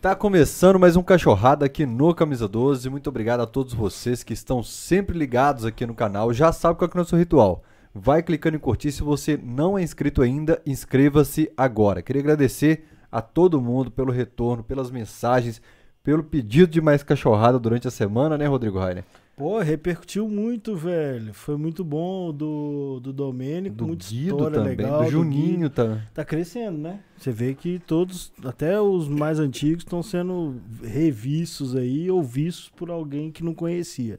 [0.00, 2.88] Tá começando mais um Cachorrada aqui no Camisa 12.
[2.90, 6.34] Muito obrigado a todos vocês que estão sempre ligados aqui no canal.
[6.34, 7.62] Já sabe qual é o nosso ritual.
[7.94, 8.92] Vai clicando em curtir.
[8.92, 12.02] Se você não é inscrito ainda, inscreva-se agora.
[12.02, 15.62] Queria agradecer a todo mundo pelo retorno, pelas mensagens,
[16.04, 19.04] pelo pedido de mais cachorrada durante a semana, né, Rodrigo Rainer?
[19.36, 21.34] Pô, repercutiu muito, velho.
[21.34, 25.04] Foi muito bom do, do Domênico, Do muita Guido história também, legal.
[25.04, 26.00] do Juninho, tá?
[26.14, 27.00] Tá crescendo, né?
[27.18, 32.90] Você vê que todos, até os mais antigos, estão sendo revistos aí ou vistos por
[32.90, 34.18] alguém que não conhecia.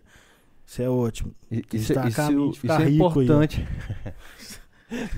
[0.67, 1.31] Isso é ótimo.
[1.51, 1.93] E- Isso, isso-
[2.49, 2.89] isso ficar é ó.
[2.89, 3.65] importante.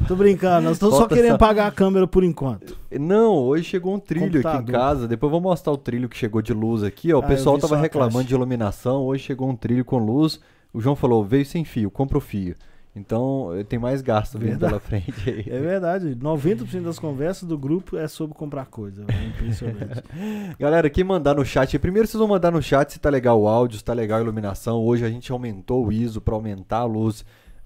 [0.07, 2.75] Tô brincando, nós estamos só querendo essa- pagar a câmera por enquanto.
[2.99, 4.71] Não, hoje chegou um trilho aqui em Computador.
[4.71, 5.07] casa.
[5.07, 7.13] Depois eu vou mostrar o trilho que chegou de luz aqui.
[7.13, 7.19] Ó.
[7.19, 8.27] O Ah, pessoal tava reclamando caixa.
[8.27, 9.03] de iluminação.
[9.03, 10.39] Hoje chegou um trilho com luz.
[10.73, 12.55] O João falou: veio sem fio, compra o fio.
[12.95, 15.45] Então eh, tem mais gasto vindo pela frente aí.
[15.47, 19.05] É verdade, 90% das conversas do grupo é sobre comprar coisa.
[19.07, 20.01] É impressionante.
[20.59, 23.47] Galera, quem mandar no chat, primeiro vocês vão mandar no chat se tá legal o
[23.47, 24.83] áudio, se tá legal a iluminação.
[24.83, 27.23] Hoje a gente aumentou o ISO pra aumentar a luz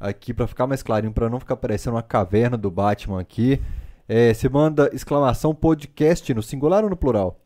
[0.07, 3.61] aqui, pra ficar mais clarinho, pra não ficar parecendo uma caverna do Batman aqui.
[4.07, 7.39] É, você manda exclamação podcast no singular ou no plural?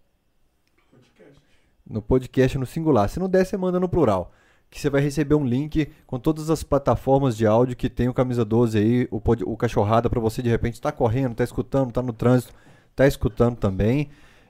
[1.89, 3.07] No podcast no singular.
[3.09, 4.31] Se não der, você manda no plural.
[4.69, 8.13] Que você vai receber um link com todas as plataformas de áudio que tem o
[8.13, 11.93] Camisa 12 aí, o, pod- o Cachorrada, pra você de repente tá correndo, tá escutando,
[11.93, 12.53] tá no trânsito,
[12.93, 14.09] tá escutando também.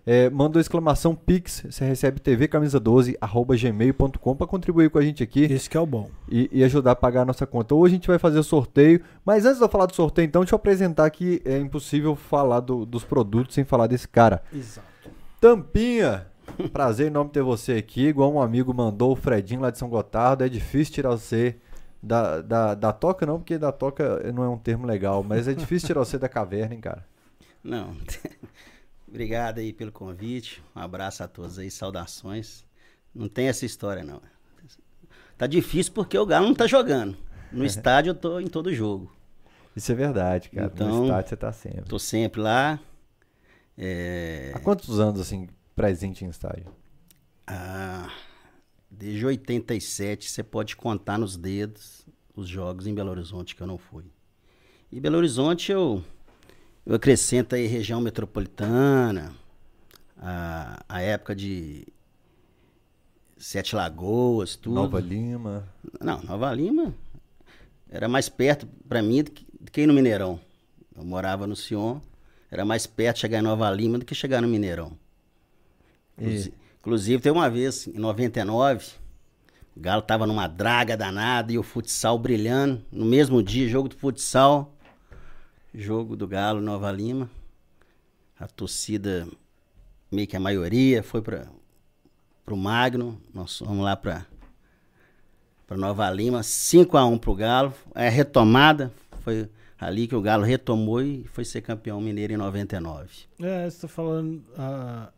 [0.09, 5.22] É, manda uma exclamação Pix, você recebe tvcamisa12, arroba gmail.com pra contribuir com a gente
[5.22, 6.09] aqui Esse que é o bom.
[6.30, 7.75] e, e ajudar a pagar a nossa conta.
[7.75, 10.41] Hoje a gente vai fazer o sorteio, mas antes de eu falar do sorteio, então,
[10.44, 14.41] deixa eu apresentar que é impossível falar do- dos produtos sem falar desse cara.
[14.53, 14.88] Exato.
[15.41, 16.27] Tampinha!
[16.71, 18.08] Prazer enorme ter você aqui.
[18.08, 20.42] Igual um amigo mandou, o Fredinho lá de São Gotardo.
[20.45, 21.58] É difícil tirar você
[22.02, 25.53] da, da, da toca, não, porque da toca não é um termo legal, mas é
[25.53, 27.03] difícil tirar você da caverna, hein, cara.
[27.61, 27.92] Não.
[29.08, 30.61] Obrigado aí pelo convite.
[30.75, 32.66] Um abraço a todos aí, saudações.
[33.16, 34.22] Não tem essa história, não.
[35.38, 37.17] Tá difícil porque o Galo não tá jogando.
[37.52, 39.11] No estádio eu tô em todo jogo.
[39.76, 40.67] Isso é verdade, cara.
[40.67, 41.82] no Então- estádio você tá sempre.
[41.83, 42.80] Tô sempre lá.
[43.77, 46.65] É, Há quantos anos, assim, presente em estádio?
[47.45, 48.11] ah,
[48.89, 52.05] desde 87 você pode contar nos dedos
[52.36, 54.03] os jogos em Belo Horizonte que eu não fui.
[54.92, 56.03] E Belo Horizonte eu,
[56.87, 59.33] eu acrescento aí região metropolitana,
[60.17, 61.86] a, a época de
[63.37, 64.75] Sete Lagoas, tudo.
[64.75, 65.67] Nova Lima.
[66.02, 66.93] Não, Nova Lima
[67.89, 70.39] era mais perto pra mim do que, do que ir no Mineirão.
[70.95, 71.99] Eu morava no Sion,
[72.49, 74.97] era mais perto chegar em Nova Lima do que chegar no Mineirão.
[76.17, 78.86] Inclusi- Inclusive, tem uma vez, em 99,
[79.76, 82.81] o Galo tava numa draga danada e o futsal brilhando.
[82.89, 84.73] No mesmo dia, jogo do futsal,
[85.77, 87.30] jogo do Galo Nova Lima.
[88.39, 89.27] A torcida,
[90.11, 91.48] meio que a maioria, foi para
[92.43, 93.21] pro Magno.
[93.33, 94.26] Nós fomos lá para
[95.67, 97.73] para Nova Lima, 5 a 1 pro Galo.
[97.93, 103.09] É retomada, foi ali que o Galo retomou e foi ser campeão mineiro em 99.
[103.39, 104.42] É, você tá falando.
[104.58, 105.11] A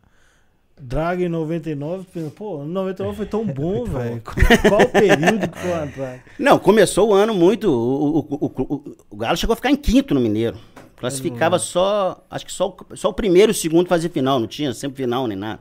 [0.80, 4.22] Draga em 99, tu pensa, pô, 99 foi tão bom, velho.
[4.22, 6.22] Qual período que foi a Draga?
[6.38, 7.70] Não, começou o ano muito.
[7.70, 10.56] O, o, o, o- o Galo chegou a ficar em quinto no Mineiro.
[10.96, 12.24] Classificava só.
[12.30, 15.02] Acho que só, o- só o primeiro e o segundo fazia final, não tinha sempre
[15.02, 15.60] final nem nada.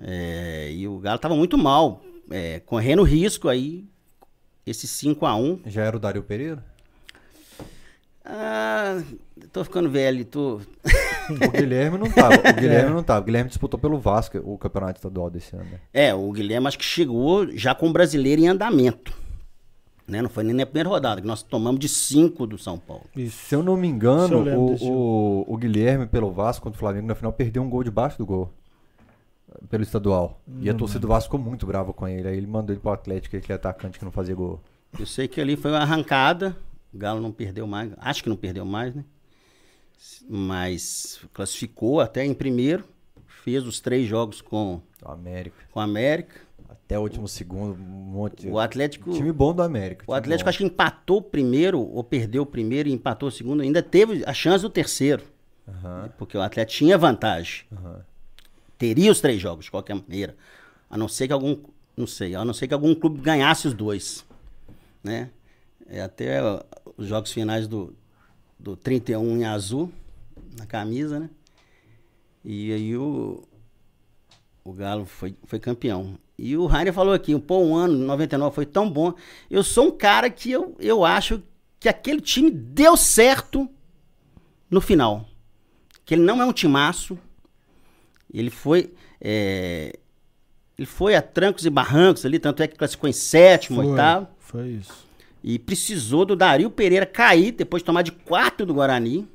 [0.00, 3.84] É, e o Galo tava muito mal, é, correndo risco aí.
[4.66, 6.62] Esse 5 a 1 Já era o Dario Pereira?
[8.24, 9.02] Ah,
[9.52, 10.60] tô ficando velho, tô.
[11.30, 12.36] O Guilherme não tava.
[12.36, 13.20] O Guilherme não tava.
[13.20, 15.80] O Guilherme disputou pelo Vasco o campeonato estadual desse ano, né?
[15.92, 19.12] É, o Guilherme acho que chegou já com o brasileiro em andamento.
[20.06, 20.22] Né?
[20.22, 23.04] Não foi nem na primeira rodada, que nós tomamos de 5 do São Paulo.
[23.28, 27.14] Se eu não me engano, o, o, o Guilherme pelo Vasco contra o Flamengo na
[27.14, 28.50] final perdeu um gol debaixo do gol.
[29.68, 30.40] Pelo estadual.
[30.60, 32.26] e a torcida do Vasco ficou muito brava com ele.
[32.26, 34.60] Aí ele mandou ele pro Atlético, aquele atacante que não fazia gol.
[34.98, 36.56] Eu sei que ali foi uma arrancada.
[36.92, 37.92] O Galo não perdeu mais.
[37.98, 39.04] Acho que não perdeu mais, né?
[40.28, 42.84] Mas classificou até em primeiro.
[43.44, 45.56] Fez os três jogos com, O América.
[45.72, 46.40] com a América.
[46.68, 48.46] Até o último segundo, um monte.
[48.48, 49.10] O Atlético.
[49.12, 50.04] Time bom do América.
[50.06, 50.48] O Atlético bom.
[50.50, 53.62] acho que empatou o primeiro, ou perdeu o primeiro e empatou o segundo.
[53.62, 55.22] Ainda teve a chance do terceiro.
[55.66, 57.64] Aham, Porque o Atlético tinha vantagem.
[57.72, 58.00] aham.
[58.78, 60.36] Teria os três jogos, de qualquer maneira.
[60.88, 61.56] A não ser que algum.
[61.96, 64.24] Não sei, a não ser que algum clube ganhasse os dois.
[65.02, 65.30] Né?
[65.88, 66.40] É, até
[66.96, 67.94] os jogos finais do,
[68.58, 69.90] do 31 em azul,
[70.58, 71.30] na camisa, né?
[72.44, 73.42] E aí o,
[74.64, 76.18] o Galo foi, foi campeão.
[76.38, 79.12] E o Rainer falou aqui, pô, um ano, 99 foi tão bom.
[79.50, 81.42] Eu sou um cara que eu, eu acho
[81.80, 83.68] que aquele time deu certo
[84.70, 85.28] no final.
[86.04, 87.18] Que ele não é um timaço,
[88.32, 88.92] Ele foi.
[89.20, 89.98] é,
[90.76, 94.28] ele foi a trancos e barrancos ali, tanto é que classificou em sétimo, Foi, oitavo.
[94.38, 95.07] Foi isso.
[95.42, 99.28] E precisou do Dario Pereira cair, depois de tomar de quatro do Guarani,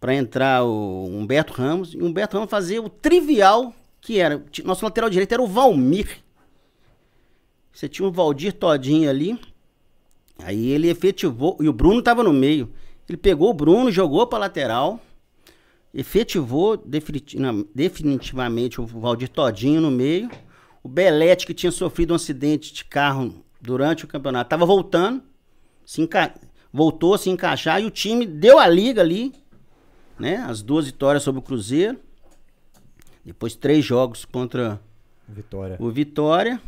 [0.00, 1.92] para entrar o Humberto Ramos.
[1.92, 4.42] E o Humberto Ramos fazer o trivial que era.
[4.64, 6.18] Nosso lateral direito era o Valmir.
[7.72, 9.38] Você tinha o Valdir Todinho ali.
[10.42, 11.56] Aí ele efetivou.
[11.60, 12.72] E o Bruno tava no meio.
[13.08, 15.00] Ele pegou o Bruno, jogou pra lateral.
[15.92, 16.76] Efetivou
[17.74, 20.30] definitivamente o Valdir Todinho no meio.
[20.82, 25.22] O Belete, que tinha sofrido um acidente de carro durante o campeonato, estava voltando.
[25.84, 26.34] Se enca...
[26.72, 29.32] Voltou a se encaixar e o time deu a liga ali.
[30.18, 30.36] Né?
[30.36, 31.98] As duas vitórias sobre o Cruzeiro.
[33.24, 34.80] Depois três jogos contra
[35.28, 35.76] Vitória.
[35.80, 36.60] o Vitória.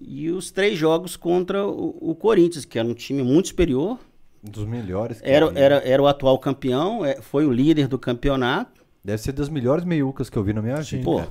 [0.00, 3.98] E os três jogos contra o, o Corinthians, que era um time muito superior.
[4.42, 5.20] Um dos melhores.
[5.22, 8.79] Era, era, era o atual campeão, é, foi o líder do campeonato.
[9.02, 11.02] Deve ser das melhores meiucas que eu vi na minha vida.
[11.04, 11.22] Pô.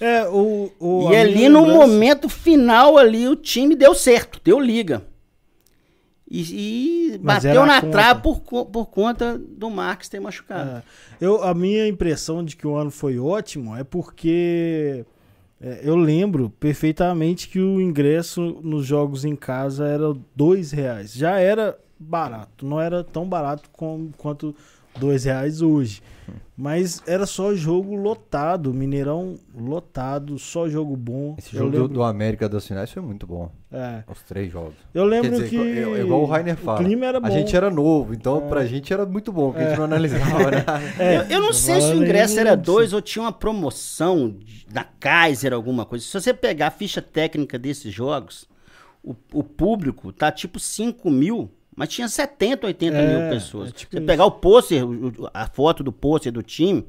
[0.00, 4.58] É, o, o, e ali no lembrança- momento final ali o time deu certo, deu
[4.58, 5.04] liga.
[6.28, 10.78] E, e Mas bateu na trave por, por conta do Marques ter machucado.
[10.78, 10.82] É.
[11.20, 15.04] Eu, a minha impressão de que o ano foi ótimo é porque
[15.60, 21.12] é, eu lembro perfeitamente que o ingresso nos jogos em casa era dois reais.
[21.12, 24.56] Já era barato, não era tão barato com, quanto
[24.98, 26.02] dois reais hoje.
[26.56, 31.34] Mas era só jogo lotado, Mineirão lotado, só jogo bom.
[31.38, 33.50] Esse eu jogo do, lembro, do América das finais foi muito bom.
[33.72, 34.74] é, Os três jogos.
[34.94, 36.80] eu lembro dizer, que igual- é igual o Rainer fala.
[36.80, 37.26] o clima era bom.
[37.26, 38.48] A gente era novo, então É.
[38.48, 40.64] pra gente era muito bom, porque a gente não analisava, né?
[41.00, 44.36] É, eu, eu não sei se o ingresso era dois ou tinha uma promoção
[44.70, 46.04] da Kaiser, alguma coisa.
[46.04, 48.46] Se você pegar a ficha técnica desses jogos,
[49.02, 53.68] o, o público tá tipo 5 mil, mas tinha 70, 80 É, mil pessoas.
[53.70, 54.06] é tipo você isso.
[54.06, 54.82] pegar o pôster,
[55.32, 56.86] a foto do pôster do time,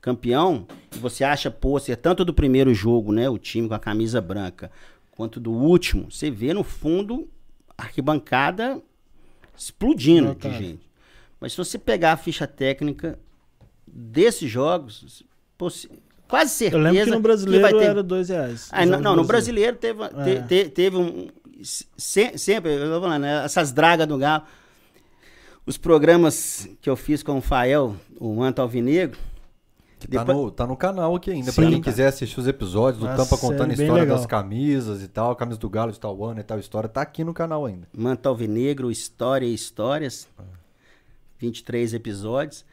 [0.00, 4.20] campeão, e você acha pôster tanto do primeiro jogo, né, o time com a camisa
[4.20, 4.70] branca,
[5.10, 7.28] quanto do último, você vê no fundo
[7.76, 8.80] a arquibancada
[9.56, 10.90] explodindo de gente.
[11.40, 13.18] Mas se você pegar a ficha técnica
[13.86, 15.22] desses jogos,
[16.28, 17.84] quase Eu certeza lembro que no brasileiro vai ter...
[17.84, 18.68] era dois reais.
[18.72, 20.42] Ah, não, jogo não, no brasileiro teve, te- É.
[20.42, 21.28] te- teve um.
[21.62, 24.44] Se- sempre, eu tô falando, né, essas dragas do Galo.
[25.64, 29.18] Os programas que eu fiz com o Fael, o Manto Alvinegro,
[30.00, 31.52] Que tá, Depois- no, tá no canal aqui ainda.
[31.52, 31.84] Pra quem cara.
[31.84, 34.16] quiser assistir os episódios do Uma Tampa contando a história legal.
[34.16, 37.22] das camisas e tal, camisa do Galo de tal ano e tal história, tá aqui
[37.22, 37.86] no canal ainda.
[37.96, 40.26] Manto Alvinegro, História e Histórias,
[41.38, 42.64] 23 episódios.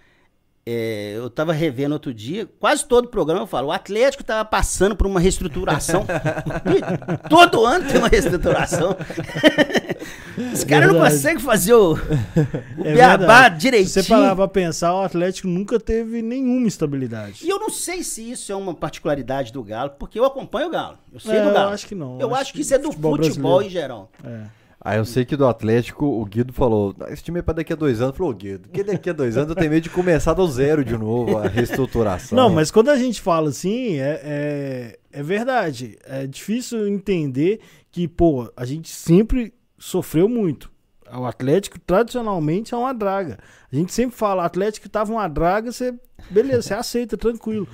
[0.71, 4.95] É, eu tava revendo outro dia, quase todo programa eu falo, o Atlético tava passando
[4.95, 6.05] por uma reestruturação.
[7.27, 8.95] Todo ano tem uma reestruturação.
[10.53, 11.15] Os caras não Verdade.
[11.15, 13.89] conseguem fazer o, o É beabá direitinho.
[13.89, 17.45] Se você parar pra pensar, o Atlético nunca teve nenhuma estabilidade.
[17.45, 20.71] E eu não sei se isso é uma particularidade do Galo, porque eu acompanho o
[20.71, 20.97] Galo.
[21.11, 21.71] Eu sei É, do eu Galo.
[21.73, 22.13] acho que não.
[22.19, 24.09] Eu Eu acho, acho que que isso é do futebol futebol, em geral.
[24.23, 24.41] É.
[24.81, 27.73] Aí eu sei que do Atlético, o Guido falou: "Ah, esse time é pra daqui
[27.73, 28.15] a dois anos.
[28.15, 30.97] Falou, Guido, que daqui a dois anos eu tenho medo de começar do zero de
[30.97, 32.37] novo, a reestruturação.
[32.37, 35.97] Não, mas quando a gente fala assim, é, é, é verdade.
[36.05, 37.59] É difícil entender
[37.91, 40.71] que, pô, a gente sempre sofreu muito.
[41.11, 43.39] O Atlético, tradicionalmente, é uma draga.
[43.71, 45.93] A gente sempre fala, Atlético tava uma draga, você,
[46.29, 47.67] beleza, você aceita, tranquilo.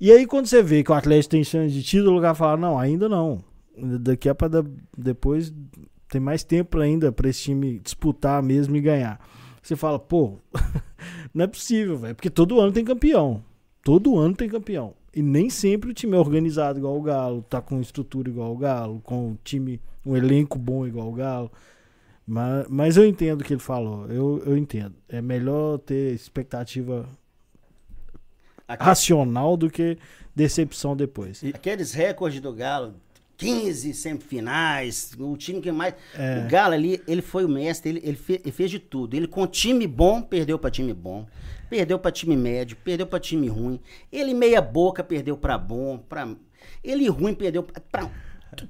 [0.00, 2.56] E aí, quando você vê que o Atlético tem chance de título, o lugar fala,
[2.56, 3.44] não, ainda não.
[3.76, 4.64] Daqui a para
[4.96, 5.52] depois
[6.10, 9.18] tem mais tempo ainda pra esse time disputar mesmo e ganhar.
[9.62, 10.38] Você fala, pô,
[11.32, 13.42] não é possível, velho, porque todo ano tem campeão.
[13.82, 14.94] Todo ano tem campeão.
[15.14, 18.56] E nem sempre o time é organizado igual o Galo, tá com estrutura igual o
[18.58, 21.50] Galo, com um time, um elenco bom igual o Galo.
[22.26, 24.06] Mas, mas eu entendo o que ele falou.
[24.08, 24.94] Eu, eu entendo.
[25.08, 27.08] É melhor ter expectativa
[28.68, 29.98] Aqui- racional do que
[30.34, 31.42] decepção depois.
[31.52, 32.94] Aqueles recordes do Galo,
[33.46, 35.94] 15 semifinais, o time que mais.
[36.14, 36.44] É.
[36.44, 39.14] O Galo ali, ele foi o mestre, ele, ele, fe- ele fez de tudo.
[39.14, 41.26] Ele com time bom, perdeu pra time bom.
[41.68, 43.78] Perdeu pra time médio, perdeu pra time ruim.
[44.10, 45.98] Ele meia boca, perdeu pra bom.
[45.98, 46.28] Pra...
[46.82, 48.10] Ele ruim, perdeu pra-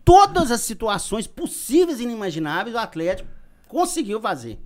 [0.05, 3.29] Todas as situações possíveis e inimagináveis, o Atlético
[3.67, 4.59] conseguiu fazer.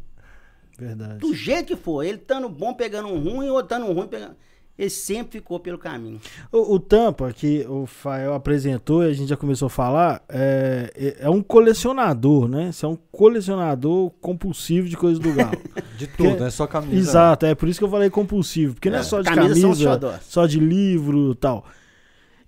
[0.77, 1.19] Verdade.
[1.19, 2.03] Do jeito que for.
[2.03, 4.35] Ele estando bom, pegando um ruim, ou estando ruim, pegando.
[4.77, 6.21] Ele sempre ficou pelo caminho.
[6.51, 10.91] O, o Tampa, que o Fael apresentou e a gente já começou a falar, é,
[10.97, 12.73] é- é um colecionador, né?
[12.73, 15.53] Você é um colecionador compulsivo de coisas do Galo.
[15.97, 16.97] De tudo, não é só camisa.
[16.97, 19.75] Exato, é por isso que eu falei compulsivo, porque não é É, só de camisa,
[19.77, 20.21] xodós.
[20.25, 21.65] só de livro e tal.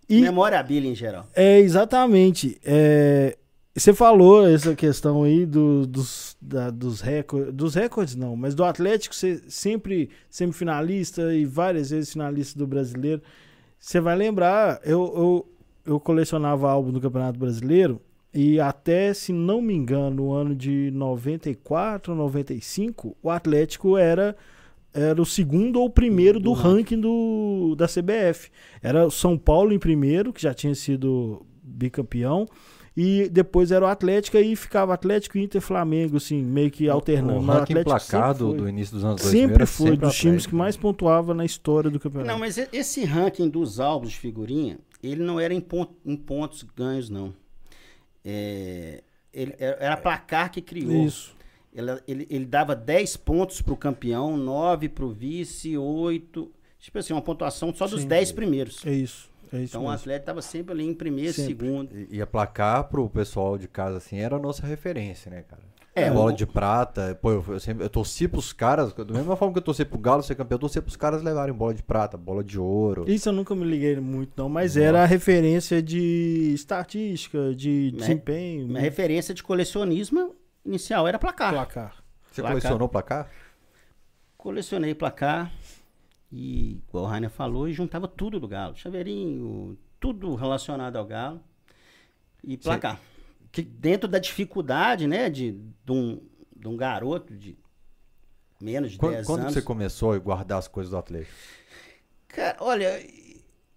[0.08, 1.26] E Memorabilia em geral.
[1.32, 2.60] é exatamente.
[2.64, 3.36] é,
[3.80, 8.64] você falou essa questão aí do- dos, da- dos recordes, dos recordes não, mas do
[8.64, 13.22] Atlético ser sempre semifinalista e várias vezes finalista do brasileiro.
[13.78, 15.48] Você vai lembrar, eu, eu,
[15.94, 18.00] eu colecionava álbum do Campeonato Brasileiro
[18.32, 24.36] e até, se não me engano, no ano de 94, 95, o Atlético era
[24.94, 28.48] era o segundo ou primeiro do, do ranking do, da CBF.
[28.82, 32.46] Era o São Paulo em primeiro, que já tinha sido bicampeão,
[32.96, 37.40] e depois era o Atlético e ficava Atlético, Inter, Flamengo, assim, meio que alternando.
[37.40, 40.54] O Mas ranking placado do início dos anos 2000 sempre foi sempre dos times que
[40.54, 42.32] mais pontuava na história do campeonato.
[42.32, 46.62] Não, mas esse ranking dos álbuns de figurinha, ele não era em, pont, em pontos
[46.62, 47.34] ganhos, não.
[48.24, 51.04] É, ele, era placar que criou.
[51.04, 51.36] Isso.
[51.74, 56.50] Ele, ele, ele dava 10 pontos pro campeão, 9 pro vice, 8.
[56.78, 58.08] Tipo assim, uma pontuação só dos Sim.
[58.08, 58.86] 10 primeiros.
[58.86, 59.30] É isso.
[59.52, 59.94] É isso Então o mesmo.
[59.96, 61.56] atleta estava sempre ali em primeiro, Sempre.
[61.66, 61.96] segundo.
[61.96, 65.62] E, e a placar pro pessoal de casa, assim, era a nossa referência, né, cara?
[65.94, 67.18] É, Bola o- de prata.
[67.22, 69.98] Pô, eu, eu sempre, eu torci pros caras, da mesma forma que eu torci pro
[69.98, 73.04] Galo ser campeão, eu torci pros caras levarem bola de prata, bola de ouro.
[73.08, 77.98] Isso eu nunca me liguei muito, não, mas era a referência de estatística, de Né?
[77.98, 80.34] desempenho, Minha referência de colecionismo
[80.66, 81.54] inicial era placar.
[81.54, 81.96] placar.
[82.30, 82.60] Você placar.
[82.60, 83.30] colecionou placar?
[84.36, 85.50] Colecionei placar
[86.36, 88.76] e, igual o Rainer falou, e juntava tudo do Galo.
[88.76, 91.40] Chaveirinho, tudo relacionado ao Galo
[92.44, 93.00] e placar.
[93.50, 96.20] Que dentro da dificuldade, né, de, de, um,
[96.54, 97.56] de um garoto de
[98.60, 99.54] menos de Quando, 10 quando anos.
[99.54, 101.34] você começou a guardar as coisas do Atlético?
[102.28, 103.02] Cara, olha,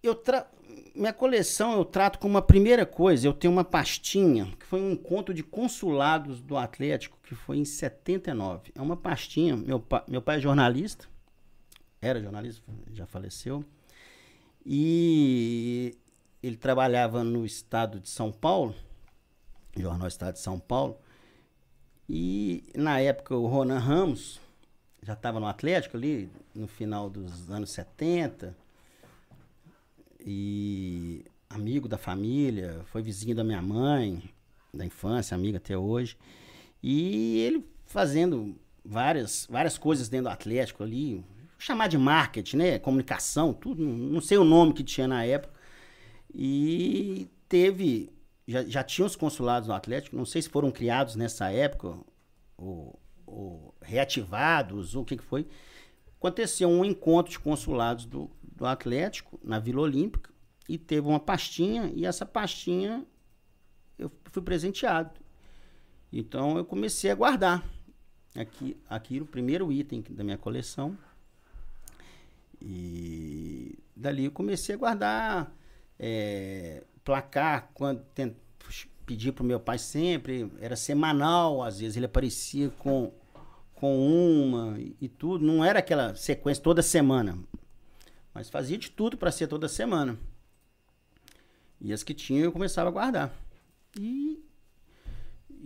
[0.03, 0.45] eu tra...
[0.93, 3.25] minha coleção eu trato como uma primeira coisa.
[3.25, 7.63] Eu tenho uma pastinha que foi um encontro de consulados do Atlético que foi em
[7.63, 8.73] 79.
[8.75, 9.55] É uma pastinha.
[9.55, 10.03] Meu, pa...
[10.09, 11.07] meu pai é jornalista,
[12.01, 12.63] era jornalista,
[12.93, 13.63] já faleceu.
[14.65, 15.97] E
[16.41, 18.75] ele trabalhava no estado de São Paulo,
[19.75, 20.97] Jornal Estado de São Paulo.
[22.07, 24.39] E na época o Ronan Ramos
[25.01, 28.55] já estava no Atlético ali, no final dos anos 70.
[30.19, 34.21] E amigo da família, foi vizinho da minha mãe,
[34.73, 36.17] da infância, amigo até hoje.
[36.81, 41.23] E ele fazendo várias, várias coisas dentro do Atlético ali,
[41.59, 42.79] chamar de marketing, né?
[42.79, 45.53] Comunicação, tudo, não sei o nome que tinha na época.
[46.33, 48.09] E teve,
[48.47, 51.97] já, já tinha os consulados no Atlético, não sei se foram criados nessa época,
[52.57, 55.45] ou, ou reativados, ou o que, que foi.
[56.17, 60.31] Aconteceu um encontro de consulados do, do Atlético na Vila Olímpica
[60.67, 63.05] e teve uma pastinha, e essa pastinha
[63.97, 65.11] eu fui presenteado.
[66.11, 67.63] Então eu comecei a guardar.
[68.35, 70.97] Aqui, aqui o primeiro item da minha coleção.
[72.61, 75.55] E dali eu comecei a guardar
[75.97, 78.33] é, placar, quando tent,
[79.05, 83.11] pedi para o meu pai sempre, era semanal, às vezes ele aparecia com,
[83.73, 87.37] com uma e, tudo, não era aquela sequência toda semana,
[88.33, 90.17] mas fazia de tudo para ser toda semana.
[91.81, 93.33] E as que tinha eu começava a guardar.
[93.97, 94.43] E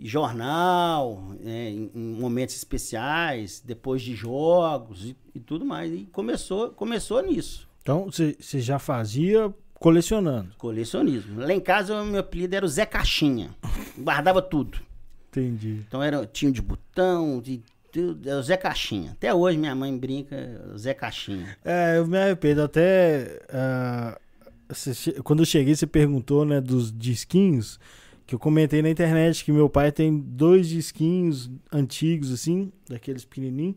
[0.00, 5.92] jornal, é, em, momentos especiais, depois de jogos e, e tudo mais.
[5.92, 7.68] E começou, começou nisso.
[7.82, 10.54] Então, você já fazia colecionando.
[10.56, 11.40] Colecionismo.
[11.40, 13.54] Lá em casa, o meu apelido era o Zé Caixinha.
[13.98, 14.78] Guardava tudo.
[15.30, 15.82] Entendi.
[15.86, 18.28] Então era, tinha de botão, de tudo.
[18.28, 19.12] Era o Zé Caixinha.
[19.12, 20.36] Até hoje minha mãe brinca,
[20.78, 21.56] Zé Caixinha.
[21.64, 22.62] É, eu me arrependo.
[22.62, 24.18] Até ah,
[24.68, 27.78] você che- quando eu cheguei, você perguntou, né, dos disquinhos.
[28.26, 33.76] Que eu comentei na internet que meu pai tem dois disquinhos antigos, assim, daqueles pequenininhos.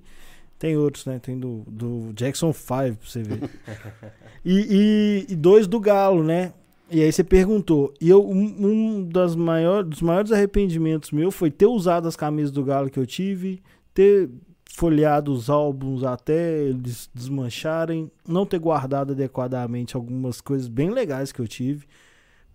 [0.57, 1.19] Tem outros, né?
[1.19, 3.49] Tem do, do Jackson 5, pra você ver.
[4.43, 6.53] e, e- e dois do Galo, né?
[6.89, 7.93] E aí você perguntou.
[7.99, 12.49] E eu, um, um das maior, dos maiores arrependimentos meu foi ter usado as camisas
[12.51, 13.61] do Galo que eu tive,
[13.93, 14.29] ter
[14.71, 21.39] folheado os álbuns até eles desmancharem, não ter guardado adequadamente algumas coisas bem legais que
[21.41, 21.85] eu tive,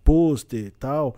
[0.03, 1.15] pôster e tal,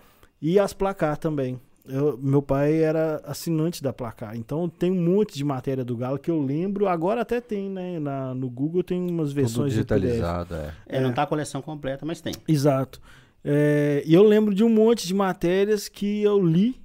[0.52, 1.60] e as placar também.
[1.88, 6.18] Eu- meu pai era assinante da placar, então tem um monte de matéria do Galo
[6.18, 8.00] que eu lembro, agora até tem, né?
[8.00, 10.02] Na, no Google tem umas Tudo versões de PDF.
[10.02, 10.74] digitalizado, é.
[10.88, 12.34] É, não tá a coleção completa, mas tem.
[12.48, 13.00] Exato.
[13.44, 16.82] É, e eu lembro de um monte de matérias que eu li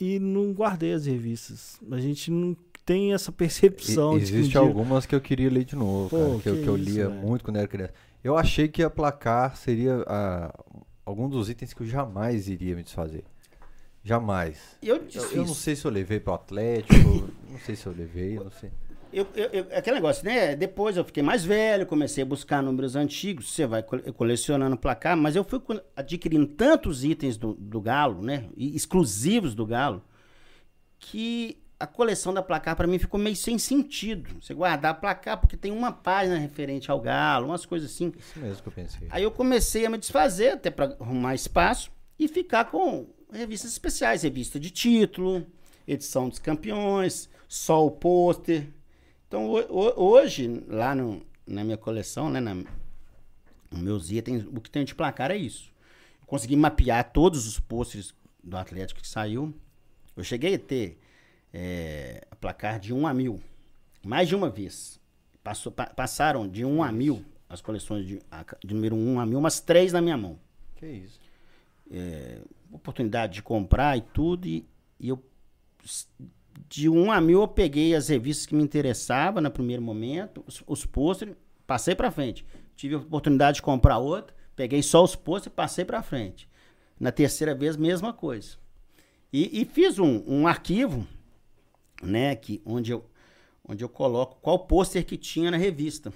[0.00, 1.78] e não guardei as revistas.
[1.92, 4.16] A gente não tem essa percepção.
[4.16, 6.38] E- de que um Existe dia- algumas que eu queria ler de novo, Pô, cara,
[6.40, 7.92] que, eu, que que eu lia muito quando era criança.
[8.24, 10.54] Eu achei que a placar seria ah,
[11.08, 13.24] algum dos itens que eu jamais iria me desfazer.
[14.04, 14.76] Jamais.
[14.82, 18.36] Eu Eu, eu não sei se eu levei pro Atlético, não sei se eu levei,
[18.38, 18.70] não sei.
[19.10, 20.54] Eu, eu- eu- aquele negócio, né?
[20.54, 25.16] Depois eu fiquei mais velho, comecei a buscar números antigos, você vai cole- colecionando placar,
[25.16, 25.60] mas eu fui
[25.96, 28.44] adquirindo tantos itens do, do Galo, né?
[28.54, 30.02] exclusivos do Galo,
[30.98, 34.28] que a coleção da placar para mim ficou meio sem sentido.
[34.40, 38.12] Você guardar a placar, porque tem uma página referente ao galo, umas coisas assim.
[38.18, 39.06] Isso mesmo que eu pensei.
[39.10, 44.22] Aí eu comecei a me desfazer, até para arrumar espaço, e ficar com revistas especiais,
[44.22, 45.46] revista de título,
[45.86, 48.66] edição dos campeões, só o pôster.
[49.28, 52.64] Então ho- ho- hoje, lá no- na minha coleção, né, na, no
[53.72, 55.70] meus itens, o que tem de placar é isso.
[56.20, 59.54] Eu consegui mapear todos os pôsteres do Atlético que saiu.
[60.16, 60.98] Eu cheguei a ter
[61.52, 63.40] é, a placar de 1 a 1000,
[64.04, 65.00] mais de uma vez.
[65.42, 69.26] Passou- pa- passaram de 1 a 1000 as coleções de, a- de número 1 a
[69.26, 70.38] 1000, umas três na minha mão
[70.76, 71.18] Que isso.
[72.72, 74.64] oportunidade de comprar e tudo, e,
[75.00, 75.22] e eu
[76.68, 80.62] de um a mil eu peguei as revistas que me interessavam no primeiro momento, os,
[80.66, 81.34] os pôsteres,
[81.66, 82.44] passei pra frente.
[82.76, 86.48] Tive a oportunidade de comprar outra, peguei só os pôsteres e passei pra frente.
[86.98, 88.56] Na terceira vez, mesma coisa.
[89.32, 91.06] E, e fiz um, um arquivo,
[92.02, 93.04] né, que, onde, eu,
[93.68, 96.12] onde eu coloco qual pôster que tinha na revista.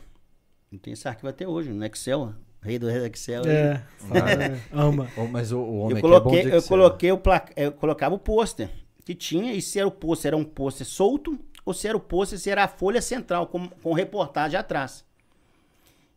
[0.73, 3.43] Eu tenho esse arquivo até hoje, no Excel, rei do Excel.
[3.45, 3.51] aí.
[3.51, 5.09] É, fala, ama.
[5.31, 7.73] Mas o, o homem Eu aqui é bom coloquei, de eu coloquei o placa, eu
[7.73, 8.71] colocava o pôster
[9.05, 12.01] que tinha, e se era o pôster, era um pôster solto, ou se era o
[12.01, 15.05] pôster, se era a folha central, com, com reportagem atrás.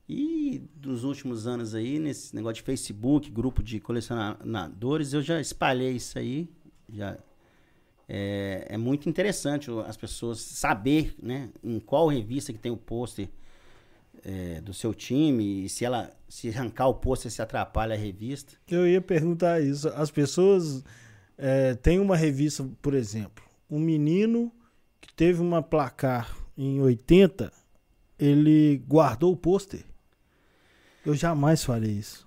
[0.07, 5.93] E dos últimos anos aí, nesse negócio de Facebook, grupo de colecionadores, eu já espalhei
[5.93, 6.47] isso aí.
[6.87, 7.17] Já
[8.07, 13.27] é, é muito interessante as pessoas saber, né, em qual revista que tem o pôster
[14.23, 18.53] é, do seu time, e se ela se arrancar o pôster se atrapalha a revista.
[18.67, 19.87] Eu ia perguntar isso.
[19.89, 20.83] As pessoas
[21.37, 24.51] é, têm uma revista, por exemplo, um menino
[25.01, 27.51] que teve uma placar em 80,
[28.17, 29.83] ele guardou o pôster.
[31.05, 32.25] Eu jamais farei isso.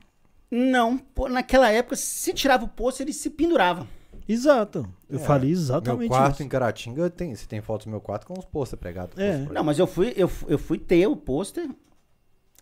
[0.50, 3.86] Não, pô, naquela época, se tirava o pôster, ele se pendurava.
[4.28, 4.86] Exato.
[5.08, 6.42] Eu É, Meu exatamente quarto isso.
[6.42, 9.16] em Caratinga, tem, se tem fotos do meu quarto com os pôster pregados.
[9.18, 9.38] É.
[9.50, 11.68] Não, mas eu fui, eu, eu fui ter o pôster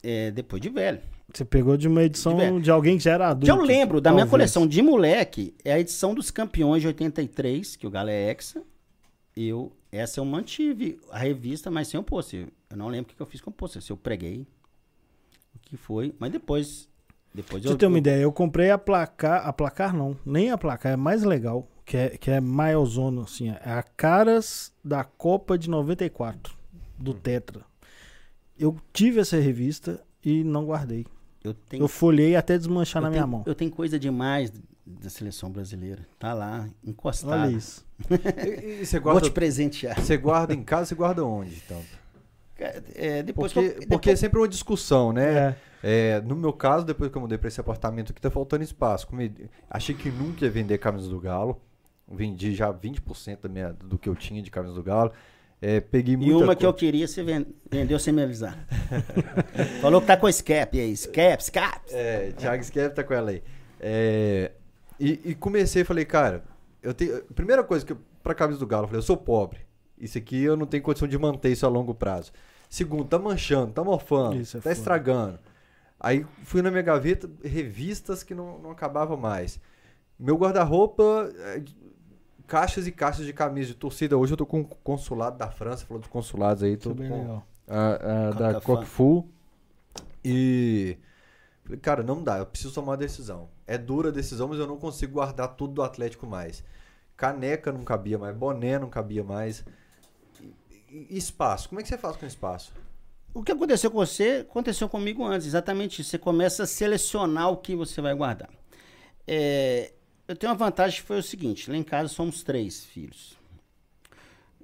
[0.03, 1.01] é, depois de velho.
[1.35, 2.61] Você pegou de uma edição Tiver.
[2.61, 3.47] de alguém que já era adulto.
[3.47, 4.31] Que eu lembro da minha talvez.
[4.31, 8.63] coleção de moleque, é a edição dos campeões de 83, que o Galo é Hexa.
[9.37, 12.47] Eu, essa eu mantive a revista, mas sem o pôster.
[12.71, 14.47] Eu não lembro o que que eu fiz com o pôster, se eu preguei,
[15.55, 16.15] o que foi.
[16.19, 16.89] Mas depois,
[17.37, 17.77] depois você eu...
[17.77, 20.97] ter uma eu- ideia, eu comprei a placar, a placar não, nem a placar, é
[20.97, 26.55] mais legal, que é, que é maiozono, assim, é a Caras da Copa de 94,
[26.99, 27.19] do Hum.
[27.23, 27.61] Tetra.
[28.59, 31.07] Eu tive essa revista e não guardei.
[31.45, 33.43] Eu tenho Eu folhei até desmanchar na eu minha tenho- mão.
[33.47, 34.51] Eu tenho coisa demais
[34.85, 36.07] da seleção brasileira.
[36.19, 37.43] Tá lá, encostado.
[37.43, 37.85] Olha isso.
[38.11, 40.01] E, e você Vou guarda, te presentear.
[40.01, 41.81] você guarda em casa, você guarda onde, então?
[42.95, 45.25] É, depois Porque, que eu- porque é depois- sempre uma discussão, né?
[45.39, 45.57] É.
[45.89, 49.07] É, no meu caso, depois que eu mudei pra esse apartamento aqui, tá faltando espaço.
[49.07, 49.33] Come-
[49.71, 51.61] Achei que nunca ia vender camisas do Galo.
[52.11, 55.13] Vendi já 20% da minha, do que eu tinha de camisas do Galo.
[55.63, 58.59] É, peguei E muita uma que eu queria, você ven- vendeu sem me avisar.
[59.81, 60.91] Falou que tá com escape aí.
[60.93, 61.93] Escape, escape.
[61.93, 63.43] É, Thiago Skep tá com ela aí.
[63.81, 64.51] É,
[64.99, 66.43] e, e comecei, falei, cara,
[66.83, 67.23] eu tenho.
[67.35, 69.61] Primeira coisa que eu, pra camisa do Galo, eu falei, eu sou pobre.
[69.99, 72.33] Isso aqui eu não tenho condição de manter isso a longo prazo.
[72.69, 74.73] Segundo, tá manchando, tá morfando, Isso é tá foda.
[74.75, 75.39] estragando.
[75.99, 79.59] Aí fui na minha gaveta, revistas que não, não acabavam mais.
[80.19, 81.63] Meu guarda-roupa, é,
[82.47, 84.17] caixas e caixas de camisa de torcida.
[84.17, 87.09] Hoje eu tô com o consulado da França, falou dos consulados aí, tô é bem
[87.09, 87.47] com legal.
[87.69, 89.27] a, a da Cockfu.
[90.25, 90.97] E.
[91.65, 93.49] falei, Cara, não dá, eu preciso tomar uma decisão.
[93.67, 96.63] É dura a decisão, mas eu não consigo guardar tudo do Atlético mais.
[97.17, 99.65] Caneca não cabia mais, boné não cabia mais.
[100.91, 102.73] E- e espaço, como é que você faz com espaço?
[103.37, 105.47] O que aconteceu com você, aconteceu comigo antes.
[105.47, 106.09] Exatamente isso.
[106.09, 108.49] Você começa a selecionar o que você vai guardar.
[109.27, 109.93] É,
[110.27, 113.37] eu tenho uma vantagem que foi o seguinte: lá em casa somos três filhos.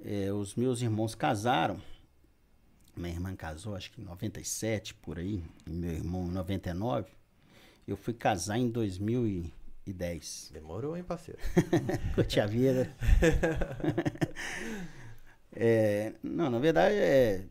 [0.03, 1.79] É, os meus irmãos casaram.
[2.97, 5.43] Minha irmã casou, acho que em 97, por aí.
[5.67, 7.11] Meu irmão em 99.
[7.87, 10.49] Eu fui casar em 2010.
[10.51, 11.39] Demorou, hein, parceiro?
[12.15, 12.91] Curti a vida.
[15.55, 17.43] É, não, na verdade, é,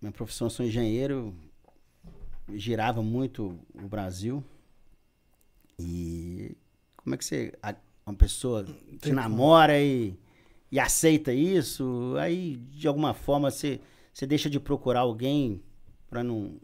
[0.00, 1.34] minha profissão, eu sou engenheiro,
[2.54, 4.44] girava muito o Brasil.
[5.78, 6.56] E
[6.96, 7.52] como é que você,
[8.06, 8.66] uma pessoa
[9.00, 10.18] Tem namora e,
[10.70, 13.80] e aceita isso, aí de alguma forma você,
[14.12, 15.62] você deixa de procurar alguém
[16.08, 16.60] para não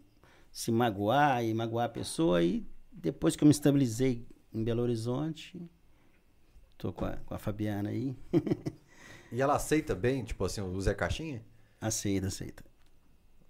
[0.50, 2.42] se magoar e magoar a pessoa.
[2.42, 5.60] E depois que eu me estabilizei em Belo Horizonte,
[6.78, 8.16] tô com a, com a Fabiana aí.
[9.32, 11.42] E ela aceita bem, tipo assim, o Zé Caixinha?
[11.80, 12.64] Aceita, aceita.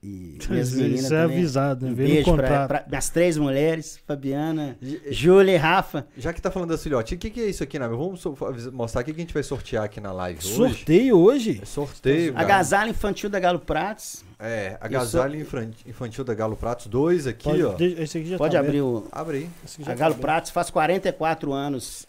[0.07, 1.39] E Isso minhas meninas é também.
[1.39, 1.93] avisado, né?
[1.93, 4.77] Um beijo pra, pra minhas três mulheres, Fabiana,
[5.11, 6.07] Júlia e Rafa.
[6.19, 7.97] Já que tá falando das filhotes, o que, que é isso aqui, Nabil?
[7.97, 8.37] Vamos so-
[8.71, 10.55] mostrar o que, que a gente vai sortear aqui na live hoje.
[10.55, 11.59] Sorteio hoje?
[11.63, 12.35] É sorteio.
[12.37, 14.23] Agasalho infantil da Galo Prates.
[14.39, 15.41] É, agasalho
[15.87, 17.73] infantil da Galo Pratos, dois aqui, Pode, ó.
[17.73, 19.07] deixa- esse aqui já Pode tá abrir aberto.
[19.07, 19.09] o.
[19.11, 19.49] Abre aí.
[19.65, 20.21] Esse aqui já A tá Galo aberto.
[20.23, 22.07] Prates faz 44 anos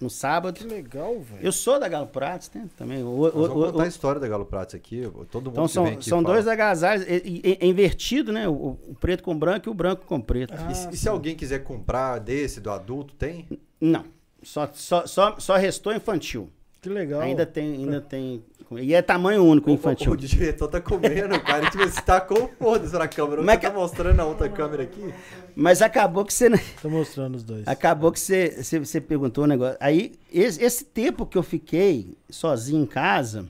[0.00, 0.54] no sábado.
[0.58, 1.44] Que legal, velho.
[1.44, 2.68] Eu sou da Galo Prates, né?
[2.76, 3.02] Também.
[3.02, 5.02] O, Nós o- vamos o- contar a o- história da Galo Pratos aqui.
[5.30, 6.34] Todo mundo então que vem são, aqui são fala.
[6.34, 8.48] dois agasalhos, é, é- é invertido, né?
[8.48, 10.54] O, o preto com branco e o branco com preto.
[10.56, 11.08] Ah, E, se- e se sim.
[11.08, 13.46] alguém quiser comprar desse, do adulto, tem?
[13.80, 14.04] Não.
[14.42, 16.48] Só, só, só, só restou infantil.
[16.80, 17.20] Que legal.
[17.20, 18.44] Ainda tem, ainda tem.
[18.72, 20.12] E é tamanho único O, infantil.
[20.12, 21.70] o diretor tá comendo, cara.
[21.70, 23.40] Tipo, você tá com foda-se na câmera.
[23.40, 25.14] Você tá que- mostrando na outra câmera aqui.
[25.56, 26.50] Mas acabou que você.
[26.82, 27.66] Tô mostrando os dois.
[27.66, 29.76] Acabou que você, você, você perguntou um negócio.
[29.80, 33.46] Aí, esse, esse tempo que eu fiquei sozinho em casa,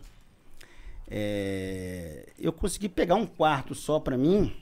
[1.10, 4.52] é, eu consegui pegar um quarto só pra mim.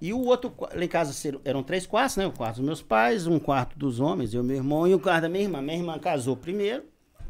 [0.00, 2.26] E o outro, lá em casa eram três quartos, né?
[2.26, 4.98] O quarto dos meus pais, um quarto dos homens, eu e meu irmão, e o
[5.00, 5.62] quarto da minha irmã.
[5.62, 6.82] Minha irmã casou primeiro,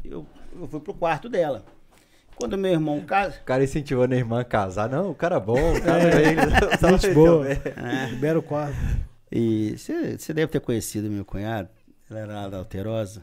[0.03, 1.65] eu, eu fui pro quarto dela.
[2.35, 3.39] Quando meu irmão casa.
[3.41, 4.87] O cara incentivando a irmã a casar.
[4.89, 6.35] Não, o cara é bom, o cara bem.
[6.79, 7.55] sabe Gente boa.
[7.55, 8.09] também.
[8.11, 8.75] Libera o quadro.
[9.31, 11.67] E você deve ter conhecido meu cunhado,
[12.09, 13.21] ele era lá da Alterosa,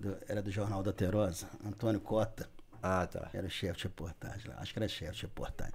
[0.00, 2.48] do- era do jornal da Alterosa, Antônio Cota.
[2.82, 3.28] Ah, tá.
[3.34, 4.56] Era o chefe de reportagem lá.
[4.58, 5.74] Acho que era chefe de reportagem.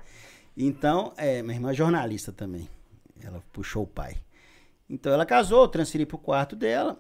[0.57, 2.67] Então, é, minha irmã é jornalista também.
[3.23, 4.17] Ela puxou o pai.
[4.89, 6.99] Então ela casou, eu transferi pro quarto dela.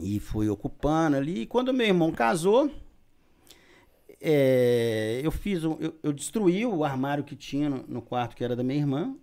[0.00, 1.42] E fui ocupando ali.
[1.42, 2.70] E quando meu irmão casou,
[4.20, 8.44] é, eu fiz um, eu, eu destruí o armário que tinha no, no quarto que
[8.44, 9.16] era da minha irmã.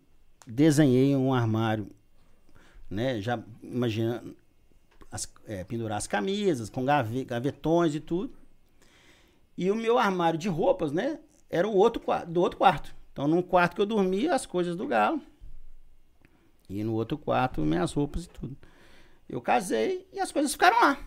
[0.46, 1.88] Desenhei um armário,
[2.90, 3.22] né?
[3.22, 4.36] Já imaginando
[5.12, 8.34] as- é, pendurar as camisas com gave- gavetões e tudo.
[9.58, 11.20] E o meu armário de roupas, né?
[11.50, 12.94] Era o outro do outro quarto.
[13.12, 15.22] Então, num quarto que eu dormia, as coisas do galo.
[16.68, 18.58] E no outro quarto, minhas roupas e tudo.
[19.34, 21.00] Eu casei e as coisas ficaram lá.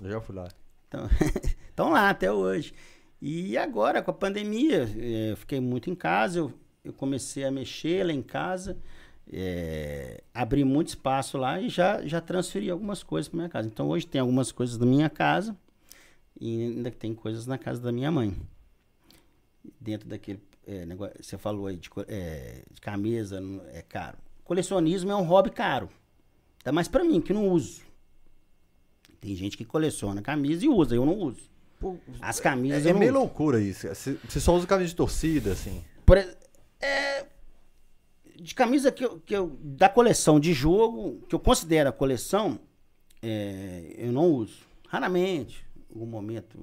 [0.00, 0.46] Eu já fui lá.
[0.86, 1.08] Então,
[1.68, 2.72] estão lá até hoje.
[3.20, 6.52] E agora, com a pandemia, eh, eu fiquei muito em casa, eu,
[6.84, 8.78] eu comecei a mexer lá em casa,
[9.28, 13.66] eh, abri muito espaço lá e já, já transferi algumas coisas para minha casa.
[13.66, 15.56] Então hoje tem algumas coisas da minha casa
[16.40, 18.36] e ainda tem coisas na casa da minha mãe.
[19.80, 24.16] Dentro daquele eh, negócio, você falou aí de, eh, de camisa, é caro.
[24.44, 25.90] Colecionismo é um hobby caro.
[26.64, 27.82] Ainda mais para mim, que não uso.
[29.20, 31.50] Tem gente que coleciona camisa e usa, eu não uso.
[31.78, 33.20] Pô, As camisas é, é eu não meio uso.
[33.20, 33.86] loucura isso.
[33.88, 35.84] Você só usa camisa de torcida, assim.
[36.06, 37.26] Por é,
[38.40, 42.58] de camisa que eu, que eu- da coleção de jogo, que eu considero a coleção,
[43.20, 44.60] é, eu não uso.
[44.88, 46.58] Raramente, algum momento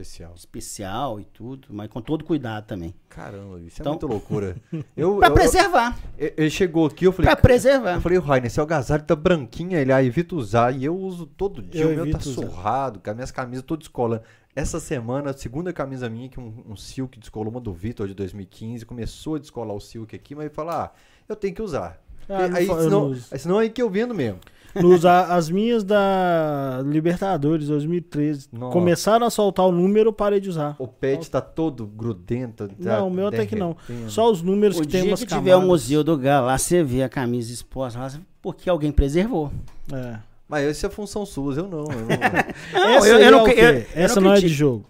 [0.00, 0.34] Especial.
[0.36, 2.94] especial e tudo, mas com todo cuidado também.
[3.08, 4.56] Caramba, isso é Então- muita loucura.
[4.96, 5.98] Eu, Pra eu- preservar.
[6.18, 7.26] eu- ele chegou aqui, eu falei.
[7.30, 7.94] Pra preservar.
[7.94, 10.74] Eu falei, Rainer, esse agasalho tá branquinho, ele ah, evita usar.
[10.74, 12.32] E eu uso todo dia, Eu o meu tá usar.
[12.34, 14.22] surrado, com as minhas camisas todas descolando.
[14.54, 18.14] Essa semana, a segunda camisa minha, que um, um silk descolou, uma do Vitor de
[18.14, 20.92] 2015, começou a descolar o silk aqui, mas ele falou, ah,
[21.28, 22.00] eu tenho que usar.
[22.28, 23.26] Ah, aí, senão, não uso.
[23.30, 24.40] aí senão é aí que eu vendo mesmo.
[24.84, 28.48] Usar as minhas da Libertadores 2013.
[28.52, 28.72] Nossa.
[28.72, 30.76] Começaram a soltar o número, eu parei de usar.
[30.78, 32.68] O pet tá todo grudento.
[32.68, 33.76] tá Não, o meu até que não.
[34.08, 36.58] Só os números O que tem dia umas que tiver o museu do Galo, lá
[36.58, 39.50] você vê a camisa exposta, lá, porque alguém preservou.
[39.92, 40.18] É.
[40.48, 41.78] Mas essa é função sua, eu não.
[41.80, 41.86] eu não-
[42.72, 44.84] Não, Essa, eu- aí eu é não eu- Essa é de jogo.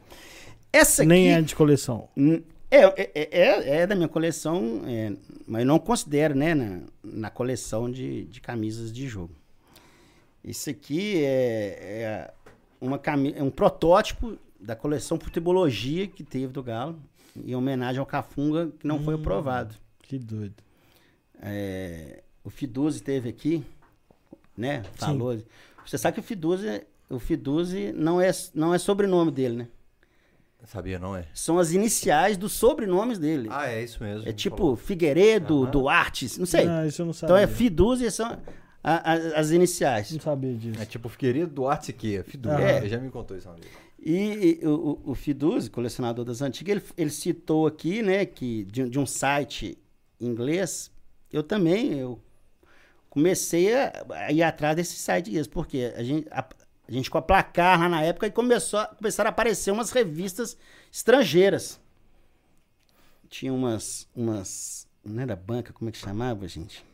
[0.73, 2.09] Essa aqui, Nem é de coleção.
[2.17, 5.13] Hum, É, é, é, é da minha coleção, é,
[5.47, 9.31] mas eu não considero, né, na, na coleção de, de camisas de jogo.
[10.47, 12.35] Isso aqui é, é,
[12.81, 16.99] uma cami é um protótipo da coleção Futebologia que teve do Galo,
[17.37, 19.19] em homenagem ao Cafunga, que não foi Hum.
[19.19, 19.75] aprovado.
[20.03, 20.55] Que doido.
[21.43, 23.65] É, o Fiduzzi teve aqui,
[24.57, 25.37] né, falou.
[25.85, 29.69] Você sabe que o Fiduzzi, o Fiduzzi não é, não é sobrenome dele, né?
[30.65, 31.25] Sabia, não é?
[31.33, 33.49] São as iniciais dos sobrenomes dele.
[33.53, 34.29] Ah, é isso mesmo.
[34.29, 35.71] É tipo Figueiredo, Aham.
[35.71, 36.67] Duarte, não sei.
[36.67, 37.35] Ah, isso eu não sabia.
[37.35, 38.37] então é Fiduzzi são
[38.95, 40.13] a- a- as iniciais.
[40.13, 40.81] Não sabia disso.
[40.81, 42.51] É tipo Figueiredo Duarte Siqueira, Fidu.
[42.51, 42.79] É.
[42.79, 43.67] Ele já me contou isso vez.
[43.99, 48.89] E, e o, o, Fiduzzi, colecionador das antigas, ele, ele citou aqui, né, que de,
[48.89, 49.77] de um site
[50.21, 50.91] inglês,
[51.33, 52.21] eu também, eu
[53.11, 56.47] comecei a, ir atrás desse site inglês, porque a gente, a,
[56.89, 59.91] a gente com a placar lá na época, e começou, a- começaram a aparecer umas
[59.91, 60.57] revistas
[60.93, 61.81] estrangeiras.
[63.29, 66.85] Tinha umas, umas, não era banca, como é que chamava, gente?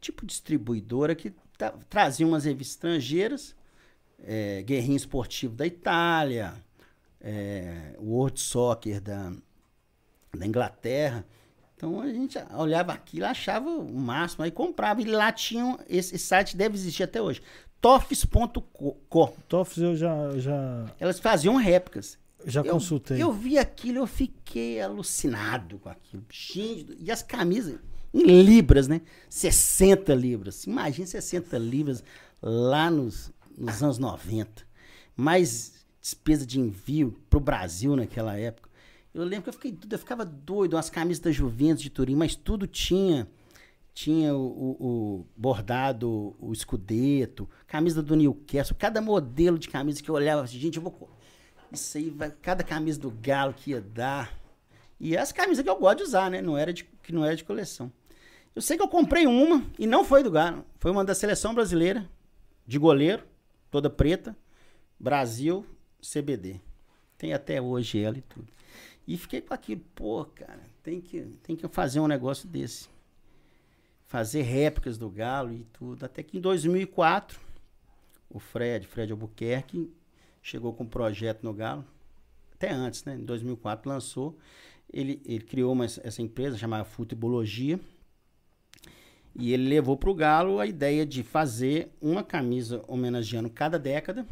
[0.00, 3.54] Tipo distribuidora que ta- trazia umas revistas estrangeiras,
[4.22, 6.54] é, Guerrinho Esportivo da Itália,
[7.20, 9.32] é, World Soccer da,
[10.36, 11.24] da Inglaterra.
[11.76, 15.00] Então a gente olhava aquilo, achava o máximo, aí comprava.
[15.00, 17.40] E lá tinham, esse, esse site deve existir até hoje,
[17.80, 19.32] toffs.co.
[19.48, 22.18] Toffs eu já, já, Elas faziam réplicas.
[22.46, 23.22] já Eu- consultei.
[23.22, 26.24] Eu vi aquilo, eu fiquei alucinado com aquilo.
[26.30, 27.78] Gente, e as camisas
[28.12, 29.00] em libras, né?
[29.28, 30.64] 60 libras.
[30.64, 32.02] Imagina 60 libras
[32.42, 34.62] lá nos, nos anos 90.
[35.16, 38.68] Mais despesa de envio pro Brasil naquela época.
[39.12, 42.34] Eu lembro que eu fiquei eu ficava doido, as camisas da Juventus de Turim, mas
[42.36, 43.28] tudo tinha
[43.92, 44.76] tinha o, o-
[45.20, 50.58] o bordado, o escudeto, camisa do Newcastle, cada modelo de camisa que eu olhava, assim,
[50.58, 51.10] gente, eu vou
[51.72, 54.32] isso aí vai, cada camisa do Galo que ia dar.
[54.98, 56.40] E as camisas que eu gosto de usar, né?
[56.42, 57.92] Não era de, que não era de coleção.
[58.54, 60.64] Eu sei que eu comprei uma e não foi do Galo.
[60.78, 62.08] Foi uma da seleção brasileira,
[62.66, 63.24] de goleiro,
[63.70, 64.36] toda preta,
[64.98, 65.64] Brasil,
[66.00, 66.60] CBD.
[67.16, 68.48] Tem até hoje ela e tudo.
[69.06, 72.88] E fiquei com aquilo, pô, cara, tem que, tem que fazer um negócio desse.
[74.06, 76.04] Fazer réplicas do Galo e tudo.
[76.04, 77.40] Até que em 2004,
[78.28, 79.92] o Fred, Fred Albuquerque,
[80.42, 81.84] chegou com um projeto no Galo.
[82.52, 83.14] Até antes, né?
[83.14, 84.36] Em 2004 lançou.
[84.92, 87.78] Ele, ele criou uma, essa empresa chamada Futebologia.
[89.34, 94.26] E ele levou para o Galo a ideia de fazer uma camisa homenageando cada década,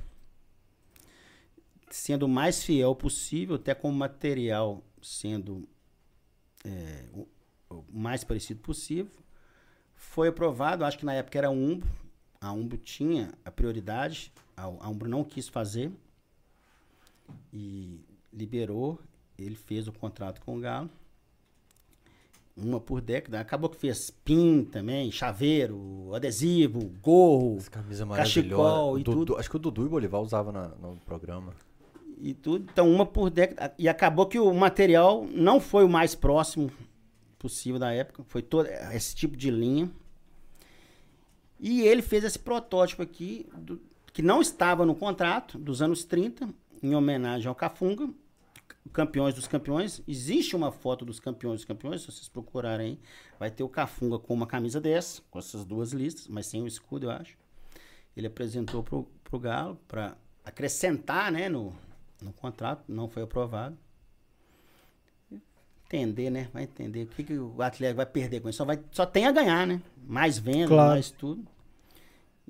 [1.90, 5.68] sendo o mais fiel possível, até com o material sendo
[6.64, 7.26] é, o,
[7.70, 9.12] o mais parecido possível.
[9.94, 11.88] Foi aprovado, acho que na época era Umbro.
[12.40, 15.92] A Umbro tinha a prioridade, a, a Umbro não quis fazer
[17.52, 18.00] e
[18.32, 18.98] liberou.
[19.38, 20.90] Ele fez o contrato com o Galo.
[22.60, 23.38] Uma por década.
[23.40, 29.36] Acabou que fez pin também, chaveiro, adesivo, gorro Essa camisa Cachecol e Dudu- tudo.
[29.38, 31.52] Acho que o Dudu e Bolivar usavam na- no programa.
[32.20, 32.66] e tudo.
[32.72, 33.72] Então, uma por década.
[33.78, 36.68] E acabou que o material não foi o mais próximo
[37.38, 38.24] possível da época.
[38.26, 39.88] Foi todo esse tipo de linha.
[41.60, 43.80] E ele fez esse protótipo aqui, do-
[44.12, 46.48] que não estava no contrato, dos anos 30,
[46.82, 48.08] em homenagem ao Cafunga.
[48.92, 50.02] Campeões dos campeões.
[50.06, 52.98] Existe uma foto dos campeões dos campeões, se vocês procurarem aí.
[53.38, 56.66] Vai ter o Cafunga com uma camisa dessa, com essas duas listas, mas sem o
[56.66, 57.36] escudo, eu acho.
[58.16, 61.72] Ele apresentou pro, pro Galo para acrescentar, né, no,
[62.22, 63.76] no contrato, não foi aprovado.
[65.86, 66.50] Entender, né?
[66.52, 68.58] Vai entender o que, que o atleta vai perder com isso.
[68.58, 69.80] Só, vai, só tem a ganhar, né?
[70.06, 70.90] Mais venda, Claro.
[70.90, 71.46] mais tudo.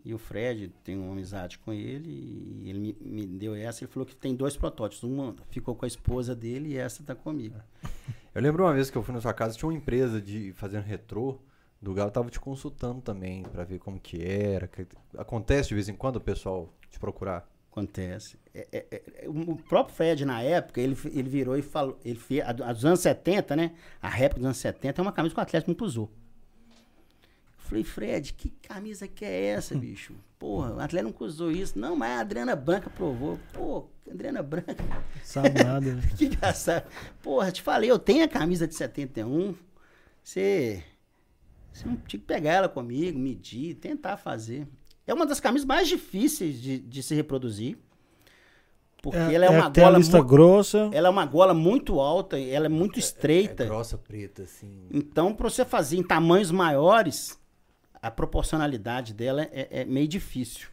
[0.08, 3.84] E o Fred tem uma amizade com ele e ele me, me deu essa.
[3.84, 5.02] Ele falou que tem dois protótipos.
[5.02, 7.56] Uma ficou com a esposa dele e essa tá comigo.
[8.34, 10.84] Eu lembro uma vez que eu fui na sua casa, tinha uma empresa de fazendo
[10.84, 11.38] retrô
[11.82, 14.68] do Galo, tava te consultando também pra ver como que era.
[14.68, 17.48] que- Acontece de vez em quando o pessoal te procurar.
[17.70, 18.38] Acontece.
[18.54, 18.86] É, é,
[19.24, 21.98] é, o próprio Fred, na época, ele, ele virou e falou.
[22.04, 23.74] Ele fez, a, a dos anos 70, né?
[24.00, 26.10] A réplica dos anos 70 é uma camisa que o Atlético nunca usou.
[27.68, 30.14] Eu falei, Fred, que camisa que é essa, bicho?
[30.38, 31.78] Porra, o Atlético nunca usou isso.
[31.78, 33.38] Não, mas a Adriana Branca provou.
[33.52, 34.76] Pô, Adriana Branca,
[35.22, 36.02] Sabe nada, né?
[36.16, 36.88] que engraçado.
[37.22, 39.54] Porra, te falei, eu tenho a camisa de 71.
[40.22, 40.82] Você.
[41.72, 44.66] Você não tinha que pegar ela comigo, medir, tentar fazer.
[45.06, 47.76] É uma das camisas mais difíceis de, de se reproduzir.
[49.02, 50.90] Porque ela é, uma tem a gola lista grossa.
[50.92, 53.64] ela é uma gola muito alta, ela é muito estreita.
[53.64, 54.86] grossa, preta, assim.
[54.90, 57.38] Então, para você fazer em tamanhos maiores,
[58.02, 60.68] a proporcionalidade dela é, é meio difícil.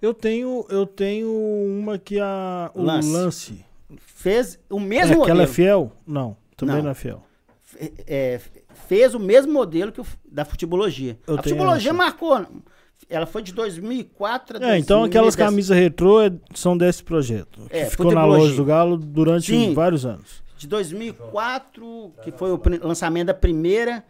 [0.00, 3.12] Eu tenho, eu tenho uma que a o Lance.
[3.12, 3.64] lance.
[3.98, 5.48] Fez o É, mesmo que ela é modelo.
[5.48, 5.92] fiel?
[6.06, 6.84] Não, também Não.
[6.84, 7.22] não, é fiel.
[7.62, 8.40] Fe- é,
[8.88, 11.18] fez o mesmo modelo que o, da futebologia.
[11.26, 11.96] Eu a futebologia essa.
[11.98, 12.46] marcou.
[13.08, 15.36] Ela foi de 2004 a É, então aquelas 2010.
[15.36, 17.62] camisas retrô é- são desse projeto.
[17.70, 19.74] É, que ficou na loja do Galo durante Sim.
[19.74, 20.42] vários anos.
[20.56, 24.04] De 2004, que foi o lançamento da primeira,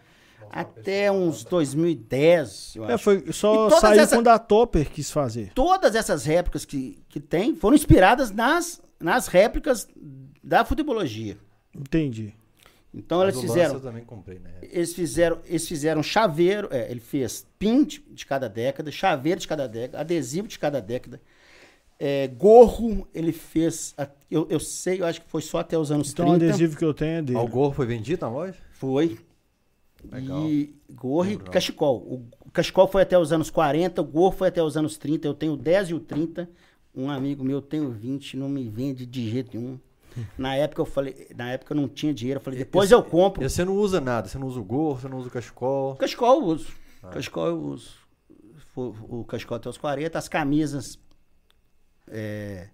[0.50, 3.04] até uns 2010, eu É, acho.
[3.04, 5.52] foi, só saiu essa- quando a Topper quis fazer.
[5.54, 9.88] Todas essas réplicas que, que tem foram inspiradas nas, nas réplicas
[10.42, 11.38] da futebologia.
[11.74, 12.34] Entendi.
[12.92, 14.50] Então Mas eles o fizeram Eu também comprei, né?
[14.62, 19.46] eles fizeram, eles fizeram chaveiro, é, ele fez pin de, de cada década, chaveiro de
[19.46, 21.20] cada década, adesivo de cada década,
[22.00, 23.94] é, gorro, ele fez,
[24.28, 26.46] eu, eu sei, eu acho que foi só até os anos Então o 30.
[26.46, 27.38] adesivo que eu tenho é dele.
[27.38, 28.54] Ah, o gorro foi vendido na loja?
[28.72, 29.18] Foi.
[30.10, 30.48] Legal.
[30.48, 31.96] E gorro e cachecol.
[31.98, 35.26] O, o cachecol foi até os anos 40, o gorro foi até os anos 30,
[35.26, 36.48] eu tenho 10 e o 30.
[36.94, 39.78] Um amigo meu tem o 20, não me vende de jeito nenhum.
[40.36, 43.44] Na época eu falei, na época eu não tinha dinheiro, eu falei, depois eu compro.
[43.44, 45.92] E você não usa nada, você não usa o gorro, você não usa o cachecol.
[45.92, 46.72] O cachecol eu uso.
[47.02, 47.08] Ah.
[47.10, 47.90] Cachecol eu uso.
[48.74, 50.18] Fo- O cachecol até os 40.
[50.18, 50.98] As camisas,
[52.08, 52.68] é,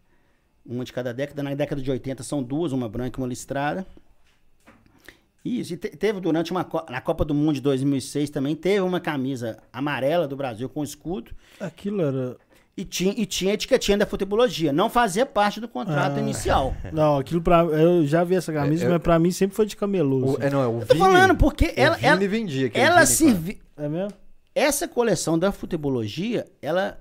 [0.65, 1.43] uma de cada década.
[1.43, 3.87] Na década de 80 são duas, uma branca e uma listrada.
[5.47, 8.81] Isso, e te- teve durante uma co- na Copa do Mundo de 2006 também teve
[8.81, 11.31] uma camisa amarela do Brasil com escudo
[11.61, 12.37] Aquilo era.
[12.77, 14.73] e tinha, e tinha etiquetinha da futebologia.
[14.73, 16.21] Não fazia parte do contrato Ah.
[16.21, 16.75] inicial.
[16.93, 17.61] Não, aquilo pra.
[17.65, 20.19] Eu já vi essa camisa, É, é- mas pra mim sempre foi de camelô.
[20.25, 20.43] O, assim.
[20.47, 22.71] é, não, é o Eu tô falando porque ela, Vini ela, vendia.
[22.75, 24.13] ela Vini, servi, É mesmo?
[24.55, 26.99] essa coleção da futebologia, ela,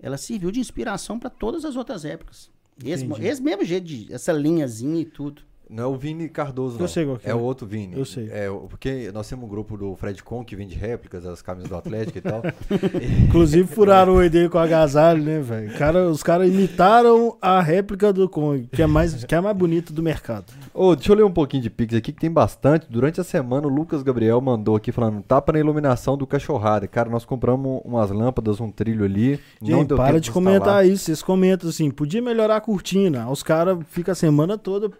[0.00, 2.50] ela serviu de inspiração para todas as outras épocas.
[2.82, 5.42] Esse, esse mesmo jeito, de, essa linhazinha e tudo.
[5.70, 6.88] Não é o Vini Cardoso, Eu não.
[6.88, 7.30] sei qual que é.
[7.30, 7.34] é.
[7.34, 7.96] o outro Vini.
[7.96, 8.28] Eu sei.
[8.32, 11.68] É, o- porque nós temos um grupo do Fred Con que vende réplicas das camisas
[11.68, 12.42] do Atlético e tal.
[13.28, 15.72] Inclusive furaram o dele com agasalho, né, velho?
[15.78, 19.56] Cara, os caras imitaram a réplica do Kong, que é mais, que é a mais
[19.56, 20.46] bonita do mercado.
[20.74, 22.86] Ô, deixa eu ler um pouquinho de Pix aqui, que tem bastante.
[22.90, 26.86] Durante a semana, o Lucas Gabriel mandou aqui falando: tapa na iluminação do cachorrada.
[26.88, 29.38] Cara, nós compramos umas lâmpadas, um trilho ali.
[29.60, 31.04] não Gente, deu para tempo de comentar isso.
[31.04, 33.28] Vocês comentam assim, podia melhorar a cortina.
[33.30, 34.90] Os caras ficam a semana toda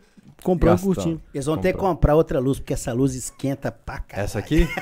[0.43, 0.95] comprando Gastando.
[0.95, 1.21] cortina.
[1.35, 1.89] Eles vão ter que Comprar.
[1.95, 4.25] comprar outra luz, porque essa luz esquenta pra caralho.
[4.25, 4.67] Essa aqui?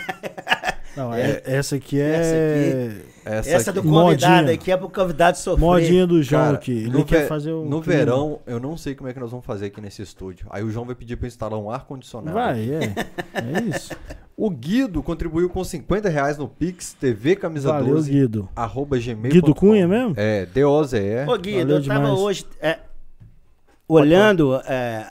[0.96, 2.90] Não, é- essa aqui é.
[3.24, 3.80] Essa, Essa aqui.
[3.80, 4.54] do convidado Modinha.
[4.54, 5.60] aqui é pro convidado sofrer.
[5.64, 6.72] Modinha do João Cara, aqui.
[6.72, 7.64] Ele no quer fazer o.
[7.64, 7.98] No clima.
[7.98, 10.46] verão, eu não sei como é que nós vamos fazer aqui nesse estúdio.
[10.50, 12.34] Aí o João vai pedir pra eu instalar um ar-condicionado.
[12.34, 12.80] Vai, é.
[13.34, 13.94] É isso.
[14.36, 18.48] O Guido contribuiu com 50 reais no Pix TV Camisa Valeu, 12 Guido.
[18.56, 19.32] arroba gmail.
[19.32, 20.14] Guido Cunha mesmo?
[20.16, 21.26] É, D-O-Z-E.
[21.28, 22.18] Ô, Guido, Valeu eu tava demais.
[22.18, 22.78] hoje é,
[23.86, 25.06] olhando, é,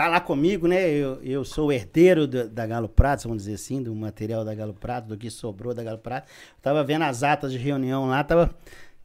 [0.00, 0.88] tá lá comigo, né?
[0.90, 4.54] Eu, eu sou o herdeiro da, da Galo Prato, vamos dizer assim, do material da
[4.54, 6.26] Galo Prato, do que sobrou da Galo Prato.
[6.62, 8.50] Tava vendo as atas de reunião lá, tava,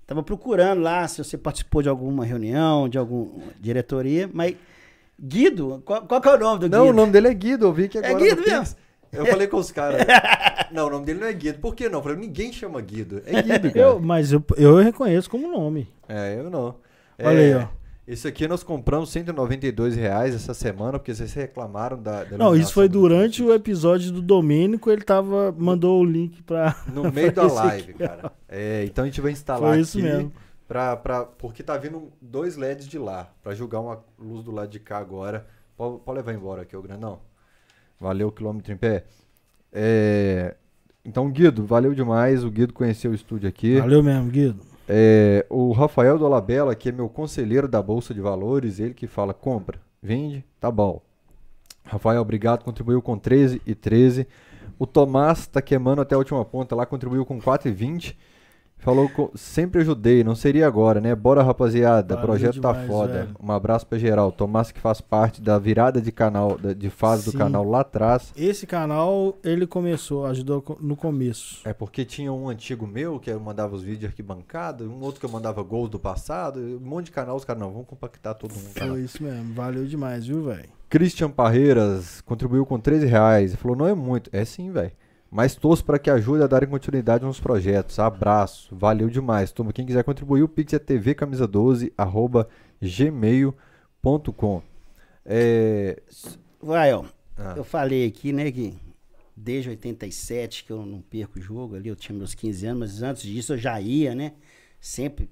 [0.07, 4.55] tava procurando lá se você participou de alguma reunião, de alguma diretoria, mas
[5.21, 6.95] Guido, qual, qual que é o nome do Não, o Guido?
[6.95, 8.57] nome dele é Guido, eu vi que É agora Guido no Pix.
[8.57, 8.75] mesmo?
[9.11, 10.01] Eu falei com os caras.
[10.71, 11.59] não, o nome dele não é Guido.
[11.59, 11.99] Por que não?
[11.99, 13.21] Eu falei, ninguém chama Guido.
[13.25, 13.79] É Guido, cara.
[13.79, 15.87] Eu, mas eu, eu reconheço como nome.
[16.07, 16.75] É, eu não.
[17.21, 17.67] Olha É, aí, ó.
[18.07, 22.23] Esse aqui nós compramos 192 reais essa semana, porque vocês reclamaram da.
[22.23, 26.75] da Não, isso foi durante o episódio do Domênico, ele tava, mandou o link pra.
[26.93, 27.93] No meio da live, aqui.
[27.93, 28.31] cara.
[28.47, 30.31] É, então a gente vai instalar Foi isso aqui mesmo.
[30.67, 34.69] Pra, pra, porque tá vindo dois LEDs de lá, pra jogar uma luz do lado
[34.69, 35.47] de cá agora.
[35.75, 37.19] Pode, pode levar embora aqui, o grandão.
[37.99, 39.05] Valeu, quilômetro em pé.
[39.73, 40.55] É,
[41.03, 42.43] então, Guido, valeu demais.
[42.43, 43.79] O Guido conheceu o estúdio aqui.
[43.79, 44.74] Valeu mesmo, Guido.
[44.87, 49.33] É, o Rafael Dolabella, que é meu conselheiro da Bolsa de Valores, ele que fala,
[49.33, 51.01] compra, vende, tá bom.
[51.83, 54.27] Rafael, obrigado, contribuiu com 13 e 13.
[54.77, 58.17] O Tomás tá queimando até a última ponta lá, contribuiu com 4 e 20.
[58.77, 61.15] Falou, co- sempre ajudei, não seria agora, né?
[61.15, 63.13] Bora, rapaziada, Valeu projeto tá demais, foda.
[63.13, 63.29] velho.
[63.41, 64.31] Um abraço pra geral.
[64.31, 67.37] Tomás que faz parte da virada de canal, de fase do Sim.
[67.39, 68.31] canal lá atrás.
[68.37, 71.61] Esse canal, ele começou, ajudou no começo.
[71.67, 75.19] É porque tinha um antigo meu que eu mandava os vídeos de arquibancada, um outro
[75.19, 78.35] que eu mandava gols do passado, um monte de canal, os caras não, vamos compactar
[78.35, 78.69] todo mundo.
[78.77, 79.51] Foi isso mesmo.
[79.55, 80.69] Valeu demais, viu, velho?
[80.89, 84.29] Christian Parreiras contribuiu com 13 reais e falou, não é muito.
[84.31, 84.91] É sim, velho.
[85.29, 87.99] Mas torço para que ajude a darem continuidade nos projetos.
[87.99, 89.51] Abraço, valeu demais.
[89.51, 92.47] Toma, quem quiser contribuir, o Pix é tvcamisa12, arroba
[92.81, 94.61] gmail.com.
[95.25, 96.01] É...
[96.61, 97.03] Vai, ó.
[97.37, 98.77] ah, Eu falei aqui, né, que
[99.35, 103.03] desde 87 que eu não perco o jogo ali, eu tinha meus 15 anos, mas
[103.03, 104.33] antes disso eu já ia, né?
[104.79, 105.29] Sempre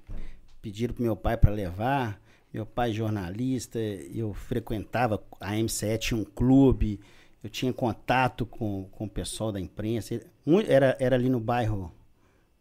[0.61, 2.21] pediram pro meu pai para levar.
[2.53, 6.99] Meu pai jornalista, eu frequentava a M7, tinha um clube,
[7.43, 10.21] eu tinha contato com, com o pessoal da imprensa.
[10.67, 11.93] Era, era ali no bairro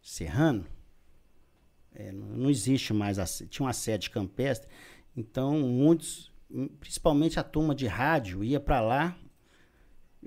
[0.01, 0.65] Serrano.
[1.95, 4.67] É, não existe mais, a, tinha uma sede campestre.
[5.15, 6.31] Então, muitos,
[6.79, 9.15] principalmente a turma de rádio, ia para lá,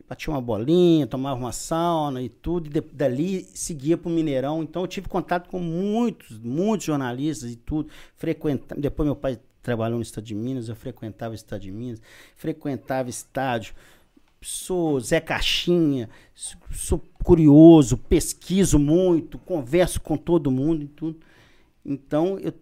[0.09, 4.62] batia uma bolinha, tomava uma sauna e tudo, e de- dali seguia para o Mineirão.
[4.62, 7.90] Então, eu tive contato com muitos, muitos jornalistas e tudo.
[8.14, 12.01] Frequenta, depois, meu pai trabalhou no estado de Minas, eu frequentava o estado de Minas,
[12.37, 13.75] frequentava estádio.
[14.48, 16.09] Sou Zé Caixinha,
[16.72, 21.18] sou- curioso, pesquiso muito, converso com todo mundo e tudo.
[21.85, 22.52] Então, eu,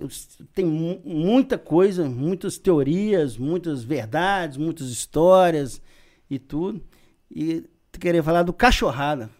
[0.00, 0.08] eu
[0.52, 5.80] tenho mu- muita coisa, muitas teorias, muitas verdades, muitas histórias
[6.28, 6.82] e tudo.
[7.30, 9.30] E queria falar do cachorrada.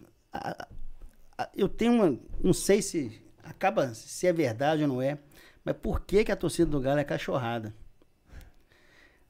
[1.53, 2.17] Eu tenho uma.
[2.41, 5.17] Não sei se acaba se é verdade ou não é,
[5.65, 7.73] mas por que, que a torcida do Galo é cachorrada?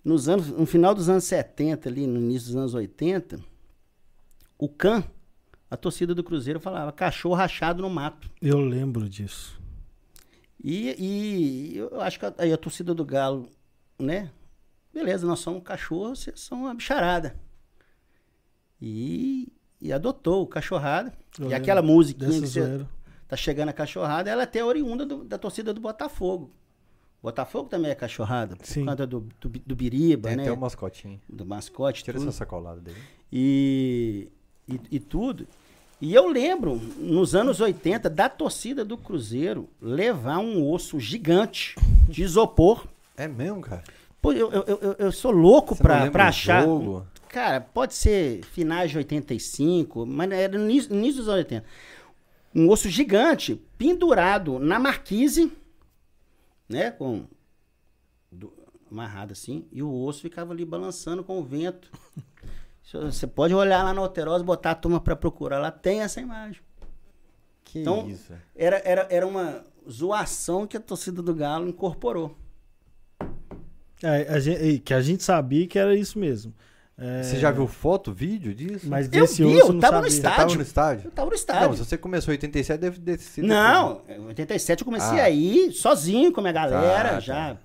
[0.03, 3.39] Nos anos, no final dos anos 70, ali, no início dos anos 80,
[4.57, 5.03] o CAN,
[5.69, 8.29] a torcida do Cruzeiro falava cachorro rachado no mato.
[8.41, 9.59] Eu lembro disso.
[10.63, 13.49] E, e eu acho que a, aí a torcida do Galo,
[13.97, 14.31] né?
[14.93, 17.35] Beleza, nós somos cachorro, vocês são uma bicharada.
[18.81, 21.13] E, e adotou o cachorrada.
[21.39, 22.59] Eu e aquela musiquinha que você
[23.27, 26.51] tá chegando a cachorrada, ela é até oriunda do- da torcida do Botafogo.
[27.21, 28.85] Botafogo também é cachorrada, por Sim.
[28.85, 30.43] conta do, do, do Biriba, Tem né?
[30.43, 31.19] até o mascotinho.
[31.27, 32.29] Do mascote, Tira tudo.
[32.29, 32.97] essa sacolada dele.
[33.31, 34.29] e,
[34.67, 35.45] e, e tudo.
[36.01, 41.75] E eu lembro, nos anos 80, da torcida do Cruzeiro levar um osso gigante
[42.07, 42.85] de isopor.
[43.17, 43.83] É mesmo, cara?
[44.21, 46.63] Pô, eu, eu, eu, eu sou louco Você pra, pra achar.
[46.63, 47.05] jogo?
[47.27, 51.65] Cara, pode ser finais de 85, mas era início dos anos 80.
[52.55, 55.51] Um osso gigante pendurado na marquise,
[56.69, 56.91] né?
[56.91, 57.25] Com.
[58.31, 58.53] do-
[58.91, 61.91] amarrado assim, e o osso ficava ali balançando com o vento.
[62.91, 66.59] Você pode olhar lá na Alterosa, botar a turma pra procurar, lá tem essa imagem.
[67.63, 68.33] Que Então, isso.
[68.55, 72.35] Era, era, era uma zoação que a torcida do Galo incorporou.
[74.01, 76.51] É, a gente- que a gente sabia que era isso mesmo.
[77.01, 78.87] É, Você já viu foto, vídeo disso?
[78.89, 80.37] Mas Eu desse vi, osso eu não tava no Você estádio.
[80.37, 81.05] tava no estádio?
[81.07, 81.67] Eu tava no estádio.
[81.69, 83.47] Não, se você começou em 87, deve ter sido.
[83.47, 85.23] Não, em 87 eu comecei Ah.
[85.23, 87.19] a ir sozinho com a minha galera, Tá, tá.
[87.21, 87.57] já.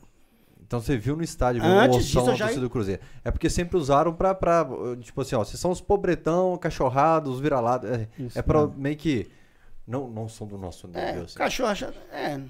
[0.66, 3.03] Então você viu no estádio, viu Antes o disso, eu já- do Cruzeiro.
[3.24, 4.66] É porque sempre usaram pra, pra
[5.01, 7.91] tipo assim, ó, vocês são os pobretão, cachorrados, os vira-lados.
[7.91, 9.28] É, Isso é pra meio que.
[9.87, 11.03] Não, não são do nosso nível.
[11.03, 11.37] É, assim.
[11.37, 11.95] cachorro rachado.
[12.12, 12.41] É.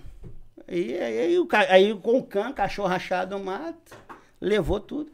[0.69, 3.97] Aí, aí, aí, o ca- aí com o can, cachorro rachado no mato,
[4.41, 5.11] levou tudo.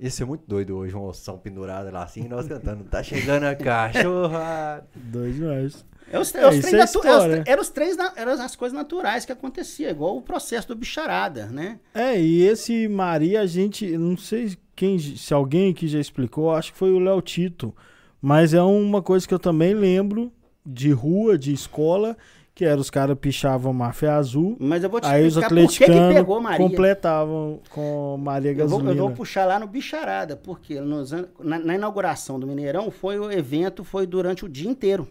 [0.00, 2.84] Esse é muito doido hoje, um oção pendurado lá assim, e nós cantando.
[2.84, 4.86] Tá chegando a cachorra.
[4.94, 5.84] Dois demais.
[6.10, 8.76] É os, É, é os isso três é natu- é os na- eram as coisas
[8.76, 11.78] naturais que acontecia, igual o processo do bicharada, né?
[11.94, 16.72] É, e esse Maria, a gente, não sei quem, se alguém aqui já explicou, acho
[16.72, 17.72] que foi o Léo Tito,
[18.20, 20.32] mas é uma coisa que eu também lembro
[20.66, 22.16] de rua, de escola,
[22.60, 25.66] que era os caras pichavam máfia azul, Mas eu vou te aí os explicar por
[25.66, 28.90] que, que atleticanos completavam com Maria Eu vou, Gasolina.
[28.90, 33.32] eu vou puxar lá no Bicharada, porque nos na, na inauguração do Mineirão foi o
[33.32, 35.08] evento, foi durante o dia inteiro.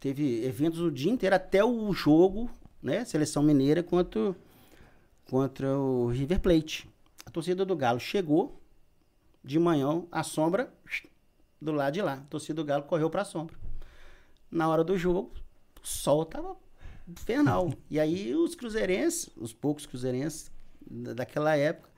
[0.00, 2.50] Teve eventos o dia inteiro até o jogo,
[2.82, 3.04] né?
[3.04, 4.34] Seleção Mineira contra,
[5.30, 6.90] contra o River Plate.
[7.24, 8.60] A torcida do Galo chegou
[9.44, 10.72] de manhã, a sombra
[11.62, 12.14] do lado de lá.
[12.14, 13.54] A torcida do Galo correu para a sombra.
[14.50, 15.30] Na hora do jogo,
[15.82, 16.56] o sol tava
[17.08, 17.72] infernal.
[17.90, 20.50] e aí os cruzeirenses, os poucos cruzeirenses
[20.88, 21.88] da- daquela época,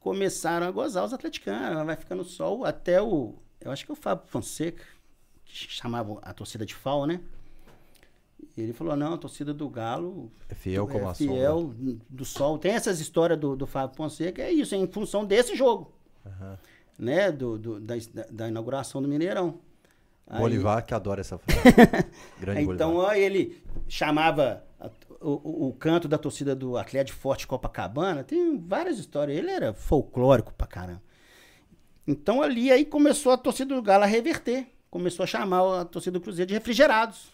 [0.00, 1.84] começaram a gozar os atleticanos.
[1.86, 3.34] Vai ficando sol até o.
[3.60, 4.82] Eu acho que é o Fábio Fonseca,
[5.44, 7.20] que chamava a torcida de FAO, né?
[8.56, 11.96] Ele falou: não, a torcida do Galo É fiel como é a fiel sombra.
[12.10, 12.58] do sol.
[12.58, 15.92] Tem essas histórias do, do Fábio Fonseca, é isso, é em função desse jogo,
[16.26, 16.58] Aham.
[16.98, 17.30] né?
[17.32, 17.94] Do, do- da,
[18.30, 19.60] da inauguração do Mineirão.
[20.32, 21.62] Aí- Bolivar que adora essa frase.
[22.40, 23.10] Grande então, Bolivar.
[23.12, 24.64] ó, ele chamava
[25.20, 28.24] o, o- canto da torcida do Atlético Forte Copacabana.
[28.24, 29.36] Tem várias histórias.
[29.38, 31.02] Ele era folclórico pra caramba.
[32.06, 34.66] Então, ali aí começou a torcida do Galo a reverter.
[34.90, 37.30] Começou a chamar a torcida do Cruzeiro de refrigerados.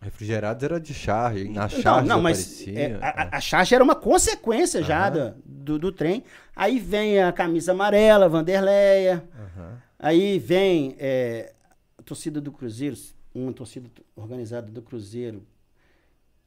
[0.00, 2.78] Refrigerados era de charge, na Não, charge não, mas aparecia.
[2.80, 6.24] é, a, a- a charge era uma consequência já da- do, do trem.
[6.56, 9.24] Aí vem a camisa amarela, Vanderleia.
[9.34, 9.78] Aham.
[9.98, 11.52] Aí vem é,
[12.02, 12.96] a torcida do Cruzeiro,
[13.32, 15.46] uma torcida organizada do Cruzeiro,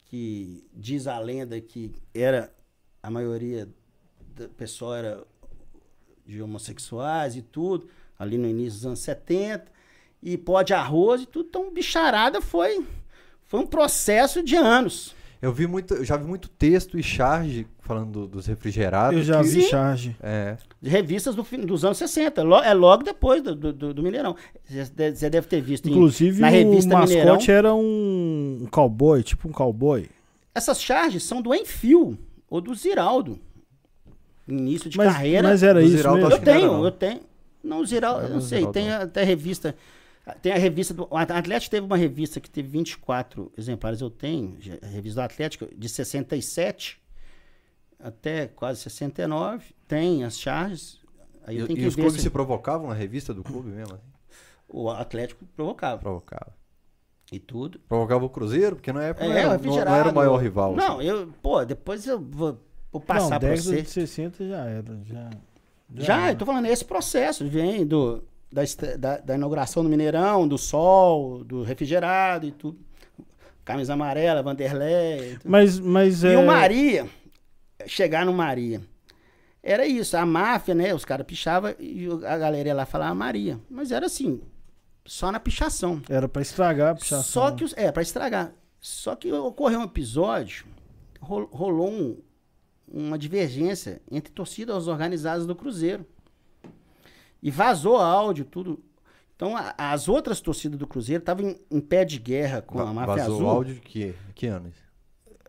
[0.04, 2.54] que diz a lenda que era
[3.02, 3.66] a maioria
[4.34, 5.24] do pessoal era
[6.26, 7.88] de homossexuais e tudo,
[8.18, 9.72] ali no início dos anos 70,
[10.22, 11.48] e pó de arroz e tudo.
[11.48, 12.86] Então, bicharada foi,
[13.46, 15.14] foi um processo de anos.
[15.46, 19.16] Eu vi muito, eu já vi muito texto e charge falando do- dos refrigerados.
[19.18, 19.68] Eu já que- vi Sim.
[19.68, 20.16] charge.
[20.20, 20.56] É.
[20.82, 22.42] De revistas do fim- dos anos 60.
[22.42, 24.34] Lo- é logo depois do, do- do- Mineirão.
[24.68, 27.38] Você deve- ter visto em- Inclusive, na o revista mascote Mineirão.
[27.48, 30.08] era um, cowboy, tipo um cowboy.
[30.54, 32.18] Essas charges são do Enfio
[32.50, 33.38] ou do Ziraldo.
[34.48, 35.48] Início de Mas, carreira.
[35.48, 36.84] mas era isso Ziraldo, eu que não era, tenho, não.
[36.84, 37.20] eu tenho.
[37.62, 38.58] Não, o Ziraldo, Não eu sei.
[38.58, 39.74] Ziraldo, Tem até revista.
[40.42, 41.06] Tem a revista do.
[41.10, 44.56] O Atlético teve uma revista que teve 24 exemplares, eu tenho.
[44.60, 47.00] já- A revista do Atlético, de 67
[47.98, 49.74] até quase 69.
[49.86, 51.00] Tem as charges.
[51.44, 53.94] Aí E, e que os ver clubes se se provocavam na revista do clube mesmo?
[53.94, 54.02] assim?
[54.68, 56.00] o Atlético provocava.
[56.02, 56.52] Provocava.
[57.30, 57.78] E tudo.
[57.88, 60.36] Provocava o Cruzeiro, porque na época não, É, era, o não- não era o maior
[60.38, 60.74] rival.
[60.74, 61.06] Não, assim.
[61.08, 62.60] eu, pô, depois eu vou,
[62.90, 63.82] vou Não, passar pra década você.
[63.82, 65.00] de 60 já era.
[65.04, 65.30] Já,
[65.94, 66.32] Já, era.
[66.32, 68.62] eu tô falando, esse processo vem do, da,
[68.98, 72.78] da, da inauguração do Mineirão, do sol, do refrigerado e tudo.
[73.64, 75.32] Camisa amarela, Vanderlei.
[75.34, 75.38] e.
[75.44, 76.38] Mas, mas E é...
[76.38, 77.08] o Maria,
[77.86, 78.80] chegar no Maria,
[79.62, 80.94] era isso, a máfia, né?
[80.94, 83.58] Os caras pichavam e a galera ia lá falar Maria.
[83.68, 84.40] Mas era assim,
[85.04, 86.00] só na pichação.
[86.08, 87.22] Era pra estragar a pichação.
[87.24, 88.52] Só que, é, pra estragar.
[88.80, 90.64] Só que ocorreu um episódio,
[91.20, 92.16] ro- rolou um-
[92.86, 96.06] uma divergência entre torcidas organizadas do Cruzeiro.
[97.42, 98.82] E vazou áudio, tudo.
[99.34, 102.84] Então, a- as outras torcidas do Cruzeiro estavam em, em pé de guerra com a
[102.84, 103.46] Va- máfia Vazou azul.
[103.46, 104.74] o áudio de que, que anos?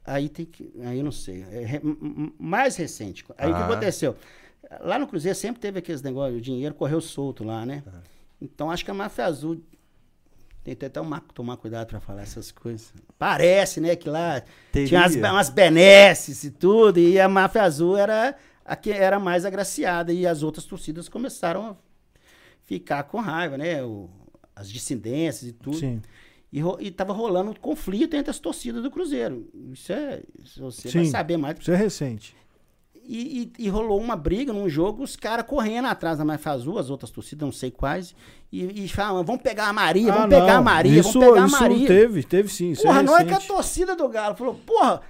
[0.06, 0.72] Aí tem que.
[0.86, 1.42] Aí eu não sei.
[1.44, 1.82] É re-
[2.40, 3.26] mais recente.
[3.38, 3.66] Aí o que Ah.
[3.66, 4.16] aconteceu?
[4.82, 7.84] Lá no Cruzeiro sempre teve aqueles negócios, o dinheiro correu solto lá, né?
[8.42, 9.62] Então acho que a máfia azul.
[10.64, 12.92] Tem que até tomar, tomar cuidado pra falar essas coisas.
[13.18, 14.88] Parece, né, que lá Teria.
[14.90, 18.36] tinha umas, umas benesses e tudo, e a máfia azul era
[18.68, 21.76] a que era mais agraciada, e as outras torcidas começaram a
[22.66, 23.82] ficar com raiva, né?
[23.84, 24.10] O-
[24.56, 25.78] as dissidências e tudo.
[25.78, 26.02] Sim.
[26.52, 29.48] E, ro- e tava rolando um conflito entre as torcidas do Cruzeiro.
[29.72, 30.22] Isso é.
[30.44, 31.12] isso Você vai Sim.
[31.12, 31.58] saber mais.
[31.60, 32.36] Isso é recente.
[33.10, 36.78] E, e- e rolou uma briga num jogo, os caras correndo atrás da Máfia Azul,
[36.78, 38.14] as outras torcidas, não sei quais,
[38.52, 41.44] e, e falavam, vamos pegar a Maria, vamos Ah, pegar a Maria, isso, vamos pegar
[41.44, 41.88] a isso Maria.
[41.88, 42.72] teve, teve sim.
[42.72, 45.02] Isso Porra, é não é que a torcida do Galo falou, porra,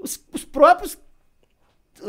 [0.00, 0.96] os, os próprios.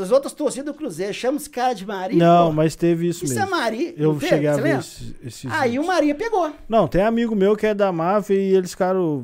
[0.01, 2.17] As outras torcidas do Cruzeiro chamam os caras de Maria.
[2.17, 2.55] Não, porra.
[2.55, 3.47] mas teve isso, Isso mesmo.
[3.47, 3.93] é Maria.
[3.97, 5.85] Eu cheguei a ver esses, esses Aí vídeos.
[5.85, 6.51] o Maria pegou.
[6.67, 9.23] Não, tem amigo meu que é da máfia e eles ficaram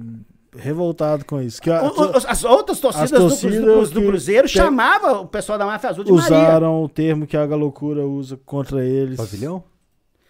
[0.55, 1.61] revoltados com isso.
[1.61, 4.43] Que a- O- o- as outras torcidas, as do, torcidas Cruzeiro, do, do que Cruzeiro
[4.43, 6.25] pe- chamavam o pessoal da Máfia Azul de Maria.
[6.37, 9.15] usaram o termo que a Galocura usa contra eles.
[9.17, 9.63] Pavilhão?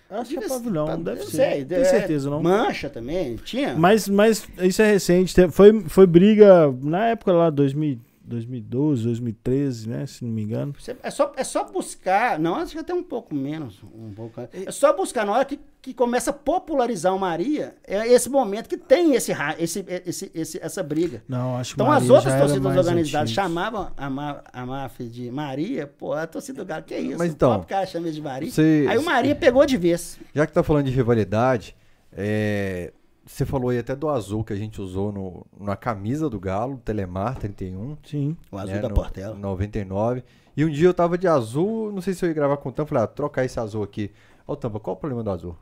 [0.10, 1.36] Acho que é pavilhão, pa- deve não ser.
[1.38, 2.44] sei, Tenho é, certeza, não.
[2.44, 3.74] Mancha também, tinha.
[3.76, 5.34] Mas, mas isso é recente.
[5.34, 7.98] Te- Foi, foi briga na época lá, 2000,
[8.32, 10.06] 2012, 2013, né?
[10.06, 10.74] Se não me engano.
[11.04, 14.72] É, só, é só buscar, não, acho que até um pouco menos, um pouco, é
[14.72, 18.78] só buscar, na hora que, que começa a popularizar o Maria, é esse momento que
[18.78, 21.24] tem esse, esse, esse, esse- essa briga.
[21.28, 23.36] Não, acho que Então as Maria outras já era torcidas organizadas antigo.
[23.48, 27.18] chamavam a, ma, a máfia de Maria, pô, a torcida do Galo, que isso?
[27.18, 28.50] Mas o então, próprio cara chama de Maria.
[28.52, 30.18] você- Aí o Maria pegou de vez.
[30.34, 31.76] Já que tá falando de rivalidade,
[32.14, 32.92] é,
[33.32, 36.78] você falou aí até do azul que a gente usou no, na camisa do Galo,
[36.84, 37.98] Telemar 31.
[38.04, 38.36] Sim.
[38.52, 39.36] O azul né, da no- Portela.
[39.36, 40.24] 99.
[40.56, 42.72] E um dia eu tava de azul, não sei se eu ia gravar com o
[42.72, 44.12] Tampa, falei, ah, trocar esse azul aqui.
[44.46, 45.56] Ó, Tampa, qual o problema do azul?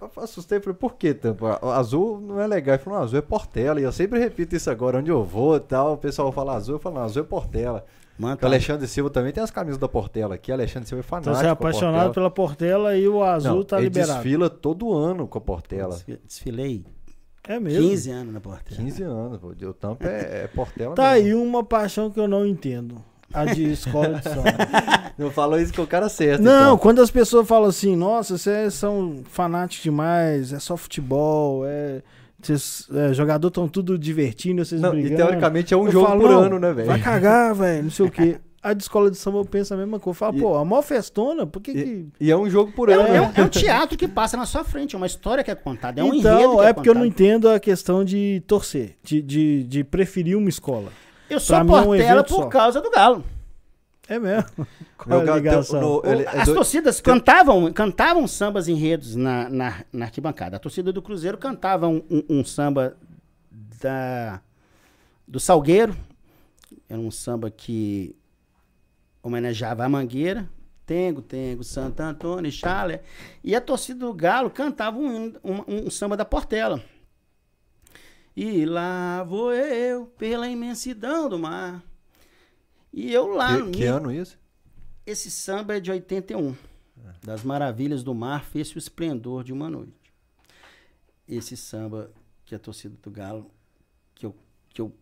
[0.00, 1.58] Eu assustei, falei, por que, Tampa?
[1.62, 2.74] O azul não é legal.
[2.74, 3.80] Ele falou, azul é Portela.
[3.80, 6.76] E eu sempre repito isso agora, onde eu vou e tal, o pessoal fala azul,
[6.76, 7.84] eu falo, não, azul é Portela.
[8.18, 11.30] Porque o Alexandre Silva também tem as camisas da Portela aqui, Alexandre Silva é fanático
[11.30, 12.14] Então você é apaixonado Portela.
[12.14, 14.12] pela Portela e o azul Não, tá ele liberado.
[14.14, 15.90] desfila todo ano com a Portela.
[15.94, 16.84] desfi- Desfilei
[17.46, 17.80] É mesmo.
[17.88, 18.76] 15 anos na Portela.
[18.80, 19.48] 15 anos, pô.
[19.48, 21.26] O Tampa é, é Portela Tá mesmo.
[21.28, 22.96] aí uma paixão que eu não entendo.
[23.32, 24.42] A de escola de samba.
[25.18, 26.40] Não falou isso que o cara certo.
[26.40, 26.78] Não, então.
[26.78, 32.00] quando as pessoas falam assim, nossa, vocês são fanáticos demais, é só futebol, é,
[32.40, 35.16] vocês, é, jogador estão tudo divertindo, vocês Não, e brigando.
[35.16, 36.86] teoricamente é um Eu jogo falo, por ano, né, velho?
[36.88, 38.38] Vai cagar, velho, não sei o quê.
[38.60, 40.18] A de escola de samba eu penso a mesma coisa.
[40.18, 42.06] Fala, E- pô, a mó festona, por que E, que...
[42.20, 43.02] e é um jogo por É, ano.
[43.04, 43.20] um- é né?
[43.36, 46.00] um, é um teatro que passa na sua frente, é uma história que é contada,
[46.00, 47.12] é um enredo então, é é porque eu não contado.
[47.24, 50.88] entendo a questão de torcer, de, de, de preferir uma escola.
[51.30, 52.48] Eu sou pra mim é um Portela evento por só.
[52.48, 53.24] causa do Galo.
[54.08, 54.48] É mesmo?
[54.96, 55.80] Qual Meu a ligação?
[55.80, 60.56] no- ele- é As do- torcidas cantavam, cantavam sambas enredos na, na, na arquibancada.
[60.56, 62.96] A torcida do Cruzeiro cantava um, um- um samba
[63.80, 64.40] da,
[65.26, 65.94] do Salgueiro.
[66.88, 68.16] Era um samba que
[69.22, 70.48] homenageava a Mangueira.
[70.86, 73.02] Tengo, Tengo, Santo Antônio, Chalé.
[73.44, 76.82] E a torcida do Galo cantava um, um, um samba da Portela.
[78.34, 81.82] E lá vou eu pela imensidão do mar.
[82.98, 84.38] E eu lá Que, no que meio- ano isso?
[85.06, 86.54] esse samba é de 81.
[87.22, 89.92] Das maravilhas do mar fez-se o esplendor de uma noite.
[91.28, 92.10] Esse samba
[92.44, 93.50] que a torcida do Galo,
[94.14, 94.34] que eu,
[94.70, 94.92] que eu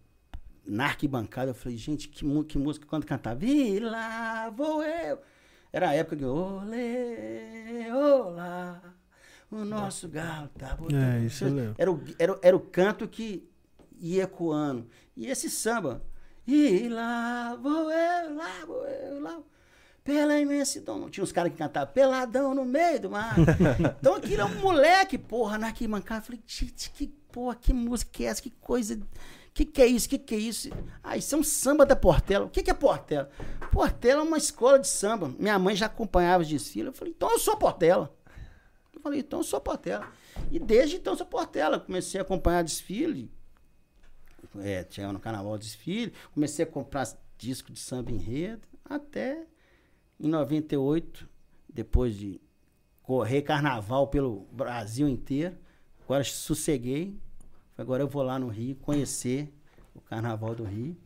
[0.64, 3.44] na arquibancada, eu falei, gente, que, que música quando cantava.
[3.44, 5.18] E lá vou eu.
[5.72, 8.82] Era a época que olê, olá,
[9.51, 11.03] o nosso galo tá botando.
[11.03, 11.74] É, isso eu lembro.
[11.78, 13.49] Era o, era, o- era o canto que
[13.99, 14.86] ia ecoando.
[15.16, 16.03] E esse samba.
[16.47, 19.38] E lá vou eu, lá vou eu, lá.
[20.05, 21.11] Pela imensidão.
[21.11, 23.34] Tinha uns caras que cantavam peladão no meio do mar.
[23.99, 26.20] então aquilo é um moleque, porra, na arquibancada.
[26.20, 28.40] Eu Falei, gente, que porra, que música que é essa?
[28.40, 29.01] Que coisa.
[29.53, 30.09] Que que é isso?
[30.09, 30.70] Que que é isso?
[31.03, 32.44] Ah, isso é um samba da Portela.
[32.44, 33.28] O que que é Portela?
[33.72, 35.34] Portela é uma escola de samba.
[35.38, 36.86] Minha mãe já acompanhava os desfiles.
[36.86, 38.14] Eu falei, então eu sou Portela.
[38.94, 40.07] Eu falei, então eu sou Portela.
[40.53, 41.80] E desde então eu sou Portela.
[41.80, 43.32] Comecei a acompanhar desfile.
[44.62, 46.12] É, tinha no carnaval desfile.
[46.34, 47.07] Comecei a comprar
[47.38, 48.62] disco de samba enredo.
[48.84, 49.44] Até
[50.18, 51.28] em 98,
[51.72, 52.40] depois de
[53.02, 55.57] correr carnaval pelo Brasil inteiro.
[56.04, 57.16] Agora sosseguei.
[57.76, 59.52] Agora eu vou lá no Rio conhecer
[59.94, 60.96] o carnaval do Rio.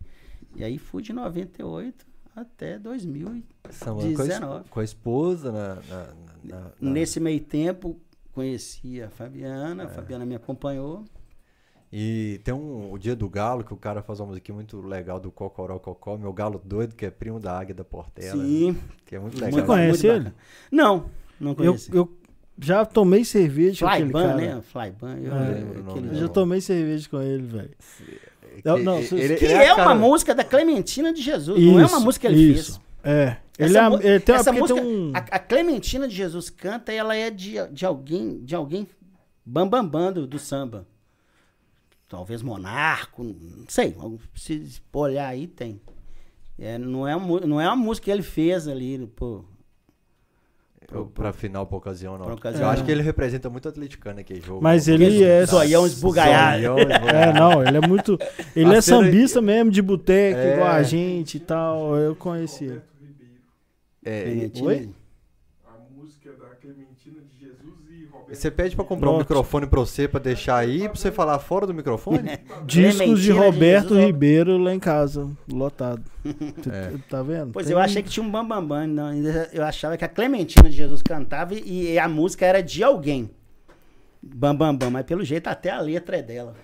[0.57, 3.43] E aí fui de 98 até 2000.
[3.71, 4.69] Samba com, a, es- 19.
[4.69, 7.99] com a esposa na, na- na- na- Nesse meio tempo,
[8.33, 9.87] conheci a Fabiana, É.
[9.87, 11.05] a Fabiana me acompanhou.
[11.93, 15.19] E tem um, o Dia do Galo, que o cara faz uma musiquinha muito legal
[15.19, 18.37] do Cocoró Cocó, meu galo doido, que é primo da Águia da Portela.
[18.37, 18.45] né?
[18.49, 18.77] Sim.
[19.05, 19.65] Que é muito Você legal.
[19.67, 20.19] conhece ele?
[20.19, 20.35] bacana.
[20.71, 21.07] Não,
[21.41, 21.91] não Eu, conheci.
[21.93, 22.09] eu
[22.63, 24.37] já tomei cerveja com aquele Flyban, cara.
[24.37, 24.63] né?
[24.63, 25.17] Flyban.
[25.19, 27.71] Eu, É, aquele- Eu já tomei cerveja com ele, velho.
[28.65, 31.61] Não, não, Ele- ele- Que ele é, uma cara- música da Clementina de Jesus.
[31.61, 32.73] não é uma Isso, música que ele isso.
[32.75, 32.81] fez.
[33.03, 33.37] É.
[33.59, 35.13] Ele, Essa é, ele tem, essa música, tem um...
[35.15, 38.87] a, a Clementina de Jesus canta, ela é de, de alguém, de alguém
[39.45, 40.87] bambambam bam, do, do samba.
[42.11, 43.97] Talvez monarco, não sei.
[44.35, 45.81] Se olhar aí, tem.
[46.59, 47.15] É, não, é,
[47.47, 49.45] não é uma música que ele fez ali, pô.
[50.93, 52.25] Eu- Pra final, pra ocasião, não.
[52.25, 52.69] Pra Eu ocasião.
[52.69, 54.61] acho que ele representa muito atleticano aquele jogo.
[54.61, 56.65] Mas ele porque- é- Zoião esbugalhado.
[56.81, 58.19] É, não, ele é muito.
[58.57, 60.55] Ele A é sambista mesmo, de boteco, É.
[60.55, 61.95] igual a gente e tal.
[61.97, 62.83] Eu conheci ele.
[64.05, 64.51] É.
[64.63, 64.91] Oi?
[65.65, 68.20] A música da Clementina de Jesus e Roberto.
[68.33, 71.67] Você pede pra comprar um microfone pra você, pra deixar aí, pra você falar fora
[71.67, 72.39] do microfone?
[72.65, 74.07] Discos de de Roberto Jesus, ó.
[74.07, 76.03] Ribeiro lá em casa, lotado.
[76.71, 76.93] É.
[77.09, 77.53] Tá vendo?
[77.53, 78.87] Pois Tem- eu achei que tinha um bambambam.
[78.87, 82.63] Bam, bam, eu achava que a Clementina de Jesus cantava e, e a música era
[82.63, 83.31] de alguém.
[84.23, 86.55] Bambambam, bam, bam, mas pelo jeito até a letra é dela.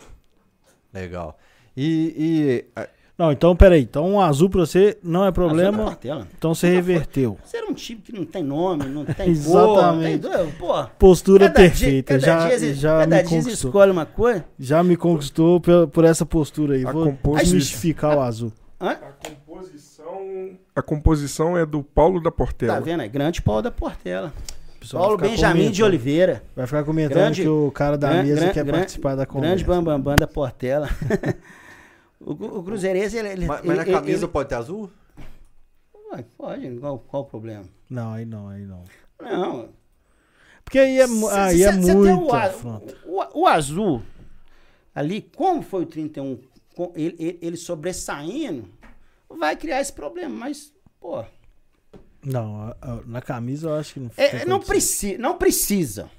[0.93, 1.39] Legal.
[1.77, 2.81] E, e,
[3.19, 3.81] Não, então peraí.
[3.83, 5.85] Então um azul pra você não é Azul da problema.
[5.85, 6.29] Portela.
[6.37, 7.39] Então você reverteu.
[7.43, 10.19] Você era um time que não tem nome, não tem Exatamente.
[10.29, 12.15] cor, não tem, pô, Postura cada dia- perfeita.
[12.19, 13.69] cada já dia, já cada me dia conquistou.
[13.71, 14.45] escolhe uma coisa.
[14.59, 16.85] Já me conquistou por, por essa postura aí.
[16.87, 17.45] A Vou composição.
[17.45, 18.53] desmistificar o azul.
[18.79, 18.91] Hã?
[18.91, 20.51] A composição.
[20.75, 22.75] A composição é do Paulo da Portela.
[22.75, 23.03] Tá vendo?
[23.03, 24.31] É grande Paulo da Portela.
[24.93, 26.43] Paulo Benjamin de comentando- Oliveira.
[26.55, 29.25] Vai ficar comentando Grande- que o cara da Gran- mesa gran- quer gran- participar da
[29.27, 29.55] conversa.
[29.57, 30.89] Grande Bambambam Bam, Bam da Portela.
[32.21, 33.29] o, o Cruzeirense, ele...
[33.29, 34.91] ele mas, mas na ele- camisa ele- pode ter azul?
[36.13, 37.65] Ué, Pode, qual, qual o problema?
[37.91, 38.85] Não, aí não, aí não.
[39.21, 39.69] Não,
[40.65, 42.97] Porque aí é, mu- Cê- aí cê- é cê tem muito o, a- afronta.
[43.05, 44.03] o, o azul,
[44.95, 46.39] ali, como foi o 31,
[46.75, 48.69] com ele, ele, ele sobressaindo,
[49.29, 51.25] vai criar esse problema, mas, pô,
[52.25, 54.61] Não, a- a- na camisa eu acho que não é- tem não, condição.
[54.61, 56.11] preci, não precisa,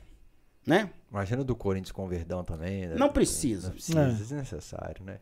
[0.66, 0.90] né?
[1.12, 2.88] Imagina do Corinthians com o Verdão também.
[2.88, 2.96] né?
[2.96, 3.68] Não precisa.
[3.68, 4.10] Não precisa, É.
[4.10, 5.20] é desnecessário, né?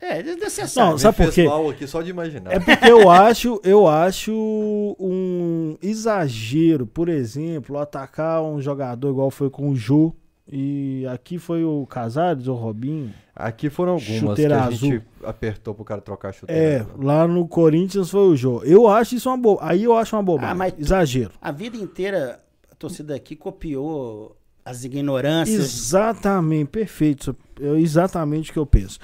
[0.00, 0.92] É, desnecessário.
[0.92, 1.46] Não, sabe por quê?
[1.70, 2.52] aqui só de imaginar.
[2.52, 4.32] É porque eu acho, eu acho
[4.98, 10.14] um exagero, por exemplo, atacar um jogador igual foi com o Jô.
[10.50, 13.12] E aqui foi o Casares ou o Robinho.
[13.36, 14.90] Aqui foram algumas Chuteira que a azul.
[14.92, 16.60] gente apertou pro cara trocar a chuteira.
[16.62, 18.62] É, lá no Corinthians foi o Jô.
[18.64, 19.60] Eu acho isso uma boba.
[19.62, 20.50] Aí eu acho uma bobagem.
[20.50, 21.32] Ah, mas tu- Exagero.
[21.40, 22.40] A vida inteira,
[22.72, 25.58] a torcida aqui copiou as ignorâncias.
[25.60, 27.36] Exatamente, perfeito.
[27.60, 28.98] É exatamente o que eu penso.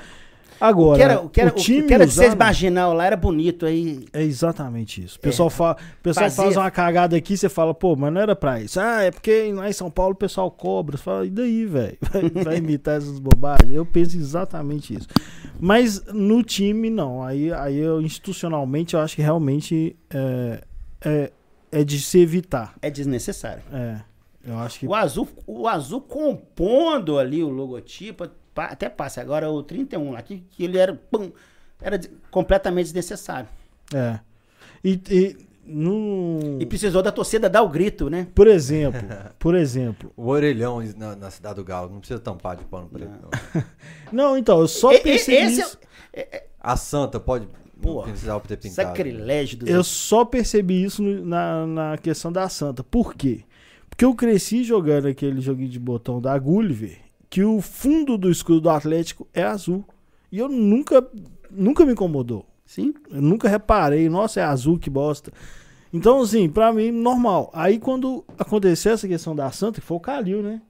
[0.60, 2.38] Agora, o que era, o que era, o time o que era de ser usando-
[2.38, 4.06] marginal lá era bonito aí.
[4.12, 5.16] É exatamente isso.
[5.18, 5.72] O pessoal, fa...
[5.72, 8.78] o pessoal Fazer- faz uma cagada aqui, você fala, pô, mas não era pra isso.
[8.80, 10.96] Ah, é porque lá em São Paulo o pessoal cobra.
[10.96, 11.98] Você fala, e daí, velho?
[12.12, 13.72] Vai, vai imitar essas bobagens?
[13.74, 15.08] Eu penso exatamente isso.
[15.60, 17.22] Mas no time, não.
[17.22, 20.62] Aí, aí eu, institucionalmente, eu acho que realmente é,
[21.04, 21.32] é,
[21.72, 22.74] é de se evitar.
[22.80, 23.62] É desnecessário.
[23.72, 23.96] É.
[24.46, 24.86] Eu acho que.
[24.86, 29.20] O azul, o azul compondo ali o logotipo, até passa.
[29.20, 31.30] Agora o 31 lá, que, que ele era, pum,
[31.80, 32.00] era
[32.30, 33.48] completamente desnecessário.
[33.92, 34.18] É.
[34.82, 35.36] E, e
[35.66, 36.58] no...
[36.60, 38.26] E precisou da torcida dar o grito, né?
[38.34, 39.00] Por exemplo,
[39.38, 40.12] por exemplo.
[40.16, 43.10] O orelhão na, na cidade do Galo, não precisa tampar de pano preto.
[43.22, 43.62] não.
[44.12, 45.78] Não, então, eu só E- e- percebi esse é- isso.
[46.60, 47.48] A Santa pode.
[47.82, 48.88] Pô, precisava ter pintado.
[48.88, 52.84] Sacrilégio do Eu só percebi isso no- na, na questão da Santa.
[52.84, 53.40] Por quê?
[53.90, 56.98] Porque eu cresci jogando aquele joguinho de botão da Gulliver,
[57.34, 59.84] que o fundo do escudo do Atlético é azul.
[60.30, 61.04] E eu nunca,
[61.50, 62.46] nunca me incomodou.
[62.64, 62.94] Sim.
[63.10, 65.32] Eu nunca reparei, nossa, é azul, que bosta.
[65.92, 67.50] Então, assim, pra mim, normal.
[67.52, 70.62] Aí quando aconteceu essa questão da Santa, que foi o Calil, né?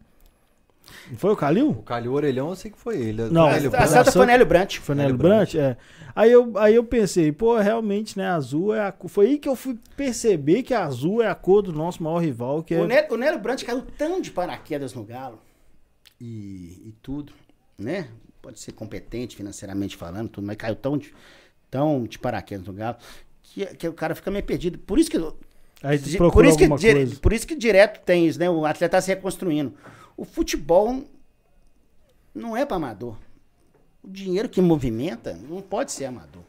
[1.11, 1.69] Não foi o Calil?
[1.69, 3.25] O Calil Orelhão eu sei que foi ele.
[3.25, 3.87] Não, A, a Branco.
[3.87, 4.79] Santa foi Nélio Brant.
[4.79, 5.55] Foi Nélio Brant?
[5.57, 5.77] É.
[6.17, 9.11] Aí eu, aí eu pensei, pô, realmente, né, azul é a cor.
[9.11, 12.63] Foi aí que eu fui perceber que azul é a cor do nosso maior rival,
[12.63, 12.81] que é.
[12.81, 15.39] O Nélio, o Nélio Brant caiu tão de paraquedas no Galo
[16.21, 17.33] e, e tudo,
[17.79, 18.09] né?
[18.43, 21.15] Pode ser competente financeiramente falando, tudo, mas caiu tão de,
[21.71, 22.97] tão de paraquedas no Galo
[23.43, 24.79] que, que o cara fica meio perdido.
[24.79, 25.17] Por isso que
[25.83, 27.17] Aí por, isso que, coisa.
[27.21, 28.49] por isso que direto tem isso, né?
[28.49, 29.75] O atleta tá se reconstruindo.
[30.17, 31.05] O futebol
[32.35, 33.17] não é para amador.
[34.03, 36.43] O dinheiro que movimenta não pode ser amador.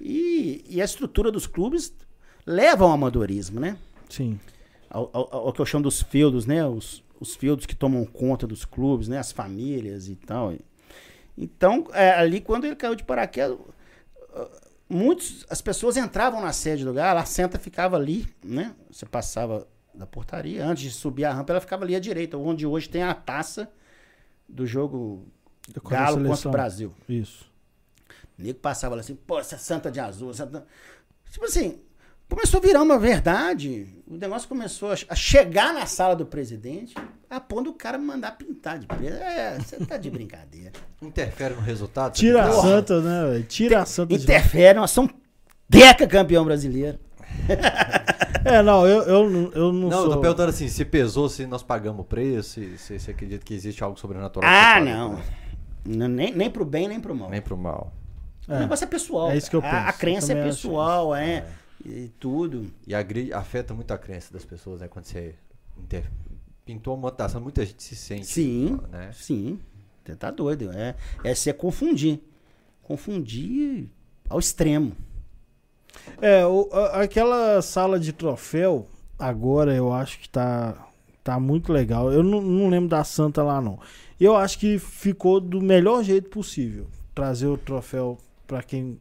[0.00, 1.92] E, e a estrutura dos clubes
[2.44, 3.76] leva ao amadorismo, né?
[4.08, 4.38] Sim.
[4.90, 6.64] Ao, ao- ao que eu chamo dos feudos, né?
[6.66, 9.18] Os, os feudos que tomam conta dos clubes, né?
[9.18, 10.54] As famílias e tal.
[11.36, 14.50] Então, é, ali quando ele caiu de paraquedas, uh,
[14.88, 18.74] muitos, as pessoas entravam na sede do Galo, a senta ficava ali, né?
[18.90, 22.66] Você passava da portaria, antes de subir a rampa, ela ficava ali à direita, onde
[22.66, 23.70] hoje tem a taça
[24.48, 25.26] do jogo
[25.84, 26.94] Galo contra o Brasil.
[27.08, 27.50] Isso.
[28.38, 30.32] O nego passava lá assim, pô, essa santa de azul.
[30.32, 30.66] Santa...
[31.30, 31.80] Tipo assim,
[32.28, 33.86] começou a virar uma verdade.
[34.06, 36.94] O negócio começou a chegar na sala do presidente.
[37.28, 39.04] A ponto do cara me mandar pintar de preto.
[39.14, 40.72] É, você tá de brincadeira.
[41.02, 42.12] Interfere no resultado?
[42.14, 42.52] Tira a.
[42.52, 43.44] Santa, né, velho?
[43.44, 45.12] Tira a Santa de Interfere, nós somos
[45.68, 46.98] deca campeão brasileiro.
[48.48, 50.04] É, não, eu, eu, não- eu não, Não, sou...
[50.06, 53.44] eu tô perguntando assim, se pesou, se nós pagamos o preço, se, se você acredita
[53.44, 54.48] que existe algo sobrenatural.
[54.48, 55.14] Ah, não.
[55.14, 55.22] né?
[55.84, 57.28] Não, Nem, nem pro bem, nem pro mal.
[57.28, 57.92] Nem pro mal.
[58.46, 58.60] O É.
[58.60, 59.32] negócio é pessoal.
[59.32, 59.78] É isso que eu cara.
[59.78, 59.98] A- A, penso.
[59.98, 61.44] crença Eu é pessoal, é.
[61.88, 62.66] E tudo.
[62.86, 64.88] E agri- afeta muito a crença das pessoas, né?
[64.88, 65.34] Quando você
[65.78, 66.10] inter-
[66.64, 68.26] pintou uma mutação, muita gente se sente.
[68.26, 69.10] Sim, Né?
[69.14, 69.60] sim.
[70.04, 70.70] Você tá doido.
[70.72, 72.20] É, é se confundir.
[72.82, 73.88] Confundir
[74.28, 74.92] ao extremo.
[76.20, 78.86] É, o- a- aquela sala de troféu,
[79.18, 80.88] agora eu acho que tá,
[81.24, 82.12] tá muito legal.
[82.12, 83.78] Eu não, não lembro da Santa lá, não.
[84.20, 86.86] Eu acho que ficou do melhor jeito possível.
[87.14, 89.00] Trazer o troféu pra quem.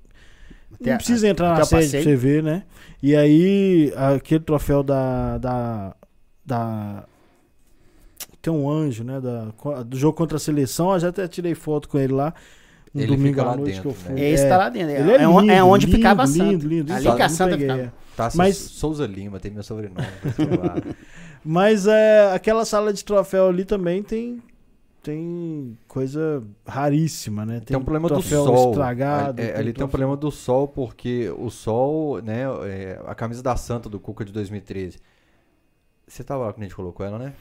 [0.80, 2.64] Até não a- precisa entrar até na sede pra você ver, né?
[3.02, 5.38] E aí, aquele troféu da.
[5.38, 5.96] da,
[6.46, 7.04] da
[8.42, 9.20] tem um anjo, né?
[9.20, 10.94] Da, do jogo contra a seleção.
[10.94, 12.34] Eu já até tirei foto com ele lá.
[12.94, 14.16] No Ele domingo fica à lá noite dentro, que eu né?
[14.18, 14.26] fui.
[14.26, 14.92] É esse tá lá dentro.
[14.92, 16.44] É, Ele é é é lindo, onde lindo, ficava a Santa.
[16.46, 16.94] lindo, lindo.
[16.94, 17.82] Ali que a Santa peguei, ficava.
[17.88, 17.92] é.
[18.16, 20.00] Tassi Mas- Souza Lima, tem meu sobrenome.
[21.44, 24.42] Mas é, aquela sala de troféu ali também tem
[25.06, 27.60] tem coisa raríssima, né?
[27.60, 28.72] Tem um problema do sol.
[28.72, 29.40] estragado.
[29.40, 32.42] Ali, é, ali tem um problema do sol, porque o sol, né?
[32.68, 34.98] é, a camisa da Santa do Cuca de 2013.
[36.08, 37.34] Você tava lá quando a gente colocou ela, né?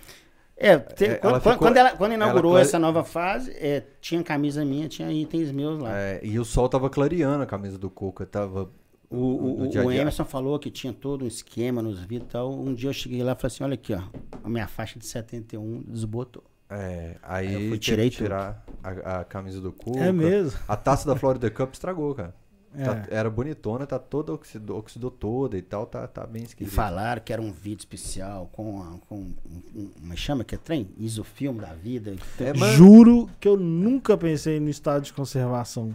[0.56, 3.50] É, te- É, quando, ela quando- ficou- quando ela, quando inaugurou ela- essa nova fase,
[3.52, 5.98] é, tinha camisa minha, tinha itens meus lá.
[5.98, 8.26] É, e o sol tava clareando a camisa do Cuca.
[8.26, 8.70] Tava.
[9.10, 10.00] O, o, o, dia o dia.
[10.02, 12.52] Emerson falou que tinha todo um esquema nos vidros e tal.
[12.52, 14.02] Um dia eu cheguei lá e falei assim: olha aqui, ó,
[14.42, 16.44] a minha faixa de 71 desbotou.
[16.74, 20.00] É, aí, Aí eu fui, teve tirei que tirar a, a camisa do Cuca.
[20.00, 20.58] É mesmo.
[20.66, 22.34] A taça da Florida Cup estragou, cara.
[22.76, 23.14] Tá- É.
[23.18, 26.74] era bonitona, tá toda oxidou, oxidou toda e tal, tá, tá bem E esquisito.
[26.74, 29.34] falaram que era um vídeo especial com, a- com um,
[29.76, 30.88] um, como chama que é trem?
[30.98, 32.16] Isofilme da vida.
[32.40, 35.94] É, mas- Juro que eu nunca pensei no estado de conservação.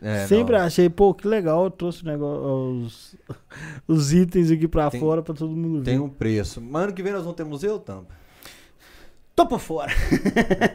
[0.00, 0.64] É, Sempre não.
[0.64, 3.16] achei, pô, que legal, eu trouxe o negócio, os,
[3.88, 5.84] os itens aqui pra Tem- fora pra todo mundo ver.
[5.84, 6.60] Tem um preço.
[6.60, 8.19] Mas ano que vem nós vamos ter museu, Tampa?
[9.40, 9.90] Tô por fora.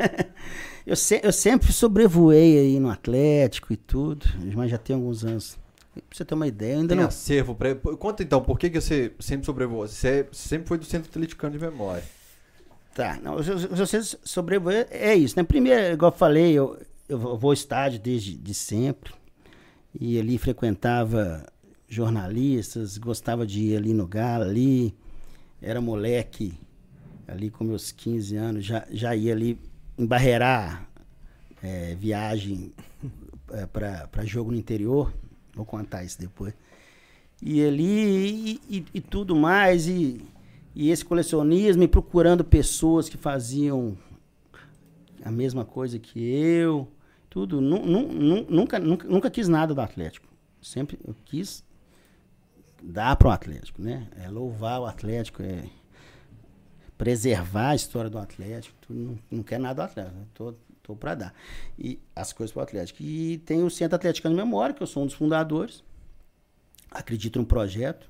[0.88, 5.56] eu, se- eu sempre sobrevoei aí no Atlético e tudo, mas já tem alguns anos.
[5.94, 7.08] Pra você ter uma ideia, ainda Tem não.
[7.08, 7.76] acervo pra...
[7.76, 9.88] Conta então, por que, que você sempre sobrevoou?
[9.88, 12.04] Você sempre foi do Centro Atleticano de Memória.
[12.96, 15.44] Tá, não, você sobrevoer, é isso, né?
[15.44, 16.76] Primeiro, igual eu falei, eu,
[17.08, 19.14] eu vou vou ao estádio desde de sempre.
[19.94, 21.46] E ali frequentava
[21.88, 24.96] jornalistas, gostava de ir ali no Galo, ali.
[25.62, 26.58] Era moleque,
[27.28, 29.60] ali com meus 15 anos, já, já ia ali
[29.98, 30.88] embarrear
[31.64, 32.74] é, viagem
[33.52, 35.14] é, para jogo no interior.
[35.54, 36.54] Vou contar isso depois.
[37.42, 40.22] E ali, e, e- e tudo mais, e,
[40.74, 43.98] e esse colecionismo, e procurando pessoas que faziam
[45.24, 46.88] a mesma coisa que eu,
[47.30, 47.60] tudo.
[47.62, 50.28] Nu- nu- nu- nunca, nunca, nunca quis nada do Atlético.
[50.62, 51.64] Sempre eu quis
[52.82, 54.08] dar para o Atlético, né?
[54.18, 55.64] É louvar o Atlético, é
[56.98, 58.76] preservar a história do Atlético.
[58.82, 60.26] Tudo, não, não quer nada do Atlético, né?
[60.34, 61.34] tô, tô para dar.
[61.78, 63.02] E as coisas para o Atlético.
[63.04, 65.84] E tem o Centro Atleticano de Memória, que eu sou um dos fundadores.
[66.90, 68.10] Acredito no projeto.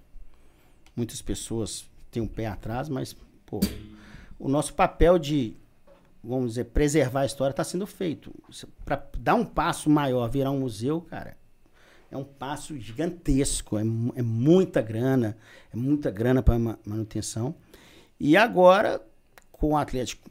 [0.96, 3.16] Muitas pessoas têm um pé atrás, mas,
[3.46, 3.60] pô,
[4.40, 5.54] o nosso papel de,
[6.24, 8.34] vamos dizer, preservar a história está sendo feito.
[8.86, 11.36] Para dar um passo maior, virar um museu, cara,
[12.10, 13.82] é um passo gigantesco, é,
[14.16, 15.38] é muita grana,
[15.74, 17.56] é muita grana para manutenção.
[18.20, 19.02] E agora,
[19.52, 20.30] com o Atlético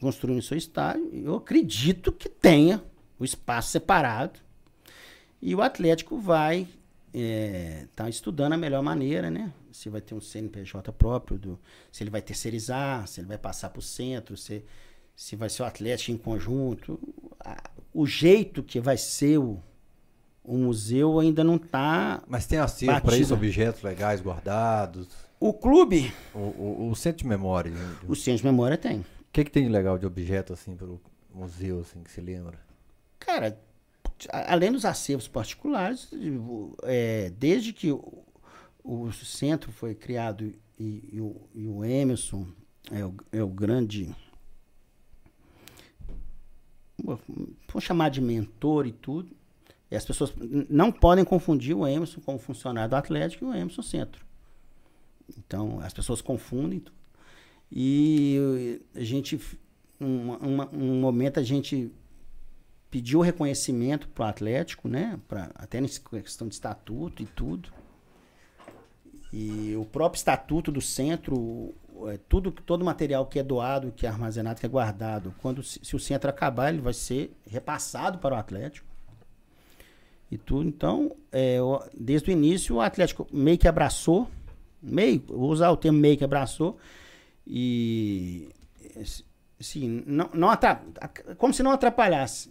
[0.00, 2.82] construindo seu estádio, eu acredito que tenha
[3.18, 4.38] o espaço separado.
[5.42, 6.66] E o Atlético vai
[7.12, 9.52] estar estudando a melhor maneira, né?
[9.72, 11.58] Se vai ter um CNPJ próprio, do,
[11.90, 14.64] se ele vai terceirizar, se ele vai passar para o centro, se,
[15.16, 16.98] se vai ser o Atlético em conjunto.
[17.40, 19.58] A- o jeito que vai ser o,
[20.44, 22.22] o museu ainda não está.
[22.28, 25.08] Mas tem acervo para isso, objetos legais guardados.
[25.40, 27.70] O clube, O, o- o Centro de Memória.
[27.70, 27.96] né?
[28.08, 29.00] o Centro de Memória tem.
[29.00, 31.00] O que, que tem de legal de objeto, assim, pelo
[31.32, 32.58] museu, assim, que se lembra?
[33.20, 33.58] Cara,
[34.32, 36.10] além dos acervos particulares,
[36.82, 38.24] é, desde que o,
[38.82, 42.46] o centro foi criado e, e o, e o Emerson
[42.90, 44.12] é o, é o grande.
[47.00, 49.36] Vou chamar de mentor e tudo.
[49.90, 50.32] E as pessoas
[50.68, 54.26] não podem confundir o Emerson como funcionário do Atlético e o Emerson Centro.
[55.36, 56.96] Então, as pessoas confundem tudo.
[57.70, 59.38] E a gente,
[60.00, 60.32] um,
[60.72, 61.92] um momento, a gente
[62.90, 65.18] pediu reconhecimento para o Atlético, né?
[65.28, 67.70] Pra, até nessa questão de estatuto e tudo.
[69.32, 71.74] E o próprio estatuto do centro,
[72.06, 75.94] é, tudo, todo material que é doado, que é armazenado, que é guardado, quando se,
[75.94, 78.86] o centro acabar, ele vai ser repassado para o Atlético.
[80.30, 80.68] E tudo.
[80.68, 81.58] Então, é,
[81.94, 84.30] desde o início, o Atlético meio que abraçou,
[84.82, 86.76] meio, vou usar o termo meio que abraçou,
[87.46, 88.48] e
[89.58, 90.48] assim, não, não
[91.36, 92.50] como se não atrapalhasse.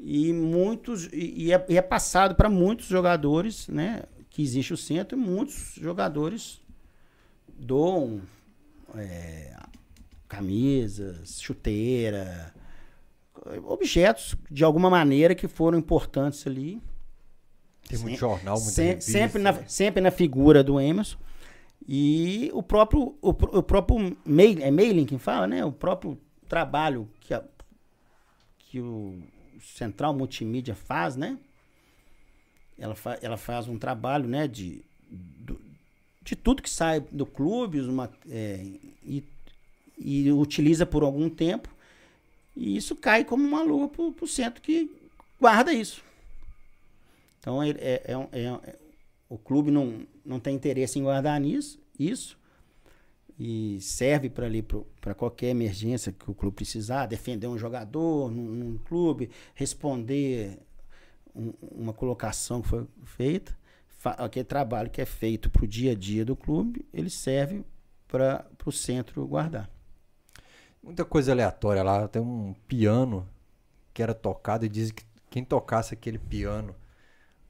[0.00, 4.02] E muitos, e, e é, e é passado para muitos jogadores, né?
[4.30, 6.60] Que existe o centro, e muitos jogadores
[7.46, 8.20] doam
[8.96, 9.54] é,
[10.28, 12.52] camisas, chuteira,
[13.64, 16.82] objetos de alguma maneira que foram importantes ali.
[17.88, 19.64] Tem muito jornal, muita Sem- revista, sempre, na, né?
[19.68, 21.18] sempre na figura do Emerson.
[21.88, 25.64] E o próprio, o, o próprio mail, é mailing que fala, né?
[25.64, 26.18] O próprio
[26.48, 27.44] trabalho que, a-
[28.58, 29.20] que o
[29.60, 31.38] Central Multimídia faz, né?
[32.78, 34.46] Ela, fa, ela faz um trabalho, né?
[34.46, 35.60] De, do-
[36.22, 38.64] de tudo que sai do clube uma, é,
[39.04, 39.24] e,
[39.98, 41.68] e utiliza por algum tempo.
[42.56, 44.90] E isso cai como uma luva para o centro que
[45.40, 46.02] guarda isso.
[47.40, 48.76] Então, é, é um- é um- é-
[49.28, 52.38] o clube não, não tem interesse em guardar nisso, isso.
[53.38, 54.62] E serve para ali
[55.00, 60.58] para qualquer emergência que o clube precisar, defender um jogador num, num clube, responder
[61.34, 63.56] um- uma colocação que foi feita.
[64.04, 67.64] Aquele trabalho que é feito para o dia a dia do clube, ele serve
[68.08, 69.70] para o centro guardar.
[70.82, 72.08] Muita coisa aleatória lá.
[72.08, 73.26] Tem um piano
[73.94, 76.74] que era tocado e dizem que quem tocasse aquele piano,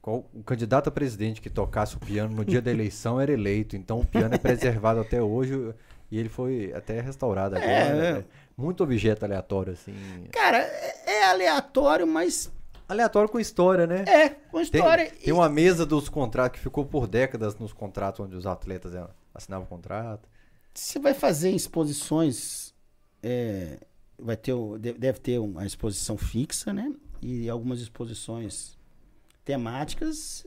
[0.03, 3.75] qual, o candidato a presidente que tocasse o piano no dia da eleição era eleito.
[3.77, 5.73] Então o piano é preservado até hoje
[6.11, 7.71] e ele foi até restaurado agora.
[7.71, 8.25] É, né?
[8.57, 9.95] Muito objeto aleatório, assim.
[10.31, 12.51] Cara, é, é aleatório, mas
[12.87, 14.03] Aleatório com história, né?
[14.05, 15.09] é Tem, história.
[15.09, 18.91] tem uma mesa dos contratos que ficou por décadas nos contratos onde os atletas
[19.33, 20.27] assinavam contrato.
[20.73, 22.73] Você vai fazer exposições.
[23.23, 23.77] é,
[24.19, 26.91] vai ter, o- de- deve ter uma exposição fixa, né?
[27.21, 28.77] E algumas exposições
[29.43, 30.45] temáticas.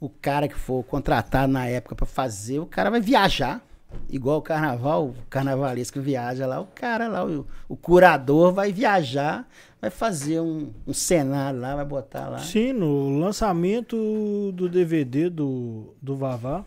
[0.00, 3.64] O cara que for contratado na época para fazer, o cara vai viajar.
[4.08, 9.48] Igual o carnaval, o carnavalesco viaja lá, o cara lá, o, o curador vai viajar,
[9.80, 12.38] vai fazer um, um cenário lá, vai botar lá.
[12.38, 16.64] Sim, no lançamento do DVD do, do Vavá,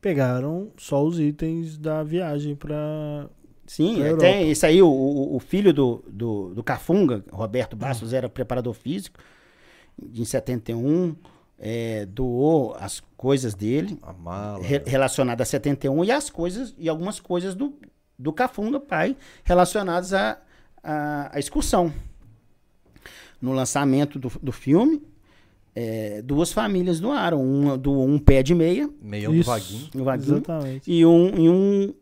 [0.00, 3.28] pegaram só os itens da viagem pra.
[3.66, 8.28] Sim, Pra tem isso aí, o, o, filho do, do, do Cafunga, Roberto Bastos, era
[8.28, 9.18] preparador físico,
[10.14, 11.14] em 71,
[11.58, 14.62] é, doou as coisas dele, A mala.
[14.62, 17.74] re, relacionadas a 71, e as coisas, e algumas coisas do,
[18.18, 20.38] do Cafunga, pai, relacionadas à
[20.84, 21.92] à à excursão.
[23.40, 25.02] No lançamento do, do filme,
[25.74, 29.30] é, duas famílias doaram, uma doou um pé de meia, Isso.
[29.32, 29.90] do vaguinho.
[29.96, 30.90] um vaguinho, Exatamente.
[30.92, 31.94] e um, e um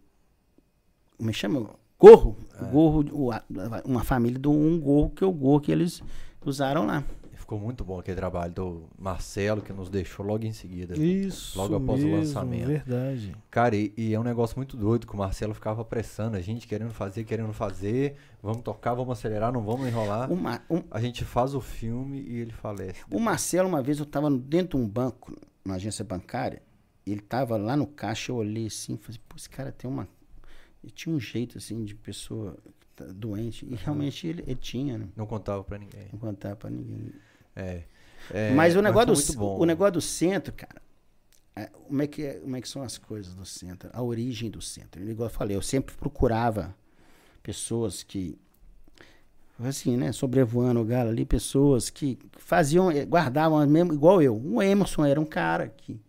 [1.17, 1.69] como é que chama?
[1.99, 2.37] Gorro.
[2.61, 3.43] O gorro, o- a-
[3.85, 6.03] uma família do um gorro que é o gorro que eles
[6.45, 7.05] usaram lá.
[7.51, 10.97] Ficou muito bom aquele trabalho do Marcelo, que nos deixou logo em seguida.
[10.97, 11.59] Isso.
[11.59, 12.69] Logo após o mesmo, lançamento.
[12.69, 13.35] Verdade.
[13.51, 16.69] Cara, e, e é um negócio muito doido que o Marcelo ficava pressando a gente,
[16.69, 18.15] querendo fazer, querendo fazer.
[18.41, 20.31] Vamos tocar, vamos acelerar, não vamos enrolar.
[20.31, 23.01] Uma, um, A gente faz o filme e ele falece.
[23.11, 26.63] o Marcelo, uma vez eu estava dentro de um banco, numa agência bancária,
[27.05, 30.07] ele estava lá no caixa, eu olhei assim, falei, pô, esse cara tem uma.
[30.85, 32.57] Ele tinha um jeito assim de pessoa
[32.95, 33.67] tá doente.
[33.69, 35.09] E realmente ele, ele tinha, né?
[35.17, 36.07] Não contava pra ninguém.
[36.13, 37.13] Não contava pra ninguém.
[37.57, 37.83] É.
[38.33, 39.59] É, mas o negócio, foi do, muito bom.
[39.59, 40.81] o negócio do centro, cara,
[41.57, 43.91] é, como, é que é- como é que são as coisas do centro?
[43.93, 45.03] A origem do centro.
[45.09, 46.75] Igual eu falei, eu sempre procurava
[47.43, 48.39] pessoas que,
[49.59, 54.37] assim, né, sobrevoando o galo ali, pessoas que faziam, eh, guardavam mesmo, igual eu.
[54.37, 56.01] O Emerson era um cara que,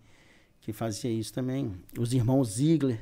[0.60, 1.74] que fazia isso também.
[1.98, 3.00] Os irmãos Ziegler,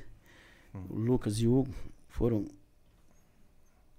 [0.74, 1.74] o Lucas e Hugo,
[2.08, 2.46] foram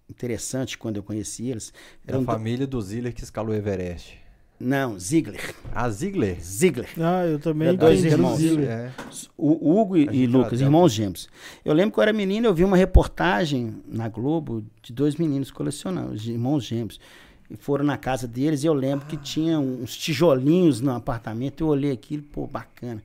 [0.08, 1.72] interessantes quando eu conheci eles.
[2.06, 4.18] Eram do- família do Ziller que escalou o Everest.
[4.60, 5.54] Não, Ziegler.
[5.74, 6.38] A Ziegler?
[6.38, 6.90] Ziegler.
[6.98, 8.36] Ah, eu também É dois irmãos.
[8.36, 8.68] Ziegler.
[8.68, 8.92] É.
[9.34, 11.30] O Hugo e, e Lucas, irmãos gêmeos.
[11.64, 15.50] Eu lembro que eu era menino, eu vi uma reportagem na Globo de dois meninos
[15.50, 17.00] colecionando, os irmãos gêmeos.
[17.48, 21.64] E foram na casa deles e eu lembro que tinha uns tijolinhos no apartamento.
[21.64, 23.02] Eu olhei aquilo, pô, bacana.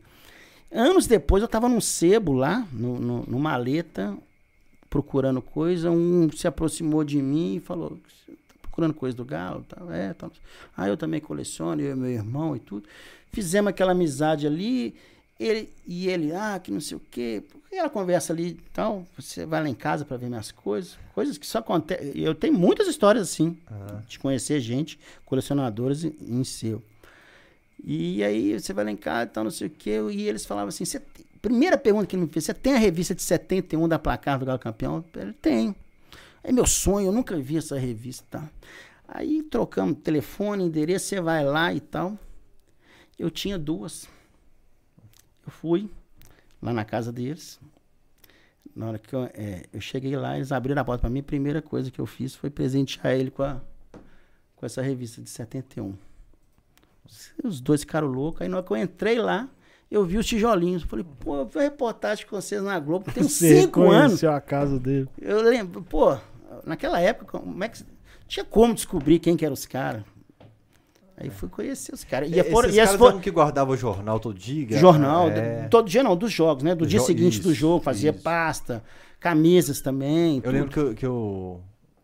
[0.70, 4.14] Anos depois eu tava num sebo lá, no, no, no maleta,
[4.90, 5.90] procurando coisa.
[5.90, 7.98] Um se aproximou de mim e falou:
[8.76, 9.66] procurando coisa do galo?
[9.68, 10.30] Tal, é, tal.
[10.76, 12.88] Ah, eu também coleciono, eu e meu irmão e tudo.
[13.32, 14.94] Fizemos aquela amizade ali.
[15.40, 17.44] Ele, e ele, ah, que não sei o quê.
[17.68, 19.06] Aquela conversa ali e tal.
[19.18, 20.98] Você vai lá em casa para ver minhas coisas.
[21.14, 22.12] Coisas que só acontecem.
[22.16, 23.58] Eu tenho muitas histórias assim.
[24.08, 26.84] De conhecer gente, colecionadores em, seu.
[27.84, 30.02] E aí você vai lá em casa e tal, não sei o quê.
[30.12, 30.86] E eles falavam assim:
[31.42, 34.46] primeira pergunta que ele me fez, você tem a revista de 71 da placar do
[34.46, 35.04] Galo Campeão?
[35.16, 35.76] Ele tem.
[36.48, 38.48] É meu sonho, eu nunca vi essa revista.
[39.08, 42.18] Aí trocamos telefone, endereço, você vai lá e tal.
[43.18, 44.08] Eu tinha duas.
[45.44, 45.90] Eu fui
[46.62, 47.60] lá na casa deles.
[48.76, 51.22] Na hora que eu, é, eu cheguei lá, eles abriram a porta para mim.
[51.22, 53.60] A primeira coisa que eu fiz foi presentear ele com, a,
[54.56, 55.96] com essa revista de 71.
[57.44, 58.42] Os dois ficaram loucos.
[58.42, 59.50] Aí na hora que eu entrei lá,
[59.90, 60.84] eu vi os tijolinhos.
[60.84, 63.12] Falei, pô, eu vi reportagem com vocês na Globo.
[63.12, 64.06] Tem Você cinco anos.
[64.08, 65.08] conheceu a casa dele.
[65.20, 66.18] Eu lembro, pô,
[66.66, 67.84] naquela época, como é que.
[68.28, 70.04] Tinha como descobrir quem que eram os caras.
[71.18, 72.30] Aí fui conhecer os caras.
[72.30, 74.78] E, Esses foram, e caras foram, que guardavam o jornal todo dia?
[74.78, 75.68] jornal, É.
[75.70, 76.76] todo dia não, dos jogos, né?
[76.76, 78.22] Do Do dia jo- seguinte do isso, jogo, fazia isso.
[78.22, 78.84] pasta,
[79.20, 80.38] camisas também.
[80.38, 80.52] Eu tudo.
[80.54, 81.62] lembro que eu, que eu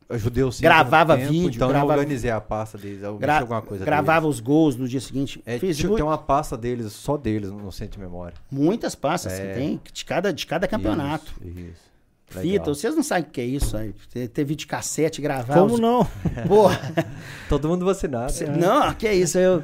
[0.10, 3.62] ajudei o Gravava tempo, vídeo, então gravava- eu organizei a pasta deles, eu Gra- alguma
[3.62, 4.36] coisa gravava deles.
[4.36, 5.41] os gols no dia seguinte.
[5.45, 8.36] É, Fiz mu- tem uma pasta deles, só deles, no centro de memória.
[8.49, 9.47] muitas pastas É.
[9.47, 11.34] que tem, de cada, de cada campeonato.
[11.43, 11.91] Isso, isso.
[12.32, 12.66] Fita, Legal.
[12.76, 13.94] vocês não sabem o que é isso aí.
[14.34, 15.54] Ter, vídeo cassete, gravar.
[15.54, 15.80] Como os...
[15.80, 16.06] não?
[16.48, 16.80] Porra,
[17.50, 18.32] Todo mundo vacinado.
[18.32, 19.38] cê- não, que é isso.
[19.38, 19.64] Eu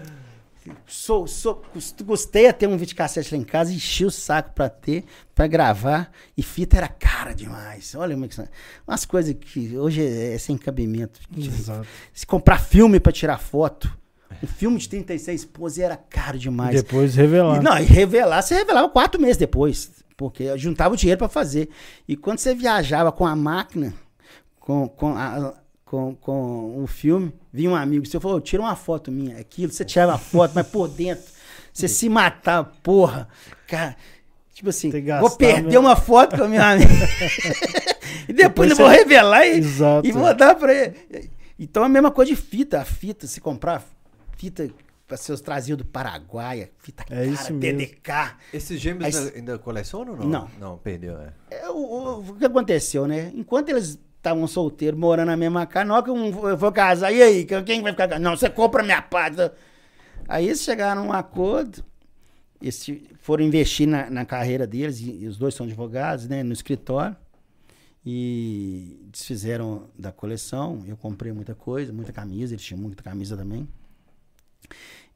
[0.86, 1.62] sou, sou,
[2.04, 5.48] gostei de ter um vídeo cassete lá em casa, enchi o saco pra ter, pra
[5.48, 6.12] gravar.
[6.36, 7.96] E fita era cara demais.
[7.96, 8.48] Olha como é.
[8.88, 11.20] Umas coisas que hoje é, é sem cabimento.
[11.38, 11.88] Exato.
[12.14, 13.90] Se comprar filme pra tirar foto.
[14.44, 16.76] Um filme de 36 poses era caro demais.
[16.76, 17.62] Depois revelar.
[17.62, 21.30] E, não, e revelar, você revelava quatro meses depois, porque eu juntava o dinheiro para
[21.30, 21.70] fazer.
[22.08, 23.94] E quando você viajava com a máquina,
[24.60, 25.54] com, com, a-
[25.86, 29.72] com, com o filme, vinha um amigo seu falou: tira uma foto minha, aquilo.
[29.72, 31.24] Você tirava a foto, mas por dentro,
[31.72, 33.30] você se matava, porra.
[33.68, 33.96] Cara,
[34.54, 34.90] tipo assim,
[35.22, 35.82] vou perder mesmo.
[35.82, 36.90] uma foto com a minha amiga.
[38.28, 40.08] e depois, Depois eu vou você- revelar e, Exato.
[40.08, 41.30] e vou dar pra ele.
[41.60, 42.82] Então a mesma coisa de fita.
[42.82, 43.84] A fita, se comprar
[44.36, 44.68] fita
[45.16, 47.80] seus trazidos do Paraguai, fita É cara, isso mesmo.
[47.80, 48.36] DDK.
[48.52, 50.28] Esses gêmeos Aí- ainda, ainda colecionam ou não?
[50.28, 50.50] Não.
[50.60, 51.34] Não, perdeu, é.
[51.50, 53.32] É, o, o- o que aconteceu, né?
[53.34, 57.22] Enquanto eles estavam solteiros, morando na mesma casa, na hora que um for casar, e
[57.22, 58.20] aí, quem vai ficar?
[58.20, 59.38] Não, você compra minha parte.
[60.28, 61.82] Aí eles chegaram a um acordo,
[62.62, 62.86] eles
[63.22, 67.16] foram investir na, na carreira deles, e, e os dois são advogados, né, no escritório,
[68.06, 70.84] e desfizeram da coleção.
[70.86, 73.68] Eu comprei muita coisa, muita camisa, eles tinham muita camisa também.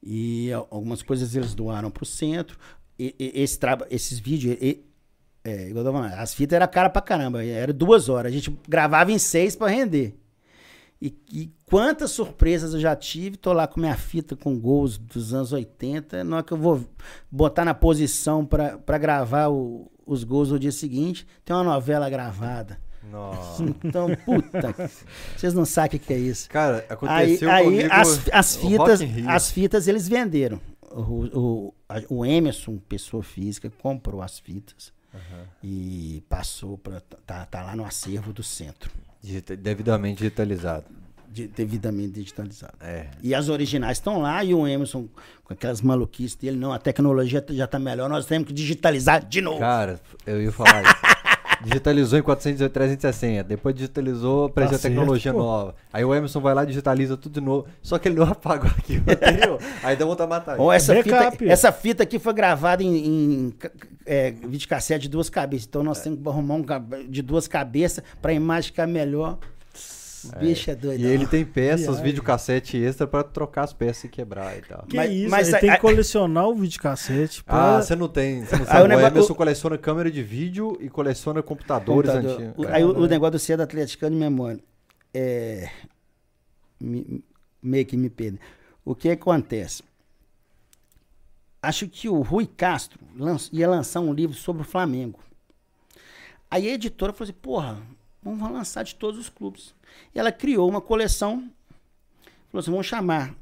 [0.03, 2.57] E al- algumas coisas eles doaram pro centro.
[2.97, 3.57] E, e- esse
[3.89, 4.83] esses vídeos, e-
[5.43, 8.31] é, igual eu falando, as fitas eram cara pra caramba, era duas horas.
[8.31, 10.15] A gente gravava em seis pra render.
[11.01, 15.33] E, e quantas surpresas eu já tive, tô lá com minha fita com gols dos
[15.33, 16.85] anos 80, na hora que eu vou
[17.31, 22.79] botar na posição pra gravar o- os gols no dia seguinte, tem uma novela gravada.
[23.09, 23.63] Nossa.
[23.83, 24.75] Então, puta,
[25.35, 26.49] vocês não sabem o que é isso.
[26.49, 30.59] Cara, Aí, aconteceu aí comigo as, as o fitas, as fitas eles venderam.
[30.91, 31.73] O, o,
[32.09, 34.91] o Emerson, pessoa física, comprou as fitas
[35.63, 38.89] e passou para tá, tá lá no acervo do centro,
[39.21, 40.85] Digita- devidamente digitalizado.
[41.29, 42.73] de- devidamente digitalizado.
[42.81, 43.07] É.
[43.21, 45.07] E as originais estão lá e o Emerson,
[45.43, 49.41] com aquelas maluquices dele, não, a tecnologia já tá melhor, nós temos que digitalizar de
[49.41, 49.59] novo.
[49.59, 50.93] Cara, eu ia falar isso.
[51.63, 53.43] Digitalizou em 400, 360.
[53.43, 55.39] Depois digitalizou, apareceu a certo, tecnologia pô.
[55.39, 55.75] nova.
[55.91, 57.67] Aí o Emerson vai lá, digitaliza tudo de novo.
[57.81, 59.59] Só que ele não apagou aqui o anterior.
[59.83, 60.61] Aí dá vontade de matar ele.
[60.61, 63.53] Ó, essa, fita, essa fita aqui foi gravada em, em
[64.05, 65.67] é, videocassete de duas cabeças.
[65.67, 66.65] Então nós temos que arrumar um
[67.09, 69.37] de duas cabeças pra imagem ficar melhor.
[70.25, 70.99] O bicho é, doido.
[71.01, 72.03] E ele tem peças, Viagem.
[72.03, 74.83] videocassete extra pra trocar as peças e quebrar e tal.
[74.87, 77.41] Que Mas- isso, mas ele a- tem que colecionar o videocassete.
[77.47, 78.45] Ah, pra- você não tem.
[78.45, 78.81] Você não Aí sabe.
[78.81, 82.41] o o negócio- Emerson o- coleciona câmera de vídeo e coleciona computadores computador.
[82.41, 82.65] antigos.
[82.65, 82.75] O- É.
[82.75, 84.59] Aí o, o negócio do cedo atleticano de memória.
[85.13, 85.69] É,
[86.79, 87.23] me-
[87.61, 88.39] meio que me perde.
[88.85, 89.83] O que acontece?
[91.61, 95.19] Acho que o Rui Castro lan- ia lançar um livro sobre o Flamengo.
[96.49, 97.77] Aí a editora falou assim: porra,
[98.23, 99.73] vamos lançar de todos os clubes.
[100.13, 101.49] E ela criou uma coleção.
[102.49, 103.35] Falou assim: vamos chamar,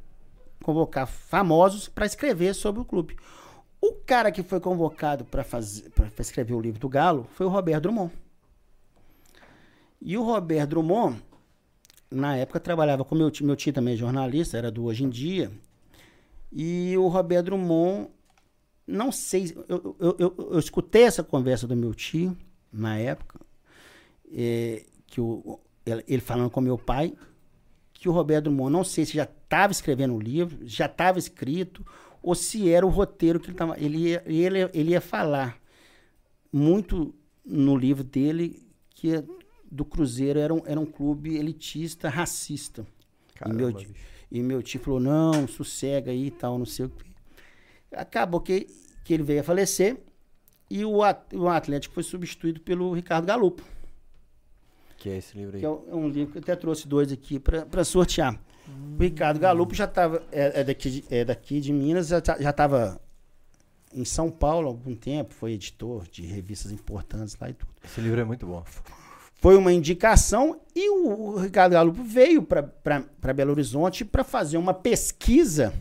[0.64, 3.16] convocar famosos para escrever sobre o clube.
[3.82, 5.46] O cara que foi convocado para
[6.20, 8.12] escrever o livro do Galo foi o Roberto Drummond.
[10.02, 11.22] E o Roberto Drummond,
[12.12, 15.10] na época, trabalhava com meu tio, meu tio também é jornalista, era do Hoje em
[15.10, 15.52] Dia.
[16.52, 18.10] E o Roberto Drummond,
[18.86, 22.36] não sei, eu, eu, eu, eu escutei essa conversa do meu tio,
[22.72, 23.40] na época,
[24.32, 25.60] é, que o,
[26.08, 27.14] ele falando com meu pai,
[27.94, 31.86] que o Roberto Drummond, não sei se já estava escrevendo o livro, já estava escrito,
[32.22, 33.80] ou se era o roteiro que ele estava.
[33.80, 35.60] Ele, ia- ele, ele ia falar
[36.52, 37.14] muito
[37.46, 38.62] no livro dele
[38.92, 39.24] que
[39.72, 42.86] do Cruzeiro era um, era um clube elitista, racista.
[43.46, 44.00] e, meu, Caramba, ti- bicho.
[44.32, 47.06] e meu tio falou, não, sossega aí e tal, não sei o quê.
[47.92, 48.68] Acabou que,
[49.04, 49.98] que ele veio a falecer.
[50.70, 50.98] E o,
[51.34, 53.64] o Atlético foi substituído pelo Ricardo Galupo,
[55.00, 55.62] Que é esse livro aí.
[55.62, 58.38] que é um é um livro que eu até trouxe dois aqui para sortear.
[58.68, 63.02] O Ricardo Galupo já estava, é, é daqui, de- é daqui de Minas, já estava
[63.92, 67.72] em São Paulo há algum tempo, foi editor de revistas importantes lá e tudo.
[67.84, 68.64] Esse livro é muito bom.
[69.42, 74.74] Foi uma indicação e o, o Ricardo Galupo veio para Belo Horizonte para fazer uma
[74.74, 75.74] pesquisa,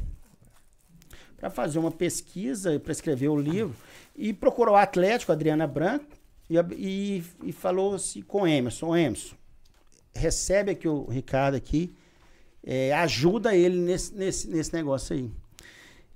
[1.36, 3.74] para fazer uma pesquisa, para escrever o livro,
[4.16, 6.06] e procurou o Atlético, Adriana Branco,
[6.48, 9.34] e, e, e falou assim com o Emerson, "Ô, Emerson,
[10.14, 11.92] recebe aqui o Ricardo aqui,
[12.64, 15.30] é, ajuda ele nesse, nesse, nesse negócio aí.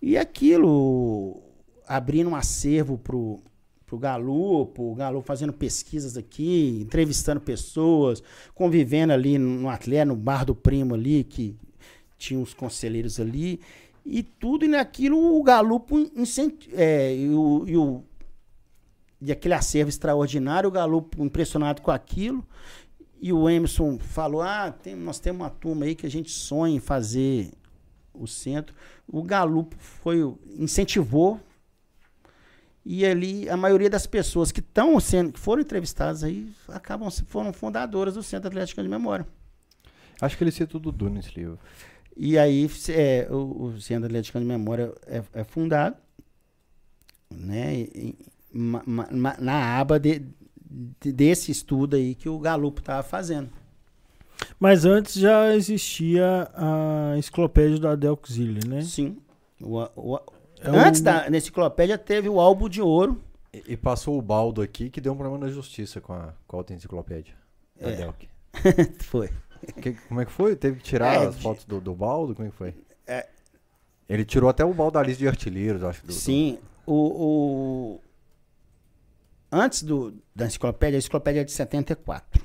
[0.01, 1.41] E aquilo,
[1.87, 3.41] abrindo um acervo pro,
[3.87, 8.23] pro Galupo, o Galupo fazendo pesquisas aqui, entrevistando pessoas,
[8.55, 11.55] convivendo ali no Atlético, no bar do primo ali, que
[12.19, 13.61] tinha uns conselheiros ali,
[14.05, 18.03] e tudo, e naquilo o Galupo incenti- é, e, o, e, o-
[19.25, 22.45] e aquele acervo extraordinário, o Galupo impressionado com aquilo,
[23.21, 26.75] e o Emerson falou: Ah, tem- nós temos uma turma aí que a gente sonha
[26.75, 27.53] em fazer
[28.13, 28.75] o centro.
[29.07, 30.19] O Galupo foi,
[30.59, 31.41] incentivou.
[32.85, 37.23] E ali a maioria das pessoas que estão sendo, que foram entrevistadas aí, acabam se-
[37.25, 39.25] foram fundadoras do Centro Atlético de Memória.
[40.21, 41.59] Acho que ele cita o Dudu nesse livro.
[42.17, 45.97] E aí é, o, o Centro Atlético de Memória é, é fundado
[47.31, 47.87] né,
[48.53, 50.23] na aba de-
[51.01, 53.51] de- desse estudo aí que o Galupo estava fazendo.
[54.59, 58.83] Mas antes já existia a enciclopédia da Delxile, né?
[58.83, 59.17] Sim.
[59.61, 60.21] O- o-
[60.61, 63.23] É antes o- da enciclopédia teve o álbum de ouro.
[63.53, 66.57] E, e passou o baldo aqui que deu um problema na justiça com a, com
[66.57, 67.35] a autoenciclopédia.
[67.81, 67.97] Da É.
[67.97, 68.29] Delc.
[69.05, 69.31] Foi.
[69.81, 70.57] Que- como é que foi?
[70.57, 72.35] Teve que tirar É, as de- fotos do, do baldo?
[72.35, 72.75] Como é que foi?
[73.07, 73.29] É.
[74.09, 76.01] Ele tirou até o baldo da lista de artilheiros, acho.
[76.03, 76.59] do- do- Sim.
[76.85, 78.01] O, o-
[79.55, 82.43] Antes do, da enciclopédia, a enciclopédia é de 74.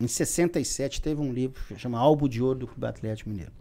[0.00, 3.52] Em 67 teve um livro que chama Álbum de Ouro do Clube Atlético Mineiro.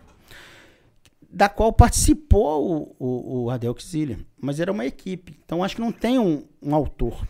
[1.30, 5.38] Da qual participou o, o, o Adelx Zilli, mas era uma equipe.
[5.44, 7.28] Então acho que não tem um, um autor.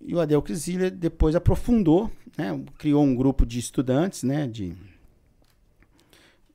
[0.00, 4.74] E o Adelx Zilli depois aprofundou, né, criou um grupo de estudantes, né, de,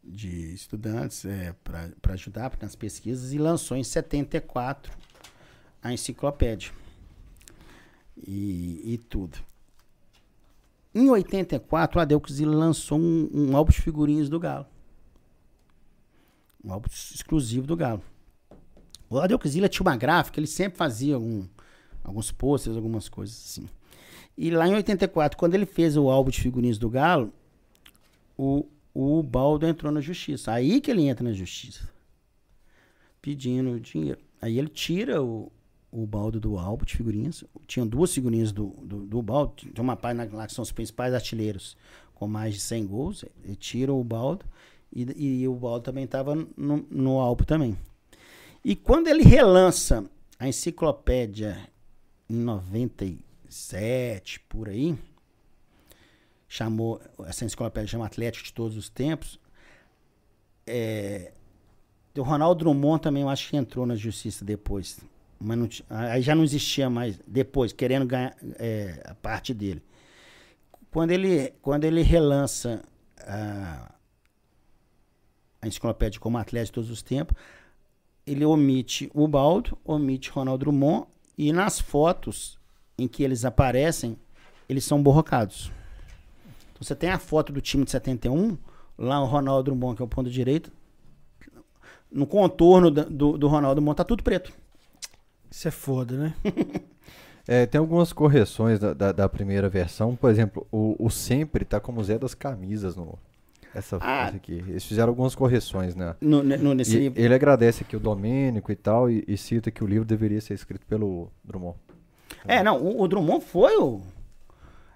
[0.03, 4.91] de estudantes é, para ajudar nas pesquisas e lançou em 74
[5.81, 6.80] a enciclopédia
[8.27, 9.37] e, e tudo.
[10.93, 14.65] Em 84, o Adelco Zilli lançou um, um álbum de figurinhas do Galo.
[16.63, 18.03] Um álbum exclusivo do Galo.
[19.09, 21.47] O Adelco Zilli tinha uma gráfica, ele sempre fazia um-
[22.03, 23.69] alguns posters, algumas coisas assim.
[24.37, 27.33] E lá em 84, quando ele fez o álbum de figurinhas do Galo,
[28.37, 30.51] o, o Baldo entrou na justiça.
[30.51, 31.89] Aí que ele entra na justiça.
[33.21, 34.19] Pedindo dinheiro.
[34.41, 35.51] Aí ele tira o,
[35.91, 37.43] o baldo do álbum de figurinhas.
[37.67, 39.53] Tinha duas figurinhas do, do, do baldo.
[39.73, 41.75] Tem uma página lá que são os principais artilheiros
[42.15, 43.25] com mais de 100 gols.
[43.43, 44.45] Ele tira o baldo.
[44.93, 47.77] E, e o baldo também estava no, no álbum também.
[48.63, 50.05] E quando ele relança
[50.39, 51.57] a enciclopédia
[52.29, 54.97] em 97, por aí,
[56.47, 59.39] chamou, essa enciclopédia chama Atlético de Todos os Tempos,
[60.65, 61.33] é,
[62.15, 64.99] o Ronaldo Drummond também eu acho que entrou na justiça depois.
[65.41, 69.81] Mas não aí já não existia mais, depois, querendo ganhar é, a parte dele.
[70.91, 72.83] Quando ele, quando ele relança
[73.19, 73.91] a,
[75.61, 77.35] a enciclopédia como atleta de todos os tempos,
[78.25, 82.59] ele omite o Baldo, omite Ronaldo Drummond, e nas fotos
[82.97, 84.15] em que eles aparecem,
[84.69, 85.71] eles são borrocados.
[86.71, 88.57] Então, você tem a foto do time de 71,
[88.95, 90.71] lá o Ronaldo Drummond, que é o ponto direito,
[92.11, 94.53] no contorno do, do Ronaldo Drummond tá tudo preto.
[95.51, 96.33] Isso é foda, né?
[97.47, 100.15] É, tem algumas correções da, da, da primeira versão.
[100.15, 103.17] Por exemplo, o, o sempre tá como Zé das Camisas no.
[103.73, 104.27] Essa Ah.
[104.27, 104.63] aqui.
[104.67, 106.15] Eles fizeram algumas correções, né?
[106.21, 107.19] No, no- nesse E livro.
[107.19, 110.53] ele agradece aqui o Domênico e tal, e, e cita que o livro deveria ser
[110.53, 111.75] escrito pelo Drummond.
[112.45, 114.01] É, não, o, o Drummond foi o.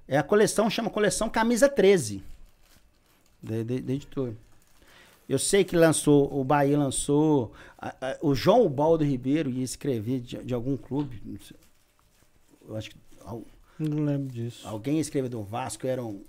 [0.07, 2.23] É a coleção, chama coleção Camisa 13.
[3.41, 4.33] Da, da, da editora.
[5.27, 7.51] Eu sei que lançou, o Bahia lançou.
[7.79, 11.21] a- a- o João Baldo Ribeiro ia escrever de, de algum clube.
[11.25, 11.57] não sei.
[12.67, 12.95] Eu acho que
[13.25, 13.43] al-
[13.79, 14.67] Não lembro disso.
[14.67, 16.21] alguém ia escrever do Vasco, era um,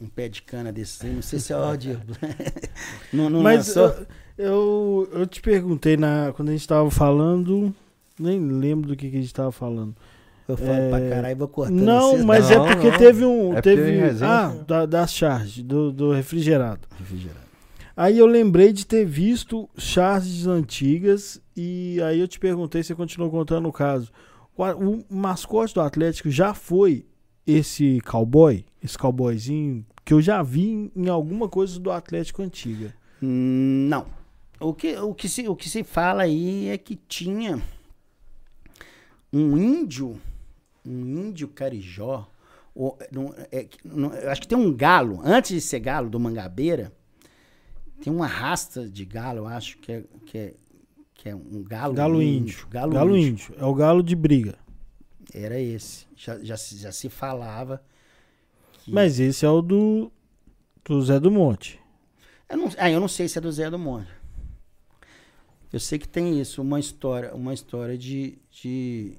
[0.00, 1.04] um pé de cana desse.
[1.06, 2.00] aí, Não sei se é o Diego.
[3.12, 4.06] não, não Mas lançou?
[4.38, 7.74] eu, eu, eu te perguntei na, quando a gente tava falando.
[8.18, 9.94] Nem lembro do que, que a gente tava falando.
[10.46, 11.80] Eu falo é, pra caralho e vou cortando.
[11.80, 12.24] Não, vocês.
[12.24, 12.98] mas Não, é porque não.
[12.98, 13.56] teve um.
[13.56, 16.86] É teve, ah, da, da charge, do, do refrigerado.
[16.98, 17.43] Refrigerado.
[17.96, 23.30] Aí eu lembrei de ter visto charges antigas e aí eu te perguntei se continuou
[23.30, 24.10] contando o caso.
[24.56, 27.06] O mascote do Atlético já foi
[27.46, 32.94] esse cowboy, esse cowboyzinho que eu já vi em alguma coisa do Atlético antiga.
[33.22, 34.06] Hum, Não.
[34.60, 37.60] O que, o, que se, o que se fala aí é que tinha
[39.32, 40.18] um índio,
[40.86, 42.28] um índio carijó,
[42.74, 46.92] ou, não, é, não, acho que tem um galo, antes de ser galo do Mangabeira,
[48.04, 50.54] tem uma rasta de galo, eu acho que é, que é,
[51.14, 52.66] que é um galo, Galo índio.
[52.68, 53.30] Galo, Galo índio.
[53.50, 53.54] índio.
[53.58, 54.56] É o galo de briga.
[55.32, 56.06] Era esse.
[56.14, 57.82] Já, já, se- já se falava.
[58.74, 60.12] que- Mas esse é o do,
[60.84, 61.80] do Zé do Monte.
[62.46, 64.08] Eu não, ah, eu não sei se é do Zé do Monte.
[65.72, 68.36] Eu sei que tem isso, uma história, uma história de.
[68.50, 69.16] de...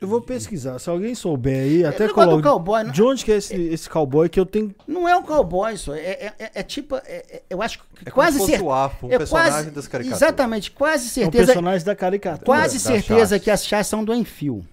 [0.00, 0.78] Eu vou pesquisar.
[0.78, 2.42] Se alguém souber aí, até É, coloca.
[2.42, 4.74] cowboy, não, De onde que é esse, esse cowboy que eu tenho.
[4.88, 5.92] não é um cowboy isso.
[5.92, 6.96] É, é, é- é tipo.
[6.96, 8.64] é- é- eu acho que É quase certeza.
[8.64, 10.22] um é personagem quase, das caricaturas.
[10.22, 11.46] Exatamente, quase É um certeza.
[11.46, 12.46] personagem da caricatura.
[12.46, 13.44] quase da certeza Chaves.
[13.44, 14.66] que as chás são do Enfio.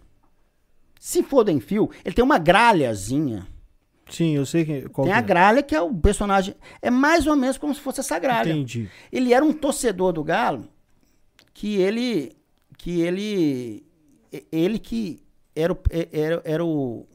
[1.00, 3.46] Se for do Enfio, ele tem uma gralhazinha.
[4.10, 4.88] Sim, eu sei quem.
[4.88, 5.26] Qual tem que a é.
[5.26, 6.56] gralha que é o personagem.
[6.82, 8.52] É mais ou menos como se fosse essa gralha.
[8.52, 8.90] Entendi.
[9.12, 10.70] Ele era um torcedor do Galo
[11.54, 12.32] que ele
[12.78, 13.86] que ele
[14.52, 15.22] ele que
[15.56, 15.78] era o,
[16.12, 17.06] era, era o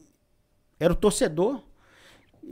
[0.79, 1.61] era o torcedor.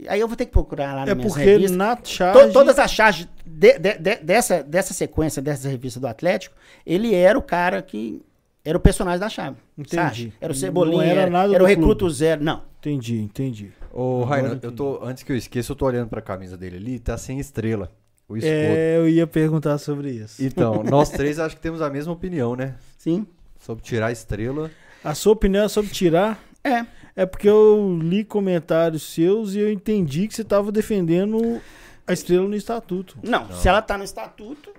[0.08, 1.76] Aí eu vou ter que procurar lá na É minha porque revista.
[1.76, 2.52] na To- charge.
[2.52, 7.38] todas as charges de- de- de- dessa, dessa sequência, dessa revista do Atlético, ele era
[7.38, 8.22] o cara que.
[8.64, 9.56] Era o personagem da chave.
[9.76, 9.96] Entendi.
[9.96, 10.32] sabe?
[10.40, 12.14] Era o Não Cebolinha, era era, nada era o recruto clube.
[12.14, 12.42] zero.
[12.44, 12.62] Não.
[12.78, 13.72] Entendi, entendi.
[13.92, 16.98] Ô, Rainan, eu tô, antes que eu esqueça, eu tô olhando pra camisa dele ali,
[17.00, 17.90] tá sem estrela.
[18.28, 18.54] O escudo.
[18.54, 20.42] É, eu ia perguntar sobre isso.
[20.42, 22.76] Então, nós três acho que temos a mesma opinião, né?
[22.96, 23.26] Sim.
[23.62, 24.70] Sobre tirar a estrela.
[25.04, 26.42] A sua opinião é sobre tirar?
[26.64, 26.84] É.
[27.14, 31.60] É porque eu li comentários seus e eu entendi que você estava defendendo
[32.06, 33.18] a estrela no estatuto.
[33.22, 34.72] Não, se ela tá no estatuto,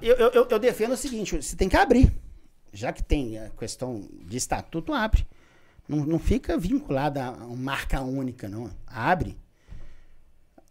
[0.00, 2.10] eu, eu, eu- defendo o seguinte: você tem que abrir.
[2.72, 5.26] Já que tem a questão de estatuto, abre.
[5.88, 8.70] Não, não fica vinculada a uma marca única, não.
[8.86, 9.36] Abre.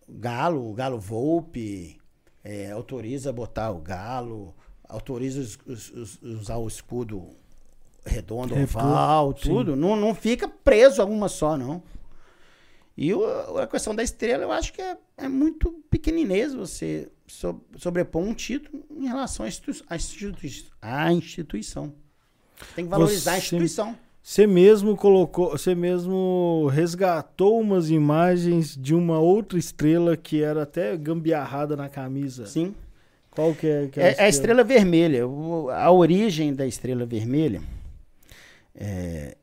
[0.10, 1.98] Galo, o Galo Volpe,
[2.44, 4.54] é, autoriza botar o Galo,
[4.90, 7.36] autoriza os- os- os- usar o escudo
[8.06, 9.50] redondo, É, oval, sim.
[9.50, 9.76] tudo.
[9.76, 11.82] Não, não fica preso a uma só, não.
[12.96, 13.26] E o-
[13.58, 18.34] a questão da estrela, eu acho que é, é muito pequeninês você so- sobrepor um
[18.34, 19.50] título em relação à,
[19.90, 21.94] à institui- à instituição.
[22.76, 23.98] Tem que valorizar a Você- instituição.
[24.22, 30.96] Você mesmo colocou, você mesmo resgatou umas imagens de uma outra estrela que era até
[30.96, 32.46] gambiarrada na camisa.
[32.46, 32.74] Sim.
[33.32, 33.88] Qual que é?
[33.88, 35.28] Que É, é a estrela vermelha.
[35.28, 37.62] O- a origem da estrela vermelha,
[38.76, 39.38] é,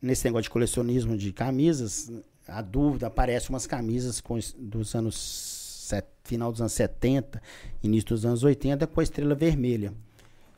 [0.00, 2.10] nesse negócio de colecionismo de camisas,
[2.46, 7.40] a dúvida, aparece umas camisas com, dos anos set- final dos anos 70,
[7.82, 9.92] início dos anos 80, com a estrela vermelha.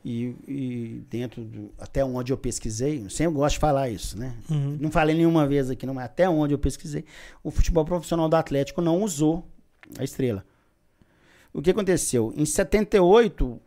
[0.03, 4.35] E, e dentro do, até onde eu pesquisei, eu sempre gosto de falar isso, né?
[4.49, 4.77] Uhum.
[4.79, 7.05] Não falei nenhuma vez aqui, não, mas até onde eu pesquisei,
[7.43, 9.45] o futebol profissional do Atlético não usou
[9.99, 10.43] a estrela.
[11.53, 12.33] O que aconteceu?
[12.35, 13.61] Em 78,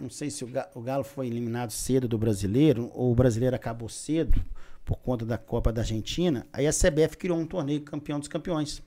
[0.00, 3.54] não sei se o Ga- o Galo foi eliminado cedo do brasileiro, ou o brasileiro
[3.56, 4.40] acabou cedo
[4.84, 8.82] por conta da Copa da Argentina, aí a CBF criou um torneio campeão dos campeões,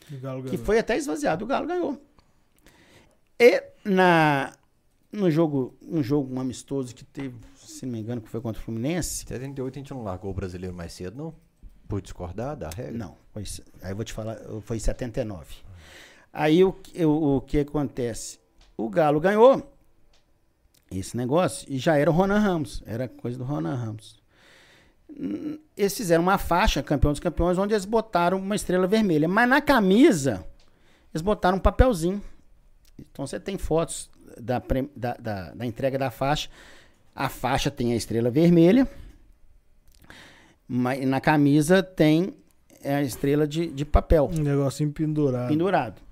[0.00, 0.58] que ganhou.
[0.58, 2.00] foi até esvaziado, o Galo ganhou.
[3.38, 4.52] E na,
[5.12, 8.60] no jogo, um jogo um amistoso que teve, se não me engano, que foi contra
[8.60, 11.34] o Fluminense, 78 a gente não largou o brasileiro mais cedo, não?
[11.88, 12.92] Por discordar da regra?
[12.92, 13.44] Não, foi,
[13.82, 15.46] aí eu vou te falar, foi em 79.
[16.32, 18.38] Aí o, o, o que acontece?
[18.76, 19.72] O Galo ganhou
[20.90, 24.16] esse negócio e já era o Ronan Ramos, era coisa do Ronan Ramos.
[25.10, 29.48] Hum, Eles fizeram uma faixa, campeão dos campeões, onde eles botaram uma estrela vermelha, mas
[29.48, 30.44] na camisa
[31.12, 32.22] eles botaram um papelzinho.
[32.98, 34.10] Então você tem fotos
[34.40, 34.62] da,
[34.94, 36.48] da, da, da entrega da faixa.
[37.14, 38.86] A faixa tem a estrela vermelha,
[40.68, 42.34] mas na camisa tem
[42.84, 45.48] a estrela de, de papel Um negocinho pendurado.
[45.48, 46.02] pendurado.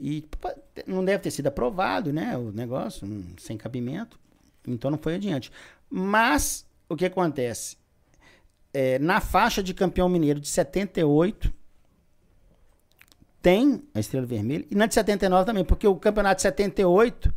[0.00, 0.24] E
[0.86, 2.36] não deve ter sido aprovado, né?
[2.36, 4.18] O negócio, hum, sem cabimento.
[4.66, 5.50] Então não foi adiante.
[5.88, 7.76] Mas o que acontece?
[8.72, 11.52] É, na faixa de campeão mineiro de 78,
[13.40, 14.66] tem a estrela vermelha.
[14.70, 17.32] E na de 79 também, porque o campeonato de 78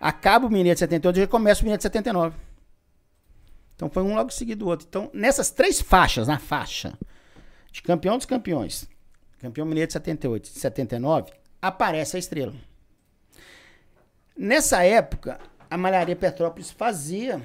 [0.00, 2.36] acaba o mineiro de 78 e já começa o mineiro de 79.
[3.74, 4.86] Então foi um logo seguido do outro.
[4.88, 6.96] Então, nessas três faixas, na faixa
[7.72, 8.88] de campeão dos campeões,
[9.38, 12.54] campeão mineiro de 78 e 79, aparece a estrela.
[14.36, 15.38] Nessa época,
[15.68, 17.42] a Malharia Petrópolis fazia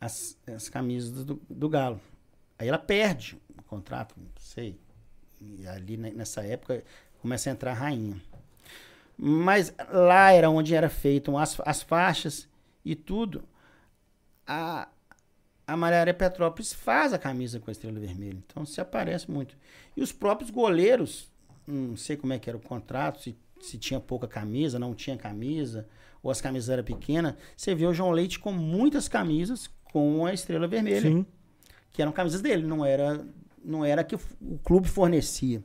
[0.00, 2.00] as, as camisas do, do Galo.
[2.58, 4.78] Aí ela perde o contrato, não sei.
[5.40, 6.82] E ali ne- nessa época
[7.20, 8.20] começa a entrar a rainha.
[9.16, 12.48] Mas lá era onde era feitas as, as faixas
[12.84, 13.44] e tudo.
[14.46, 14.88] a,
[15.66, 18.42] a Malharia Petrópolis faz a camisa com a estrela vermelha.
[18.46, 19.56] Então se aparece muito.
[19.96, 21.30] E os próprios goleiros,
[21.66, 25.16] não sei como é que era o contrato, se, se tinha pouca camisa, não tinha
[25.16, 25.86] camisa,
[26.22, 27.34] ou as camisas eram pequenas.
[27.56, 31.00] Você vê o João Leite com muitas camisas com a estrela vermelha.
[31.10, 31.26] Sim.
[31.92, 33.24] Que eram camisas dele, não era,
[33.64, 34.20] não era que o,
[34.64, 35.62] clube fornecia.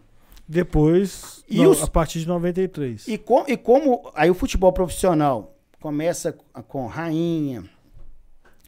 [0.47, 3.07] Depois, E no- os- a partir de 93.
[3.07, 6.33] E, com, e como aí o futebol profissional começa
[6.67, 7.63] com rainha,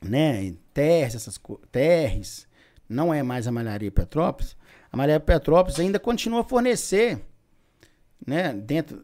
[0.01, 1.39] né, terres, essas
[1.71, 2.47] terres,
[2.87, 4.55] não é mais a Malharia Petrópolis,
[4.91, 7.19] a Malharia Petrópolis ainda continua a fornecer,
[8.25, 9.03] né, dentro,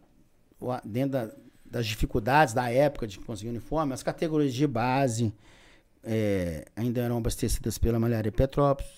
[0.85, 1.31] dentro da-
[1.69, 5.33] das dificuldades da época de conseguir uniforme, as categorias de base
[6.03, 8.89] é, ainda eram abastecidas pela Malharia Petrópolis,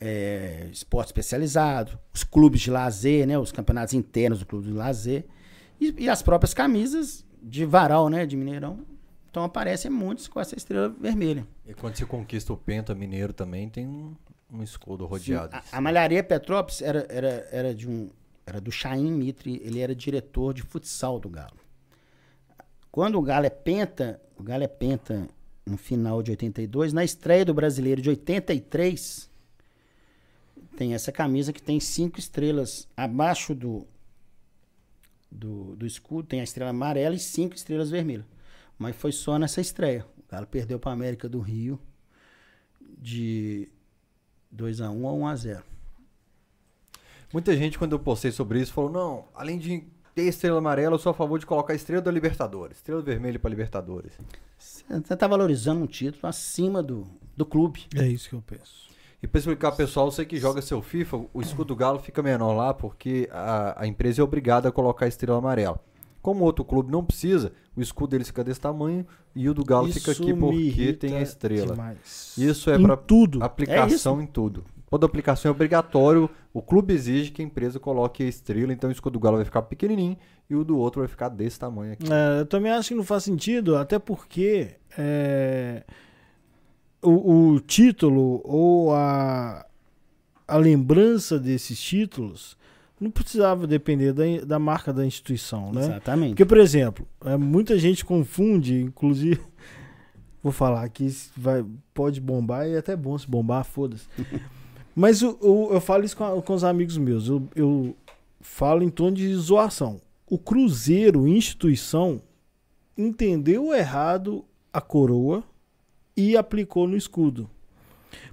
[0.00, 5.24] é, esporte especializado, os clubes de lazer, né, os campeonatos internos do clube de lazer
[5.80, 8.80] e, e as próprias camisas de varal, né, de Mineirão.
[9.30, 11.46] Então aparecem muitos com essa estrela vermelha.
[11.66, 14.14] E quando você conquista o Penta Mineiro também, tem um,
[14.52, 15.56] um escudo rodeado.
[15.56, 18.10] A, a Malharia Petrópolis era, era, era de um
[18.46, 21.60] era do Chaim Mitre, ele era diretor de futsal do Galo.
[22.90, 25.28] Quando o Galo é penta, o Galo é penta
[25.64, 29.30] no final de 82, na estreia do Brasileiro de 83,
[30.76, 33.86] tem essa camisa que tem cinco estrelas abaixo do
[35.32, 38.26] do, do escudo, tem a estrela amarela e cinco estrelas vermelhas.
[38.78, 40.04] Mas foi só nessa estreia.
[40.18, 41.80] O Galo perdeu para a América do Rio
[42.98, 43.68] de
[44.54, 45.62] 2x1 a 1x0.
[47.32, 49.84] Muita gente, quando eu postei sobre isso, falou: não, além de
[50.14, 52.76] ter estrela amarela, eu sou a favor de colocar a estrela da Libertadores.
[52.78, 54.12] Estrela vermelha para Libertadores.
[54.58, 57.06] Você tá valorizando um título acima do,
[57.36, 57.86] do clube.
[57.96, 58.90] É isso que eu penso.
[59.22, 62.54] E pra explicar pessoal, você que joga seu FIFA, o escudo do Galo fica menor
[62.54, 65.80] lá porque a, a empresa é obrigada a colocar a estrela amarela.
[66.20, 69.64] Como o outro clube não precisa, o escudo deles fica desse tamanho e o do
[69.64, 71.72] Galo fica Isso aqui me porque tem a estrela.
[71.72, 72.34] demais.
[72.36, 73.42] Isso é pra tudo.
[73.42, 74.64] aplicação em tudo.
[74.92, 78.92] Toda aplicação é obrigatório, o clube exige que a empresa coloque a estrela, então o
[78.92, 80.18] escudo do Galo vai ficar pequenininho
[80.50, 82.12] e o do outro vai ficar desse tamanho aqui.
[82.12, 85.82] É, eu também acho que não faz sentido, até porque é,
[87.00, 89.64] o, o título ou a,
[90.46, 92.54] a lembrança desses títulos
[93.00, 95.86] não precisava depender da, da marca da instituição, né?
[95.86, 96.30] Exatamente.
[96.32, 99.40] Porque, por exemplo, é, muita gente confunde, inclusive,
[100.42, 101.64] vou falar aqui, vai,
[101.94, 104.06] pode bombar e é até bom se bombar, foda-se.
[104.94, 107.96] Mas o- o- eu falo isso com, a- com os amigos meus, eu, eu
[108.40, 110.00] falo em tom de zoação.
[110.28, 112.20] O Cruzeiro, instituição,
[112.96, 115.42] entendeu errado a coroa
[116.16, 117.48] e aplicou no escudo.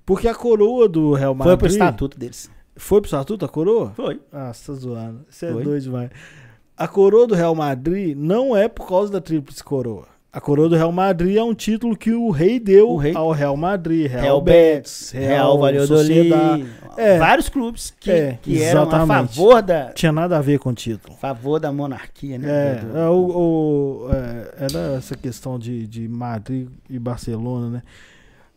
[0.06, 1.52] Porque a coroa do Real Madrid...
[1.52, 2.52] Foi pro estatuto deles.
[2.76, 3.92] Foi pro estatuto a coroa?
[3.96, 4.20] Foi.
[4.32, 5.26] Ah, você tá zoando.
[5.30, 6.10] Você é doido demais.
[6.76, 10.08] A coroa do Real Madrid não é por causa da tríplice coroa.
[10.32, 13.32] A coroa do Real Madrid é um título que o rei deu O rei- ao
[13.32, 16.32] Real Madrid, Real, Real Betis, Betis, Real Valladolid.
[16.98, 17.18] É.
[17.18, 20.74] Vários clubes que, É, que eram a favor da, Tinha nada a ver com o
[20.74, 21.16] título.
[21.18, 22.48] favor da monarquia, né?
[22.48, 23.14] É, é, o,
[24.06, 27.82] o- é, era essa questão de, de Madrid e Barcelona, né?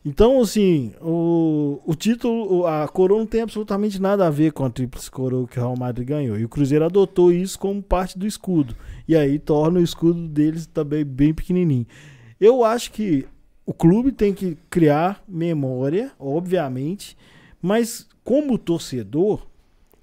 [0.05, 4.71] Então, assim, o, o título, a coroa não tem absolutamente nada a ver com a
[4.71, 6.37] tríplice coroa que o Real Madrid ganhou.
[6.37, 8.75] E o Cruzeiro adotou isso como parte do escudo.
[9.07, 11.87] E aí torna o escudo deles também bem pequenininho.
[12.41, 13.27] Eu acho que
[13.65, 17.17] o clube tem que criar memória, obviamente,
[17.61, 19.47] mas como torcedor,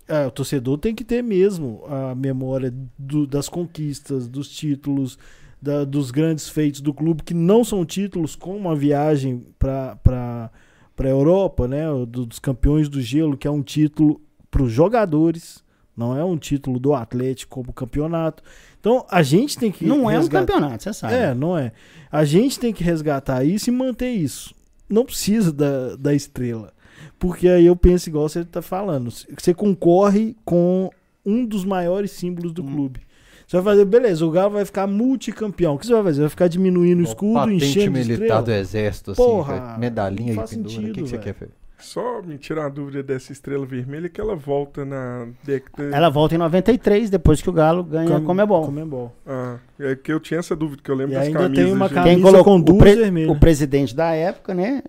[0.08, 5.18] é, o torcedor tem que ter mesmo a memória do- das conquistas, dos títulos,
[5.62, 10.50] da- dos grandes feitos do clube, que não são títulos como a viagem para
[10.98, 11.86] a Europa, né?
[12.08, 15.64] do- dos campeões do gelo, que é um título para os jogadores,
[15.96, 18.42] não é um título do Atlético como campeonato.
[18.80, 19.86] Então a gente tem que.
[19.86, 21.14] Não é um resgatar- campeonato, você sabe.
[21.14, 21.72] é, não é.
[22.12, 24.54] A gente tem que resgatar isso e manter isso.
[24.90, 26.74] Não precisa da, da estrela.
[27.20, 29.12] Porque aí eu penso igual você está falando.
[29.12, 30.90] Você concorre com
[31.26, 32.72] um dos maiores símbolos do Hum.
[32.74, 33.02] clube.
[33.46, 35.74] Você vai fazer, beleza, o Galo vai ficar multicampeão.
[35.76, 36.22] O que você vai fazer?
[36.22, 38.42] Vai ficar diminuindo o escudo, patente enchendo de militar estrela?
[38.44, 40.70] do exército, assim, Porra, medalhinha e faz pendura.
[40.70, 41.48] O que, sentido, que você quer, Fê?
[41.80, 45.96] Só me tirar a dúvida dessa estrela vermelha que ela volta na década.
[45.96, 48.66] Ela volta em 93, depois que o Galo ganha Com- como é bom.
[48.66, 49.16] Comebol.
[49.26, 51.66] Ah, é que eu tinha essa dúvida, que eu lembro E das ainda camisas.
[51.66, 53.32] tem uma de- camisa Quem colocou com o, duas pre- vermelhas.
[53.36, 54.84] o presidente da época, né?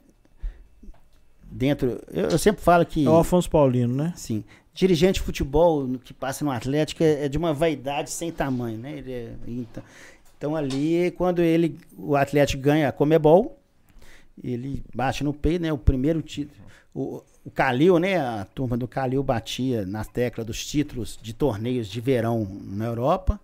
[1.51, 2.01] Dentro.
[2.13, 3.05] Eu, eu sempre falo que.
[3.07, 4.13] É o Afonso Paulino, né?
[4.17, 4.45] Sim.
[4.73, 8.99] Dirigente de futebol que passa no Atlético é, é de uma vaidade sem tamanho, né?
[8.99, 9.83] Ele é- então,
[10.39, 13.59] então ali, quando ele, o Atlético ganha a Comebol,
[14.43, 15.73] ele bate no peito, né?
[15.73, 16.61] O primeiro título.
[16.93, 18.19] O, o Calil, né?
[18.19, 23.41] A turma do Calil batia na tecla dos títulos de torneios de verão na Europa,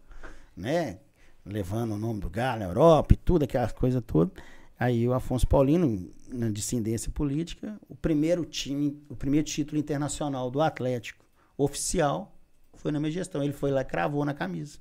[0.56, 0.98] né?
[1.44, 4.32] Levando o nome do Galo na Europa e tudo, aquelas coisas todas.
[4.78, 10.60] Aí o Afonso Paulino, na descendência política, o primeiro time, o primeiro título internacional do
[10.60, 11.24] Atlético
[11.56, 12.36] oficial
[12.74, 13.42] foi na minha gestão.
[13.42, 14.78] Ele foi lá e cravou na camisa.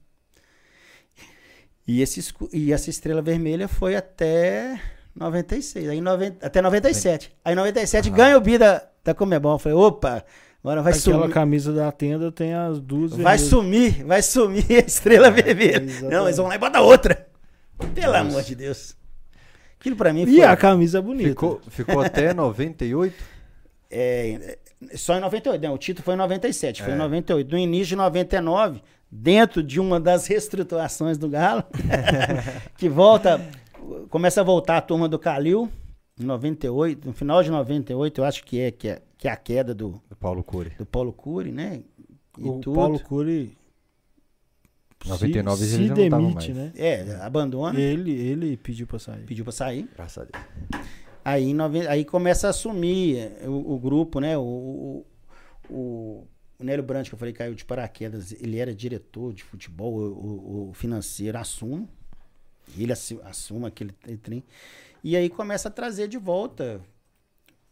[1.88, 4.82] E, esse, e essa estrela vermelha foi até
[5.16, 7.32] 96, aí 90, até 97.
[7.44, 9.54] Aí em 97 ganha o bi da, da Comebol.
[9.54, 10.26] Eu Falei, opa,
[10.64, 11.34] agora vai Aquela sumir.
[11.34, 13.42] camisa da tenda tem as duas Vai vermelhas.
[13.42, 15.82] sumir, vai sumir a estrela vermelha.
[15.84, 16.14] exatamente.
[16.14, 17.28] Não, eles vão lá e botam outra.
[17.94, 18.96] Pelo amor de Deus.
[19.80, 20.36] Aquilo pra mim foi.
[20.36, 21.30] E a camisa é bonita.
[21.30, 23.16] Ficou, ficou até 98?
[23.92, 24.58] É,
[24.96, 25.70] só em 98, né?
[25.70, 26.96] O título foi em 97, foi É.
[26.96, 27.52] em 98.
[27.52, 31.64] No início de 99, dentro de uma das reestruturações do Galo,
[32.78, 33.40] que volta,
[34.10, 35.70] começa a voltar a turma do Calil,
[36.20, 39.36] em 98, no final de 98, eu acho que é, que é, que é a
[39.36, 40.72] queda do, Do Paulo Cury.
[40.78, 41.84] do Paulo Cury, né?
[42.38, 42.76] E o tudo.
[42.76, 43.58] Paulo Cury
[45.06, 46.58] 99 se, ele se já não tava demite, mais.
[46.58, 46.72] né?
[46.76, 49.24] É, abandona, Ele, ele pediu pra sair.
[49.26, 49.88] pediu pra sair.
[49.96, 50.86] Graças a Deus.
[51.24, 54.38] Aí, em noven- aí começa a assumir eh, o, o grupo, né?
[54.38, 55.06] O, o,
[55.70, 56.28] o,
[56.60, 60.66] o Nélio Brandt, que eu falei, caiu de paraquedas, ele era diretor de futebol, o,
[60.68, 61.88] o- o financeiro assume.
[62.78, 64.44] Ele assu- assume aquele tre- trem.
[65.04, 66.82] E aí começa a trazer de volta.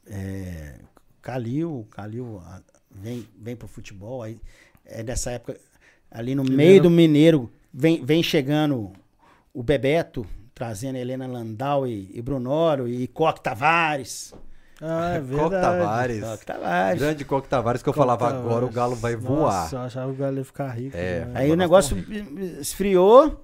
[0.05, 0.75] É,
[1.21, 2.41] Calil, Calil
[2.91, 4.21] vem, vem pro futebol.
[4.21, 4.39] Aí,
[4.85, 5.59] é nessa época,
[6.11, 8.91] ali no meio do Mineiro, vem, vem chegando
[9.53, 14.33] o Bebeto, trazendo Helena Landau e, e Brunoro e Coque Tavares.
[14.81, 15.61] Ah, é Coque verdade.
[15.79, 16.23] Tavares.
[16.23, 17.01] Coque Tavares.
[17.01, 18.45] Grande Coque Tavares que eu Coque falava Tavares.
[18.45, 19.63] agora o Galo vai voar.
[19.63, 20.97] Nossa, eu achava que o Galo ia ficar rico.
[20.97, 21.31] É, né?
[21.35, 21.97] Aí o negócio
[22.59, 23.41] esfriou.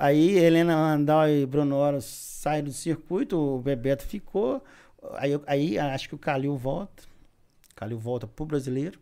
[0.00, 4.64] Aí Helena Landau e Brunoro saem do circuito, o Bebeto ficou.
[5.12, 7.02] Aí, aí acho que o Calil volta.
[7.70, 8.98] O Calil volta pro brasileiro.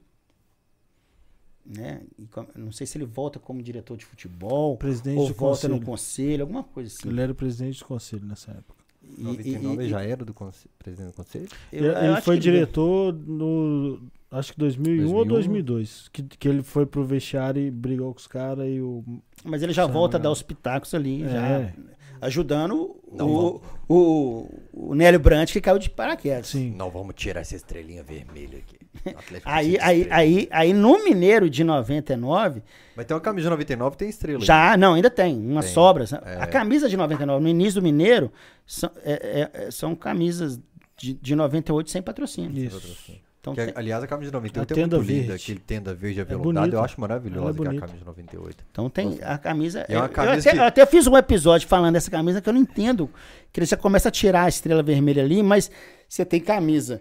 [1.65, 2.03] Né?
[2.19, 5.87] E não sei se ele volta como diretor de futebol Presidente ou volta no conselho.
[5.87, 7.09] conselho, alguma coisa assim.
[7.09, 8.77] Ele era presidente do conselho nessa época.
[9.16, 10.35] E- e- 99 e- ele já era do
[10.78, 11.48] presidente do conselho?
[11.72, 14.01] eu- ele eu ele foi que ele- diretor no.
[14.30, 15.28] Acho que 2001 ou 2001.
[15.64, 16.09] 2002.
[16.12, 19.02] Que, que ele foi pro vestiário e brigou com os caras e o.
[19.44, 21.28] Mas ele já volta a dar os pitacos ali, É.
[21.28, 21.72] já
[22.20, 24.48] ajudando Não o, o,
[24.90, 26.48] o Nélio Brandt que caiu de paraquedas.
[26.48, 26.74] Sim.
[26.76, 28.77] Não, vamos tirar essa estrelinha vermelha aqui.
[29.45, 32.62] Aí, aí, aí, aí no Mineiro de 99,
[32.97, 34.41] Mas tem uma camisa de 99 tem estrela.
[34.45, 36.12] já, não, ainda tem, umas Tem, sobras.
[36.12, 36.16] é.
[36.41, 38.31] A camisa de 99, no início do Mineiro,
[38.66, 40.59] são, é- é- é- são camisas
[40.97, 42.59] de, de 98 sem patrocínio.
[42.65, 43.16] Isso.
[43.41, 45.27] Então, Que, tem- aliás, a camisa de 98 A é muito tenda linda.
[45.29, 45.43] verde.
[45.43, 46.53] Aquele tenda verde aveludado.
[46.61, 46.77] bonita.
[46.77, 47.81] eu acho maravilhosa é aquela bonita.
[47.87, 48.65] camisa de 98.
[48.70, 49.87] então tem a camisa.
[49.89, 52.49] É uma camisa eu, até, que- eu até fiz um episódio falando dessa camisa que
[52.49, 53.09] eu não entendo.
[53.53, 55.70] Que ele já começa a tirar a estrela vermelha ali, mas
[56.09, 57.01] você tem camisa.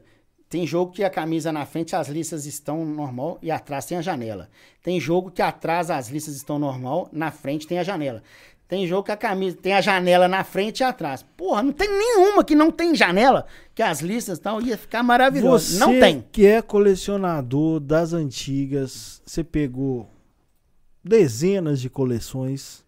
[0.50, 4.02] Tem jogo que a camisa na frente as listas estão normal e atrás tem a
[4.02, 4.50] janela.
[4.82, 8.24] Tem jogo que atrás as listas estão normal, na frente tem a janela.
[8.68, 11.24] Tem jogo que a camisa tem a janela na frente e atrás.
[11.36, 15.74] Porra, não tem nenhuma que não tem janela, que as listas tal ia ficar maravilhoso.
[15.74, 16.24] Você não tem.
[16.32, 20.10] que é colecionador das antigas, você pegou
[21.04, 22.86] dezenas de coleções.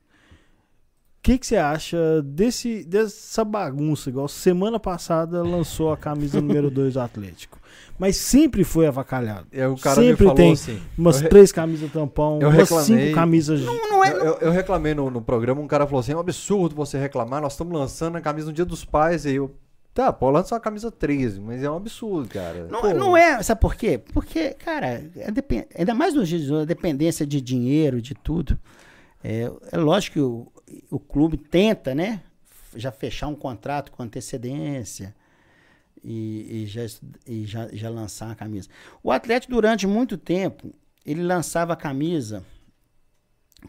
[1.19, 4.09] O que, que você acha desse, dessa bagunça?
[4.09, 7.59] Igual semana passada lançou a camisa número 2 do Atlético.
[7.99, 9.45] Mas sempre foi avacalhado.
[9.51, 10.79] E aí o cara Sempre me falou tem assim.
[10.97, 12.85] Umas eu re- três camisas tampão, eu umas reclamei.
[12.85, 13.59] cinco camisas.
[13.61, 16.19] Não é, Eu, eu- eu reclamei no, no programa, um cara falou assim: é um
[16.21, 19.25] absurdo você reclamar, nós estamos lançando a camisa no dia dos pais.
[19.25, 19.53] E eu,
[19.93, 22.65] tá, pô, lança uma camisa 13, mas é um absurdo, cara.
[22.71, 23.97] Não, Pô, não é, sabe por quê?
[24.13, 28.15] Porque, cara, é depen- ainda mais nos dias de hoje, a dependência de dinheiro, de
[28.15, 28.57] tudo.
[29.21, 30.47] É, é lógico que o,
[30.89, 32.21] o clube tenta, né?
[32.75, 35.15] Já fechar um contrato com antecedência
[36.03, 36.81] e, e já,
[37.25, 38.69] e já, já lançar a camisa.
[39.03, 40.73] O Atlético, durante muito tempo,
[41.05, 42.45] ele lançava a camisa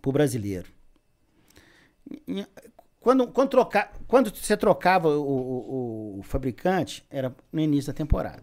[0.03, 0.69] pro brasileiro.
[3.01, 8.43] Quando, quando, troca, quando você trocava o, o- o fabricante, era no início da temporada.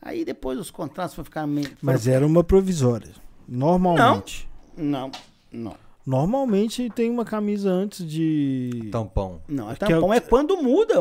[0.00, 1.76] Aí depois os contratos foram ficar meio.
[1.80, 3.12] Mas era uma provisória.
[3.46, 4.48] Normalmente.
[4.76, 5.12] Não,
[5.52, 5.76] não.
[6.04, 8.88] Normalmente tem uma camisa antes de.
[8.90, 9.40] Tampão.
[9.48, 10.94] Não, a Que é tampão o- é, quando muda.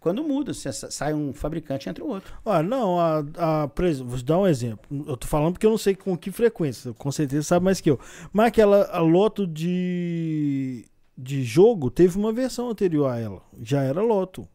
[0.00, 2.34] Quando muda, você sai um fabricante entra o outro.
[2.44, 3.24] Ah, não, a,
[3.62, 4.84] a, por exemplo, vou te dar um exemplo.
[5.08, 7.80] Eu tô falando porque eu não sei com que frequência, com certeza você sabe mais
[7.80, 7.98] que eu.
[8.30, 10.84] Mas aquela a loto de,
[11.16, 13.40] de jogo teve uma versão anterior a ela.
[13.62, 14.46] Já era loto.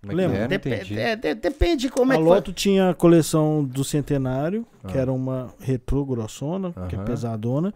[0.00, 0.36] Como é que Lembra?
[0.36, 0.40] é?
[0.42, 0.98] Não Dep- entendi.
[0.98, 4.98] é, de- depende de como é a que loto tinha a coleção do Centenário, que
[4.98, 5.02] Ah.
[5.02, 7.72] era uma retrô grossona, que é pesadona.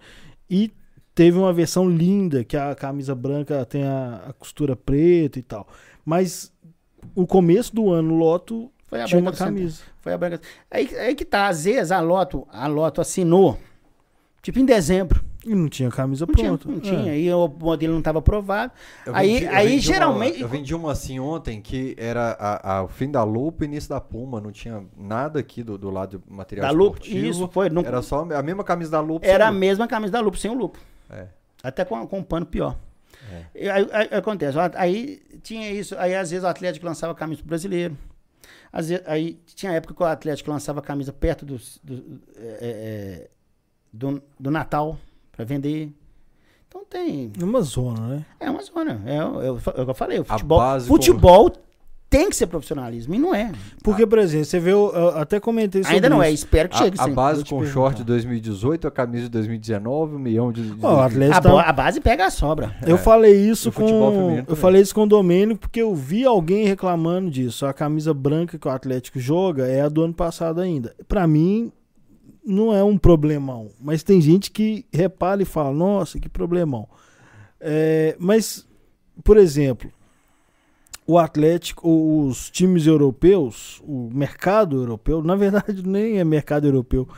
[0.51, 0.73] E
[1.15, 5.66] teve uma versão linda, que a camisa branca tem a, a costura preta e tal.
[6.05, 6.53] Mas
[7.15, 9.03] o começo do ano, loto foi.
[9.03, 9.55] A tinha branca uma Centro.
[9.55, 9.83] camisa.
[10.01, 10.41] Foi a branca.
[10.70, 13.59] Aí, aí que tá, às vezes a Loto, a Loto assinou,
[14.43, 15.25] tipo em dezembro.
[15.47, 16.69] E não tinha camisa Não tinha, pronta.
[16.69, 16.81] não É.
[16.81, 17.16] tinha.
[17.16, 18.73] E o modelo não estava aprovado.
[19.06, 20.36] Eu Aí, vendi- aí vendi geralmente.
[20.39, 23.69] Uma, eu vendi uma assim ontem que era a, a- o fim da Lupa e
[23.69, 24.40] início da Puma.
[24.40, 27.27] Não tinha nada aqui do, do lado do material Da esportivo.
[27.27, 27.70] isso foi.
[27.70, 29.27] Não, Era só a mesma camisa da Lupa.
[29.27, 30.78] era a sem mesma camisa da Lupo, sem o Lupo.
[30.78, 31.16] Lupa.
[31.16, 31.28] É.
[31.62, 32.77] Até com, com um pano pior.
[33.32, 33.43] É.
[33.55, 37.40] E Aí, aí- aí acontece, aí tinha isso, aí às vezes o Atlético lançava camisa
[37.40, 37.97] pro brasileiro.
[38.73, 43.28] Às vezes, aí tinha época que o Atlético lançava camisa perto dos- do, é, é,
[43.93, 44.98] do, do Natal
[45.39, 45.93] para vender.
[46.66, 47.32] Então tem.
[47.39, 48.27] Numa zona, né?
[48.40, 49.01] É uma zona.
[49.06, 50.19] É, o- é o é o que eu falei.
[50.19, 51.52] O A futebol, futebol
[52.10, 53.15] tem que ser profissionalismo.
[53.15, 53.52] E não é.
[53.82, 56.31] Porque, por exemplo, você vê, eu, eu até comentei sobre Ainda não é.
[56.31, 56.44] isso.
[56.44, 57.12] Espero que chegue A, a sim.
[57.15, 57.73] base com perguntar.
[57.73, 60.60] short de 2018, a camisa de 2019, um milhão de.
[60.78, 62.74] o Atlético A, tá- a base pega a sobra.
[62.86, 62.98] Eu É.
[62.98, 63.85] falei isso E o com.
[63.89, 64.56] Eu também.
[64.56, 67.65] falei isso com o Domênico porque eu vi alguém reclamando disso.
[67.65, 70.94] A camisa branca que o Atlético joga é a do ano passado ainda.
[71.06, 71.70] Pra mim,
[72.49, 73.70] não é um problemão.
[73.81, 76.89] Mas tem gente que repara e fala, nossa, que problemão.
[77.61, 78.66] É, mas,
[79.23, 79.91] por exemplo,
[81.07, 81.89] o Atlético,
[82.27, 87.09] os times europeus, o mercado europeu, na verdade nem é mercado europeu.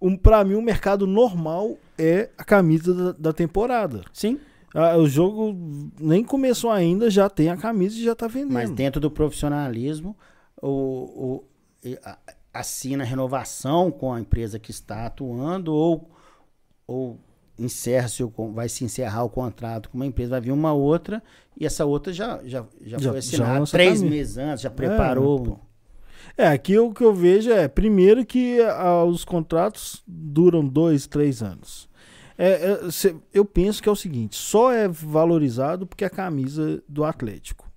[0.00, 4.02] Um, para mim, o mercado normal é a camisa da- da temporada.
[4.12, 4.38] Sim.
[4.74, 5.56] Ah, o jogo
[5.98, 8.52] nem começou ainda, já tem a camisa e já tá vendendo.
[8.52, 10.16] Mas dentro do profissionalismo,
[10.62, 11.44] o, o-
[12.52, 16.10] assina renovação com a empresa que está atuando ou,
[16.86, 17.18] ou
[17.58, 21.22] encerra seu, con- vai se encerrar o contrato com uma empresa, vai vir uma outra
[21.56, 24.06] e essa outra já, já, já, Já- foi assinada três camisa.
[24.14, 25.60] meses antes, já preparou.
[26.36, 31.42] É, aqui o que eu vejo é, primeiro que ah, os contratos duram dois, três
[31.42, 31.88] anos.
[32.36, 36.80] É, é, eu penso que é o seguinte, só é valorizado porque é a camisa
[36.88, 37.67] do Atlético.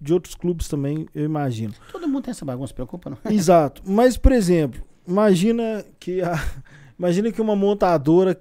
[0.00, 1.72] De outros clubes também, eu imagino.
[1.90, 3.18] Todo mundo tem essa bagunça, preocupa não.
[3.32, 3.82] Exato.
[3.84, 6.34] Mas, por exemplo, imagina que a,
[6.98, 8.38] imagina que uma montadora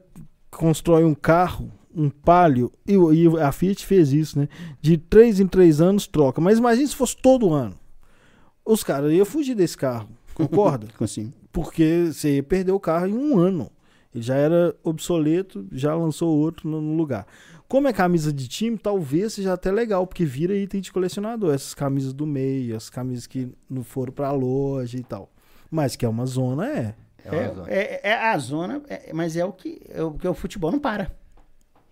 [0.51, 4.49] constrói um carro, um palio, e, e a Fiat fez isso, né?
[4.81, 6.41] De três em três anos troca.
[6.41, 7.75] Mas imagina se fosse todo ano.
[8.65, 10.87] Os caras iam fugir desse carro, concorda?
[10.99, 11.33] Assim.
[11.51, 13.71] Porque você ia perder o carro em um ano.
[14.13, 17.27] Ele já era obsoleto, já lançou outro no lugar.
[17.67, 21.53] Como é camisa de time, talvez seja até legal, porque vira item de colecionador.
[21.53, 25.29] Essas camisas do meio, as camisas que não foram pra loja e tal.
[25.71, 26.95] Mas que é uma zona, é.
[27.23, 27.69] É uma zona.
[27.71, 30.71] É, é- é a zona, é- mas é o que, é o que o futebol
[30.71, 31.11] não para.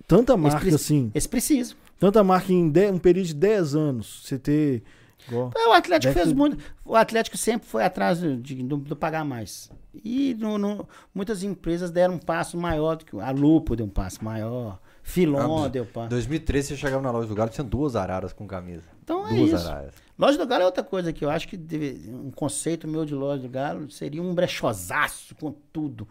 [0.08, 1.76] Tanta marca preci- assim, Eles precisam.
[2.00, 4.84] tanta marca em de- um período de 10 anos, você ter.
[5.28, 6.58] igual- É, O Atlético fez ter- muito.
[6.86, 9.72] O Atlético sempre foi atrás de, do, do pagar mais.
[10.04, 13.18] E no- no- muitas empresas deram um passo maior do que.
[13.20, 14.80] A Lupo deu um passo maior.
[15.04, 16.10] Filon Ah, deu um passo.
[16.10, 18.84] 2013 você chegava na loja do Galo, tinha duas araras com camisa.
[19.04, 19.68] Então é duas isso.
[19.68, 19.94] araras.
[20.18, 23.14] Loja do Galo é outra coisa que eu acho que deve- um conceito meu de
[23.14, 26.08] loja do Galo seria um brechosaço com tudo.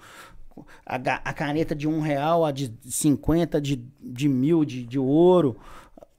[0.84, 5.56] A, a caneta de um real, a de 50, de, de mil, de, de ouro,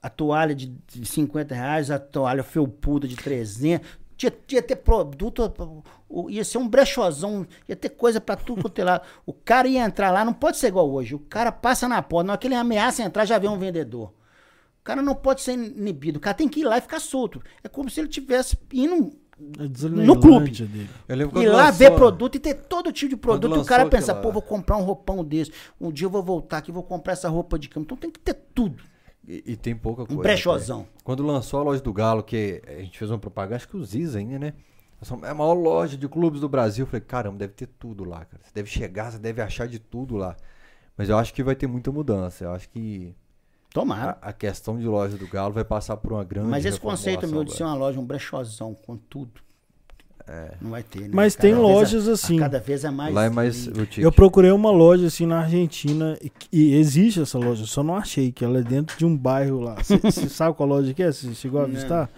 [0.02, 3.88] a toalha de, de 50 reais, a toalha felpuda de 300.
[4.16, 5.52] Tinha, tinha ter produto,
[6.30, 9.04] ia ser um brechozão, ia ter coisa pra tudo quanto é lado.
[9.26, 11.16] O cara ia entrar lá, não pode ser igual hoje.
[11.16, 14.14] O cara passa na porta, na hora que ele ameaça entrar, já vê um vendedor.
[14.80, 17.42] O cara não pode ser inibido, o cara tem que ir lá e ficar solto.
[17.64, 19.12] É como se ele tivesse indo
[19.60, 19.64] a
[20.06, 20.52] No clube.
[20.52, 20.90] Dele.
[21.32, 23.44] Quando lá lançou- ver produto e ter todo tipo de produto.
[23.58, 25.52] E o cara pensa, aquela- pô, vou comprar um roupão desse.
[25.82, 27.84] Um dia eu vou voltar aqui, vou comprar essa roupa de cama.
[27.86, 28.84] Então tem que ter tudo.
[29.28, 30.20] E, e tem pouca coisa.
[30.20, 30.82] Um brechozão.
[30.82, 31.04] até.
[31.04, 33.84] Quando lançou a loja do Galo, que a gente fez uma propaganda, acho que o
[33.84, 34.54] Ziz ainda, né?
[35.24, 36.84] É a maior loja de clubes do Brasil.
[36.84, 38.42] Eu falei, caramba, deve ter tudo lá, cara.
[38.44, 40.36] Você deve chegar, você deve achar de tudo lá.
[40.98, 42.46] Mas eu acho que vai ter muita mudança.
[42.46, 43.14] Eu acho que
[43.74, 44.18] Tomara.
[44.22, 47.28] a, a questão de loja do Galo vai passar por uma grande Mas esse conceito
[47.28, 49.42] meu de ser uma loja, um brechozão com tudo,
[50.62, 51.10] não vai ter, né?
[51.12, 52.38] Mas Cada tem vez lojas a- a assim.
[52.38, 53.14] Cada vez é mais.
[53.14, 54.02] Lá é mais boutique.
[54.02, 58.32] Eu procurei uma loja assim na Argentina e, e existe essa loja, só não achei
[58.32, 59.76] que ela é dentro de um bairro lá.
[59.84, 59.98] Você
[60.30, 61.12] sabe qual loja que é?
[61.12, 61.74] Você chegou a Não.
[61.74, 62.10] visitar?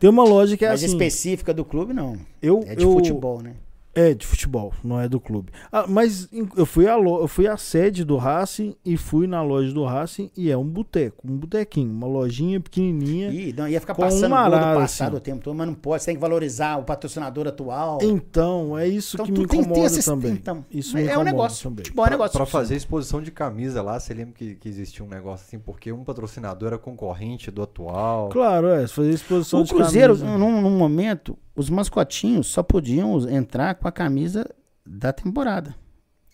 [0.00, 0.92] Tem uma loja que é Mas assim.
[0.92, 2.16] específica do clube, não.
[2.42, 3.52] Eu, É de eu- futebol, né?
[3.94, 5.52] É, de futebol, não é do clube.
[5.70, 9.40] Ah, mas eu fui, à lo- eu fui à sede do Racing e fui na
[9.40, 13.30] loja do Racing e é um boteco, um botequinho, uma lojinha pequenininha.
[13.30, 15.16] Ih, não, ia ficar passando uma gol do passado assim.
[15.16, 16.02] o tempo todo, mas não pode.
[16.02, 17.98] Você tem que valorizar o patrocinador atual.
[18.02, 20.32] Então, é isso Então, que me tem incomoda esses- também.
[20.32, 21.62] então, isso me é um negócio.
[21.70, 21.84] também.
[21.84, 22.36] Futebol é um Pra, negócio.
[22.36, 25.92] pra fazer exposição de camisa lá, você lembra que, que existia um negócio assim, porque
[25.92, 28.28] um patrocinador era concorrente do atual.
[28.30, 30.36] Claro, é, fazer exposição O de Cruzeiro, camisa.
[30.38, 34.48] num, num momento, os mascotinhos só podiam entrar com a camisa
[34.84, 35.74] da temporada.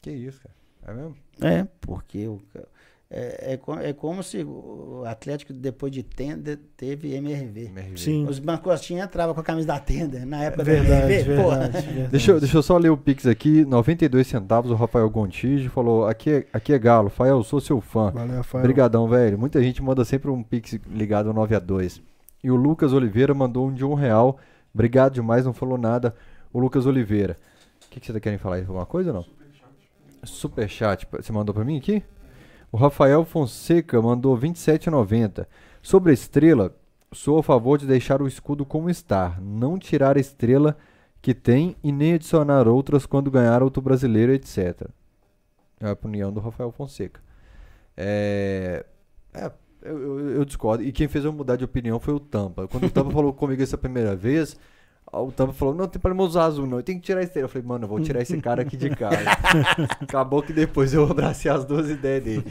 [0.02, 0.54] Que isso, cara.
[0.86, 1.16] É mesmo?
[1.42, 2.40] É, porque o
[3.12, 7.64] É, é, é como se o Atlético, depois de tenda, teve MRV.
[7.66, 7.96] MRV.
[7.98, 8.24] Sim.
[8.28, 11.24] Os Bancostinha entravam com a camisa da tenda na época Verdade, da MRV.
[11.34, 12.08] Verdade, verdade.
[12.08, 16.06] Deixa, eu- deixa eu só ler o Pix aqui, 92 centavos, o Rafael Gontijo falou,
[16.06, 18.12] aqui é, aqui é Galo, Fael, sou seu fã.
[18.12, 18.62] Valeu, Rafael.
[18.62, 19.36] Obrigadão, velho.
[19.36, 22.00] Muita gente manda sempre um Pix ligado ao 9 a 2.
[22.44, 24.38] E o Lucas Oliveira mandou um de um real.
[24.72, 26.14] Obrigado demais, não falou nada.
[26.52, 27.36] O Lucas Oliveira.
[27.86, 28.58] O que, que vocês querem falar?
[28.58, 29.26] Alguma coisa ou não?
[30.24, 31.06] Superchat.
[31.10, 32.02] Você mandou pra mim aqui?
[32.70, 35.46] O Rafael Fonseca mandou 27,90.
[35.82, 36.74] Sobre a estrela,
[37.12, 39.36] sou a favor de deixar o escudo como está.
[39.40, 40.76] Não tirar a estrela
[41.20, 44.88] que tem e nem adicionar outras quando ganhar outro brasileiro, etc.
[45.80, 47.20] É a opinião do Rafael Fonseca.
[47.96, 48.84] É,
[49.34, 49.50] é,
[49.82, 50.82] eu, eu- eu discordo.
[50.84, 52.66] E quem fez eu mudar de opinião foi o Tampa.
[52.68, 54.56] Quando o Tampa falou comigo essa primeira vez,
[55.12, 56.80] o Tampa falou: Não, tem problema usar azul, não.
[56.82, 57.44] Tem que tirar a estrela.
[57.46, 59.16] Eu falei: Mano, eu vou tirar esse cara aqui de casa.
[60.00, 62.44] Acabou que depois eu abracei as duas ideias dele.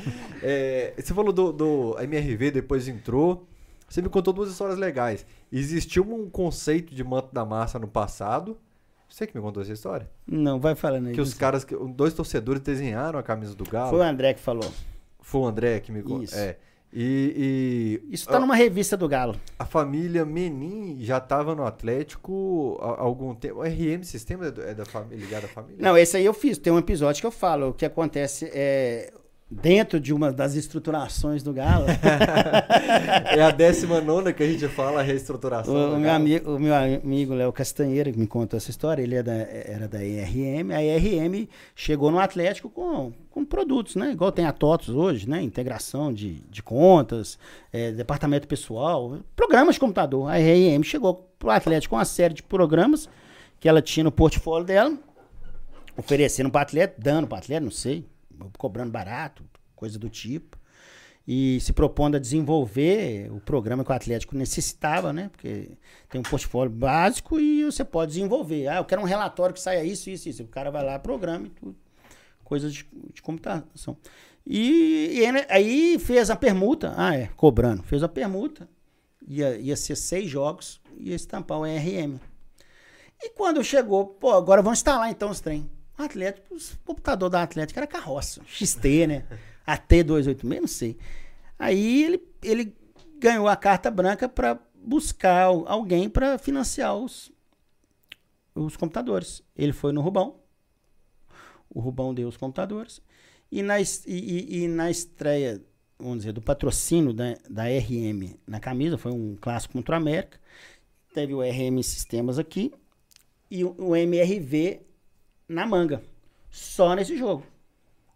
[0.44, 3.46] É, você falou do, do MRV, depois entrou.
[3.88, 5.26] Você me contou duas histórias legais.
[5.52, 8.56] Existiu um conceito de manto da massa no passado.
[9.08, 10.08] Você que me contou essa história?
[10.28, 11.14] Não, vai falando aí.
[11.16, 11.66] Que os caras,
[11.96, 13.90] dois torcedores desenharam a camisa do Galo.
[13.90, 14.72] Foi o André que falou.
[15.20, 16.22] Foi o André que me contou.
[16.22, 16.36] Isso.
[16.38, 16.58] É.
[16.92, 19.36] E, e Isso tá numa revista do Galo.
[19.60, 23.60] a família Menin já estava no Atlético há há algum tempo.
[23.60, 25.78] O RM Sistema é, do- é da família, ligado à família?
[25.80, 26.58] Não, esse aí eu fiz.
[26.58, 27.70] Tem um episódio que eu falo.
[27.70, 29.14] O que acontece é.
[29.52, 31.88] Dentro de uma das estruturações do Galo,
[33.36, 35.74] É a 19 que a gente fala a reestruturação.
[35.74, 36.16] o, meu Galo.
[36.16, 39.88] amigo, o meu amigo Léo Castanheira, que me contou essa história, ele é da- era
[39.88, 40.72] da IRM.
[40.72, 44.12] A IRM chegou no Atlético com, com produtos, né?
[44.12, 45.42] Igual tem a TOTOS hoje, né?
[45.42, 47.40] Integração de, de contas,
[47.74, 50.30] eh, departamento pessoal, programas de computador.
[50.30, 53.10] A IRM chegou pro Atlético com uma série de programas
[53.60, 54.96] que ela tinha no portfólio dela,
[55.98, 58.06] oferecendo para atleta, dando para atleta, não sei,
[58.58, 59.44] cobrando barato,
[59.76, 60.58] coisa do tipo.
[61.28, 65.30] E se propondo a desenvolver o programa que o Atlético necessitava, né?
[65.32, 65.78] Porque
[66.10, 68.68] tem um portfólio básico e você pode desenvolver.
[68.68, 70.44] Ah, eu quero um relatório que saia isso, isso, isso.
[70.44, 71.76] O cara vai lá, programa e tudo.
[72.44, 73.96] Coisas de, de computação.
[74.44, 76.96] E, e aí fez a permuta.
[76.98, 77.84] Ah, é, cobrando.
[77.84, 78.68] Fez a permuta.
[79.28, 82.20] Ia, ia ser seis jogos, ia estampar o ERM.
[83.22, 85.70] E quando chegou, pô, agora vamos instalar então os trem.
[86.06, 89.26] Atlético, o computador da Atlético era carroça, XT, né?
[89.68, 90.98] AT286, não sei.
[91.58, 92.76] Aí ele, ele
[93.20, 97.32] ganhou a carta branca para buscar al- alguém para financiar os,
[98.56, 99.44] os computadores.
[99.56, 100.40] Ele foi no Rubão.
[101.70, 103.02] O Rubão deu os computadores.
[103.52, 105.62] E na, e- e na estreia,
[105.98, 110.40] vamos dizer, do patrocínio da, da RM na camisa, foi um clássico contra o América.
[111.14, 112.72] Teve o RM Sistemas aqui
[113.52, 114.82] e o, o MRV
[115.50, 116.02] na manga.
[116.50, 117.44] Só nesse jogo.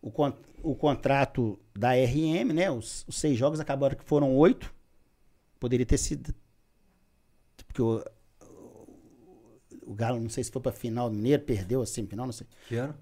[0.02, 2.70] O, con- o contrato da RM, né?
[2.72, 4.74] Os, os seis jogos acabaram que foram oito.
[5.60, 6.34] Poderia ter sido.
[7.68, 8.04] Porque o,
[9.86, 12.48] o Galo, não sei se foi pra final do Mineiro, perdeu a semifinal, não sei.
[12.68, 12.96] Que ano?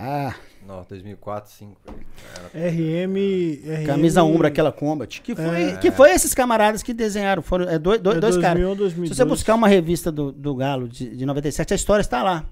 [0.00, 0.32] Ah,
[0.64, 1.80] Não, 2004, 2005.
[2.54, 3.86] RM, RM.
[3.86, 5.20] camisa Umbra, aquela Combat.
[5.20, 7.42] Que foi, que foi esses camaradas que desenharam.
[7.42, 8.62] Foram é, dois, dois, É dois caras.
[8.62, 9.16] 2001, Se 2002.
[9.16, 12.48] você buscar uma revista do, do Galo de, de 97, a história está lá.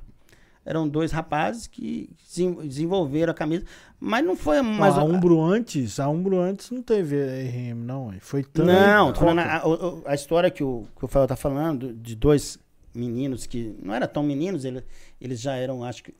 [0.68, 3.64] Eram dois rapazes que desen- desenvolveram a camisa.
[4.00, 4.98] Mas não foi Não, mais.
[4.98, 8.12] a Umbro antes, a Umbro antes não teve RM, não.
[8.20, 8.66] Foi tanto.
[8.66, 12.58] Não, a, o- a história que o, que o Fael tá falando, de dois
[12.92, 14.82] meninos que não eram tão meninos, ele-
[15.20, 16.12] eles já eram, acho que,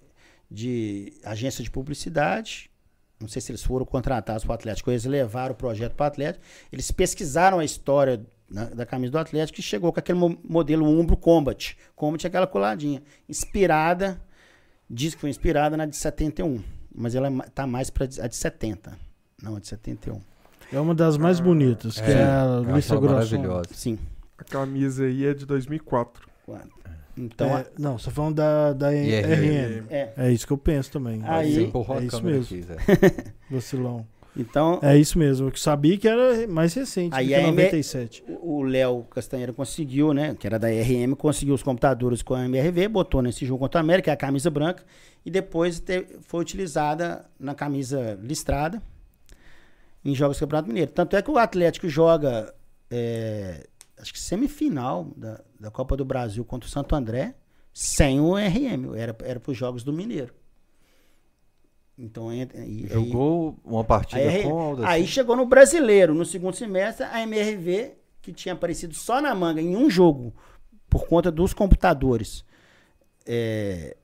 [0.48, 2.70] de agência de publicidade.
[3.18, 6.06] Não sei se eles foram contratados para o Atlético, eles levaram o projeto para o
[6.06, 6.44] Atlético.
[6.70, 10.86] Eles pesquisaram a história né, da camisa do Atlético e chegou com aquele mo- modelo
[10.86, 11.76] Umbro Combat.
[11.96, 13.02] Combat é aquela coladinha.
[13.28, 14.20] Inspirada,
[14.88, 16.62] diz que foi inspirada na de 71.
[16.94, 18.96] Mas ela é tá mais para a de 70,
[19.42, 20.20] não a de 71.
[20.72, 23.14] É uma das mais bonitas, que é, a eu acho Luísa Grosso.
[23.36, 23.68] maravilhosa.
[23.72, 23.98] Sim.
[24.38, 26.26] A camisa aí é de 2004.
[27.16, 28.88] Então, É, não, você falando da, da.
[28.90, 29.86] RM.
[29.88, 31.20] é, É isso que eu penso também.
[31.24, 32.56] Aí- a é isso mesmo.
[32.74, 33.32] aqui.
[33.50, 34.06] Vacilão.
[34.36, 35.48] Então É isso mesmo.
[35.48, 38.22] Eu sabia que era mais recente, Aí a M- 97.
[38.28, 40.34] o o Léo Castanheira conseguiu, né?
[40.38, 43.82] Que era da RM, conseguiu os computadores com a MRV, botou nesse jogo contra a
[43.82, 44.82] América, é a camisa branca,
[45.24, 45.82] e depois
[46.22, 48.82] foi utilizada na camisa listrada
[50.04, 50.90] em jogos do Campeonato Mineiro.
[50.92, 52.54] Tanto é que o Atlético joga,
[52.90, 53.66] é,
[53.98, 57.34] acho que semifinal da, da Copa do Brasil contra o Santo André,
[57.72, 60.32] sem o RM, era, era para os jogos do Mineiro.
[61.98, 64.88] Então, entra- e- Jogou uma partida Aí, com o Aldaci.
[64.92, 69.62] aí chegou no brasileiro, no segundo semestre, a MRV, que tinha aparecido só na manga
[69.62, 70.34] em um jogo,
[70.90, 72.44] por conta dos computadores,
[73.26, 73.96] é,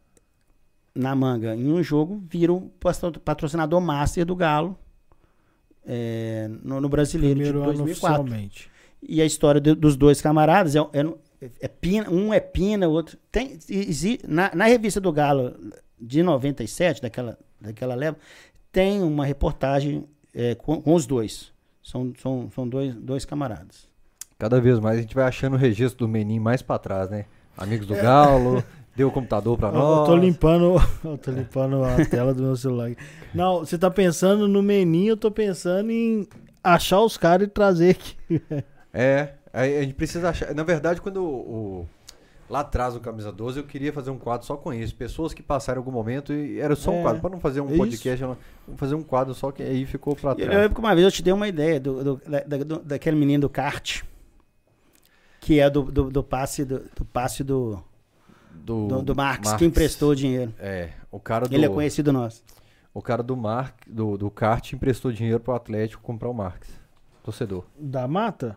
[0.95, 4.79] na manga em um jogo, viram patro- patrocinador master do Galo
[5.87, 8.21] é, no, no Brasileiro Primeiro de ano 2004.
[8.23, 8.71] oficialmente.
[9.03, 12.93] E a história do- dos dois camaradas é, é- é Pina, um é Pina, o
[12.93, 13.19] outro.
[13.33, 15.55] Tem, exi- na, na revista do Galo
[16.03, 18.17] de 97, daquela, daquela leva,
[18.73, 20.05] tem uma reportagem
[20.35, 21.53] é, com, com os dois.
[21.83, 23.89] São, são, são dois, dois camaradas.
[24.39, 27.27] Cada vez mais a gente vai achando o registro do Menin mais pra trás, né?
[27.57, 28.63] Amigos do Galo,
[28.97, 29.99] deu o computador pra Eu, nós.
[30.01, 32.91] eu tô limpando, eu tô limpando a tela do meu celular.
[33.35, 36.27] Não, você tá pensando no Menin, eu tô pensando em
[36.65, 38.17] achar os caras e trazer aqui.
[38.93, 40.55] É, aí a gente precisa achar.
[40.55, 41.29] Na verdade, quando o,
[41.83, 41.89] o-
[42.53, 44.95] lá atrás do Camisa 12, eu queria fazer um quadro só com isso.
[44.95, 47.21] Pessoas que passaram algum momento e era só um É, quadro.
[47.23, 49.87] Pra não fazer um é podcast, eu não- vamos fazer um quadro só que aí
[49.87, 50.51] ficou pra Eu trás.
[50.51, 53.41] lembro que uma vez eu te dei uma ideia do, do- da- do- daquele menino
[53.43, 54.03] do kart,
[55.41, 57.83] que é do, do, do passe do, do passe do,
[58.53, 59.59] Do, do, do Marx, Marx.
[59.59, 60.53] que emprestou o dinheiro.
[60.59, 62.43] É, o cara do, Ele é conhecido nosso.
[62.95, 66.69] o cara do, Mar, do, do kart emprestou dinheiro pro Atlético comprar o Marx.
[67.25, 67.65] Torcedor.
[67.79, 68.57] Da mata?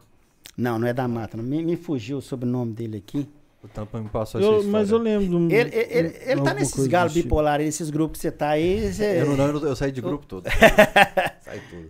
[0.57, 1.37] Não, não é da mata.
[1.37, 1.43] não.
[1.43, 3.27] Me, me fugiu o sobrenome dele aqui.
[3.65, 5.19] O Tampa me passou Eu- essa mas eu história.
[5.19, 5.51] lembro.
[5.51, 7.23] Ele, ele, ele, ele tá nesses galos tipo.
[7.23, 8.93] bipolares, esses grupos que você tá aí.
[8.93, 10.45] você- Eu, não, eu, eu saí de grupo todo.
[11.41, 11.89] Saí tudo.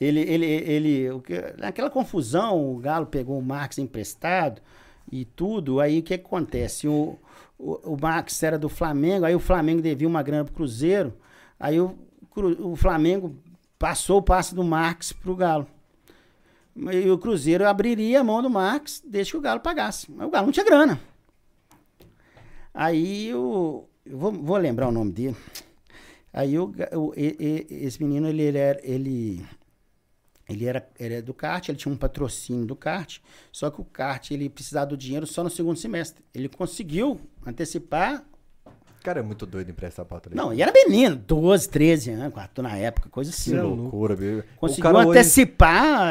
[0.00, 4.62] Ele, ele, ele, que- naquela confusão, o Galo pegou o Marx emprestado
[5.10, 5.80] e tudo.
[5.80, 6.86] Aí o que acontece?
[6.88, 7.18] O,
[7.58, 11.12] o, o Marx era do Flamengo, aí o Flamengo devia uma grana pro Cruzeiro.
[11.58, 11.96] Aí o,
[12.60, 13.36] o Flamengo
[13.78, 15.66] passou o passe do Marx pro Galo.
[16.92, 20.10] E o Cruzeiro abriria a mão do Marx, desde que o Galo pagasse.
[20.10, 21.00] Mas o Galo não tinha grana.
[22.72, 23.84] Aí o.
[24.04, 25.36] Eu vou, vou lembrar o nome dele.
[26.32, 27.36] Aí o, o- e-
[27.68, 28.80] e- esse menino, ele, ele era.
[28.82, 29.46] Ele,
[30.48, 33.18] ele era, era do kart, ele tinha um patrocínio do kart,
[33.52, 36.24] só que o kart ele precisava do dinheiro só no segundo semestre.
[36.34, 38.24] Ele conseguiu antecipar.
[39.00, 40.42] O cara é muito doido emprestar pra Atlético.
[40.42, 43.52] Não, e era menino, 12, 13 anos, quatro na época, coisa assim.
[43.52, 44.40] Que é loucura, viu?
[44.40, 46.04] O Conseguiu cara hoje- antecipar a,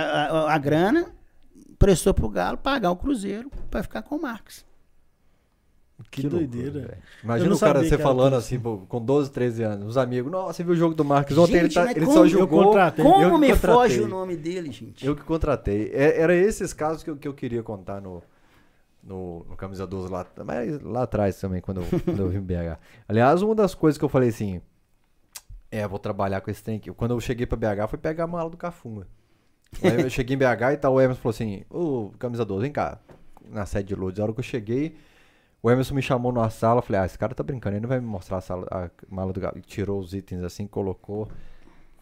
[0.47, 1.05] a- a grana,
[1.77, 4.65] prestou pro Galo pagar o Cruzeiro para ficar com o Marcos.
[6.11, 6.79] Que, Que loucura, doideira.
[6.87, 6.91] velho.
[6.93, 10.53] Eu Imagina o cara, você falando assim, pô, com 12, 13 anos, os amigos, nossa,
[10.53, 12.47] você viu o jogo do Marcos ontem, ele, Gente, tá- mas ele como só jogou.
[12.95, 13.73] Como me contratei.
[13.73, 15.05] foge o nome dele, gente?
[15.05, 15.89] Eu que contratei.
[15.93, 18.21] É- era esses casos que eu, que eu queria contar no,
[19.07, 22.41] no, no Camisa 12 lá, mas lá atrás também, quando eu, quando eu vim em
[22.41, 22.77] BH.
[23.07, 24.61] Aliás, uma das coisas que eu falei assim,
[25.71, 26.91] é, vou trabalhar com esse trem aqui.
[26.91, 29.07] Quando eu cheguei pra BH, foi pegar a mala do Cafunga.
[29.81, 32.71] Aí eu cheguei em BH e tal, o Emerson falou assim, ô, Camisa 12, vem
[32.71, 32.99] cá,
[33.49, 34.19] na sede de Lourdes.
[34.19, 34.97] A hora que eu cheguei,
[35.63, 37.89] o Emerson me chamou numa sala, eu falei, ah, esse cara tá brincando, ele não
[37.89, 39.41] vai me mostrar a, sala, a mala do.
[39.57, 41.29] E tirou os itens assim, colocou.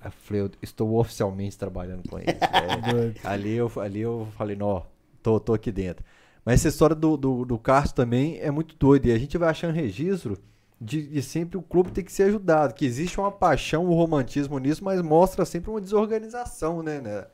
[0.03, 2.36] Eu falei, eu estou oficialmente trabalhando com eles.
[2.56, 4.86] É, ali, eu, ali eu falei, não,
[5.22, 6.03] tô, tô aqui dentro.
[6.46, 7.60] Mas essa história do, do, do
[7.94, 9.08] também é muito doida.
[9.08, 10.38] E a gente vai achando registro
[10.80, 12.74] de, de sempre o clube ter que ser ajudado.
[12.76, 17.26] Que existe uma paixão, um romantismo nisso, mas mostra sempre uma desorganização, né, né,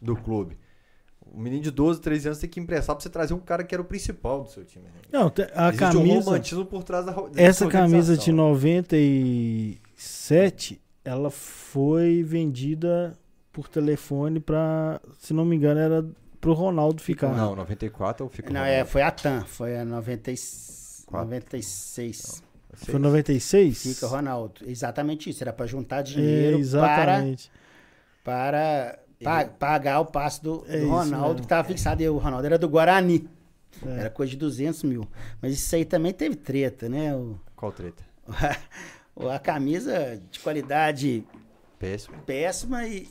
[0.00, 0.58] do clube.
[1.20, 3.74] O menino de 12, 13 anos tem que emprestar pra você trazer um cara que
[3.74, 4.84] era o principal do seu time.
[4.84, 4.90] Né?
[5.12, 6.24] Não, a existe um camisa.
[6.24, 8.34] romantismo por trás da Essa camisa de desorganização.
[8.34, 13.16] 97, ela foi vendida
[13.52, 16.06] por telefone pra, se não me engano, era
[16.46, 17.28] pro Ronaldo ficar.
[17.34, 18.52] Não, 94 eu fico.
[18.52, 20.36] Não, é, foi a TAM, foi a 90, e-
[21.10, 22.42] 96.
[22.72, 23.82] Foi 96?
[23.82, 24.60] Fica Ronaldo.
[24.64, 27.50] Exatamente isso, era para juntar É, dinheiro para, exatamente.
[28.22, 32.00] para pa- pagar o passe do, do É isso Ronaldo, que estava fixado.
[32.02, 33.28] E o Ronaldo era do Guarani.
[33.84, 34.00] É.
[34.00, 35.06] Era coisa de 200 mil.
[35.42, 37.14] Mas isso aí também teve treta, né?
[37.14, 38.04] O- Qual treta?
[39.32, 41.24] a camisa de qualidade
[41.78, 42.16] Péssimo.
[42.24, 43.08] péssima e,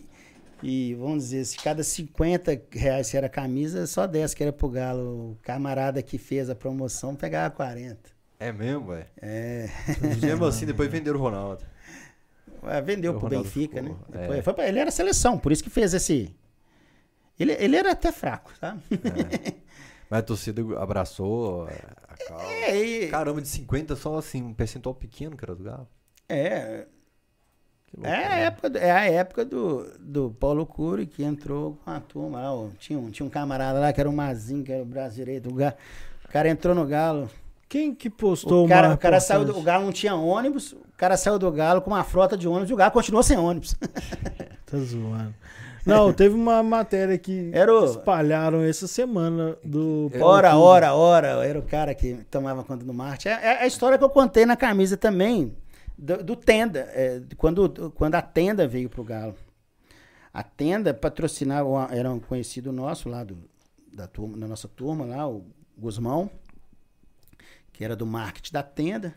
[0.64, 4.70] e vamos dizer, se cada 50 reais que era camisa, só 10 que era pro
[4.70, 5.32] Galo.
[5.32, 7.98] O camarada que fez a promoção pegava 40.
[8.40, 9.06] É mesmo, velho?
[9.22, 9.70] É.
[10.22, 11.64] Mesmo assim, depois venderam o Ronaldo.
[12.64, 14.06] Ué, Vendeu O pro Ronaldo Benfica, ficou, né?
[14.14, 14.22] é.
[14.22, 16.36] Depois foi pra- ele era seleção, por isso que fez esse.
[17.40, 18.78] Ele, ele era até fraco, tá?
[20.10, 21.68] Mas a torcida abraçou
[22.08, 22.46] a causa.
[22.46, 25.88] É, e- Caramba, de 50 só assim, um percentual pequeno que era do Galo.
[26.30, 26.88] é,
[27.98, 28.44] louco, é a né?
[28.46, 32.54] época, do- é a época do, do Paulo Cury que entrou com a turma lá.
[32.54, 32.68] ó.
[32.80, 35.50] Tinha, um, tinha um camarada lá que era o Mazinho, que era o braço direito.
[35.50, 35.74] O, Ga-
[36.28, 37.30] o cara entrou no Galo.
[37.68, 39.62] Quem que postou O cara, o cara saiu do, o?
[39.62, 40.74] Galo não tinha ônibus.
[40.74, 43.38] O cara saiu do Galo com uma frota de ônibus e o Galo continuou sem
[43.38, 43.76] ônibus.
[44.66, 45.34] Tá zoando.
[45.86, 50.10] Não, teve uma matéria que Era o- espalharam essa semana do.
[50.20, 53.28] Ora, ora, ora, era o cara que tomava conta do Marte.
[53.30, 55.56] É, é a história que eu contei na camisa também,
[55.98, 59.36] do, do Tenda, é, quando, quando a Tenda veio pro Galo.
[60.34, 63.38] A Tenda patrocinava, era um conhecido nosso lá, do,
[63.94, 65.46] da, turma, da nossa turma lá, o
[65.78, 66.30] Guzmão,
[67.72, 69.16] que era do marketing da Tenda.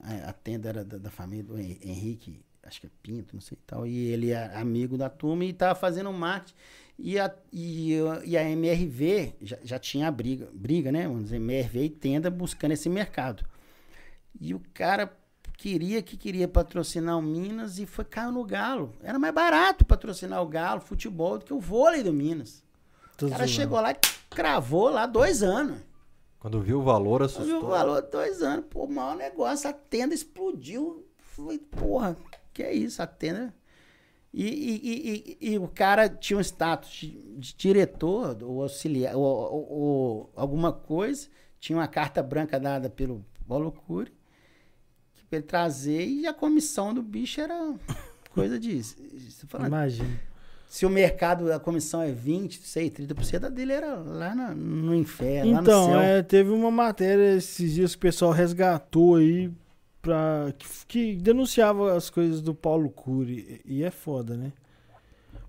[0.00, 3.40] A, a Tenda era da, da família do Hen- Henrique acho que é Pinto, não
[3.40, 3.86] sei e tal.
[3.86, 6.54] E ele é amigo da turma e tava fazendo marketing.
[6.98, 7.92] E a, e,
[8.24, 11.06] e a MRV já, já tinha a briga, briga, né?
[11.06, 13.44] Vamos dizer, MRV e tenda buscando esse mercado.
[14.40, 15.12] E o cara
[15.68, 18.92] queria que queria patrocinar o Minas e foi caiu no Galo.
[19.02, 22.62] Era mais barato patrocinar o Galo, futebol, do que o vôlei do Minas.
[23.16, 23.52] Tô O cara zoando.
[23.52, 23.96] chegou lá e
[24.28, 25.78] cravou lá dois anos.
[26.38, 27.46] Quando viu o valor, assustou.
[27.46, 28.66] vi o valor dois anos.
[28.68, 31.06] Pô, maior negócio, a tenda explodiu.
[31.16, 32.14] Falei, porra,
[32.52, 33.54] que é isso, a tenda.
[34.32, 37.08] E, e, e, e- e o cara tinha um status de,
[37.38, 41.26] de diretor, ou auxiliar, ou, ou- ou alguma coisa.
[41.58, 44.12] Tinha uma carta branca dada pelo Paulo Cury,
[45.34, 47.74] pra ele trazer, e a comissão do bicho era
[48.30, 48.58] coisa
[49.48, 50.20] falando, Imagina.
[50.68, 54.94] se o mercado, a comissão é 20, sei, 30%, a dele era lá na- no
[54.94, 56.00] inferno, lá no Então, céu.
[56.00, 59.50] é, teve uma matéria esses dias que o pessoal resgatou aí
[60.02, 63.60] pra, que, que denunciava as coisas do Paulo Cury.
[63.64, 64.52] E é foda, né?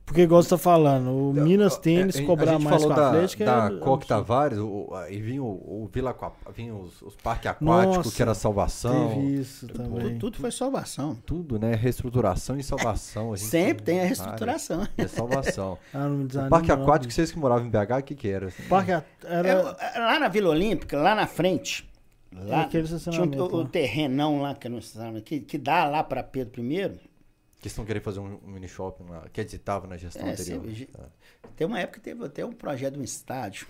[0.06, 2.96] Porque, igual você tá falando, o Minas Tênis É, a- cobrar a gente mais falou
[2.96, 3.84] com a da, Atlético é da absurdo.
[3.86, 5.48] Coque Tavares, o, aí vinha o,
[5.84, 6.16] o Vila
[6.56, 9.10] vinha os, os parques aquáticos, Nossa, que era salvação.
[9.10, 10.20] Teve isso Tudo, também.
[10.20, 11.16] tudo foi salvação.
[11.26, 11.74] Tudo, né?
[11.74, 13.34] Reestruturação e salvação.
[13.34, 14.20] a gente Sempre tem a várias.
[14.20, 14.88] reestruturação.
[14.96, 15.78] É salvação.
[15.92, 16.84] Ah, não me o parque não.
[16.84, 18.48] aquático, vocês que moravam em BH, o que que era?
[18.48, 18.64] assim?
[18.70, 19.50] Parque a- era...
[19.96, 21.90] É, lá na Vila Olímpica, lá na frente,
[22.32, 23.66] lá, tinha um, o, o lá.
[23.70, 26.92] terrenão lá, que, é estacionamento, que, que dá lá para Pedro I.
[27.66, 30.64] Que estão querendo fazer um, um mini shopping lá, que estava na gestão É, anterior.
[30.72, 31.10] sim, Tá.
[31.56, 33.66] Tem uma época que teve até um projeto de um estádio.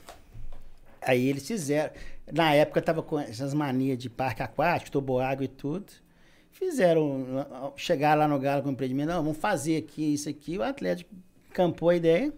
[1.02, 1.94] Aí eles fizeram.
[2.30, 5.86] Na época tava com essas manias de parque aquático, toboágua e tudo.
[6.52, 7.72] Fizeram.
[7.78, 10.58] Chegaram lá no Galo com o empreendimento, não, vamos fazer aqui isso aqui.
[10.58, 11.16] O Atlético
[11.54, 12.34] campou a ideia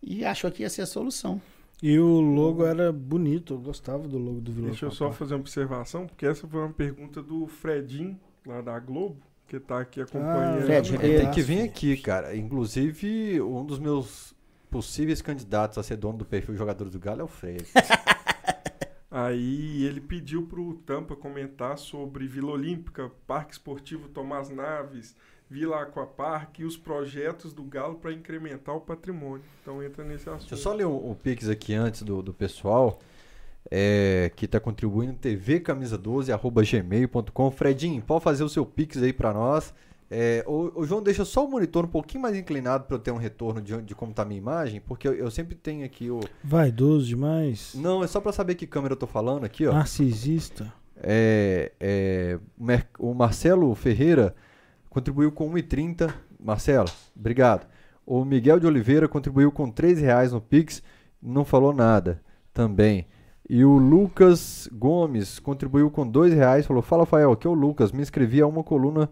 [0.00, 1.42] e achou que ia ser a solução.
[1.82, 5.34] E o logo era bonito, eu gostava do logo do Vila Deixa eu só fazer
[5.34, 8.16] uma observação, porque essa foi uma pergunta do Fredinho,
[8.46, 10.62] lá da Globo, que tá aqui acompanhando.
[10.64, 11.64] Fred, Ele tem que Abraço, vir filho.
[11.64, 12.36] aqui, cara.
[12.36, 14.32] Inclusive, um dos meus
[14.70, 17.66] possíveis candidatos a ser dono do perfil Jogadores do Galo é o Fred.
[19.10, 25.16] Aí ele pediu pro Tampa comentar sobre Vila Olímpica, Parque Esportivo Tomás Naves,
[25.50, 29.42] Vila Aquapark e os projetos do Galo para incrementar o patrimônio.
[29.60, 30.42] Então entra nesse assunto.
[30.42, 33.00] Deixa eu só ler o, o Pix aqui antes do, do pessoal.
[33.70, 39.32] É, que está contribuindo tvcamisa12 arroba gmail.com Fredinho, pode fazer o seu Pix aí para
[39.32, 39.74] nós.
[40.12, 43.16] É, o, João deixa só o monitor um pouquinho mais inclinado para eu ter um
[43.16, 46.18] retorno de, de como tá a minha imagem, porque eu, eu sempre tenho aqui o.
[46.42, 47.74] Vaidoso demais.
[47.76, 49.72] Não, é só para saber que câmera eu tô falando aqui, ó.
[49.72, 50.72] Narcisista.
[50.96, 52.38] É, é,
[52.98, 54.34] o o Marcelo Ferreira
[54.88, 56.12] contribuiu com 1,30.
[56.40, 57.68] Marcelo, obrigado.
[58.04, 60.82] O Miguel de Oliveira contribuiu com 3 reais no Pix,
[61.22, 62.20] não falou nada
[62.52, 63.06] também.
[63.52, 67.90] E o Lucas Gomes contribuiu com 2 reais, falou, fala Rafael, aqui é o Lucas,
[67.90, 69.10] me inscrevi a uma coluna...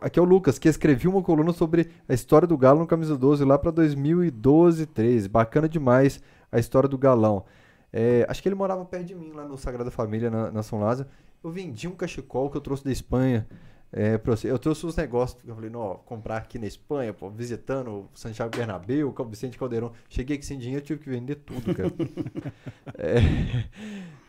[0.00, 3.14] Aqui é o Lucas, que escreveu uma coluna sobre a história do Galo no Camisa
[3.14, 5.28] 12 lá para 2012, 13.
[5.28, 7.44] Bacana demais a história do Galão.
[7.92, 10.80] É, acho que ele morava perto de mim, lá no Sagrada Família, na, na São
[10.80, 11.06] Lázaro.
[11.44, 13.46] Eu vendi um cachecol que eu trouxe da Espanha.
[13.92, 14.18] É.
[14.44, 18.56] Eu trouxe os negócios, eu falei, não, comprar aqui na Espanha, pô, visitando o Santiago
[18.56, 19.92] Bernabéu, o Vicente Caldeirão.
[20.08, 21.92] Cheguei aqui sem dinheiro, tive que vender tudo, cara.
[22.96, 23.20] é,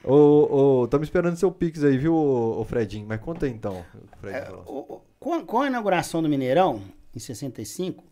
[0.04, 3.08] ô, ô, tamo esperando seu Pix aí, viu, ô, ô Fredinho?
[3.08, 3.86] Mas conta aí então.
[4.20, 6.82] Fred É, o- com, com a inauguração do Mineirão,
[7.16, 8.04] em 65,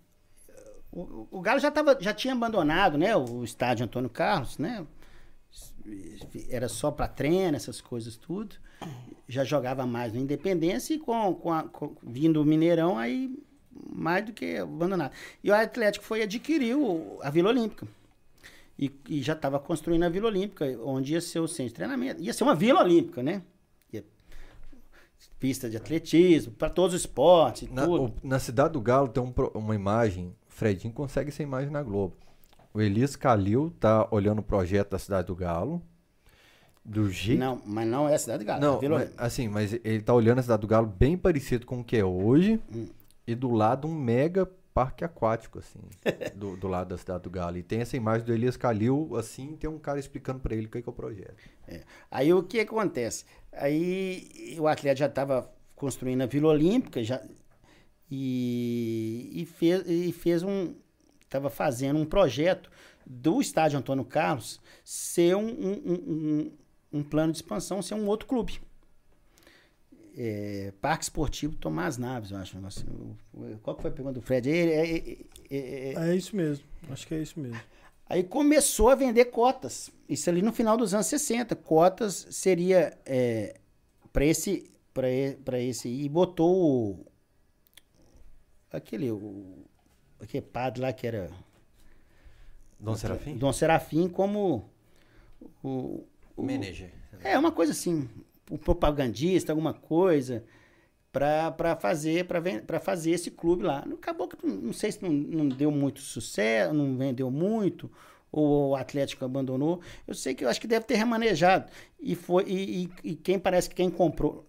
[0.90, 4.86] o, o Galo já, tava, já tinha abandonado né, o estádio Antônio Carlos, né?
[6.50, 8.56] Era só para treino, essas coisas tudo.
[9.32, 13.34] Já jogava mais no Independência e com, com, a- com- vindo o Mineirão, aí
[13.90, 15.14] mais do que abandonado.
[15.44, 17.88] E o Atlético foi adquirir o- a Vila Olímpica.
[18.78, 22.22] E, e já estava construindo a Vila Olímpica, onde ia ser o centro de treinamento.
[22.22, 23.42] Ia ser uma Vila Olímpica, né?
[23.94, 24.04] Ia-
[25.40, 29.34] pista de atletismo, para todos os esportes, Na, o- na cidade do Galo tem um
[29.56, 32.16] uma imagem, Fredinho consegue essa imagem na Globo.
[32.74, 35.82] O Elias Calil tá olhando o projeto da cidade do Galo.
[36.84, 37.40] Do jeito.
[37.40, 40.02] Não, mas não é a cidade do Galo, é Não, Vila mas, assim, mas ele
[40.02, 42.60] tá olhando a cidade do Galo bem parecido com o que é hoje.
[42.74, 42.88] Hum.
[43.28, 45.80] E do lado um mega parque aquático, assim.
[46.36, 47.58] do, do lado da cidade do Galo.
[47.58, 50.70] E tem essa imagem do Elias Calil, assim, tem um cara explicando pra ele o
[50.70, 51.36] que é, que é o projeto.
[52.10, 53.26] Aí o que acontece?
[53.54, 57.22] Aí o atleta já estava construindo a Vila Olímpica já,
[58.10, 60.76] e, e fez, e fez um.
[61.22, 62.70] Estava fazendo um projeto
[63.06, 66.52] do estádio Antônio Carlos ser um, um, um-
[66.92, 68.60] um- plano de expansão, ser um outro clube.
[70.18, 72.56] É, Parque Esportivo Tomás Naves, eu acho.
[72.58, 73.16] um negócio assim.
[73.34, 74.50] O- Qual que foi a pergunta do Fred?
[74.50, 75.18] É, é, é,
[75.50, 76.66] é, é, É isso mesmo.
[76.90, 77.60] Acho que é isso mesmo.
[78.08, 79.90] Aí começou a vender cotas.
[80.10, 81.56] Isso ali no final dos anos 60.
[81.56, 82.98] Cotas seria
[84.12, 85.88] para esse pra, e- pra esse.
[85.88, 86.54] E botou
[87.00, 87.06] o.
[88.70, 89.10] Aquele.
[89.12, 89.64] O,
[90.20, 91.30] aquele padre lá que era.
[92.78, 93.38] Dom Serafim?
[93.38, 94.70] Dom Serafim como.
[95.64, 96.04] O,
[96.36, 96.92] o- Manager.
[97.24, 98.10] É uma coisa assim,
[98.50, 100.44] um propagandista, alguma coisa,
[101.12, 102.26] pra fazer
[102.66, 103.80] pra fazer esse clube lá.
[103.94, 107.92] Acabou que não, sei se não, não deu muito sucesso, não vendeu muito,
[108.32, 109.82] ou o Atlético abandonou.
[110.08, 111.70] Eu sei que eu acho que deve ter remanejado.
[112.00, 114.48] E foi e, e- e quem parece que quem comprou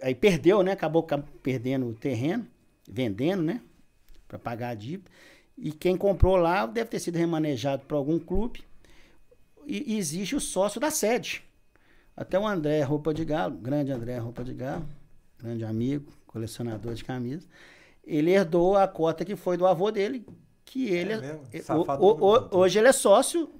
[0.00, 0.72] aí perdeu, né?
[0.72, 2.46] Acabou ca- perdendo o terreno,
[2.88, 3.60] vendendo, né?
[4.28, 5.10] Pra pagar a dívida.
[5.56, 8.62] E quem comprou lá deve ter sido remanejado para algum clube.
[9.66, 11.42] E, e existe o sócio da sede.
[12.16, 14.86] Até o André Roupa de Galo, grande André Roupa de Galo,
[15.38, 17.48] grande amigo, colecionador de camisas,
[18.06, 20.24] ele herdou a cota que foi do avô dele,
[20.64, 23.50] que ele É é- o- o- o- hoje ele é sócio,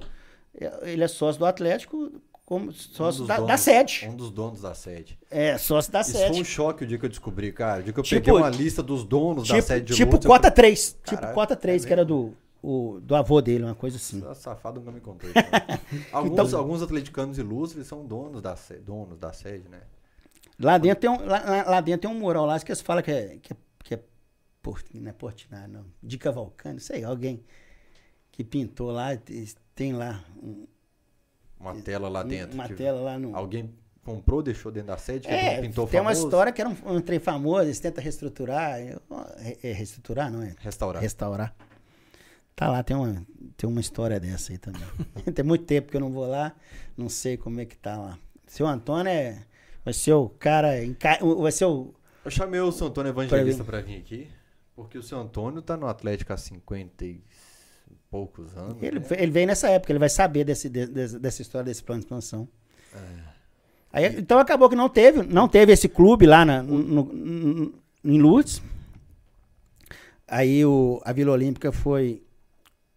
[0.82, 2.12] ele é sócio do Atlético,
[2.46, 4.06] como sócio Um da, donos- da sede.
[4.08, 5.18] Um dos donos da sede.
[5.30, 6.32] É, sócio da Isso sede.
[6.32, 7.80] foi um choque o dia que eu descobri, cara.
[7.80, 10.10] O dia que eu Tipo- peguei uma lista dos donos da tipo sede de tipo
[10.12, 12.34] Lourdes, eu cota falei, 3, tipo Caralho, cota 3, é que era do,
[12.66, 14.18] o, do avô dele, uma coisa assim.
[14.18, 15.38] "Essa Safado nunca me contou isso.
[15.38, 19.80] não." alguns, Então- alguns atleticanos ilustres são donos da, sede, donos da sede, né?
[20.58, 23.10] Lá dentro tem um, lá, lá- dentro tem um mural lá que eles falam que
[23.10, 24.00] é, que é, que é
[24.94, 25.84] não é Portinari, não.
[26.02, 27.44] De Cavalcante, sei, alguém
[28.32, 30.66] que pintou lá, te- tem lá um-
[31.60, 32.54] Uma tela lá dentro.
[32.54, 33.36] uma tela lá no...
[33.36, 33.74] Alguém
[34.04, 36.76] comprou, deixou dentro da sede, que É, pintor tem uma famoso, história que era um,
[36.96, 38.78] um trem famoso, eles tentam reestruturar.
[38.78, 38.96] É,
[39.62, 40.54] é reestruturar, não é?
[40.58, 41.02] Restaurar.
[41.02, 41.54] Restaurar.
[42.56, 43.26] Tá lá, tem uma,
[43.56, 44.82] tem uma história dessa aí também.
[45.34, 46.54] tem muito tempo que eu não vou lá,
[46.96, 48.18] não sei como é que tá lá.
[48.46, 49.42] Seu Antônio é,
[49.84, 50.70] vai ser o cara,
[51.40, 51.92] vai ser o...
[52.24, 54.28] Eu chamei o seu Antônio Evangelista pra vir aqui,
[54.76, 57.20] porque o seu Antônio tá no Atlético há 50 e
[58.10, 58.80] poucos anos.
[58.80, 59.06] Ele, né?
[59.18, 62.06] ele veio nessa época, ele vai saber desse, de- desse- dessa história desse plano de
[62.06, 62.48] expansão.
[62.94, 63.34] É.
[63.92, 67.74] Aí, então acabou que não teve, não teve esse clube lá na- no, no- no-
[68.04, 68.62] em Lourdes.
[70.26, 72.22] Aí o, a Vila Olímpica foi,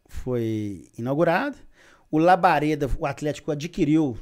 [0.08, 1.58] foi inaugurada.
[2.10, 4.18] O Labareda, o Atlético adquiriu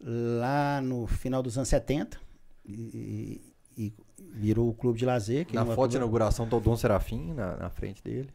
[0.00, 2.18] lá no final dos anos 70
[2.66, 3.40] e,
[3.76, 3.92] e
[4.34, 5.46] virou o clube de lazer.
[5.52, 8.28] Na é foto de inauguração tá o Dom Serafim na, na frente dele.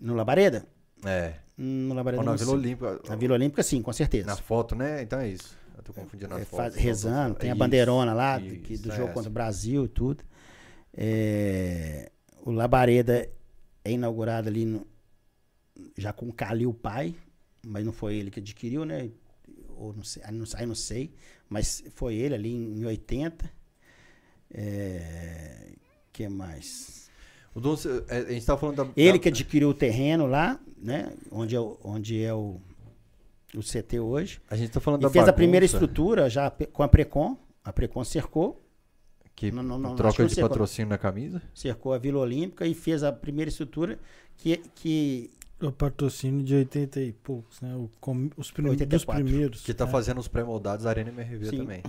[0.00, 0.64] No Labareda?
[1.04, 1.34] É.
[1.56, 2.52] No Labareda Ou na Vila.
[2.52, 3.00] Olímpica.
[3.08, 4.26] Na Vila Olímpica, sim, com certeza.
[4.26, 5.02] Na foto, né?
[5.02, 5.56] Então é isso.
[5.76, 6.76] Eu tô confundindo as É, fotos.
[6.76, 9.14] rezando, tem a isso, bandeirona lá isso, que- do é jogo essa.
[9.14, 10.22] contra o Brasil e tudo.
[10.96, 12.10] É,
[12.44, 13.28] o Labareda
[13.84, 14.86] é inaugurado ali no-
[15.96, 17.14] já com o Calil pai,
[17.66, 19.10] mas não foi ele que adquiriu, né?
[19.76, 21.12] Ou não sei, aí não, aí não sei,
[21.48, 23.50] mas foi ele ali em 80.
[24.52, 25.72] É,
[26.12, 27.10] que mais?
[27.54, 27.60] O
[28.08, 28.88] é, a gente tava falando da.
[28.96, 31.12] Ele que adquiriu o terreno lá, né?
[31.30, 32.60] Onde é o, onde é o,
[33.54, 34.40] o CT hoje.
[34.50, 37.36] A gente tá falando E da fez a primeira bagunça estrutura já com a Precon.
[37.64, 38.60] A Precon cercou,
[39.36, 41.40] Que Não, não, não, troca de qual- patrocínio na camisa.
[41.54, 43.98] cercou a Vila Olímpica e fez a primeira estrutura
[44.36, 47.74] que, que O patrocínio de 80 e poucos, né?
[47.74, 49.24] O com- os prim- dos 84.
[49.24, 49.62] primeiros.
[49.62, 49.90] Que tá né?
[49.92, 51.56] fazendo os pré-moldados da Arena MRV Sim.
[51.58, 51.82] também.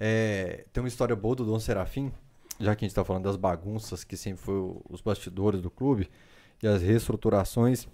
[0.00, 2.12] É, tem uma história boa do Dom Serafim,
[2.58, 5.70] já que a gente tá falando das bagunças que sempre foi o- os bastidores do
[5.70, 6.08] clube
[6.62, 7.86] e as reestruturações.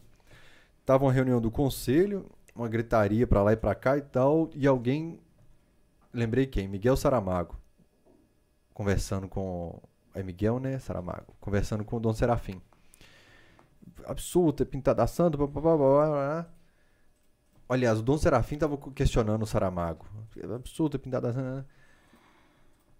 [0.85, 4.67] Tava uma reunião do conselho, uma gritaria pra lá e pra cá e tal, e
[4.67, 5.19] alguém,
[6.13, 6.69] lembrei quem?
[6.69, 7.57] Miguel Saramago,
[8.73, 9.81] conversando com,
[10.15, 12.61] é Miguel, né, Saramago, conversando com o Dom Serafim.
[14.05, 16.51] Absurdo, é pintada santo, blá, blá, blá, blá.
[17.69, 20.07] Aliás, o Dom Serafim tava questionando o Saramago.
[20.55, 21.45] Absurdo, é pintada santo.
[21.45, 21.65] né?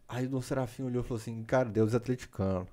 [0.07, 2.67] Aí o Dom Serafim olhou e falou assim, cara, Deus é atleticano.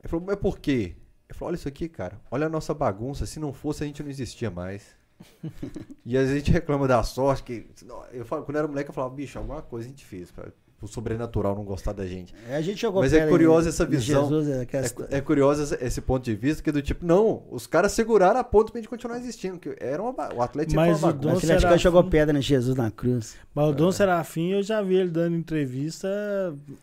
[0.00, 0.96] Ele falou, mas por quê?
[1.28, 2.20] Ele falou, olha isso aqui, cara.
[2.30, 3.26] Olha a nossa bagunça.
[3.26, 4.96] Se não fosse, a gente não existia mais.
[6.04, 7.42] e às vezes a gente reclama da sorte.
[7.42, 7.70] que
[8.12, 10.30] eu falo, Quando eu era moleque, eu falava, bicho, alguma coisa a gente fez.
[10.30, 10.50] Pra,
[10.82, 12.34] o sobrenatural não gostar da gente.
[12.48, 14.22] é, a gente jogou Mas é pedra curiosa em- essa em visão.
[14.28, 14.66] Jesus, é,
[15.10, 18.40] É, é curioso esse- ponto de vista, que é do tipo, não, os caras seguraram
[18.40, 19.58] a ponto pra gente continuar existindo.
[19.58, 22.90] Que era uma, o Atlético Mas uma o Dom Serafim- jogou pedra em Jesus na
[22.90, 23.36] cruz.
[23.54, 23.74] Mas o É.
[23.74, 26.08] Dom Serafim, eu já vi ele dando entrevista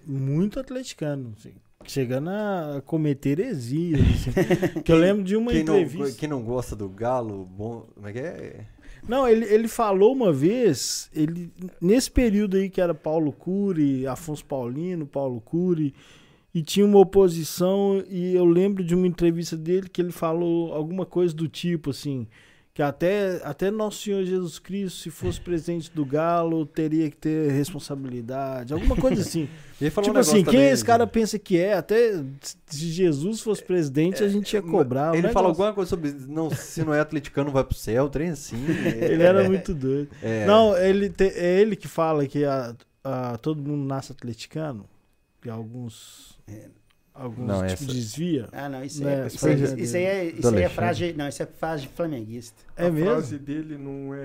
[0.05, 1.53] muito atleticano, assim,
[1.85, 4.01] chegando a cometer heresias.
[4.01, 4.31] assim.
[4.83, 6.19] que eu lembro de uma Quem não, entrevista.
[6.19, 8.65] quem não gosta do Galo, bom, como é que é?
[9.07, 14.43] Não, ele, ele falou uma vez, ele nesse período aí que era Paulo Cury, Afonso
[14.43, 15.93] Paulino, Paulo Cury,
[16.53, 21.05] e tinha uma oposição, e eu lembro de uma entrevista dele que ele falou alguma
[21.05, 22.27] coisa do tipo assim,
[22.77, 27.49] que até, até Nosso Senhor Jesus Cristo, se fosse presidente do Galo, teria que ter
[27.51, 29.49] responsabilidade, alguma coisa assim.
[29.81, 31.73] Tipo um assim, quem esse cara pensa que é?
[31.73, 32.23] Até
[32.67, 35.11] se Jesus fosse presidente, a gente ia cobrar.
[35.11, 35.65] um Ele falou negócio.
[35.65, 38.63] alguma coisa sobre não, se não é atleticano, vai pro céu, trem assim.
[39.01, 40.09] Ele era muito doido.
[40.21, 40.45] É.
[40.45, 44.85] Não, ele te- é ele que fala que a, ah, todo mundo nasce atleticano?
[45.43, 46.37] E alguns.
[47.19, 48.47] Alguns Não, tipo, essa- desvia?
[48.51, 50.69] Ah, não, isso, Não, é, essa isso, é isso aí é, isso aí é Alexandre.
[50.69, 51.13] frase.
[51.13, 52.61] Não, isso é frase de flamenguista.
[52.75, 53.09] É a mesmo?
[53.09, 54.19] frase dele não é,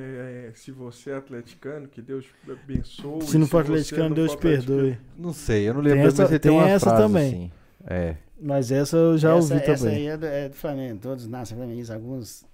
[0.48, 3.22] é, se você é atleticano, que Deus abençoe.
[3.22, 4.98] Se não for você atleticano, não Deus perdoe.
[5.16, 7.28] Não sei, eu não Tem lembro, essa- mas ele tem, tem uma essa frase também.
[7.34, 7.50] assim.
[7.86, 8.16] É.
[8.40, 9.96] Mas essa eu já essa, ouvi essa também.
[9.98, 10.98] aí é do, é do Flamengo.
[11.00, 12.44] Todos nascem flamenguistas, alguns.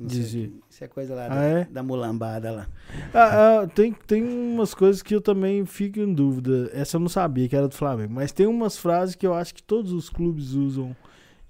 [0.00, 0.50] Dizia.
[0.70, 1.64] Isso é coisa lá Ah, da, é?
[1.64, 2.68] da mulambada lá.
[3.12, 6.70] Ah, ah, tem, tem umas coisas que eu também fico em dúvida.
[6.72, 8.12] Essa eu não sabia que era do Flamengo.
[8.14, 10.94] Mas tem umas frases que eu acho que todos os clubes usam.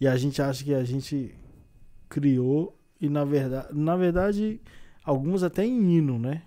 [0.01, 1.35] E a gente acha que a gente
[2.09, 2.75] criou.
[3.01, 4.61] E na verdade, na verdade
[5.05, 6.43] algumas até em hino, né?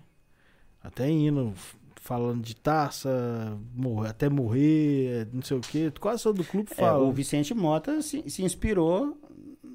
[0.82, 1.54] Até em hino,
[2.00, 5.92] falando de taça, morrer, até morrer, não sei o quê.
[6.00, 7.04] Quase todo clube É, fala.
[7.04, 9.16] o Vicente Mota se, se inspirou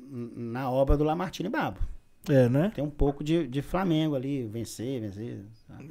[0.09, 1.79] na obra do Lamartine Babo.
[2.29, 2.71] É, né?
[2.75, 5.45] Tem um pouco de, de Flamengo ali, vencer, vencer.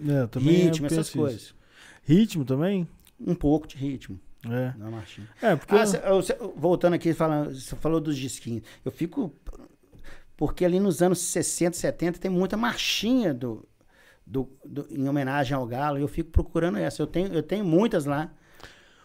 [0.08, 1.18] É, também ritmo, essas isso.
[1.18, 1.54] coisas.
[2.02, 2.86] Ritmo também?
[3.18, 4.70] Um pouco de ritmo, É.
[4.70, 5.26] do Lamartine.
[5.40, 5.74] É, porque.
[5.74, 8.62] Ah, cê- eu- cê- voltando aqui, você falou dos disquinhos.
[8.84, 9.32] Eu fico.
[10.36, 13.66] Porque ali nos anos 60, 70 tem muita marchinha do,
[14.26, 15.98] do, do- em homenagem ao Galo.
[15.98, 17.00] E eu fico procurando essa.
[17.02, 18.30] Eu tenho, eu tenho muitas lá.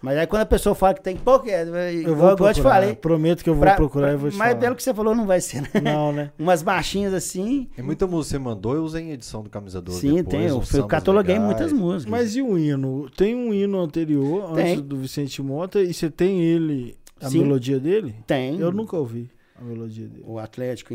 [0.02, 2.54] Mas aí quando a pessoa fala que tem pouco, é, eu vou eu te procurar.
[2.64, 2.96] falei.
[2.96, 4.60] Prometo que eu vou pra- procurar e vou te Mas falar.
[4.60, 5.70] pelo que você falou, não vai ser, né?
[5.84, 6.32] Não, né?
[6.40, 7.70] Umas marchinhas assim.
[7.78, 10.28] E muita música que você mandou, eu usei em edição do Camisa 12 Sim, depois,
[10.30, 10.48] tem.
[10.48, 11.48] Eu, eu cataloguei legais.
[11.52, 12.10] muitas músicas.
[12.12, 13.10] Mas e o hino?
[13.12, 14.72] Tem um hino anterior, Tem.
[14.74, 17.40] antes do Vicente Mota, e você tem ele, a Sim.
[17.44, 18.16] melodia dele?
[18.26, 18.60] tem.
[18.60, 20.24] Eu nunca ouvi a melodia dele.
[20.26, 20.94] O Atlético,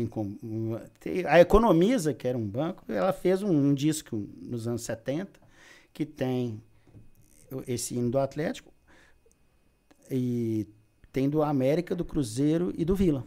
[1.29, 5.29] a Economiza, que era um banco, ela fez um, um disco nos anos 70
[5.93, 6.61] que tem
[7.65, 8.71] esse hino do Atlético
[10.09, 10.67] e
[11.11, 13.23] tem do América, do Cruzeiro e do Vila.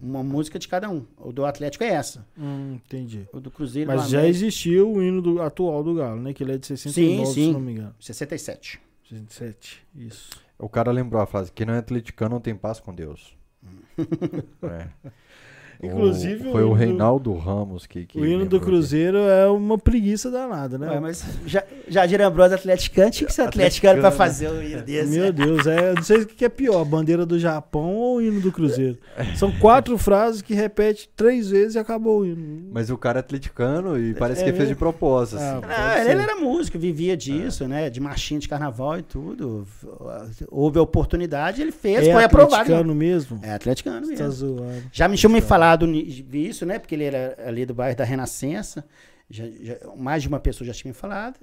[0.00, 1.06] Uma música de cada um.
[1.16, 2.26] O do Atlético é essa.
[2.38, 3.26] Hum, entendi.
[3.32, 6.34] O do Cruzeiro Mas do já existia o hino do, atual do Galo, né?
[6.34, 7.32] Que ele é de 69, sim.
[7.32, 7.94] se não me engano.
[7.98, 8.80] 67.
[9.08, 10.30] 67, isso.
[10.58, 13.36] O cara lembrou a frase: quem não é atleticano não tem paz com Deus.
[14.62, 14.88] É.
[15.82, 18.04] Inclusive, O- foi o o hino do- Reinaldo Ramos que.
[18.06, 18.60] que o hino do.
[18.60, 20.88] Cruzeiro é uma preguiça danada, né?
[20.90, 25.10] Ué, mas já, Jadir Ambrosio atleticano tinha que ser atleticano pra fazer o hino desse.
[25.18, 28.16] Meu Deus, é, eu não sei o que é pior, a bandeira do Japão ou
[28.16, 28.96] o hino do Cruzeiro.
[29.36, 32.68] São quatro frases que repete três vezes e acabou o hino.
[32.72, 35.38] Mas o cara é atleticano e parece É que fez de propósito.
[35.40, 35.66] Ah, assim.
[35.68, 37.90] Ah, ele era músico, vivia disso, né?
[37.90, 39.66] De marchinha de carnaval e tudo.
[40.50, 42.54] Houve a oportunidade, ele fez, é foi aprovado.
[42.54, 43.38] atleticano mesmo?
[43.42, 44.30] É atleticano tá mesmo.
[44.30, 44.82] zoando.
[44.92, 46.78] Já me tinham me falado disso, né?
[46.78, 48.84] Porque ele era ali do bairro da Renascença.
[49.30, 51.38] Já, já- mais de uma pessoa já tinha me falado.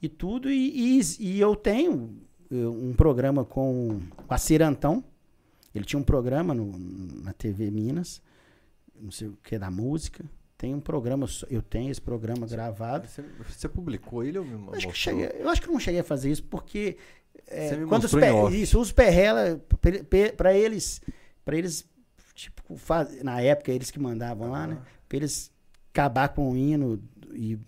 [0.00, 0.50] E tudo.
[0.50, 2.16] E, e- e eu tenho
[2.50, 5.04] eh, um programa com com a Cirantão.
[5.74, 6.76] Ele tinha um programa no-
[7.22, 8.20] na TV Minas.
[9.00, 10.24] Não sei o que, da música.
[10.58, 13.06] Tem um programa, eu tenho esse programa gravado.
[13.08, 14.92] Você, você publicou ele ou me Eu acho, que mostrou?
[14.94, 16.96] cheguei- eu acho que eu não cheguei a fazer isso porque
[17.46, 18.62] é, Você quando os mostrou em pe- off.
[18.62, 19.60] isso, os perrela
[20.36, 21.00] para eles
[21.44, 21.88] para eles
[22.40, 24.78] tipo faz- na época eles que mandavam lá, né?
[25.08, 25.50] Para eles
[25.92, 27.02] acabar com o hino
[27.32, 27.58] e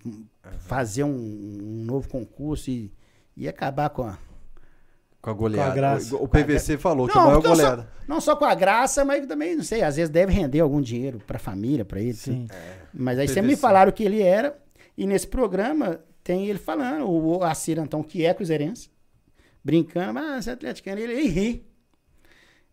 [0.61, 2.93] fazer um, um novo concurso e,
[3.37, 4.19] e acabar com a
[5.21, 5.67] Com a goleada.
[5.67, 6.17] Com a graça.
[6.17, 7.89] O, o PVC falou que Não, a maior então só- goleada.
[8.09, 11.21] não só com a graça, mas também não sei, às vezes deve render algum dinheiro
[11.27, 12.15] para a família, para ele.
[12.15, 12.47] Sim.
[12.93, 13.35] Mas aí PVC.
[13.35, 14.57] sempre me falaram que ele era,
[14.97, 18.91] e nesse programa tem ele falando, o Acir então, que é cruzeirense,
[19.65, 21.67] brincando, mas você é atleticano, ele, ele ri.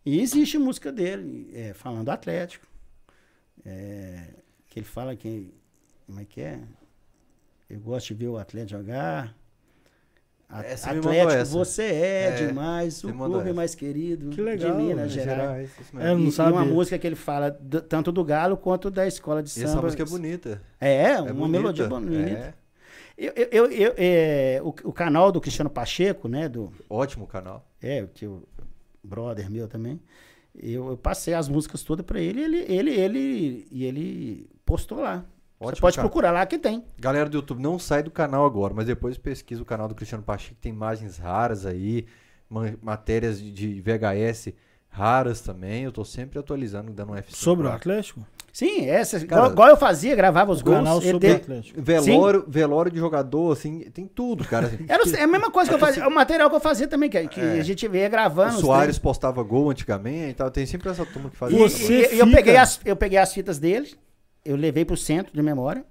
[0.04, 2.66] E existe música dele, é, falando do Atlético.
[3.64, 4.22] É,
[4.68, 5.52] que ele fala que,
[6.06, 6.58] como é que é?
[7.68, 9.34] Eu gosto de ver o Atlético jogar.
[10.48, 11.52] A- É, mandou Atlético, essa.
[11.52, 13.52] você é, É, demais, o clube essa.
[13.54, 15.22] mais querido Que legal, de Minas né?
[15.22, 15.70] Gerais.
[15.70, 16.18] É, eu mesmo.
[16.22, 16.52] não E, sabia.
[16.54, 19.68] uma música que ele fala do- tanto do Galo quanto da escola de E samba.
[19.68, 20.60] essa música é bonita.
[20.80, 21.48] É, É uma bonita.
[21.48, 22.30] melodia bonita.
[22.30, 22.54] É.
[23.16, 26.48] Eu, eu, eu- eu- é, o, o canal do Cristiano Pacheco, né?
[26.48, 27.64] Do, Ótimo canal.
[27.80, 28.42] é, que o
[29.02, 30.00] brother meu também.
[30.54, 35.24] Eu, eu passei as músicas todas pra ele, ele, ele, ele, e ele postou lá.
[35.58, 36.10] Você Ótimo pode canal.
[36.10, 36.84] procurar lá que tem.
[36.98, 40.24] Galera do YouTube, não sai do canal agora, mas depois pesquisa o canal do Cristiano
[40.24, 42.06] Pacheco, tem imagens raras aí,
[42.48, 44.54] ma- matérias de VHS
[44.90, 45.84] raras também.
[45.84, 47.24] Eu tô sempre atualizando, dando um F5.
[47.34, 47.70] Sobre o.
[47.70, 48.26] Atlético?
[48.52, 50.78] Sim, essa, Cara, igual, igual eu fazia, gravava os O gols.
[50.78, 51.80] canal sobre o Atlético.
[51.80, 54.66] Velório, velório de jogador, assim, tem tudo, cara.
[54.66, 54.84] assim.
[54.90, 56.88] era o- é a mesma coisa que eu fazia, é o material que eu fazia
[56.88, 57.60] também, que, que É.
[57.60, 58.54] a gente ia O gravando.
[58.56, 60.50] os Soares postava gol antigamente e tal.
[60.50, 61.56] Tem sempre essa turma que faz E,
[61.92, 63.94] e- eu, peguei as, eu peguei as fitas dele,
[64.44, 65.84] eu levei pro centro de memória,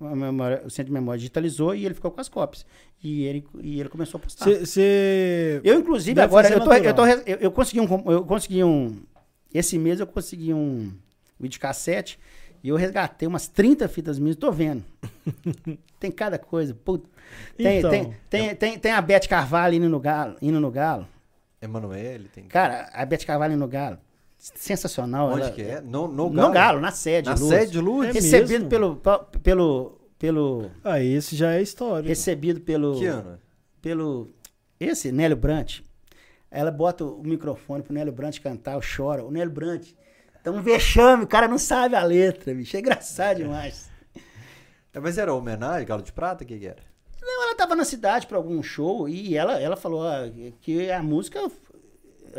[0.00, 2.64] memória- o centro de memória digitalizou e ele ficou com as cópias.
[3.02, 4.44] E ele, e ele começou a postar.
[4.44, 5.60] Você.
[5.64, 8.10] Eu, inclusive, Deve agora, eu, tô, eu, tô eu, eu consegui um.
[8.10, 9.02] Eu consegui um.
[9.52, 10.92] Esse mês eu consegui um
[11.38, 12.18] videocassete
[12.62, 14.82] E eu resgatei umas 30 fitas minhas, tô vendo.
[16.00, 16.74] tem cada coisa.
[16.74, 17.08] Puta.
[17.56, 17.90] Tem, Então.
[17.90, 20.36] tem, tem, tem, tem a Beth Carvalho indo no Galo.
[20.40, 21.06] Indo no Galo.
[21.60, 22.44] Emanuele tem.
[22.44, 23.98] Cara, a Beth Carvalho indo no Galo.
[24.54, 25.30] Sensacional.
[25.30, 25.80] Onde ela- que é?
[25.80, 26.52] No, no No Galo.
[26.52, 27.28] Galo, na sede.
[27.28, 27.48] Na Luz.
[27.48, 28.08] sede de luz?
[28.08, 28.68] É Recebido mesmo?
[28.68, 28.96] pelo,
[29.42, 30.70] pelo, pelo.
[30.82, 32.06] Ah, esse já é história.
[32.06, 32.98] Recebido pelo.
[32.98, 33.38] Que ano?
[33.80, 34.30] Pelo.
[34.78, 35.80] Esse, Nélio Brant.
[36.50, 39.24] Ela bota o microfone pro Nélio Brant cantar, chora.
[39.24, 39.88] O Nélio Brant.
[40.42, 42.76] Tá um vexame, o cara não sabe a letra, bicho.
[42.76, 43.90] É engraçado demais.
[44.92, 46.44] É, mas era homenagem, Galo de Prata?
[46.44, 46.82] O que, que era?
[47.20, 50.12] Não, ela tava na cidade pra algum show e ela, ela falou ó,
[50.60, 51.40] que a música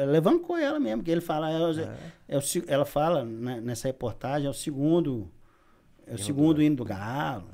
[0.04, 1.72] levancou ela mesmo, que ele fala, é o-
[2.28, 5.30] é o ela fala né, nessa reportagem, é o segundo,
[6.08, 7.46] é o segundo hino do Galo.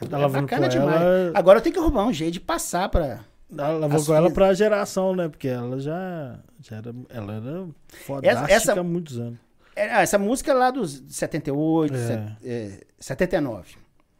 [0.00, 1.00] É, Ela é bacana demais.
[1.00, 3.20] ela- Agora eu tenho que arrumar um jeito de passar pra.
[3.56, 5.28] Ela levou com ela pra geração, né?
[5.28, 6.94] Porque ela já, já era.
[7.10, 7.66] Ela era
[8.06, 9.38] fodástica essa- há muitos anos.
[9.76, 11.98] É, ah, essa música é lá dos 78, É.
[11.98, 13.74] set- é, 79.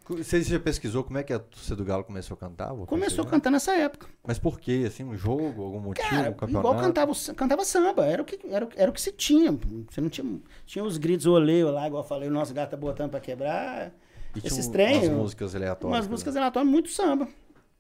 [0.08, 2.72] Você já pesquisou como é que a torcida do Galo começou a cantar?
[2.72, 4.08] Vou Começou a cantar nessa época.
[4.26, 4.84] Mas por quê?
[4.86, 6.68] Assim, um jogo, algum motivo, Cara, um campeonato?
[6.68, 9.52] igual cantava, cantava samba, era o, que, era, era o que se tinha.
[9.88, 10.40] Você não tinha.
[10.66, 13.92] Tinha os gritos oleio lá, igual eu falei, o nosso gato tá botando pra quebrar.
[14.34, 15.98] E tinha esses trem, umas eu- músicas aleatórias.
[15.98, 17.28] Umas músicas aleatórias, muito samba.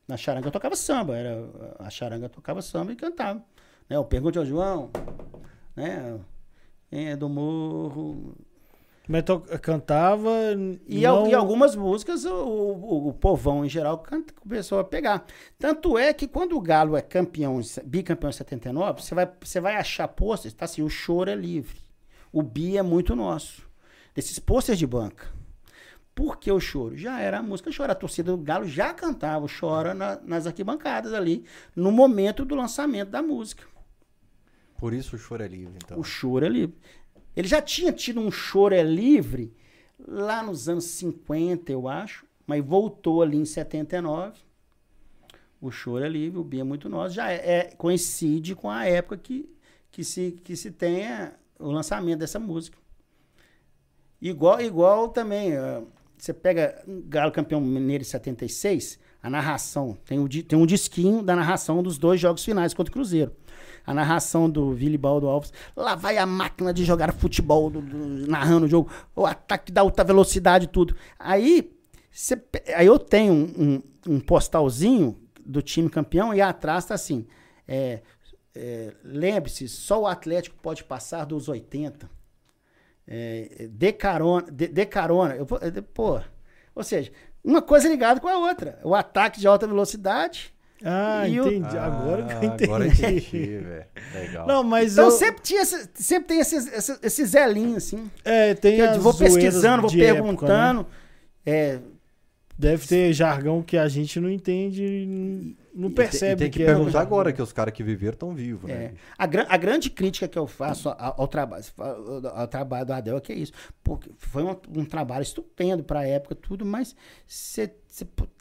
[0.06, 3.42] Na charanga eu tocava samba, era, a charanga tocava samba e cantava.
[3.88, 3.98] Né?
[3.98, 4.90] O Pergunte ao João,
[5.74, 6.18] né?
[6.90, 8.34] Quem é do morro.
[9.08, 10.30] Mas to- cantava.
[10.86, 11.16] E, não...
[11.20, 15.24] al- e algumas músicas o, o- o povão em geral canta- começou a pegar.
[15.58, 19.76] Tanto é que quando o Galo é campeão, bicampeão em 79, você vai, você vai
[19.76, 21.80] achar pôsteres, tá assim, o choro é livre.
[22.32, 23.68] O bi é muito nosso.
[24.14, 25.26] Desses pôsteres de banca.
[26.14, 26.96] Por que o choro?
[26.96, 27.92] Já era a música Chora.
[27.92, 32.54] A torcida do Galo já cantava o Chora na- nas arquibancadas ali, no momento do
[32.54, 33.64] lançamento da música.
[34.76, 35.98] Por isso o choro é livre, então.
[35.98, 36.76] O choro é livre.
[37.36, 39.52] Ele já tinha tido um choro é livre
[40.06, 44.38] lá nos anos 50, eu acho, mas voltou ali em 79.
[45.60, 47.14] O choro é livre, o Bia é muito nosso.
[47.14, 49.48] Já é, é- coincide com a época que,
[49.90, 52.76] que, se, que se tenha o lançamento dessa música.
[54.20, 55.82] Igual, igual também, ah,
[56.18, 61.36] você pega Galo Campeão Mineiro em 76, a narração, tem, o, tem um disquinho da
[61.36, 63.34] narração dos dois jogos finais contra o Cruzeiro.
[63.86, 68.66] A narração do Vilibaldo Alves, lá vai a máquina de jogar futebol, do- do- narrando
[68.66, 70.94] o jogo, o ataque da alta velocidade tudo.
[71.18, 71.72] Aí,
[72.50, 77.26] pe- aí eu tenho um, um- um postalzinho do time campeão e atrás tá assim,
[77.66, 78.00] é,
[78.54, 82.08] é, lembre-se, só o Atlético pode passar dos 80
[83.06, 86.20] é, de carona, de, de carona, eu, vou- é, pô,
[86.74, 87.10] ou seja,
[87.42, 90.54] uma coisa ligada com a outra, o ataque de alta velocidade,
[90.84, 91.76] Ah, E o- entendi.
[91.78, 92.64] agora que eu Ah, entendi.
[92.64, 93.84] Agora entendi, velho.
[94.14, 94.46] Legal.
[94.46, 98.54] Não, mas então eu, sempre tinha, esse- sempre tem esses, esses, esses zelinhos assim, é,
[98.54, 100.22] tem que eu as vou pesquisando, vou de época, né?
[100.22, 100.86] perguntando,
[101.46, 101.78] é,
[102.58, 106.62] Deve ter jargão que a gente não entende, não E percebe tem, e tem que,
[106.62, 107.06] é perguntar jargão.
[107.16, 108.74] agora, que os caras que viveram estão vivos, É.
[108.74, 108.92] né?
[109.18, 111.64] A, gran- a grande crítica que eu faço ao, ao trabalho,
[112.34, 113.52] ao trabalho do Adel é que é isso.
[113.82, 116.94] Porque foi um, um trabalho estupendo para a época, tudo, mas
[117.26, 117.72] você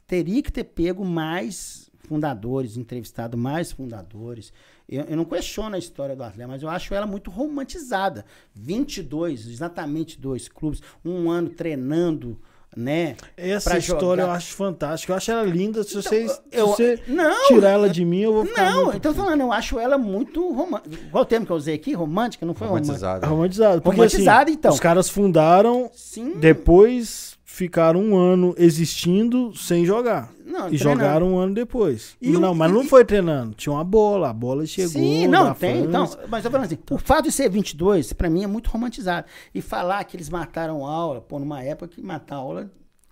[0.06, 4.52] teria que ter pego mais fundadores, entrevistado mais fundadores.
[4.86, 8.26] Eu, eu não questiono a história do Atlético, mas eu acho ela muito romantizada.
[8.54, 12.38] 22, exatamente dois clubes, um ano treinando,
[12.76, 13.16] né?
[13.34, 14.32] Essa história jogar.
[14.32, 15.12] eu acho fantástica.
[15.12, 15.82] Eu acho ela linda.
[15.82, 18.84] Se Então, você, se eu- você não, tirar ela de mim, eu vou ficar Não,
[18.84, 20.98] muito então falando, eu acho ela muito romântica.
[21.10, 21.94] Qual o termo que eu usei aqui?
[21.94, 22.44] Romântica?
[22.44, 22.92] Não foi romântica?
[22.92, 23.26] Romantizado.
[23.26, 23.80] romantizado.
[23.82, 24.72] Porque, Romantizado, assim, então.
[24.74, 26.34] Os caras fundaram, Sim.
[26.38, 30.32] depois ficaram um ano existindo sem jogar.
[30.44, 30.78] Não, E treinando.
[30.78, 32.16] jogaram um ano depois.
[32.20, 33.54] E não, o- mas não e- foi treinando.
[33.54, 34.90] Tinha uma bola, a bola chegou.
[34.92, 35.84] Sim, não, tem.
[35.84, 39.26] Então, mas eu falando assim, o fato de ser 22, pra mim é muito romantizado.
[39.54, 42.70] E falar que eles mataram aula, pô, numa época que matar aula.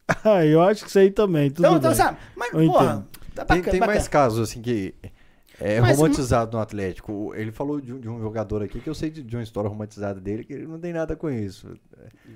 [0.25, 1.51] Ah, eu acho que isso aí também.
[1.51, 1.97] Tudo Então, então bem.
[1.97, 2.19] sabe?
[2.35, 4.09] Mas, Eu porra, tá Tem, bacana, tem mais bacana.
[4.11, 4.93] casos, assim, que
[5.61, 7.33] é Mas- romantizado no Atlético.
[7.37, 9.71] Ele falou de, um- de um jogador aqui que eu sei de, de uma história
[9.71, 11.69] romantizada dele, que ele não tem nada com isso.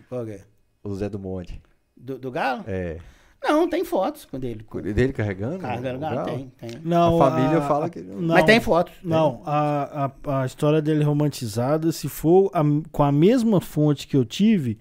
[0.09, 0.43] Qual é?
[0.85, 1.61] O Zé do Monte.
[1.97, 2.65] Do, do Galo?
[2.67, 2.99] É.
[3.43, 4.65] Não, tem fotos com dele.
[4.95, 5.59] Dele carregando?
[5.59, 6.29] Carga o do Galo, Galo?
[6.31, 6.71] tem, tem.
[6.83, 8.95] Não, A família fala que- Não, Mas tem fotos.
[9.03, 14.17] Não, a, a, a história dele romantizada, se for a- com a mesma fonte que
[14.17, 14.79] eu tive,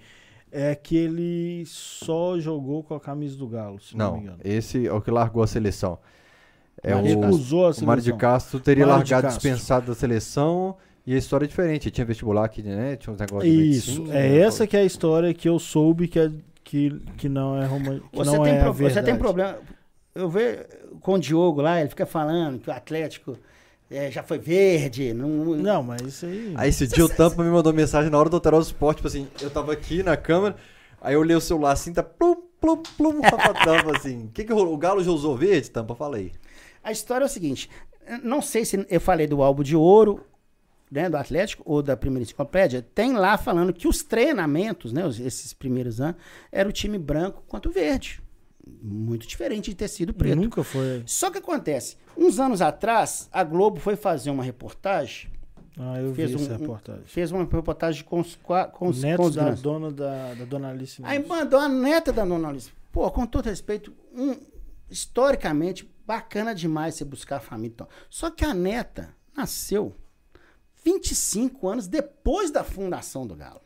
[0.50, 4.40] é que ele só jogou com a camisa do Galo, se não, me Não, engano.
[4.46, 5.98] esse é o que largou a seleção.
[6.82, 7.22] É de o.
[7.22, 8.18] Recusou a o Mário de seleção.
[8.18, 9.50] Castro teria Mário de largado Castro.
[9.52, 11.92] dispensado da seleção e a história é diferente.
[11.92, 12.96] Tinha vestibular aqui, né?
[12.96, 14.38] Tinha uns negócios de Isso, medicina, é né?
[14.40, 16.32] essa que é a história que eu soube que, é,
[16.74, 18.08] que, que não é romântica.
[18.12, 19.60] Você, não tem é pro- você tem problema.
[20.16, 20.64] Eu vejo
[21.02, 23.38] com o Diogo lá, ele fica falando que o Atlético
[23.92, 25.14] eh, já foi verde.
[25.14, 26.52] Não, Não, mas isso aí...
[26.58, 29.28] Aí esse dia o Tampa me mandou mensagem na hora do Alterosa Esporte, tipo assim,
[29.40, 30.56] eu tava aqui na câmera,
[31.00, 34.24] Aí eu olhei o celular assim, tá plum, plum, plum, pra tampa assim.
[34.24, 34.74] O que, que rolou?
[34.74, 35.94] O Galo já usou verde, tampa?
[35.94, 36.32] Fala aí.
[36.84, 37.70] A história é o seguinte:
[38.24, 40.24] não sei se eu falei do álbum de ouro,
[40.94, 42.82] né, do Atlético, ou da primeira enciclopédia.
[42.94, 46.16] Tem lá falando que os treinamentos, né, os- esses primeiros anos,
[46.52, 48.22] era o time branco quanto verde.
[48.82, 50.36] Muito diferente de tecido preto.
[50.38, 51.04] Nunca foi.
[51.06, 55.32] Só que acontece, uns anos atrás, a Globo foi fazer uma reportagem,
[55.76, 57.02] Ah, eu Fez vi um- essa um- reportagem.
[57.04, 58.68] fez uma reportagem com os, com os,
[59.02, 59.62] com Neto os da grandes.
[59.64, 62.72] dona da, da dona Alice Aí mandou a neta da Dona Alice.
[62.92, 64.36] Pô, com todo respeito, um,
[64.88, 67.76] historicamente, bacana demais você buscar a família.
[68.08, 69.96] Só que a neta nasceu
[70.84, 73.62] 25 anos depois da fundação do Galo.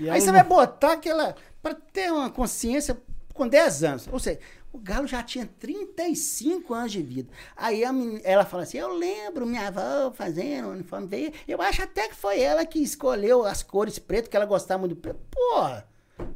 [0.00, 1.36] E Aí você não- vai botar aquela.
[1.62, 3.00] Pra ter uma consciência
[3.32, 4.08] com 10 anos.
[4.12, 4.38] Ou seja,
[4.72, 7.32] o Galo já tinha 35 anos de vida.
[7.56, 11.32] Aí a men- ela fala assim: Eu lembro minha avó fazendo o uniforme.
[11.46, 14.94] Eu acho até que foi ela que escolheu as cores preto, que ela gostava muito
[14.96, 15.20] do preto.
[15.30, 15.86] Porra!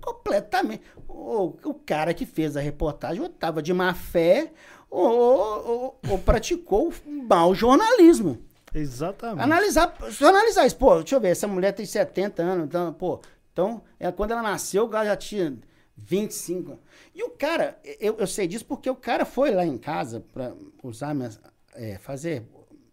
[0.00, 0.82] Completamente.
[1.08, 4.52] O, o cara que fez a reportagem ou tava de má fé
[4.90, 8.38] ou, ou- ou praticou mau jornalismo.
[8.74, 9.42] Exatamente.
[9.42, 10.76] Analisar, só analisar isso.
[10.76, 13.20] Pô, deixa eu ver, essa mulher tem 70 anos, então, pô,
[13.52, 15.58] então, é, quando ela nasceu, o cara já tinha
[15.96, 16.82] 25 anos.
[17.14, 20.52] E o cara, eu, eu sei disso porque o cara foi lá em casa pra
[20.82, 21.40] usar minhas,
[21.74, 22.44] é, fazer,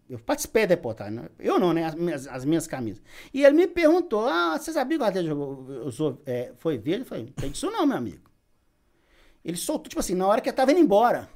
[0.10, 1.30] eu participei da reportagem, né?
[1.40, 3.02] eu não, né, as minhas, as minhas camisas.
[3.34, 5.36] E ele me perguntou, ah, você sabia que o Atlético
[5.86, 7.02] usou, é, foi verde?
[7.02, 8.26] Eu falei, não tem disso não, meu amigo.
[9.44, 11.30] Ele soltou, tipo assim, na hora que eu tava indo embora.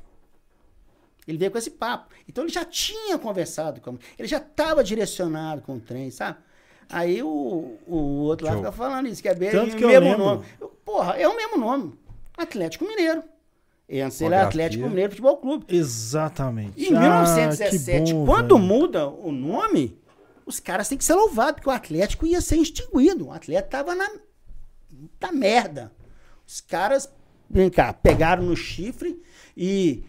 [1.29, 2.13] Ele veio com esse papo.
[2.27, 6.37] Então ele já tinha conversado com ele já estava direcionado com o trem, sabe?
[6.89, 9.89] Aí o, o outro lá fica falando isso, que é bem Tanto o que eu
[9.89, 10.25] mesmo lembro.
[10.25, 10.45] nome.
[10.59, 11.93] Eu, Porra, é o mesmo nome.
[12.35, 13.19] Atlético Mineiro.
[13.91, 14.47] Antes ele é Geografia.
[14.47, 15.65] Atlético Mineiro Futebol Clube.
[15.67, 16.81] Exatamente.
[16.83, 18.67] Em Ah, 1917, que bom, quando velho.
[18.67, 19.99] muda o nome,
[20.47, 23.27] os caras têm que ser louvados, porque o Atlético ia ser extinguido.
[23.27, 24.09] O Atlético tava na,
[25.21, 25.91] na merda.
[26.47, 27.07] Os caras,
[27.47, 29.21] vem cá, pegaram no chifre
[29.55, 30.03] e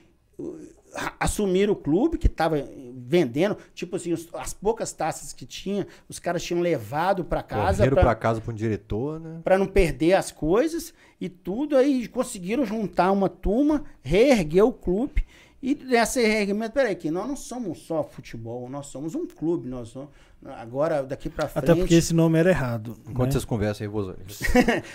[1.18, 2.56] assumiram o clube que tava
[2.96, 7.78] vendendo, tipo assim, os- as poucas taças que tinha, os caras tinham levado para casa
[7.78, 9.40] Correram pra- pra casa pra um diretor, né?
[9.44, 15.24] para não perder as coisas e tudo, aí conseguiram juntar uma turma, reerguer o clube.
[15.62, 19.88] E nessa reerguimento, peraí, que nós não somos só futebol, nós somos um clube, nós
[19.90, 20.08] somos,
[20.56, 21.64] agora daqui para frente.
[21.70, 22.96] Até porque esse nome era errado.
[23.06, 23.32] Enquanto né?
[23.32, 24.16] vocês conversam aí, Rosane.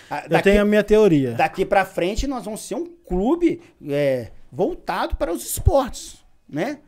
[0.10, 1.34] a- Eu daqui, tenho a minha teoria.
[1.34, 6.80] daqui para frente nós vamos ser um clube é, voltado para os esportes, né?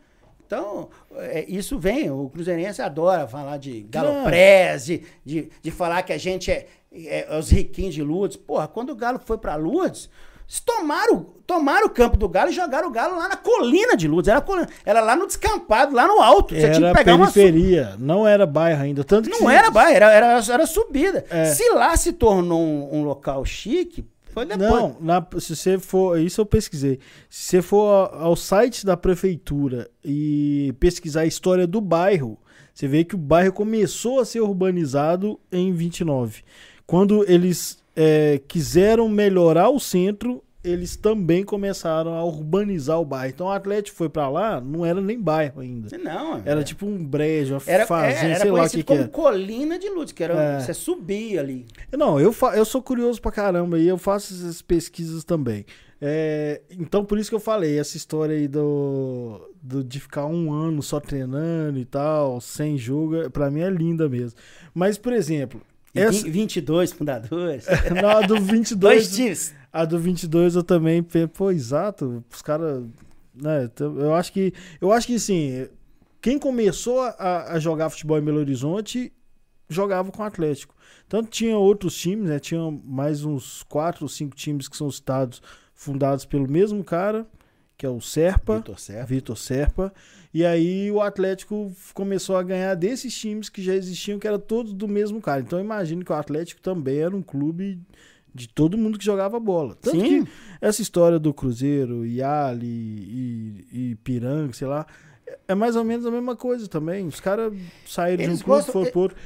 [0.46, 6.12] Então, é, isso vem, o Cruzeirense adora falar de Galopress, de, de, de falar que
[6.12, 8.38] a gente é, é os riquinhos de Lourdes.
[8.38, 10.08] Porra, quando o Galo foi para Lourdes,
[10.64, 14.28] tomaram, tomaram o campo do Galo e jogaram o Galo lá na colina de Lourdes.
[14.30, 16.54] Era, colina- era lá no descampado, lá no alto.
[16.54, 19.04] Você tinha Era que pegar uma periferia, não era bairro ainda.
[19.04, 21.26] Tanto Não era bairro, era, era, era subida.
[21.28, 21.44] É.
[21.44, 24.02] Se lá se tornou um, um local chique,
[24.46, 24.80] foi.
[24.80, 26.18] Não, na- se você for.
[26.20, 26.98] Isso eu pesquisei.
[27.28, 32.38] Se você for ao ao site da prefeitura e pesquisar a história do bairro,
[32.74, 36.42] você vê que o bairro começou a ser urbanizado em 29.
[36.86, 43.32] Quando eles é, quiseram melhorar o centro, eles também começaram a urbanizar o bairro.
[43.34, 45.96] Então o Atlético foi pra lá, não era nem bairro ainda.
[45.98, 48.82] Não, Era tipo um brejo, uma Era, fazenda, é, era sei lá o que, que
[48.84, 49.08] como era.
[49.08, 50.60] Colina de Lutz, que era É.
[50.60, 51.66] você subia ali.
[51.96, 55.64] Não, eu, fa- eu sou curioso pra caramba e eu faço essas pesquisas também.
[56.00, 60.52] É, então, por isso que eu falei, essa história aí do, do- de ficar um
[60.52, 64.38] ano só treinando e tal, sem jogo, pra mim é linda mesmo.
[64.72, 65.60] Mas, por exemplo,
[65.92, 67.66] E essa, vin- 22 fundadores.
[68.00, 69.54] na do Dois 22, times.
[69.72, 72.84] A do 22 eu também, pô, exato, os caras,
[73.34, 75.68] né, eu acho que, eu acho que assim,
[76.20, 79.12] quem começou a, a jogar futebol em Belo Horizonte
[79.68, 80.74] jogava com o Atlético.
[81.08, 85.42] Tanto tinha outros times, né, tinha mais uns quatro ou cinco times que são citados,
[85.74, 87.26] fundados pelo mesmo cara,
[87.76, 89.06] que é o Serpa, Vitor Serpa.
[89.06, 89.94] Vitor Serpa.
[90.34, 94.72] E aí o Atlético começou a ganhar desses times que já existiam, que eram todos
[94.72, 95.40] do mesmo cara.
[95.40, 97.80] Então eu imagino que o Atlético também era um clube
[98.34, 99.74] de todo mundo que jogava bola.
[99.80, 100.24] Tanto Sim.
[100.24, 100.30] que
[100.60, 104.86] essa história do Cruzeiro, Yali e, e Piranga, sei lá,
[105.46, 107.06] é- mais ou menos a mesma coisa também.
[107.06, 107.52] Os caras
[107.86, 109.16] saíram Eles de um clube, gostam- foram pro outro.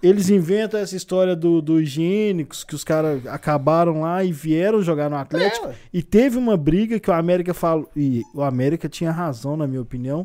[0.00, 5.10] Eles inventam essa história do, do higiênicos, que os caras acabaram lá e vieram jogar
[5.10, 5.66] no Atlético.
[5.68, 5.74] É.
[5.92, 7.90] E teve uma briga que o América falou.
[7.96, 10.24] E o América tinha razão, na minha opinião.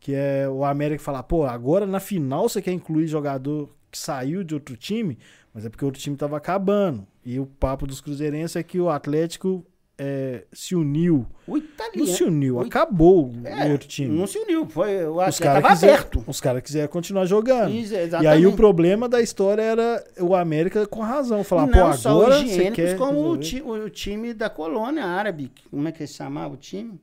[0.00, 4.42] Que é o América falar, pô, agora na final você quer incluir jogador que saiu
[4.44, 5.16] de outro time,
[5.54, 7.06] mas é porque o outro time tava acabando.
[7.26, 9.66] E o papo dos Cruzeirenses é que o Atlético
[9.98, 11.26] é, se uniu.
[11.46, 12.06] O italiano.
[12.06, 14.16] Não se uniu, o acabou É, o outro time.
[14.16, 14.64] Não se uniu.
[14.68, 16.24] Foi, o Os Atlético caras tava quiseram, aberto.
[16.26, 17.72] os cara quiseram continuar jogando.
[17.74, 21.42] Isso, E aí o problema da história era o América com razão.
[21.42, 25.50] Falar, pô, só agora os você quer como o, ti- o time da colônia árabe.
[25.70, 27.00] Como é que se chamava o time?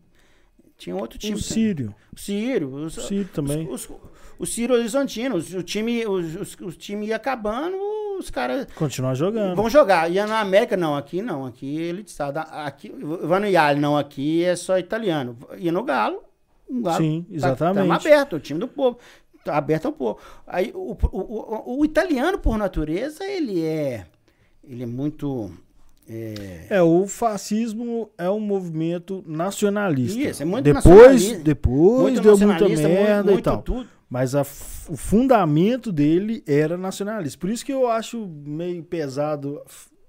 [0.78, 1.36] Tinha outro time.
[1.36, 1.94] o Sírio.
[2.16, 2.74] O Sírio.
[2.76, 3.68] Os, O Sírio também.
[3.68, 3.96] Os, os,
[4.40, 5.36] o Sírio Horizontino.
[5.38, 7.76] O time, os, os, o time ia acabando,
[8.20, 9.56] os caras Continuar jogando.
[9.56, 10.10] vão jogar.
[10.12, 10.96] Ia na América, não.
[10.96, 11.46] Aqui não.
[11.46, 12.30] Aqui ele está.
[12.66, 12.94] Aqui,
[13.24, 13.98] vai no Iali, não.
[13.98, 15.38] Aqui é só italiano.
[15.58, 16.24] Ia no Galo.
[16.70, 17.76] O Galo Sim, tá- exatamente.
[17.84, 18.98] Tamo aberto, o time do povo.
[19.44, 20.20] Tá aberto ao povo.
[20.48, 24.06] Aí, o, o, o, o italiano, por natureza, ele é.
[24.66, 25.52] Ele é muito.
[26.10, 30.18] é, É, o fascismo é um movimento nacionalista.
[30.20, 31.44] Isso, é muito depois, nacionalista.
[31.44, 33.62] Depois muito deu muita nacionalista, muito- merda e muito tal.
[33.62, 33.90] tudo.
[34.14, 37.40] Mas a o fundamento dele era nacionalista.
[37.40, 39.60] Por isso que eu acho meio pesado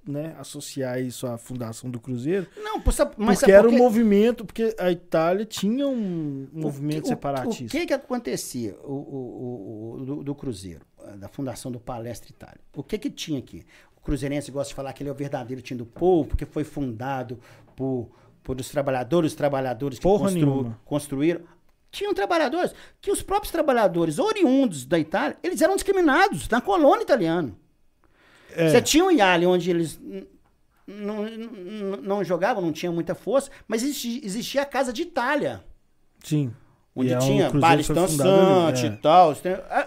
[0.07, 2.47] né, associar isso à fundação do Cruzeiro.
[2.59, 7.07] Não, mas porque sabe era um movimento, porque a Itália tinha um O movimento que-
[7.07, 7.65] o- separatista.
[7.65, 10.85] O que que acontecia o, o- o- do, do Cruzeiro,
[11.19, 12.61] da fundação do Palestra Itália?
[12.77, 13.65] O que que tinha aqui?
[13.97, 16.65] O cruzeirense gosta de falar que ele é o verdadeiro time do povo, porque foi
[16.65, 17.39] fundado
[17.75, 18.11] por,
[18.43, 21.41] por os trabalhadores, os trabalhadores que constru- construíram.
[21.95, 27.55] Tinham trabalhadores, que os próprios trabalhadores oriundos da Itália, eles eram discriminados na colônia italiana.
[28.51, 30.01] É, Você tinha o Iali, onde eles
[30.87, 35.63] não, jogavam, não tinham muita força, mas existia, a Casa de Itália.
[36.23, 36.53] sim.
[36.97, 38.87] Onde E é um tinha bares ali, dançantes é.
[38.87, 39.35] e tal.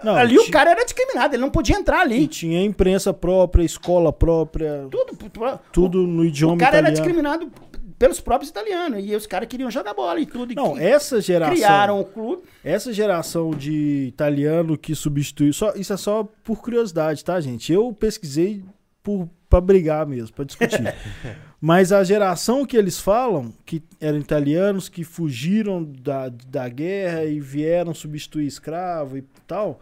[0.04, 2.28] Não, ali o tinha- cara era discriminado, ele não podia entrar E ali.
[2.28, 7.06] tinha imprensa própria, escola própria, Tudo, tudo, tudo no o, idioma o cara era italiano.
[7.06, 7.50] discriminado
[7.98, 9.04] pelos próprios italianos.
[9.04, 10.52] E os caras queriam jogar bola e tudo.
[10.52, 11.54] e Não, que- essa geração.
[11.54, 12.42] criaram o clube.
[12.62, 15.52] Essa geração de italiano que substituiu.
[15.52, 17.72] Só, isso é só por curiosidade, tá, gente?
[17.72, 18.62] Eu pesquisei
[19.02, 20.78] por, pra brigar mesmo, pra discutir.
[21.60, 27.40] Mas a geração que eles falam, que eram italianos que fugiram da, da guerra e
[27.40, 29.80] vieram substituir escravo e tal,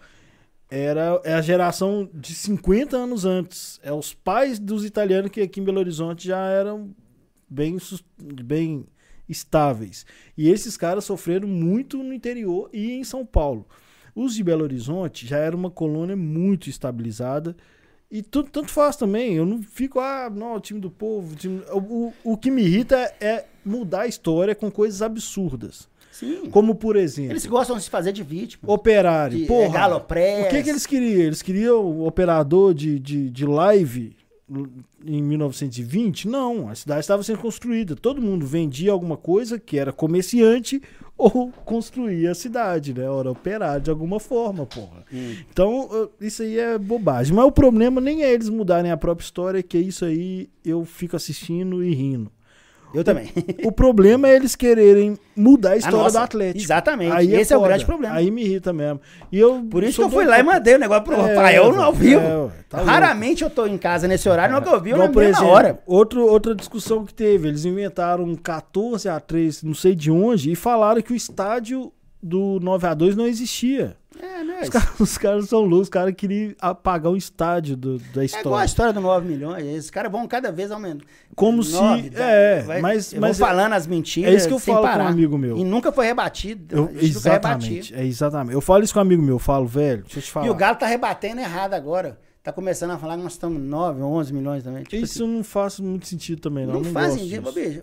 [0.70, 3.78] era é a geração de 50 anos antes.
[3.82, 6.90] É os pais dos italianos que aqui em Belo Horizonte já eram
[7.48, 7.77] bem,
[8.44, 8.86] bem
[9.28, 10.06] estáveis.
[10.36, 13.66] E esses caras sofreram muito no interior e em São Paulo.
[14.14, 17.56] Os de Belo Horizonte já era uma colônia muito estabilizada.
[18.10, 19.35] E tudo, tanto faz também.
[19.35, 21.32] Eu não fico, ah, não, o time do povo.
[21.32, 25.89] o time- O, o, o que me irrita é mudar a história com coisas absurdas.
[26.12, 26.48] Sim.
[26.51, 28.73] Como, por exemplo, Eles gostam de se fazer de vítima.
[28.73, 29.36] operário.
[29.36, 30.47] De, é, Porra, Galopress.
[30.47, 31.20] o que, que eles queriam?
[31.20, 34.16] Eles queriam o operador de, de, de live
[35.05, 36.28] em 1920?
[36.28, 37.97] Não, a cidade estava sendo construída.
[37.97, 40.81] Todo mundo vendia alguma coisa que era comerciante
[41.18, 43.05] ou construía a cidade, né?
[43.05, 45.05] Era operário de alguma forma, porra.
[45.12, 45.35] Hum.
[45.51, 47.35] Então, isso aí é bobagem.
[47.35, 51.16] Mas o problema nem é eles mudarem a própria história, que isso aí eu fico
[51.16, 52.31] assistindo e rindo.
[52.95, 53.31] Eu também.
[53.65, 56.65] O problema é eles quererem mudar a história nossa, do Atlético.
[56.65, 57.13] exatamente.
[57.13, 57.69] Aí Esse é o foda.
[57.71, 58.15] grande problema.
[58.15, 59.01] Aí me irrita mesmo.
[59.31, 61.73] E eu Por isso que eu fui lá e mandei o negócio pro É, Rafael
[61.73, 62.21] no ao vivo.
[62.21, 65.09] é, tá Raramente eu tô em casa nesse horário, não é que eu vi na
[65.09, 65.79] por mesma exemplo, hora.
[65.87, 70.51] Outro, outra discussão que teve, eles inventaram um 14 a 3, não sei de onde,
[70.51, 71.93] e falaram que o estádio
[72.23, 73.97] do 9 a 2 não existia.
[74.20, 74.60] É, né?
[74.62, 78.24] Os caras, os caras são loucos, os caras queriam apagar o estádio do- da É
[78.24, 78.64] igual a história.
[78.64, 79.64] história do 9 milhões.
[79.66, 81.05] Esses caras vão cada vez aumentando.
[81.34, 84.32] Como se- Nove, é, vai- mas- mas falando as mentiras.
[84.32, 85.06] é isso que eu falo com um parar.
[85.09, 85.56] amigo meu.
[85.59, 86.74] E nunca foi rebatido.
[86.76, 87.97] Eu- exatamente, rebatia.
[87.98, 88.55] é exatamente.
[88.55, 90.47] Eu falo isso com um amigo meu, eu falo, velho, deixa eu te falar.
[90.47, 92.18] E o Galo tá rebatendo errado agora.
[92.43, 94.84] Tá começando a falar que nós estamos 9, 11 milhões também.
[94.84, 96.78] Tipo Isso não faz muito sentido também, assim, não.
[96.80, 97.51] não, não faz sentido.
[97.52, 97.82] Bicho,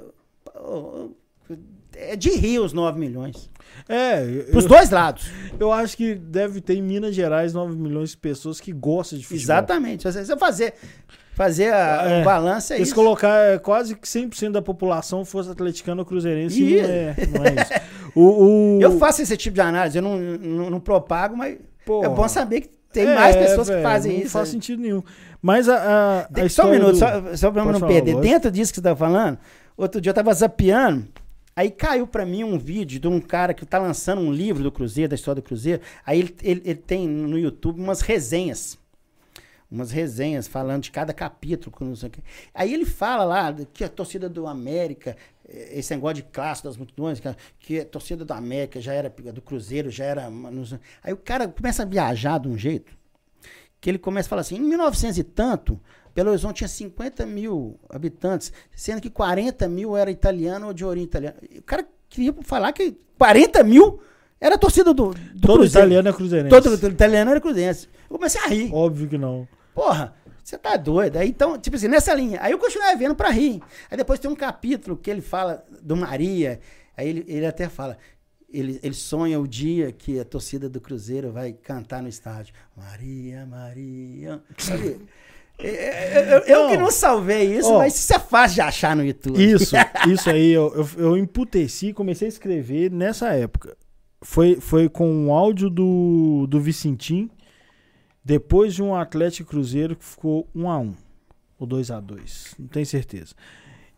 [1.95, 3.49] é de rir os 9 milhões.
[3.87, 5.29] É, eu, Pros dois lados.
[5.59, 9.25] eu acho que deve ter em Minas Gerais 9 milhões de pessoas que gostam de
[9.25, 9.43] futebol.
[9.43, 10.09] Exatamente.
[10.11, 10.73] Se você fazer,
[11.35, 12.21] fazer a, É.
[12.21, 12.95] o balanço é Eles isso.
[12.95, 16.81] colocar é, quase que 100% da população fosse atleticana ou cruzeirense, Ih.
[16.81, 17.93] não é, não é isso.
[18.15, 18.21] O,
[18.77, 22.05] o- Eu faço esse tipo de análise, eu não, não, não propago, mas Porra.
[22.05, 24.29] é bom saber que tem É, mais pessoas velho, que fazem não isso.
[24.29, 25.01] faz sentido nenhum.
[25.41, 28.13] Mas a, a, a só um minuto, do- só, só pra eu não falar, perder.
[28.13, 28.31] lógico.
[28.31, 29.39] Dentro disso que você tá falando,
[29.75, 31.07] outro dia eu tava zapeando,
[31.55, 34.71] aí caiu pra mim um vídeo de um cara que tá lançando um livro do
[34.71, 35.81] Cruzeiro, da história do Cruzeiro.
[36.05, 38.77] Aí ele, ele, ele tem no YouTube umas resenhas.
[39.69, 41.75] Umas resenhas falando de cada capítulo.
[42.53, 45.17] Aí ele fala lá que a torcida do América,
[45.47, 47.19] eh, esse negócio de classe das multidões,
[47.59, 50.31] que a, torcida do América já era do Cruzeiro, já era.
[51.03, 52.95] Aí o cara começa a viajar de um jeito
[53.83, 55.77] que ele começa a falar assim, em 1900 e tanto,
[56.15, 61.05] Belo Horizonte tinha 50 mil habitantes, sendo que 40 mil era italiano ou de origem
[61.05, 61.35] italiana.
[61.57, 63.99] O cara queria falar que 40 mil
[64.39, 65.69] era a torcida do, do Todo Cruzeiro.
[65.87, 66.49] italiano é cruzeirense.
[66.61, 67.87] Todo italiano era cruzeirense.
[68.09, 68.73] Eu comecei a rir.
[68.73, 69.47] Óbvio que não.
[69.73, 70.13] Porra,
[70.43, 71.15] Você tá doido.
[71.17, 72.37] Aí, então, tipo assim, nessa linha.
[72.41, 73.61] Aí eu continuei vendo pra rir.
[73.89, 76.59] Aí depois tem um capítulo que ele fala do Maria.
[76.97, 77.97] Aí ele, ele até fala.
[78.51, 82.53] Ele, ele sonha o dia que a torcida do Cruzeiro vai cantar no estádio.
[82.77, 84.43] Maria, Maria.
[85.57, 85.69] Sabe?
[85.69, 89.05] É, é, Eu, eu que não salvei isso, mas isso é fácil de achar no
[89.05, 89.41] YouTube.
[89.41, 89.75] Isso,
[90.11, 93.77] isso aí, eu, eu, eu emputeci e comecei a escrever nessa época.
[94.21, 97.29] Foi, foi com um áudio do, do Vicentim,
[98.23, 100.95] depois de um Atlético Cruzeiro que ficou 1 a 1
[101.59, 103.35] ou 2 a 2 não tenho certeza.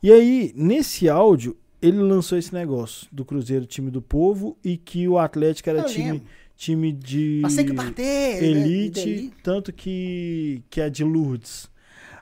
[0.01, 5.07] E aí, nesse áudio, ele lançou esse negócio do Cruzeiro, time do povo, e que
[5.07, 6.27] o Atlético era Eu time, lembro.
[6.55, 8.41] Time de Mas tem que bater.
[8.41, 8.47] né?
[8.47, 11.69] elite, Deli- tanto que, que é de Lourdes.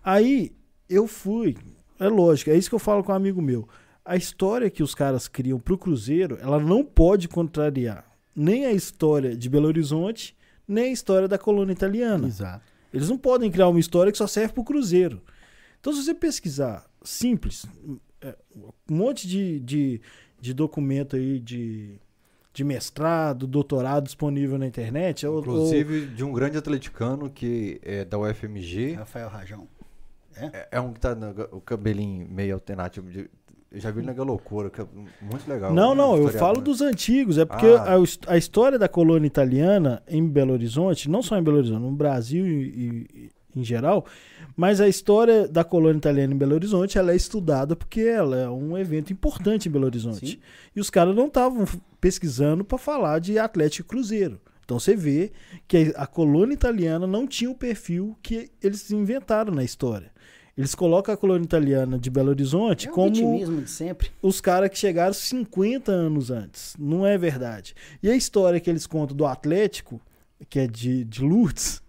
[0.03, 0.51] Aí
[0.89, 1.55] eu fui,
[1.99, 3.67] é lógico, é isso que eu falo com um amigo meu.
[4.03, 8.05] A história que os caras criam pro Cruzeiro, ela não pode contrariar
[8.35, 10.35] nem a história de Belo Horizonte,
[10.67, 12.27] nem a história da colônia italiana.
[12.27, 12.65] Exato.
[12.93, 15.21] Eles não podem criar uma história que só serve pro Cruzeiro.
[15.79, 17.65] Então, se você pesquisar simples,
[18.21, 18.35] é,
[18.89, 20.01] um monte de, de,
[20.39, 21.99] de documento aí de,
[22.53, 25.25] de mestrado, doutorado disponível na internet.
[25.25, 28.93] ou- ou- Inclusive de um grande atleticano que é da UFMG.
[28.93, 29.67] Rafael Rajão.
[30.35, 33.09] É, é um que tá no, o cabelinho meio alternativo.
[33.09, 33.29] de-
[33.71, 34.85] eu já vi ele na Galocura, que é
[35.19, 35.73] muito legal.
[35.73, 37.39] Não, não, eu falo dos antigos.
[37.39, 37.95] É porque Ah.
[37.95, 41.91] a, a história da colônia italiana em Belo Horizonte, não só em Belo Horizonte, no
[41.91, 44.05] Brasil e- e em geral,
[44.55, 48.49] mas a história da colônia italiana em Belo Horizonte ela é estudada porque ela é
[48.49, 50.27] um evento importante em Belo Horizonte.
[50.27, 50.39] Sim.
[50.75, 51.65] E os caras não estavam
[52.01, 54.39] pesquisando para falar de Atlético e Cruzeiro.
[54.65, 55.31] Então você vê
[55.67, 60.11] que a colônia italiana não tinha o perfil que eles inventaram na história.
[60.57, 64.11] Eles colocam a colônia italiana de Belo Horizonte É o como de sempre.
[64.21, 66.75] os caras que chegaram 50 anos antes.
[66.77, 67.75] Não é verdade.
[68.01, 69.99] E a história que eles contam do Atlético,
[70.49, 71.81] que é de, de Lourdes,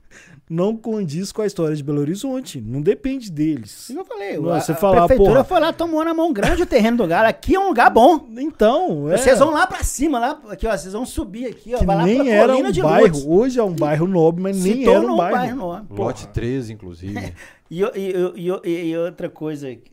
[0.54, 2.60] não condiz com a história de Belo Horizonte.
[2.60, 3.84] Não depende deles.
[3.88, 5.44] Como eu falei, Não, a, você a falar, prefeitura porra.
[5.44, 7.28] foi lá, tomou na mão grande o terreno do Galo.
[7.28, 8.26] Aqui é um lugar bom.
[8.38, 9.16] Então, é.
[9.16, 11.96] Vocês vão lá pra cima, lá, aqui, ó, vocês vão subir aqui, ó, que vai
[11.96, 12.98] lá nem pra era colina um de bairro.
[13.00, 13.24] Lourdes.
[13.26, 15.56] Hoje é um bairro nobre, mas Se nem era um bairro.
[15.56, 15.86] nobre.
[16.00, 17.32] Lote 13, inclusive.
[17.70, 19.90] E, e, e, e- e outra coisa que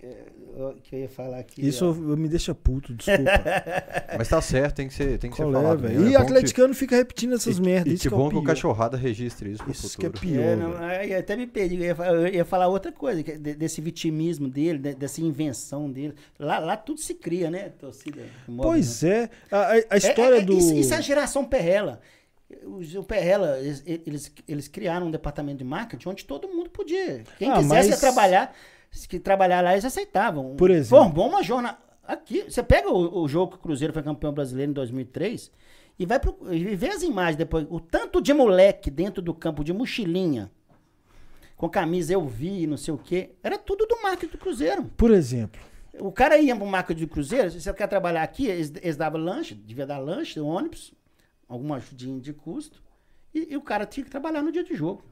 [0.61, 1.65] eu, que eu ia falar aqui.
[1.67, 1.89] Isso ó.
[1.89, 3.31] eu- me deixa puto, desculpa.
[4.17, 5.79] Mas tá certo, tem que ser, tem que ser Qual é, falado.
[5.79, 5.93] velho?
[5.99, 6.09] mesmo.
[6.09, 7.91] E É bom que- atleticano fica repetindo essas e, merdas.
[7.91, 8.43] E isso que que é bom o que o.
[8.43, 10.27] Cachorrada registre isso pro Isso que é futuro.
[10.27, 10.41] pior.
[10.43, 10.83] É, não, velho.
[11.01, 14.47] aí até me perdi, eu ia, falar, eu ia falar outra coisa, é desse vitimismo
[14.49, 16.13] dele, de- dessa invenção dele.
[16.39, 18.21] Lá, lá tudo se cria, né, torcida?
[18.47, 18.77] móvel, né?
[18.77, 19.29] Pois é.
[19.51, 20.57] A, a- história É, é, do.
[20.57, 21.99] Isso, isso é a geração Perrela.
[22.97, 27.23] O Perrela, eles, eles, eles criaram um departamento de marketing onde todo mundo podia.
[27.39, 28.53] Quem Ah, quisesse mas- trabalhar,
[29.07, 30.55] que trabalhar lá, eles aceitavam.
[30.55, 31.03] Por exemplo.
[31.03, 31.77] Formou uma jornada.
[32.03, 35.51] Aqui, você pega o, o jogo que o Cruzeiro foi campeão brasileiro em 2003
[35.97, 37.65] e vai pro, e vê as imagens depois.
[37.69, 40.51] O tanto de moleque dentro do campo de mochilinha,
[41.55, 44.83] com camisa eu vi, não sei o quê, era tudo do marketing do Cruzeiro.
[44.97, 45.61] Por exemplo.
[45.99, 49.21] O cara ia pro marketing do Cruzeiro, se você quer trabalhar aqui, eles, eles davam
[49.21, 50.93] lanche, devia dar lanche, ônibus,
[51.47, 52.81] alguma ajudinha de custo,
[53.33, 55.03] e, e o cara tinha que trabalhar no dia de jogo.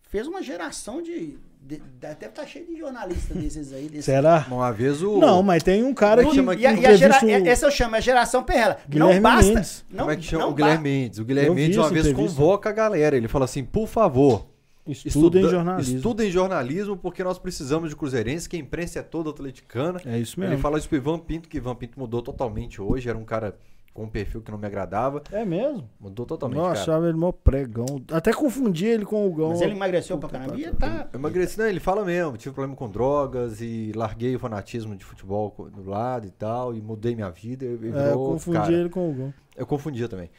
[0.00, 1.38] Fez uma geração de.
[1.64, 3.88] De- deve estar cheio de jornalistas desses aí.
[3.88, 4.46] Desses, Será?
[4.50, 5.18] Uma vez o.
[5.18, 6.34] Não, mas tem um cara que.
[6.34, 8.78] chama e, a, e a gera, o- essa eu chamo, é a geração Perrela.
[8.88, 9.52] Guilherme não basta.
[9.54, 9.84] Mendes.
[9.90, 10.46] Não, Como é que chama?
[10.46, 11.18] o Guilherme ba- Mendes.
[11.18, 12.36] O Guilherme Mendes uma vez entrevista.
[12.36, 13.16] convoca a galera.
[13.16, 14.46] Ele fala assim: por favor,
[14.86, 15.96] Estuda em estuda- jornalismo.
[15.96, 20.00] Estudem jornalismo porque nós precisamos de cruzeirense, que a imprensa é toda atleticana.
[20.04, 20.54] É isso mesmo.
[20.54, 23.08] Ele fala isso pro Ivan Pinto, que Ivan Pinto mudou totalmente hoje.
[23.08, 23.56] Era um cara
[23.92, 25.22] com um perfil que não me agradava.
[25.30, 25.88] É mesmo?
[26.00, 26.80] Mudou totalmente, Nossa, cara.
[26.82, 27.86] achava ele mó pregão.
[28.10, 29.50] Até confundi ele com o Gão.
[29.50, 30.58] Mas ele emagreceu pra caramba.
[30.58, 31.08] E tá.
[31.12, 35.04] Eu emagreci, não, ele fala mesmo, tive problema com drogas e larguei o fanatismo de
[35.04, 37.64] futebol do lado e tal, e mudei minha vida.
[37.64, 39.34] E É, eu virou, confundi cara, ele com o Gão.
[39.56, 40.30] Eu confundia também.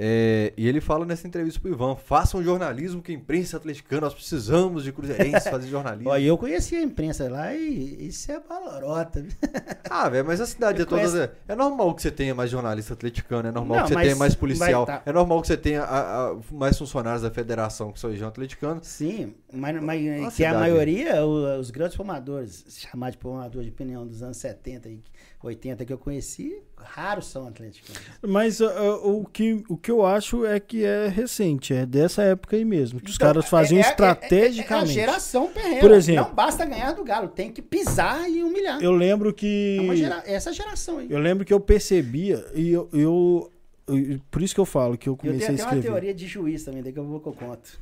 [0.00, 4.14] É, e ele fala nessa entrevista pro Ivan: façam jornalismo que a imprensa atleticana, nós
[4.14, 6.10] precisamos de cruzeirenses fazer jornalismo.
[6.10, 9.24] Ó, eu conheci a imprensa lá e isso é balorota.
[9.90, 11.00] Ah, velho, mas a cidade Eu é toda.
[11.00, 14.16] conheço- É normal que você tenha mais jornalista atleticano, é normal Não, que você tenha
[14.16, 17.98] mais policial, tá- é normal que você tenha a- a- mais funcionários da federação que
[17.98, 18.80] são região atleticana.
[18.82, 20.58] Sim, mas, mas que a cidade.
[20.58, 25.00] maioria, os grandes formadores, chamar de formador de opinião dos anos 70 e
[25.42, 27.94] 80 que eu conheci, raros são atléticos.
[28.26, 28.66] Mas uh,
[29.04, 33.00] o, que, o que eu acho é que é recente, é dessa época aí mesmo.
[33.00, 34.90] Que os Então, caras faziam é- é- É, estrategicamente.
[34.90, 35.80] a geração Perreira.
[35.80, 38.82] Por exemplo- Não basta ganhar do Galo, tem que pisar e humilhar.
[38.82, 39.76] Eu lembro que.
[39.78, 41.06] É uma gera- essa geração aí.
[41.10, 43.52] Eu lembro que eu percebia, e eu, eu-
[43.86, 45.88] eu- Por isso que eu falo que eu Eu comecei tenho a até uma escrever.
[45.88, 47.80] teoria de juiz também, daqui a pouco eu conto.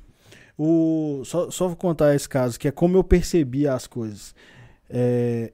[0.58, 4.34] O, só, só vou contar esse caso, que é como eu percebia as coisas.
[4.88, 5.52] É,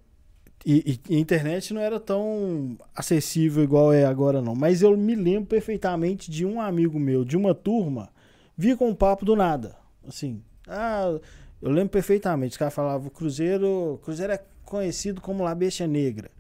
[0.65, 4.55] e, e a internet não era tão acessível igual é agora, não.
[4.55, 8.09] Mas eu me lembro perfeitamente de um amigo meu, de uma turma,
[8.57, 9.77] via com um papo do nada.
[10.07, 11.19] Assim, ah,
[11.61, 12.53] Eu lembro perfeitamente.
[12.53, 15.57] Os caras falavam, o Cruzeiro, Cruzeiro é conhecido como La
[15.89, 16.31] Negra.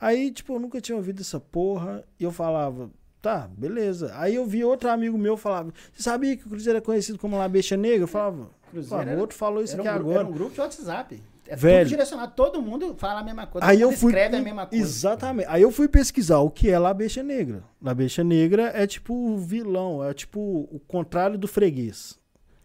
[0.00, 2.04] Aí, tipo, eu nunca tinha ouvido essa porra.
[2.18, 2.90] E eu falava,
[3.20, 4.12] tá, beleza.
[4.14, 7.36] Aí eu vi outro amigo meu falava, você sabia que o Cruzeiro é conhecido como
[7.36, 8.02] La Negra?
[8.02, 10.20] Eu falava, Cruzeiro pô, era- o outro falou isso aqui um, agora.
[10.20, 11.22] era um grupo de WhatsApp.
[11.50, 11.80] É Velho.
[11.80, 12.32] tudo direcionado.
[12.36, 13.66] Todo mundo fala a mesma coisa.
[13.66, 14.12] Aí eu fui.
[14.12, 14.84] escreve a mesma coisa.
[14.84, 15.48] Exatamente.
[15.50, 17.64] Aí eu fui pesquisar o que é La Besta Negra.
[17.82, 22.16] La Besta Negra é tipo o vilão, é tipo o contrário do freguês.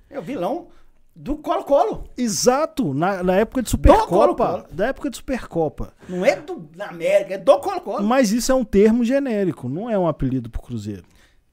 [0.08, 0.68] É o vilão
[1.16, 2.04] do Colo-Colo.
[2.16, 4.68] Exato, na, na época de Supercopa.
[4.72, 5.94] Da época de Supercopa.
[6.08, 8.04] Não é do da América, é do Colo-Colo.
[8.04, 11.06] Mas isso é um termo genérico, não é um apelido pro Cruzeiro.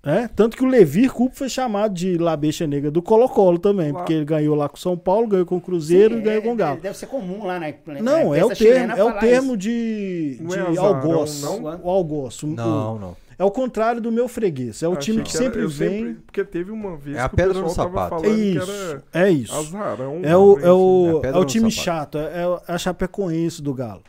[0.05, 0.27] É?
[0.27, 3.99] Tanto que o Levir Cupo foi chamado de La Besta Negra do Colo-Colo também, Claro.
[3.99, 6.45] porque ele ganhou lá com São Paulo, ganhou com o Cruzeiro Sim, e ganhou é-
[6.45, 6.81] com o Galo.
[6.81, 7.69] Deve ser comum lá na.
[7.87, 11.43] na Não, é o termo, é o termo de, Não de é algoz.
[11.43, 11.63] não?
[11.85, 12.43] O algoz.
[12.43, 13.17] o- Não, não.
[13.39, 14.83] É o contrário do meu freguês.
[14.83, 16.15] É o Achei time que que era- sempre vem.
[16.27, 18.25] Porque teve uma vez É a pedra o no sapato.
[18.25, 19.03] É isso.
[19.13, 19.55] É isso.
[19.57, 20.21] azarão.
[20.23, 21.85] É o, né, é o, É a pedra é o time sapato.
[21.85, 24.03] chato, é, é a Chapecoense do Galo.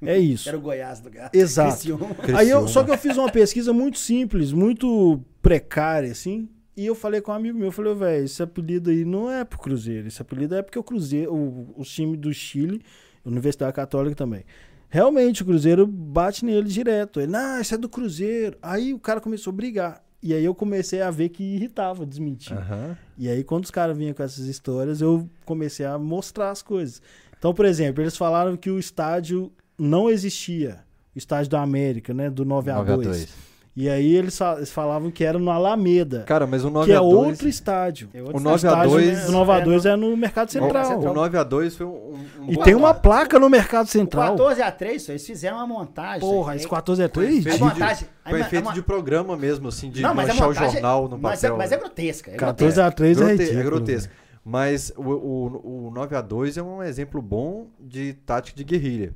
[0.00, 0.48] É isso.
[0.48, 1.34] Era o Goiás do Gato.
[1.34, 1.72] Exato.
[1.72, 2.06] Criciúma.
[2.36, 6.48] Aí eu, só que eu fiz uma pesquisa muito simples, muito precária, assim.
[6.76, 9.30] E eu falei com um amigo meu, eu falei, "Ô, velho, esse apelido aí não
[9.30, 10.06] é pro Cruzeiro.
[10.06, 12.82] Esse apelido é porque o Cruzeiro, o, o time do Chile,
[13.24, 14.44] Universidade Católica também.
[14.90, 17.20] Realmente, o Cruzeiro bate nele direto.
[17.20, 18.56] Ele, não, isso é do Cruzeiro.
[18.62, 20.04] Aí o cara começou a brigar.
[20.22, 22.56] E aí eu comecei a ver que irritava, desmentir.
[22.56, 22.96] Aham.
[23.16, 27.00] E aí, quando os caras vinham com essas histórias, eu comecei a mostrar as coisas.
[27.38, 30.80] Então, por exemplo, eles falaram que o estádio não existia.
[31.14, 32.28] O estádio da América, né?
[32.30, 33.47] Do 9 a 9 a 2.
[33.78, 33.86] 2.
[33.86, 36.92] E aí eles, fa- eles falavam que era no Alameda, Cara, mas o 9 que
[36.92, 38.08] é a 2 outro estádio.
[38.12, 40.52] É O outro 9 a estádio 2 do 9 a 2 é no Mercado O,
[40.52, 40.98] Central.
[41.00, 44.30] o 9 a 2 foi um, um E tem uma placa no Mercado O Central.
[44.36, 46.20] 14 a 3, eles fizeram uma montagem.
[46.20, 47.46] Porra, esse 14 é Foi 3?
[47.46, 50.48] efeito, A montagem- a foi a efeito de programa mesmo, assim, de Não, a manchar
[50.48, 51.58] o jornal no mas é, papel.
[51.58, 52.30] mas é grotesca.
[52.32, 53.60] É 14 a 3 é ridículo.
[53.60, 54.12] é grotesco.
[54.44, 59.14] Mas o, o, o 9 a 2 é um exemplo bom de tática de guerrilha.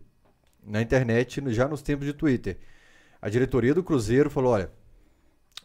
[0.64, 2.58] Na internet, já nos tempos de Twitter.
[3.22, 4.68] A diretoria do Cruzeiro falou: olha,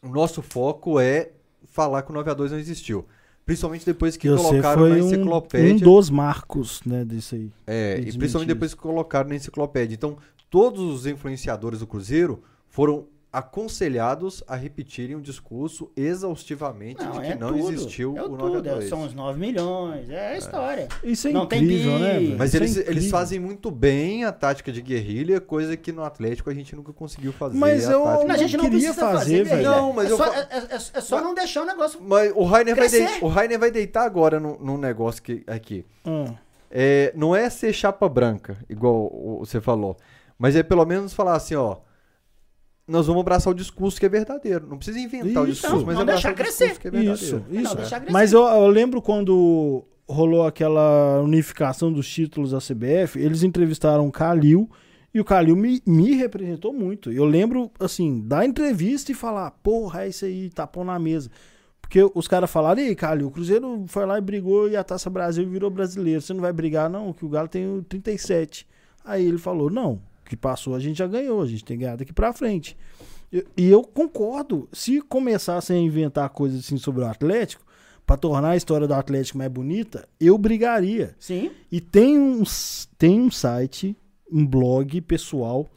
[0.03, 1.31] o nosso foco é
[1.65, 3.05] falar que o 9 a 2 não existiu.
[3.43, 5.85] Principalmente depois que você colocaram na foi um, um enciclopédia.
[5.85, 7.49] dos marcos, né, disso aí.
[7.65, 9.95] É, e principalmente depois que colocaram na enciclopédia.
[9.95, 10.17] Então,
[10.49, 13.07] todos os influenciadores do Cruzeiro foram
[13.37, 18.69] aconselhados a repetirem o discurso exaustivamente de que não tudo, existiu é o 9 tudo,
[18.69, 18.89] a é- 2.
[18.89, 20.87] São os 9 milhões, é a história.
[21.03, 21.99] Isso é Não tem incrível, bi.
[22.01, 22.35] né?
[22.37, 26.03] Mas Isso é eles, eles fazem muito bem a tática de guerrilha, coisa que no
[26.03, 27.57] Atlético a gente nunca conseguiu fazer.
[27.57, 29.69] Mas a eu- tática Não, a gente não queria precisa fazer, fazer, velho.
[29.69, 31.99] Não, mas é eu só, fa- é, é- é só não deixar o negócio.
[32.01, 32.87] Mas o Rainer, vai,
[33.21, 35.85] o Rainer vai deitar agora num num negócio que, aqui.
[36.05, 36.25] Hum.
[36.69, 39.95] É, não é ser chapa branca, igual o- você falou.
[40.37, 41.77] Mas é pelo menos falar assim, ó.
[42.87, 44.65] Nós vamos abraçar o discurso que é verdadeiro.
[44.67, 45.61] Não precisa inventar o Isso.
[45.61, 46.79] discurso, mas Não abraçar deixar o discurso crescer.
[46.79, 47.25] que é verdadeiro.
[47.25, 47.75] Isso, isso.
[47.75, 48.11] crescer.
[48.11, 54.11] Mas eu, eu lembro quando rolou aquela unificação dos títulos da CBF, eles entrevistaram o
[54.11, 54.69] Calil
[55.13, 57.11] e o Calil me, me representou muito.
[57.11, 61.29] Eu lembro, assim, da entrevista e falar, porra, é isso aí, tapão na mesa.
[61.81, 64.83] Porque os caras falaram, e aí, Calil, o Cruzeiro foi lá e brigou e a
[64.83, 66.21] Taça Brasil virou brasileiro.
[66.21, 68.67] Você não vai brigar, não, que o Galo tem o 37.
[69.03, 71.83] Aí ele falou, não, o que passou a gente já ganhou, a gente tem que
[71.83, 72.75] ganhar daqui pra frente.
[73.31, 74.67] E- E eu concordo.
[74.71, 77.65] Se começassem a inventar coisas assim sobre o Atlético,
[78.05, 81.13] pra tornar a história do Atlético mais bonita, eu brigaria.
[81.19, 81.51] Sim.
[81.71, 82.41] E tem um,
[82.97, 83.97] tem um site,
[84.31, 85.67] um blog pessoal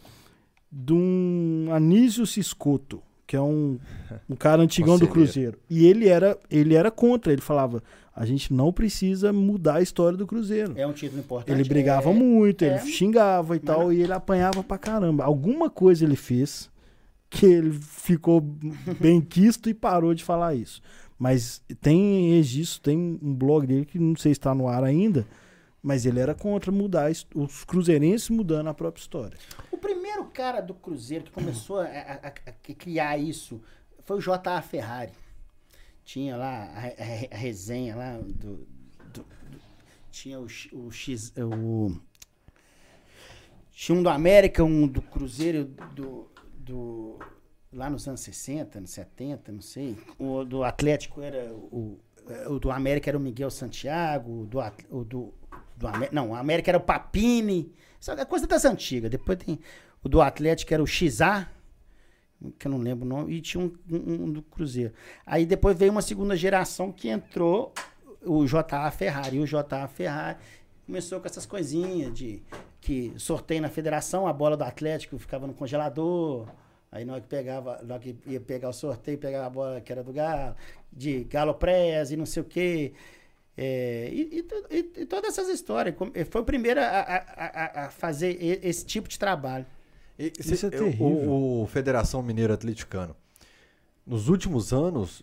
[0.70, 3.78] de um Anísio Ciscoto, que é um,
[4.28, 5.08] um cara antigão do.
[5.08, 5.58] Cruzeiro.
[5.68, 7.82] E ele era, ele era contra, ele falava,
[8.20, 10.74] a gente não precisa mudar a história do Cruzeiro.
[10.76, 11.50] É um título importante.
[11.58, 12.68] Ele brigava é, muito, é.
[12.76, 15.24] ele xingava e tal, e ele apanhava pra caramba.
[15.24, 16.70] Alguma coisa ele fez
[17.30, 18.40] que ele ficou
[19.00, 20.82] bem quisto e parou de falar isso.
[21.18, 25.26] Mas tem registro, tem um blog dele que não sei se está no ar ainda,
[25.82, 29.38] mas ele era contra mudar os cruzeirenses mudando a própria história.
[29.72, 33.60] O primeiro cara do Cruzeiro que começou a, a- a- a criar isso
[34.04, 34.60] foi o J.A.
[34.60, 35.12] Ferrari.
[36.12, 38.66] Tinha lá a, a- a resenha lá do.
[39.12, 39.60] do- do-
[40.10, 41.32] tinha o, o X.
[41.36, 41.96] O,
[43.70, 46.28] tinha um do América, um do Cruzeiro do.
[46.58, 47.16] do
[47.72, 49.96] lá nos anos 60, nos 70, não sei.
[50.18, 52.00] O do Atlético era o.
[52.48, 54.58] O do América era o Miguel Santiago, o do,
[54.90, 55.32] o do,
[56.10, 57.72] não, o América era o Papini.
[58.00, 59.08] Isso é coisa das antigas.
[59.12, 59.60] Depois tem
[60.02, 61.48] o do Atlético era o XA,
[62.58, 64.92] que eu não lembro o nome, e tinha um, um- um do Cruzeiro.
[65.26, 67.72] Aí depois veio uma segunda geração que entrou
[68.24, 69.36] o JA Ferrari.
[69.36, 70.38] E o JA Ferrari
[70.86, 72.42] começou com essas coisinhas de
[72.80, 76.46] que sorteio na federação, a bola do Atlético ficava no congelador.
[76.92, 79.92] Aí na hora que pegava, na que ia pegar o sorteio, pegava a bola que
[79.92, 80.56] era do Galo,
[80.92, 82.92] de Galo Press e não sei o quê.
[83.56, 85.94] É, e, e e- todas essas histórias.
[86.30, 89.66] Foi o primeiro a, a- a- a fazer esse tipo de trabalho.
[90.20, 91.06] E- Isso se- é terrível.
[91.06, 93.16] O, o Federação Mineira Atleticano,
[94.06, 95.22] nos últimos anos,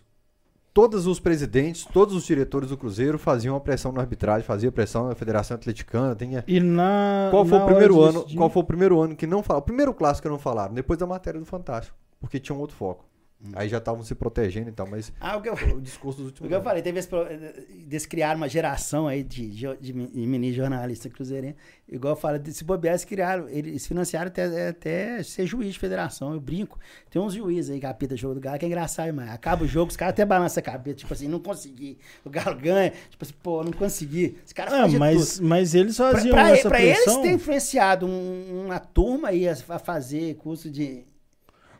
[0.74, 5.08] todos os presidentes, todos os diretores do Cruzeiro faziam a pressão na arbitragem, faziam pressão
[5.08, 6.14] na Federação Atleticana.
[6.14, 6.42] Tinha...
[6.46, 7.28] E na.
[7.30, 8.12] Qual foi na o primeiro de ano?
[8.20, 9.62] decidir- Qual foi o primeiro ano que não falaram?
[9.62, 12.76] O primeiro clássico que não falaram, depois da matéria do Fantástico, porque tinha um outro
[12.76, 13.04] foco.
[13.54, 16.26] Aí já estavam se protegendo e tal, mas Ah, o que eu, o discurso dos
[16.26, 16.64] o últimos que eu anos.
[16.68, 17.08] falei, teve esse,
[17.86, 21.54] eles criaram uma geração aí de, de, de mini jornalista cruzeirense.
[21.88, 26.32] Igual eu falo, se bobear, eles criaram, eles financiaram até, até ser juiz de federação.
[26.34, 26.80] Eu brinco.
[27.10, 29.68] Tem uns juízes aí que apita jogo do Galo que é engraçado, mas acaba o
[29.68, 31.96] jogo, os caras até balançam a cabeça, tipo assim, não consegui.
[32.24, 34.36] O Galo ganha, tipo assim, pô, não consegui.
[34.44, 34.98] Os caras Ah, tudo.
[34.98, 37.22] mas, mas eles Pra, faziam pra- essa pra eles pressão.
[37.22, 41.04] ter influenciado um- uma turma aí a, a fazer curso de,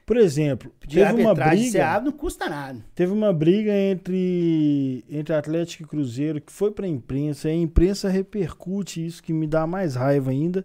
[0.09, 1.71] Por exemplo, de teve uma briga.
[1.71, 2.79] você abre, não custa nada.
[2.95, 7.55] Teve uma briga entre, entre Atlético e Cruzeiro que foi para a imprensa, e a
[7.55, 10.65] imprensa repercute isso que me dá mais raiva ainda.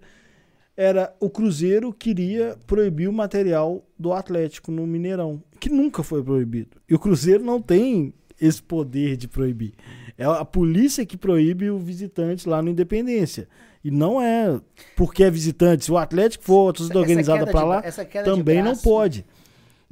[0.78, 6.78] Era o Cruzeiro queria proibir o material do Atlético no Mineirão, que nunca foi proibido.
[6.90, 9.74] E o Cruzeiro não tem esse poder de proibir.
[10.18, 13.50] É a polícia que proíbe o visitante lá no Independência.
[13.84, 14.62] E não é
[14.96, 15.84] porque é visitante.
[15.84, 19.26] Se o Atlético for a torcida organizada para lá, de também não braço- pode.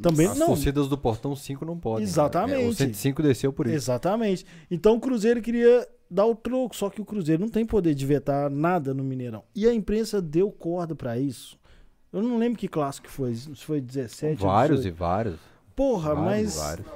[0.02, 0.48] Também As não.
[0.48, 2.06] torcidas do Portão 5 não podem.
[2.06, 2.10] né?
[2.10, 2.64] Exatamente.
[2.64, 3.76] É, o 105 desceu por isso.
[3.76, 4.46] Exatamente.
[4.70, 8.06] Então o Cruzeiro queria dar o troco, só que o Cruzeiro não tem poder de
[8.06, 9.44] vetar nada no Mineirão.
[9.56, 11.58] E a imprensa deu corda pra isso.
[12.12, 14.98] Eu não lembro que clássico foi, se foi 17 ou vários e 18.
[15.00, 15.40] vários.
[15.76, 16.88] Porra, vários, mas vários.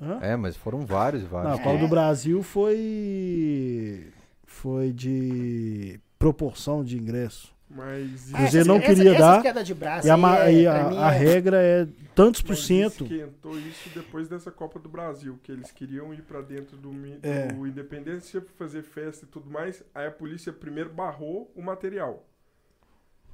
[0.00, 0.18] Hã?
[0.20, 1.50] É, mas foram vários e vários.
[1.52, 4.12] Não, a Copa do Brasil foi
[4.44, 7.54] foi de proporção de ingresso.
[7.76, 10.66] Mas Ah, Cruzeiro não essa- queria essa dar, queda de braço E a, é, e
[10.66, 13.04] a- a é- regra é tantos por Mas cento.
[13.04, 16.90] esquentou isso depois dessa Copa do Brasil, que eles queriam ir pra dentro do,
[17.22, 17.48] É.
[17.48, 19.82] do Independência fazer festa e tudo mais.
[19.94, 22.24] Aí a polícia primeiro barrou o material.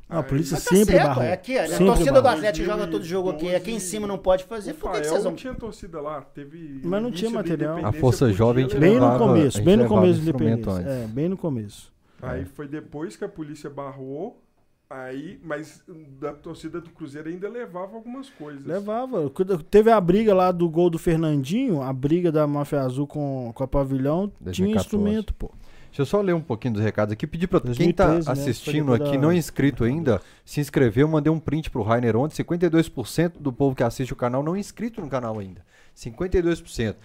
[0.09, 1.23] Ah, a polícia tá sempre certo, barrou.
[1.23, 2.37] é aqui, a Sempre torcida do barrou.
[2.39, 4.75] Atlético joga todo jogo aqui, aqui em cima não pode fazer.
[4.75, 5.35] Por que, vocês vão.
[5.35, 6.81] tinha torcida lá, teve.
[6.85, 7.87] Mas não tinha material.
[7.87, 10.83] A Força Jovem Bem no começo, bem no começo do Independência.
[10.83, 11.92] É, bem no começo.
[12.23, 14.41] Aí foi depois que a polícia barrou.
[14.89, 15.83] Aí, mas
[16.21, 18.63] da torcida do Cruzeiro ainda levava algumas coisas.
[18.65, 19.31] Levava.
[19.71, 23.65] Teve a briga lá do gol do Fernandinho, a briga da Máfia Azul com, com
[23.65, 24.85] a Pavilhão, tinha 2014.
[24.85, 25.51] instrumento, pô.
[25.87, 27.27] Deixa eu só ler um pouquinho dos recados aqui.
[27.27, 28.41] Pedir pra quem 2013, tá né?
[28.41, 31.09] assistindo depois aqui, não é inscrito ainda, se inscreveu.
[31.09, 32.43] Mandei um print pro Rainer ontem.
[32.43, 35.63] 52% do povo que assiste o canal não é inscrito no canal ainda.
[35.97, 36.97] 52%.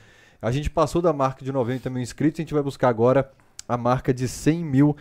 [0.41, 2.39] A gente passou da marca de 90 mil inscritos.
[2.39, 3.29] A gente vai buscar agora
[3.67, 4.95] a marca de 100 mil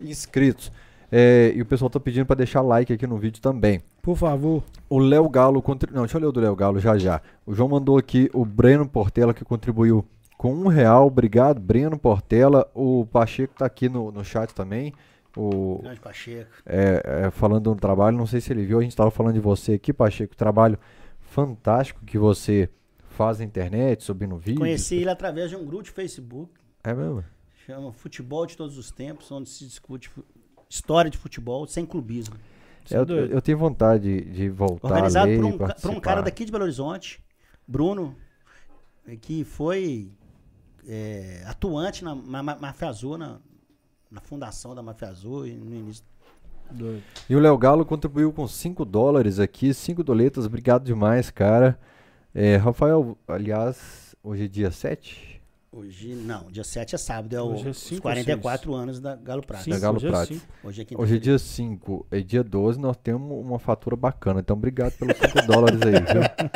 [0.00, 0.70] inscritos.
[1.10, 3.82] É, e o pessoal tá pedindo pra deixar like aqui no vídeo também.
[4.02, 4.64] Por favor.
[4.88, 5.62] O Léo Galo.
[5.62, 5.92] Contri...
[5.92, 7.20] Não, deixa eu ler o do Léo Galo já já.
[7.46, 10.04] O João mandou aqui o Breno Portela que contribuiu
[10.36, 11.06] com um real.
[11.06, 12.68] Obrigado, Breno Portela.
[12.74, 14.92] O Pacheco tá aqui no, no chat também.
[15.36, 16.50] O, Grande Pacheco.
[16.64, 19.40] é, é, falando do trabalho, não sei se ele viu, a gente tava falando de
[19.40, 20.36] você aqui, Pacheco.
[20.36, 20.78] Trabalho
[21.20, 22.68] fantástico que você
[23.08, 24.60] faz na internet, subindo vídeo.
[24.60, 26.52] Conheci ele através de um grupo de Facebook,
[26.82, 27.24] É mesmo?
[27.66, 30.10] Chama Futebol de Todos os Tempos, onde se discute
[30.68, 32.36] história de futebol sem clubismo.
[32.84, 35.90] Você é Eu, eu, tenho vontade de, de voltar Organizado a ler por um, por
[35.90, 37.24] um cara daqui de Belo Horizonte,
[37.66, 38.14] Bruno,
[39.22, 40.10] que foi
[40.86, 43.38] eh, atuante na, na, na Máfia Azul, na,
[44.10, 46.04] na fundação da Máfia Azul e no início.
[46.70, 47.02] Doido.
[47.28, 51.78] E o Léo Galo contribuiu com 5 dólares aqui, 5 doletas, obrigado demais, cara.
[52.34, 55.33] É, Rafael, aliás, hoje é dia 7
[55.76, 59.16] Hoje, não, dia 7 é sábado, é o- é os cinco ou 44 anos da
[59.16, 59.64] Galo Prata.
[59.64, 60.34] Cinco, Galo hoje é Prata.
[60.62, 64.56] Hoje é Hoje é dia 5, é dia 12, nós temos uma fatura bacana, então
[64.56, 66.50] obrigado pelos 5 dólares aí, viu?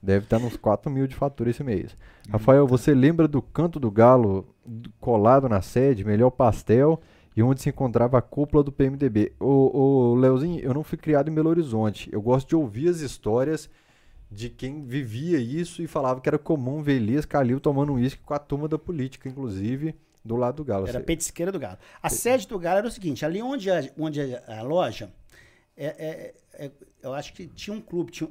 [0.00, 1.96] Deve estar nos 4 mil de fatura esse mês.
[2.30, 7.00] Rafael, você lembra do Canto do Galo do- colado na sede, melhor pastel
[7.36, 9.32] e onde se encontrava a cúpula do PMDB?
[9.40, 12.08] Ô, ô Leozinho, eu não fui criado em Belo Horizonte.
[12.12, 13.68] Eu gosto de ouvir as histórias
[14.34, 18.22] de quem vivia isso e falava que era comum ver Elias Calil tomando um uísque
[18.24, 19.94] com a turma da política, inclusive,
[20.24, 20.86] do lado do Galo.
[20.88, 21.78] Era Você- petisqueira do Galo.
[22.02, 25.12] A sede do Galo era o seguinte, ali onde a, onde a, a loja,
[25.76, 26.70] é- é- é-
[27.02, 28.30] eu acho que tinha um clube, tinha,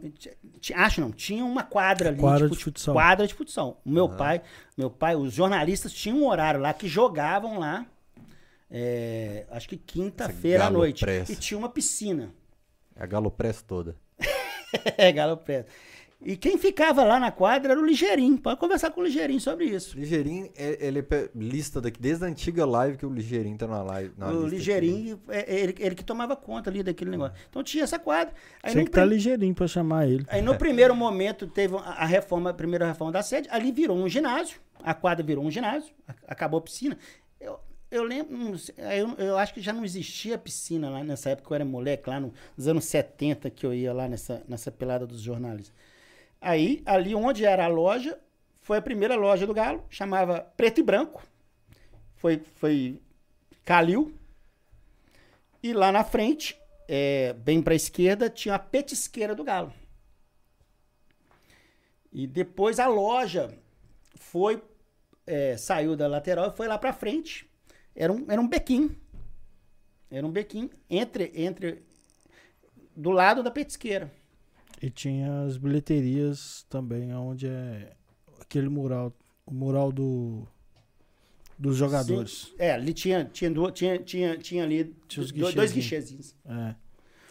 [0.60, 2.18] tinha- acho não, tinha uma quadra ali.
[2.20, 2.94] Quadra tipo, de futsal.
[2.96, 3.82] Quadra de futsal.
[3.86, 4.42] O meu pai,
[4.78, 7.86] meu pai, os jornalistas tinham um horário lá que jogavam lá,
[8.70, 11.02] é, acho que quinta-feira à Galo noite.
[11.04, 11.30] Press.
[11.30, 12.34] E tinha uma piscina.
[12.96, 13.96] A Galo Press toda.
[14.98, 15.70] É, Galo Preto.
[16.24, 18.38] E quem ficava lá na quadra era o Ligeirinho.
[18.38, 19.98] Pode conversar com o Ligeirinho sobre isso.
[19.98, 23.82] Ligeirinho, é- ele é lista daqui, desde a antiga live que o Ligeirinho tá na
[23.82, 24.14] live.
[24.16, 24.46] na o.
[24.48, 27.36] Ligeirinho, é, é ele, ele que tomava conta ali daquele negócio.
[27.50, 28.34] Então tinha essa quadra.
[28.62, 30.24] Aí Tinha que estar prim- ligeirinho pra chamar ele.
[30.30, 34.08] aí no primeiro momento teve a reforma, a primeira reforma da sede, ali virou um
[34.08, 35.92] ginásio, a quadra virou um ginásio,
[36.28, 36.98] acabou a piscina.
[37.40, 37.60] Eu,
[37.90, 38.36] eu lembro,
[38.78, 42.20] eu, eu acho que já não existia piscina lá nessa época, eu era moleque, lá
[42.20, 45.74] no- nos anos 70 que eu ia lá nessa, nessa pelada dos jornalistas.
[46.42, 48.20] Aí, ali onde era a loja,
[48.62, 51.24] foi a primeira loja do Galo, chamava Preto e Branco.
[52.16, 53.00] Foi, foi
[53.64, 54.12] Calil.
[55.62, 59.72] E lá na frente, é, bem para a esquerda, tinha a petisqueira do Galo.
[62.12, 63.56] E depois a loja
[64.16, 64.62] foi,
[65.26, 67.48] é, saiu da lateral e foi lá para frente.
[67.96, 68.98] Era um, era um bequim.
[70.10, 71.84] Era um bequim entre, entre
[72.96, 74.12] do lado da petisqueira.
[74.82, 77.92] E tinha as bilheterias também, onde é
[78.40, 79.14] aquele mural,
[79.46, 80.48] o mural do
[81.58, 82.48] dos jogadores.
[82.50, 82.56] Sim.
[82.58, 86.34] É, ali tinha, tinha, duas- tinha, tinha, tinha ali Tinha os do- dois guichezinhos.
[86.44, 86.74] É.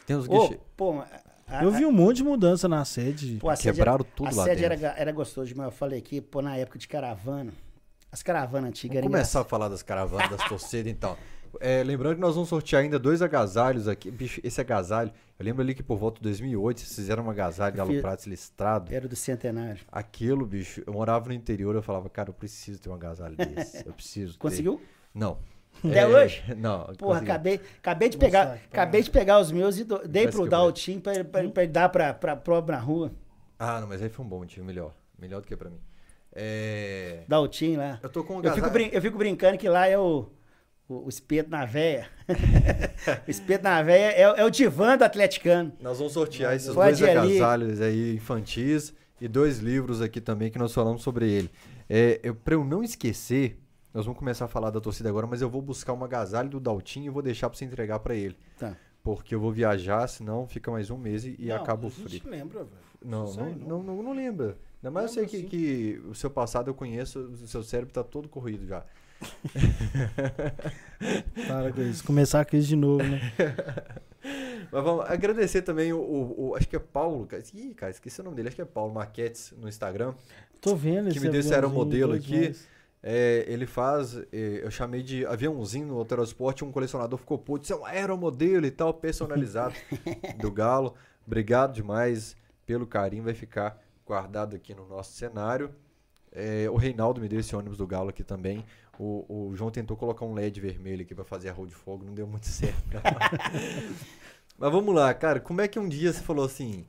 [0.07, 0.61] Tem os Ô, guichê.
[0.77, 1.01] pô,
[1.49, 3.39] a- Eu vi um monte de mudança na sede.
[3.41, 4.95] Pô, a sede Quebraram era, tudo a lá sede era, dentro.
[4.95, 5.73] ga- era gostoso demais.
[5.73, 7.53] Eu falei aqui, pô, na época de caravana.
[8.12, 11.17] As caravanas antigas Vamos eram começar a falar das caravanas, das torcidas, então.
[11.59, 14.11] É, lembrando que nós vamos sortear ainda dois agasalhos aqui.
[14.11, 17.75] Bicho, esse agasalho, eu lembro ali que por volta de 2008, vocês fizeram um agasalho
[17.77, 18.95] Galo fiz- Prates listrado.
[18.95, 19.81] Era do centenário.
[19.91, 23.87] Aquilo, bicho, eu morava no interior, eu falava, cara, eu preciso ter um agasalho desse.
[23.87, 24.39] Eu preciso ter.
[24.39, 24.81] Conseguiu?
[25.15, 25.39] Não.
[25.85, 26.43] Até É, hoje?
[26.57, 26.81] Não.
[26.97, 27.31] Porra, consegui.
[27.31, 30.49] acabei, acabei de pegar, sair, acabei de pegar os meus e do- dei Parece pro
[30.49, 33.12] Daltim pra, pra, pra ele dar pra, pra prova na rua.
[33.59, 34.93] Ah, não, mas aí foi um bom tio, melhor.
[35.19, 35.81] Melhor do que pra mim.
[36.33, 37.25] É...
[37.29, 37.99] Daltim lá.
[38.03, 40.29] Eu tô com um Eu fico, brin- eu fico brincando que lá é o,
[40.91, 42.09] o, o espeto na véia.
[43.27, 45.73] o espeto na véia é, é o divã do atleticano.
[45.81, 50.59] Nós vamos sortear esses Pode dois agasalhos aí infantis e dois livros aqui também que
[50.59, 51.51] nós falamos sobre ele.
[51.89, 53.57] É, eu, pra eu não esquecer,
[53.94, 56.59] nós vamos começar a falar da torcida agora, mas eu vou buscar um agasalho do
[56.59, 58.36] Daltinho e vou deixar pra você entregar pra ele.
[58.59, 58.77] Tá.
[59.02, 62.20] Porque eu vou viajar, senão fica mais um mês e, Não, acaba o frio.
[62.27, 62.91] lembra, velho.
[63.02, 64.59] Não, não, não, não, não lembra.
[64.83, 68.05] Ainda mais eu sei que, que o seu passado eu conheço, o seu cérebro tá
[68.05, 68.85] todo corrido já.
[71.47, 72.05] Para com isso.
[72.05, 73.20] Começar a crise de novo, né?
[74.70, 77.42] Mas vamos agradecer também o, o- o- acho que é Paulo, cara.
[77.55, 80.15] Ih, cara, esqueci o nome dele, acho que é Paulo Marquetes no Instagram.
[80.60, 82.55] Tô vendo Que me deu esse aeromodelo aqui.
[83.02, 87.73] É, ele faz, é, eu chamei de aviãozinho no Alterosport, um colecionador ficou puto, isso
[87.73, 89.74] é um aeromodelo e tal, personalizado
[90.39, 90.94] do Galo.
[91.26, 95.70] Obrigado demais pelo carinho, vai ficar guardado aqui no nosso cenário.
[96.31, 98.66] É, o Reinaldo me deu esse ônibus do Galo aqui também.
[99.03, 102.05] O, o João tentou colocar um LED vermelho aqui pra fazer a rua de fogo,
[102.05, 102.77] não deu muito certo.
[104.59, 106.85] Mas vamos lá, cara, como é que um dia você falou assim,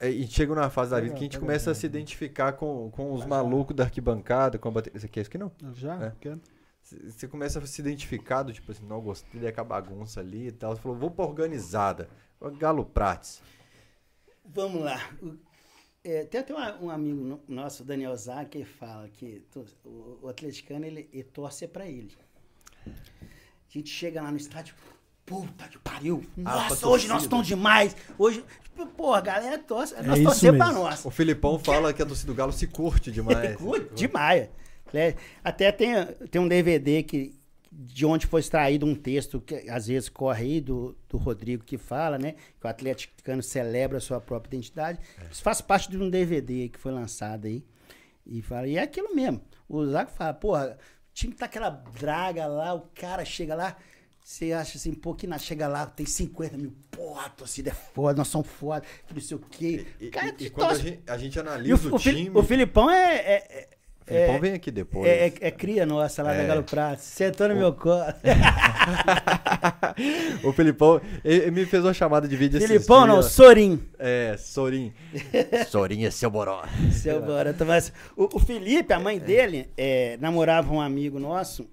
[0.00, 2.90] é, e chega numa fase da vida que a gente começa a se identificar com,
[2.90, 4.98] com os malucos da arquibancada, com a bateria.
[4.98, 5.52] Você quer isso aqui não?
[5.74, 6.06] Já?
[6.06, 6.12] É.
[6.20, 6.40] Quero.
[6.82, 10.74] Você começa a se identificar, do tipo assim, não, gostei daquela bagunça ali e tal.
[10.74, 12.08] Você falou, vou pra organizada.
[12.58, 13.40] Galo Prates.
[14.44, 14.98] Vamos lá.
[16.02, 19.42] É, tem até uma- um amigo no- nosso, Daniel Zá, que fala que
[19.84, 22.16] o, o atleticano, ele, ele torce é pra ele.
[22.86, 22.90] A
[23.68, 24.74] gente chega lá no estádio,
[25.26, 26.24] puta que pariu.
[26.36, 27.94] Nossa, pra hoje nós estamos demais.
[28.18, 29.94] Hoje, tipo, porra, a galera torce.
[30.02, 31.04] nós isso torcemos pra nós.
[31.04, 33.56] O Filipão fala que a torcida do Galo se curte demais.
[33.56, 34.48] Curte demais.
[34.94, 35.14] né?
[35.44, 35.90] Até tem,
[36.30, 37.38] tem um DVD que,
[37.72, 41.78] de onde foi extraído um texto que às vezes corre aí do, do Rodrigo que
[41.78, 42.34] fala, né?
[42.60, 44.98] Que o atleticano celebra a sua própria identidade.
[45.30, 47.64] Isso faz parte de um DVD que foi lançado aí.
[48.26, 49.40] E fala, e é aquilo mesmo.
[49.68, 50.76] O Zaco fala, porra,
[51.10, 53.76] o time tá aquela draga lá, o cara chega lá,
[54.22, 57.74] você acha assim, pô, que na, chega lá, tem 50 mil, porra, a torcida é
[57.74, 59.86] foda, nós somos foda, que não sei o quê.
[60.00, 61.98] E, e- Cara, e te quando a gente, a gente E analisa o, o, o,
[61.98, 62.30] time.
[62.34, 63.79] o Filipão é- é- o
[64.10, 65.06] Filipão é- vem aqui depois.
[65.06, 66.46] é, é- é cria nossa lá da É.
[66.46, 67.00] Galo Prato.
[67.00, 68.04] Sentou no meu colo.
[70.44, 73.22] o Filipão, ele, me fez uma chamada de vídeo Filipão não.
[73.22, 73.80] Sorim.
[73.98, 74.92] É, Sorim.
[75.68, 76.64] Sorim é seu boró.
[76.92, 77.64] Seu Barata.
[77.64, 81.68] Mas o, o Felipe, a mãe dele, é, namorava um amigo nosso.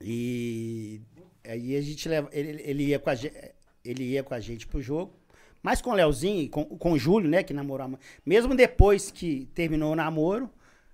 [0.00, 1.00] E
[1.46, 2.28] aí a gente leva.
[2.32, 3.34] Ele, ele ia com a gente.
[3.84, 5.12] Ele ia com a gente pro jogo.
[5.62, 7.98] Mas com o Leozinho, com, com o Júlio, né, que namorou a mãe.
[8.26, 10.50] Mesmo depois que terminou o namoro,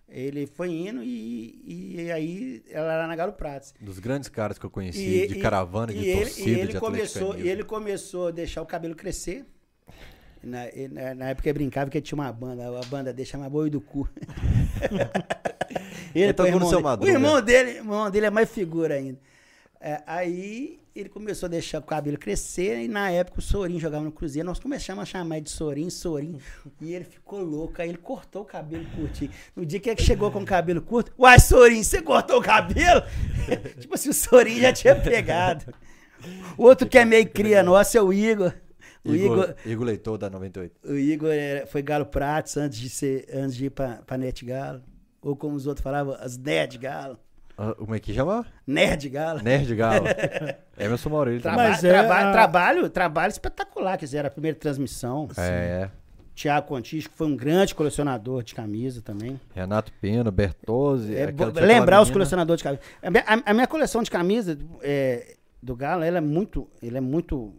[0.09, 3.75] ele foi indo e, e aí ela era na Galo Pratos.
[3.81, 6.73] Dos grandes caras que eu conheci, E- de e- caravana, de ele, torcida, e ele
[6.73, 7.39] de começou.
[7.39, 9.45] E ele começou a deixar o cabelo crescer.
[10.43, 10.61] Na,
[10.93, 13.81] na, na época ele brincava que tinha uma banda, a banda dele chama Boi do
[13.81, 14.09] Cu.
[16.15, 16.85] Ele com o tocou no irmão seu dele.
[16.89, 17.11] Madruga.
[17.13, 19.19] O irmão dele, o irmão dele é mais figura ainda.
[19.81, 24.05] É, aí ele começou a deixar o cabelo crescer e na época o Sorinho jogava
[24.05, 24.47] no Cruzeiro.
[24.47, 26.41] Nós começamos a chamar ele de Sorinho, Sorinho.
[26.81, 27.81] E ele ficou louco.
[27.81, 29.31] Aí ele cortou o cabelo curtinho.
[29.55, 33.03] No dia que ele chegou com o cabelo curto, uai, Sorinho, você cortou o cabelo?
[33.79, 35.73] tipo assim, o Sorinho já tinha pegado.
[36.57, 38.53] O outro que é meio cria nosso é o Igor.
[39.05, 40.75] O Igor, Igor, Igor Leitor da 98.
[40.85, 44.83] o Igor era- foi Galo Pratos antes de, ser, antes de ir pra, Net Galo.
[45.23, 47.19] Ou como os outros falavam, as Nerd Galo.
[47.61, 48.47] Ah, Como é que chama?
[48.67, 49.43] Nerd Galo.
[49.43, 50.05] Nerd Galo.
[50.79, 51.57] Emerson Maurílio também.
[51.59, 55.29] Traba Mas é traba- a- trabalho, trabalho espetacular, que fizeram a primeira transmissão.
[55.37, 55.91] É,
[56.37, 59.41] Tiago Contis, que foi um grande colecionador de camisa também.
[59.53, 61.13] Renato Pena, Bertozzi.
[61.17, 62.83] É, lembrar os colecionadores de camisa.
[63.03, 66.99] A minha, a- a minha coleção de camisa é, do Galo, ela é muito, ela
[66.99, 67.53] é muito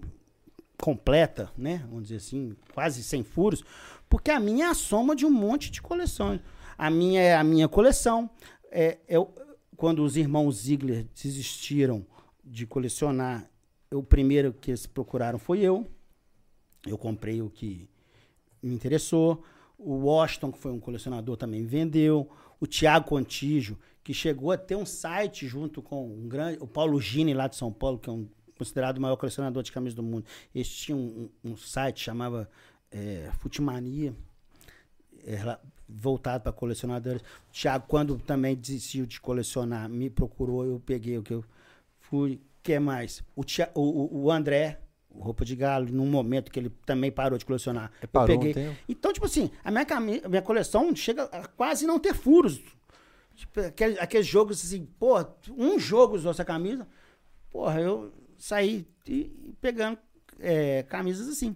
[0.82, 1.82] completa, né?
[1.90, 3.64] Vamos dizer assim, quase sem furos,
[4.10, 6.40] porque a minha é a soma de um monte de coleções.
[6.78, 8.30] A minha é a minha coleção.
[8.72, 9.34] É, eu,
[9.80, 12.06] quando os irmãos Ziegler desistiram
[12.43, 13.49] de colecionar,
[13.90, 15.88] o primeiro que eles procuraram foi eu.
[16.85, 17.90] Eu comprei o que
[18.61, 19.41] me interessou.
[19.77, 22.30] O Washington, que foi um colecionador, também vendeu.
[22.59, 26.99] O Tiago Contígio, que chegou a ter um site junto com um grande, o Paulo
[26.99, 28.27] Gini, lá de São Paulo, que é um
[28.58, 30.25] considerado o maior colecionador de camisas do mundo.
[30.53, 32.49] Eles tinham um, um site chamava
[32.91, 34.14] é, Futimania,
[35.24, 35.58] era
[35.90, 37.22] voltado para colecionadores.
[37.22, 41.43] O Thiago, quando também desistiu de colecionar, me procurou, eu peguei o que eu
[42.00, 42.35] fui.
[42.35, 43.24] O que mais?
[43.35, 44.80] O, Thia- o, o- André,
[45.11, 47.92] Roupa de Galo, num momento que ele também parou de colecionar.
[48.01, 48.53] É, eu parou um peguei.
[48.53, 48.77] tempo.
[48.88, 52.61] Então, tipo assim, a minha, cami- minha coleção chega a quase não ter furos.
[53.35, 55.16] Tipo, aqueles, aqueles jogos assim, pô,
[55.58, 56.85] um jogo usou essa camisa,
[57.50, 59.98] porra, eu saí e- e pegando
[60.40, 61.56] é, camisas assim.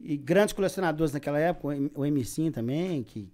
[0.00, 3.28] E grandes colecionadores naquela época, o M- o Emerson também, que.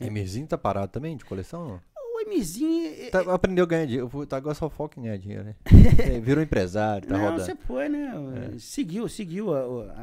[0.00, 1.80] Emirzinho tá parado também de coleção?
[2.14, 2.64] O Emerson.
[3.06, 4.26] é- Tá, aprendeu a ganhar dinheiro.
[4.26, 5.54] Tá agora só foca em ganhar dinheiro, né?
[6.16, 7.42] É, virou empresário, tá não, rodando.
[7.42, 8.12] você foi, né?
[8.58, 10.02] Seguiu, seguiu a, a-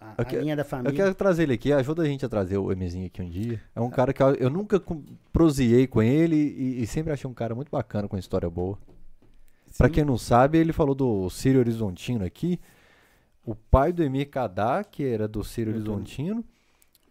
[0.00, 0.92] a- Eu a linha da Eu família.
[0.96, 3.60] quero trazer ele aqui, ajuda a gente a trazer o Emerzinho aqui um dia.
[3.74, 4.80] É um cara que eu, eu nunca
[5.32, 8.78] proseei com ele e, e sempre achei um cara muito bacana, com história boa.
[9.78, 12.58] Pra quem não sabe, ele falou do Círio Horizontino aqui.
[13.44, 16.44] O pai do Emir Kadá, que era do Círio Horizontino.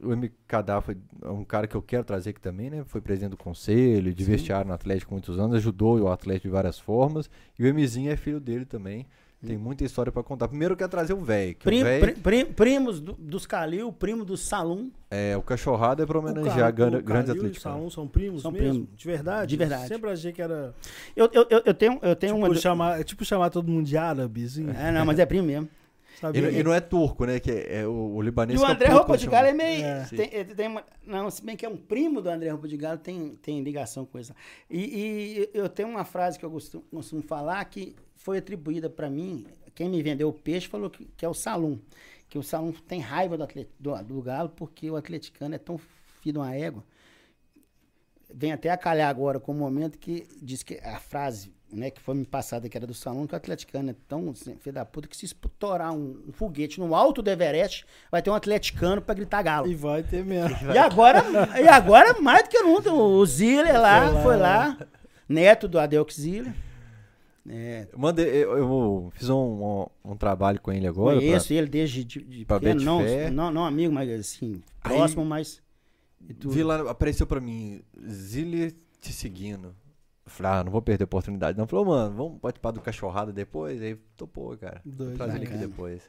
[0.01, 2.83] O Emir Kadá foi um cara que eu quero trazer aqui também, né?
[2.85, 6.53] Foi presidente do conselho, de vestiário no Atlético há muitos anos, ajudou o Atlético de
[6.53, 7.29] várias formas.
[7.57, 9.05] E o Emirzinho é filho dele também.
[9.45, 10.49] Tem muita história pra contar.
[10.49, 11.55] Primeiro eu quero trazer o velho.
[11.57, 14.91] Prim- véio- pri- pri- primos do- dos Calil, primo do Salum.
[15.09, 17.59] É, o cachorrado é pra O homenagear Ca- gran- o grandes Calil e o.
[17.59, 18.69] Salom são primos São mesmo?
[18.69, 18.89] primos.
[18.97, 19.49] De verdade?
[19.49, 19.87] De verdade.
[19.87, 20.73] Sempre achei que era
[21.15, 22.55] Eu, eu, eu, eu tenho, eu tenho tipo, uma.
[22.55, 24.69] chamar, é tipo chamar todo mundo de árabe, assim.
[24.71, 25.69] É, não, mas é primo mesmo.
[26.19, 26.51] E, Sabia?
[26.51, 27.39] e não é turco, né?
[27.39, 28.61] Que é, é o, o E libanês.
[28.61, 29.27] o que é André Roupa de.
[29.27, 29.85] Galo é meio.
[29.85, 30.05] É.
[30.05, 32.75] tem- ele tem uma- não, se bem que é um primo do André Roupa de
[32.75, 34.33] Galo, tem, tem ligação com isso.
[34.69, 39.09] E, e eu tenho uma frase que eu costumo, costumo falar que foi atribuída para
[39.09, 39.45] mim.
[39.73, 41.79] Quem me vendeu o peixe falou que, que é o Salum.
[42.27, 45.77] Que o Salum tem raiva do, atlet, do, do Galo porque o atleticano é tão
[45.77, 46.83] filho de uma égua.
[48.31, 52.01] Vem até a calhar agora com o momento que diz que a frase né, que
[52.01, 54.85] foi me passada que era do Salão, que o atleticano é tão assim, filho da
[54.85, 59.01] puta que se estourar um, um foguete no alto do Everest, vai ter um atleticano
[59.01, 59.67] pra gritar galo.
[59.67, 60.71] E vai ter mesmo.
[60.73, 61.23] E agora,
[61.61, 64.77] e agora mais do que nunca, o Ziller lá, Foi lá, foi lá,
[65.27, 66.53] neto do Adelx Ziller.
[67.51, 71.17] É, Eu mandei, eu, eu fiz um, um, um trabalho com ele agora.
[71.17, 74.95] pra- conheço ele desde de, de pra pequeno, não, não, não amigo, mas assim, Aí-
[74.95, 75.61] próximo, mas...
[76.27, 76.53] e tudo.
[76.53, 79.73] Vi lá, apareceu pra mim, Zile te seguindo.
[80.29, 81.57] Eu falei, ah, não vou perder a oportunidade.
[81.57, 83.81] Não, falou, mano, vamos participar do cachorrada depois?
[83.81, 84.81] Aí topou, cara.
[84.85, 85.67] Doido, trazer ele aqui bacana.
[85.67, 86.01] depois.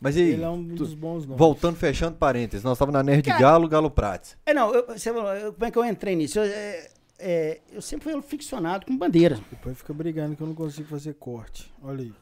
[0.00, 1.38] Mas e aí, Ele é um dos bons nomes.
[1.38, 4.36] voltando, fechando parênteses, nós estávamos na Nerd Cara- Galo, Galo Prates.
[4.46, 6.38] É, não, eu, você falou, eu- como é que eu entrei nisso?
[6.38, 9.40] Eu, é, é, eu sempre fui ficcionado com bandeira.
[9.50, 11.72] Depois fica brigando que eu não consigo fazer corte.
[11.82, 12.12] Olha aí.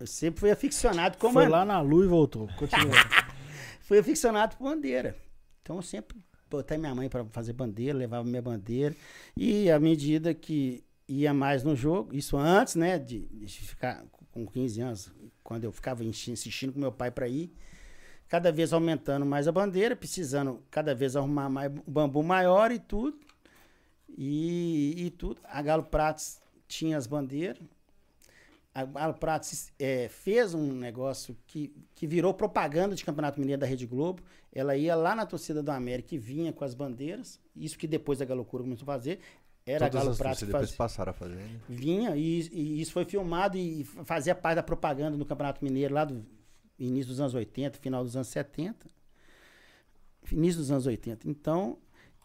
[0.00, 2.48] Eu sempre fui aficionado com Foi ban- lá na lua e voltou.
[2.56, 2.94] Continua.
[3.82, 5.14] fui aficionado por bandeira.
[5.62, 6.16] Então eu sempre
[6.50, 8.94] botei minha mãe para fazer bandeira, levava minha bandeira.
[9.36, 14.46] E à medida que ia mais no jogo, isso antes, né, de, de ficar com
[14.46, 15.12] 15 anos,
[15.42, 17.52] quando eu ficava insi- insistindo com meu pai para ir,
[18.28, 23.18] cada vez aumentando mais a bandeira, precisando cada vez arrumar mais bambu maior e tudo.
[24.16, 25.40] E, e tudo.
[25.44, 27.58] A Galo Pratos tinha as bandeiras.
[28.74, 33.66] A Galo Pratos eh, fez um negócio que, que virou propaganda de Campeonato Mineiro da
[33.66, 34.22] Rede Globo.
[34.52, 37.40] Ela ia lá na torcida do América e vinha com as bandeiras.
[37.54, 39.20] Isso que depois a Galocura começou a fazer.
[39.64, 41.34] Era a Todas Galo as Pratos que fazia passaram a fazer.
[41.34, 41.60] né?
[41.68, 46.06] vinha e, e isso foi filmado e fazia parte da propaganda no Campeonato Mineiro lá
[46.06, 46.24] do
[46.78, 48.86] início dos anos 80, final dos anos 70.
[50.32, 51.28] Início dos anos 80.
[51.28, 51.78] Então,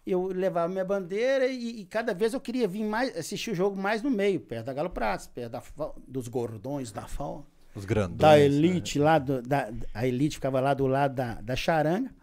[0.06, 3.76] eu levava minha bandeira e, e cada vez eu queria vir mais, assistir o jogo
[3.76, 5.64] mais no meio, perto da Galo Pratos, perto da
[6.08, 7.46] dos gordões da FAO,
[7.76, 8.18] Os grandões.
[8.20, 8.42] da né?
[8.46, 12.14] Elite, lá do, da, a Elite ficava lá do lado da, da charanga.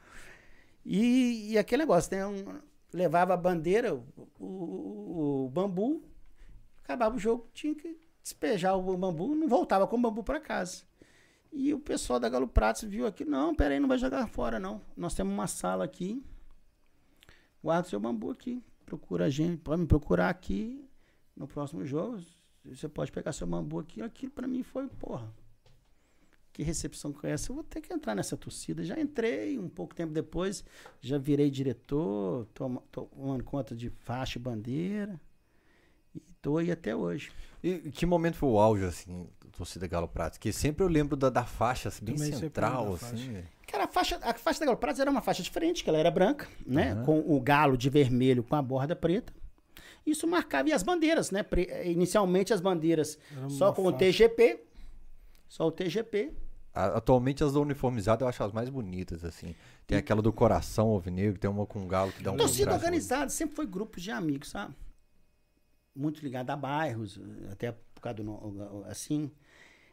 [0.85, 2.27] E, e aquele negócio, né?
[2.27, 2.61] Um,
[2.93, 4.05] levava a bandeira, o,
[4.39, 6.03] o- o bambu,
[6.83, 10.83] acabava o jogo, tinha que despejar o bambu, não voltava com o bambu para casa.
[11.53, 14.81] E o pessoal da Galo Pratos viu aqui, não, peraí, não vai jogar fora, não.
[14.97, 16.25] Nós temos uma sala aqui,
[17.62, 20.85] guarda o seu bambu aqui, procura a gente, pode me procurar aqui
[21.37, 22.19] no próximo jogo,
[22.65, 24.03] você pode pegar seu bambu aqui.
[24.03, 25.33] Aquilo para mim foi, porra,
[26.53, 27.51] que recepção com essa?
[27.51, 28.85] Eu vou ter que entrar nessa torcida.
[28.85, 30.65] Já entrei, um pouco tempo depois,
[31.01, 35.21] já virei diretor, toma- tomando conta de faixa e bandeira.
[36.15, 37.31] E tô aí até hoje.
[37.63, 40.39] E que momento foi o auge, assim, da torcida Galo Pratos?
[40.39, 43.33] Que sempre eu lembro da, da faixa, assim, bem central, lembro da assim.
[43.33, 43.49] velho.
[43.69, 46.11] Cara, a faixa, a faixa da Galo Pratos era uma faixa diferente, que ela era
[46.11, 46.93] branca, né?
[46.93, 47.05] Aham.
[47.05, 49.33] Com o galo de vermelho com a borda preta.
[50.07, 51.43] Isso marcava, e as bandeiras, né?
[51.43, 53.99] Pre- Inicialmente as bandeiras Era só com o faixa.
[53.99, 54.61] TGP,
[55.49, 56.33] só o TGP.
[56.73, 59.55] Atualmente as da uniformizada eu acho as mais bonitas, assim.
[59.87, 63.57] Tem aquela do coração alvinegro, tem uma com galo que dá um Torcida organizada sempre
[63.57, 64.75] foi grupos de amigos, sabe?
[65.95, 67.19] Muito ligado a bairros,
[67.51, 68.23] até por causa do.
[68.25, 69.31] no- Assim.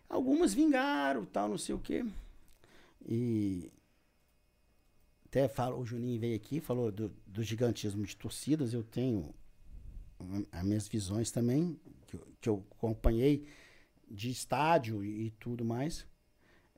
[0.07, 2.05] Algumas vingaram, tal, não sei o quê.
[3.05, 3.71] E.
[5.25, 8.73] Até falo, o Juninho veio aqui, falou do, do gigantismo de torcidas.
[8.73, 9.33] Eu tenho
[10.51, 13.45] as minhas visões também, que, eu- que eu acompanhei
[14.09, 16.05] de estádio e, e tudo mais.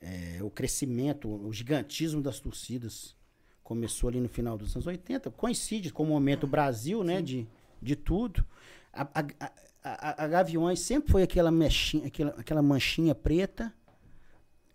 [0.02, 3.16] É, o crescimento, o gigantismo das torcidas
[3.64, 7.48] começou ali no final dos anos 80, coincide com o momento Brasil, né, de,
[7.82, 8.46] de tudo.
[8.94, 9.52] A, a,
[9.84, 13.74] a, a- Gaviões sempre foi aquela, mechinha, aquela, aquela manchinha preta,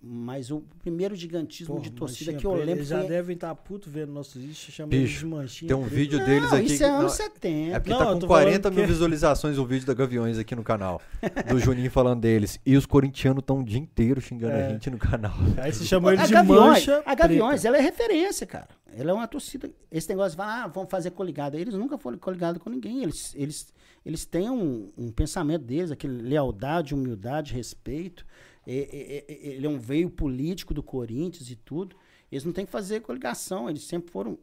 [0.06, 3.08] mas o primeiro gigantismo Porra, de torcida manchinha que eu lembro Eles já foi...
[3.08, 5.68] devem estar puto vendo nossos vídeos, chamando eles Bicho, de manchinha.
[5.68, 5.94] Tem um preta.
[5.96, 6.66] vídeo deles Não, aqui.
[6.66, 7.80] isso que- é anos é 70.
[7.80, 10.54] porque Não, tá com tô 40 falando mil que- visualizações o vídeo da Gaviões aqui
[10.54, 11.00] no canal.
[11.48, 12.58] Do Juninho falando deles.
[12.66, 14.70] E os corintianos estão o dia inteiro xingando a É.
[14.70, 15.32] gente no canal.
[15.56, 17.68] Aí você chamou eles a de Gaviões, mancha a Gaviões, preta.
[17.68, 18.68] ela é referência, cara.
[18.96, 19.70] Ela é uma torcida.
[19.90, 21.58] Esse negócio de falar, ah, vamos fazer coligada.
[21.58, 23.02] Eles nunca foram coligados com ninguém.
[23.02, 23.72] Eles, eles,
[24.06, 28.24] eles têm um, um pensamento deles, aquele lealdade, humildade, respeito.
[28.66, 31.96] É, é, é, ele é um veio político do Corinthians e tudo.
[32.30, 33.68] Eles não têm que fazer coligação.
[33.68, 34.38] Eles sempre foram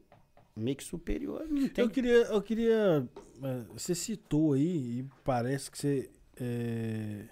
[0.56, 0.83] meio que
[1.69, 3.08] tem Eu queria, eu queria.
[3.43, 6.09] eh, Você citou aí, e parece que você
[6.40, 7.25] eh,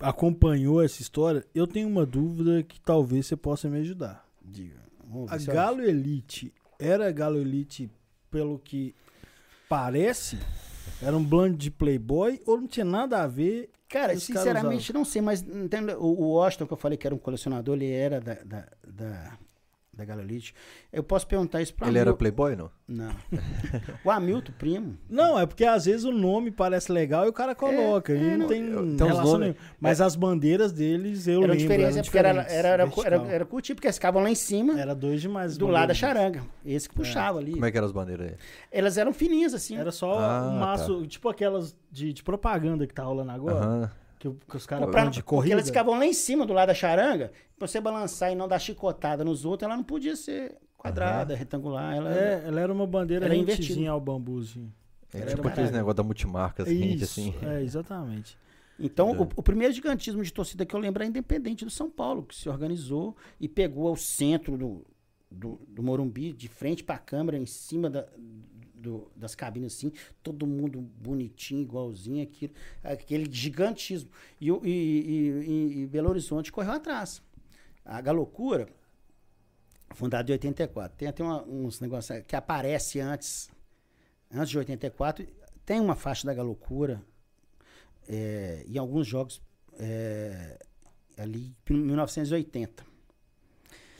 [0.00, 1.44] acompanhou essa história.
[1.54, 4.26] Eu tenho uma dúvida que talvez você possa me ajudar.
[4.42, 4.80] Diga,
[5.28, 7.90] A Galo Elite era Galo Elite
[8.30, 8.94] pelo que
[9.68, 10.38] parece?
[11.02, 13.70] Era um blend de Playboy ou não tinha nada a ver?
[13.88, 17.18] Cara, sinceramente, não sei, mas entende, o, o Washington, que eu falei que era um
[17.18, 19.38] colecionador, ele era da, da, da,
[19.96, 20.54] da Galolite.
[20.92, 22.70] Eu posso perguntar isso pra Ele era Hamil- playboy, não?
[22.86, 23.10] Não.
[24.04, 24.98] o Hamilton, primo.
[25.08, 28.12] Não, é porque às vezes o nome parece legal e o cara coloca.
[28.12, 29.56] É, e é, não não- tem uns relação nomes- nenhuma.
[29.80, 31.56] Mas as bandeiras deles eu era lembro.
[31.58, 34.78] diferença, eram porque era, era, era, era, era curtinho, porque eles ficavam lá em cima,
[34.80, 35.56] Era dois demais.
[35.56, 36.42] do lado da charanga.
[36.64, 37.52] Esse que puxava ali.
[37.52, 38.36] Como é que eram as bandeiras aí?
[38.72, 39.76] Elas eram fininhas, assim.
[39.76, 43.56] Era só Ah, um maço, tipo aquelas de, de propaganda que tá rolando agora.
[43.56, 43.90] Aham.
[44.32, 45.54] Que, que os caras Pra- de porque corrida.
[45.54, 47.30] elas ficavam lá em cima, do lado da charanga.
[47.58, 51.94] Pra você balançar e não dar chicotada nos outros, ela não podia ser quadrada, retangular.
[51.94, 53.90] Ela É, ela era uma bandeira Era rentezinha invertida.
[53.90, 54.72] ao bambuzinho.
[55.12, 57.34] É Era tipo aqueles negócios da multimarcas, rente, Isso, assim.
[57.42, 58.36] é, exatamente.
[58.80, 62.24] Então, o, o primeiro gigantismo de torcida que eu lembro é Independente do São Paulo,
[62.24, 64.84] que se organizou e pegou o centro do,
[65.30, 68.04] do, do Morumbi, de frente para a câmera, em cima da,
[68.84, 69.90] do- das cabines, assim,
[70.22, 74.10] todo mundo bonitinho, igualzinho, aquilo, aquele gigantismo.
[74.40, 77.22] E, e- e- e Belo Horizonte correu atrás.
[77.84, 78.68] A Galocura,
[79.94, 83.50] fundada em 84, tem até uma- uns negócios que aparece antes,
[84.30, 85.26] antes de 84,
[85.64, 87.02] tem uma faixa da Galocura
[88.08, 89.40] é, em alguns jogos
[89.78, 90.58] é,
[91.16, 92.84] ali em 1980.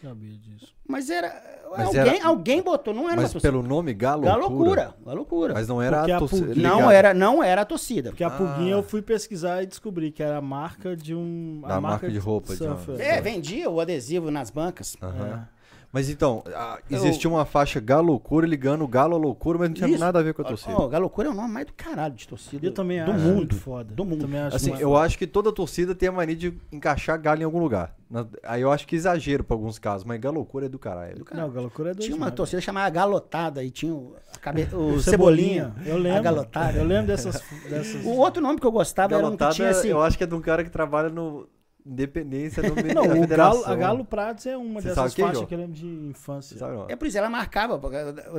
[0.09, 0.75] Sabia disso.
[0.87, 1.43] Mas era.
[1.77, 4.95] Mas alguém, era- alguém botou, não era Mas uma pelo nome Galo Galocura.
[5.05, 5.55] Galocura.
[5.55, 6.55] Mas não era Porque a a torcida.
[6.55, 8.11] Não era, não era a torcida.
[8.11, 8.31] Porque a Ah.
[8.31, 11.63] Puguinha eu fui pesquisar e descobri que era a marca de um.
[11.65, 14.97] a Da marca de roupa, de uma- surf, É, vendia o adesivo nas bancas.
[15.03, 15.47] Aham.
[15.51, 15.55] É.
[15.95, 19.89] Mas então, a- existia uma faixa Galocura ligando o Galo à loucura, mas não tinha
[19.89, 20.01] Isso.
[20.01, 20.75] nada a ver com a torcida.
[20.75, 22.67] Ó, Galocura é o nome mais do caralho de torcida.
[22.67, 23.37] Eu também do acho mundo.
[23.37, 23.95] muito foda.
[23.95, 24.23] Do mundo.
[24.23, 25.05] Também acho Assim, eu foda.
[25.05, 27.95] acho que toda torcida tem a mania de encaixar galo em algum lugar.
[28.11, 31.15] Na- Aí eu acho que exagero pra alguns casos, mas galocura é do caralho.
[31.17, 31.47] Do caralho.
[31.47, 32.35] Não, Galocura é dois Tinha uma demais.
[32.35, 34.69] torcida chamada Galotada e tinha o, cabe...
[34.73, 35.73] o, O Cebolinha.
[35.87, 36.19] Eu lembro.
[36.19, 36.77] A Galotada.
[36.77, 37.41] Eu lembro dessas.
[37.71, 38.05] dessas...
[38.05, 39.89] O outro nome que eu gostava era um que Galotada, tinha assim.
[39.89, 41.49] eu acho que é de um cara que trabalha no,
[41.87, 43.37] Independência do meio Não, da o.
[43.37, 45.47] Galo, a Galo Prates é uma Você dessas que, faixas Jô?
[45.47, 46.57] que eu lembro de infância.
[46.89, 47.79] É por isso, ela marcava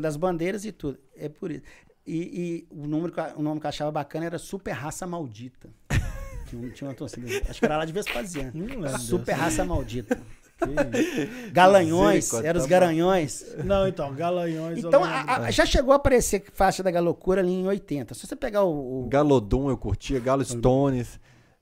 [0.01, 0.97] das bandeiras e tudo.
[1.15, 1.61] É por isso.
[2.07, 5.69] E, e o, número, o nome que eu achava bacana era Super Raça Maldita.
[6.47, 7.25] Tinha, um- tinha uma torcida.
[7.49, 8.51] Acho que era lá de Vespasiano.
[8.99, 9.31] Super.
[9.33, 10.19] Raça Maldita.
[11.51, 13.43] Galanhões, eram os tá garanhões.
[13.63, 14.77] Não, então, Galanhões.
[14.77, 18.13] Então, a- a- já chegou a aparecer faixa da Galocura ali em 80.
[18.13, 21.19] Se você pegar o, o, Galodon eu curtia, Galo Stones.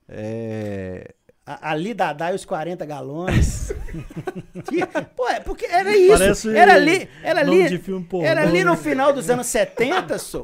[0.08, 1.14] É...
[1.46, 3.72] a, ali Dadá e os 40 galões.
[4.68, 4.84] Que-
[5.16, 6.18] Pô, é porque era isso.
[6.18, 8.76] Parece era ali, era ali, de filme pornô, era ali no né?
[8.76, 10.42] final dos anos 70, só.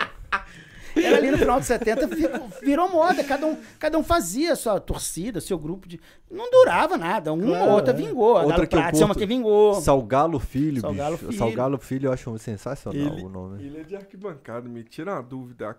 [0.96, 3.22] Era ali no final dos 70, ficou- virou moda.
[3.22, 6.00] Cada um, cada um fazia sua torcida, seu grupo de.
[6.30, 7.32] Não durava nada.
[7.32, 7.96] Uma Claro, ou outra é.
[7.96, 8.36] vingou.
[8.36, 9.74] A Outra Galo que é uma que vingou.
[9.80, 11.26] Salgalo Filho, Salgalo bicho.
[11.26, 11.38] Filho.
[11.38, 13.64] Salgalo Filho eu acho sensacional Ele, o nome.
[13.64, 15.76] ele é de arquibancada, me tira uma dúvida.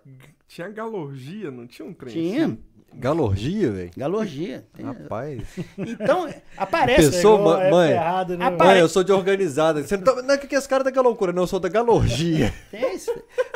[0.48, 2.14] Tinha galorgia, não tinha um trem?
[2.14, 2.46] Tinha.
[2.46, 2.60] assim?
[2.94, 3.92] Galorgia, velho?
[3.96, 4.66] Galorgia.
[4.74, 5.44] Tem- Rapaz.
[5.78, 7.12] Então, aparece.
[7.12, 7.92] Pessoa- a mãe.
[7.92, 8.50] época errada, né?
[8.50, 9.82] Mãe, eu sou de organizada.
[9.84, 10.22] Você não, tá...
[10.22, 12.54] não é que esse cara da loucura, não, eu sou da galorgia.
[12.70, 13.12] Tem isso.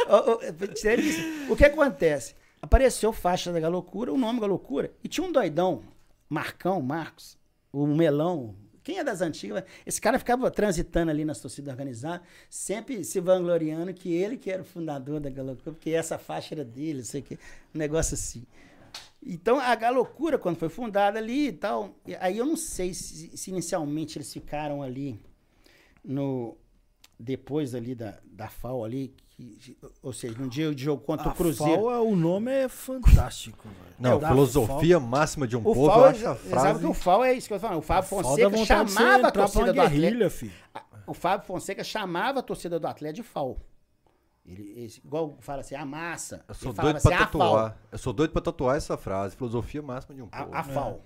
[0.07, 0.39] Ô, ô,
[0.85, 2.35] ele- o que acontece?
[2.61, 5.83] Apareceu faixa da Galocura, o nome Galocura, e tinha um doidão,
[6.27, 7.38] Marcão, Marcos,
[7.72, 8.55] o Melão.
[8.83, 9.64] Quem é das antigas?
[9.85, 14.61] Esse cara ficava transitando ali nas torcidas organizadas, sempre se vangloriando que ele que era
[14.61, 18.15] o fundador da Galocura, porque essa faixa era dele, não sei o que, um negócio
[18.15, 18.43] assim.
[19.26, 23.50] Então, a Galocura, quando foi fundada ali e tal, aí eu não sei se, se
[23.50, 25.20] inicialmente eles ficaram ali
[26.04, 26.56] no
[27.20, 31.32] depois ali da, da FAO ali, que- ou seja, no dia de jogo contra A
[31.32, 31.74] o Cruzeiro.
[31.82, 33.95] FAO é- o nome é fantástico, velho.
[33.98, 36.80] Não, Da filosofia máxima de um O povo, FAO, eu acho a sabe frase...
[36.82, 37.80] que o FAO é isso que eu tô falando.
[37.80, 40.45] O Fábio FAO Fonseca chamava a torcida do Atlético.
[41.08, 43.58] O Fábio Fonseca chamava a torcida do Atlético de FAO.
[44.45, 46.43] Ele, esse- igual fala assim, a massa.
[46.48, 47.25] Eu sou Ele doido pra assim, FAO.
[47.49, 47.77] tatuar.
[47.91, 49.35] Eu sou doido pra tatuar essa frase.
[49.35, 50.53] Filosofia máxima de um povo.
[50.53, 51.01] A, a FAO.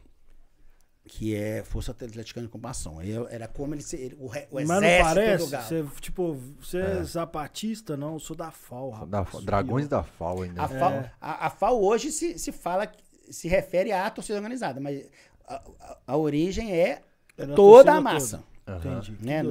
[1.06, 3.00] Que é Força Atleticana de Combação.
[3.00, 5.46] Aí Era como ele, se- ele o, re- o Mas não exército parece?
[5.46, 5.64] do Galo.
[5.66, 7.98] Você, tipo, você é zapatista?
[7.98, 9.10] Não, eu sou da FAO, rapaz.
[9.34, 10.62] Da- Dragões da FAO ainda.
[10.64, 12.92] A FAO, a, a FAO hoje se, se fala,
[13.32, 15.04] se refere à torcida organizada, mas
[15.48, 17.02] a, a- a origem é
[17.38, 18.44] Era toda a massa.
[18.68, 19.14] Entendi.
[19.14, 19.42] que Né,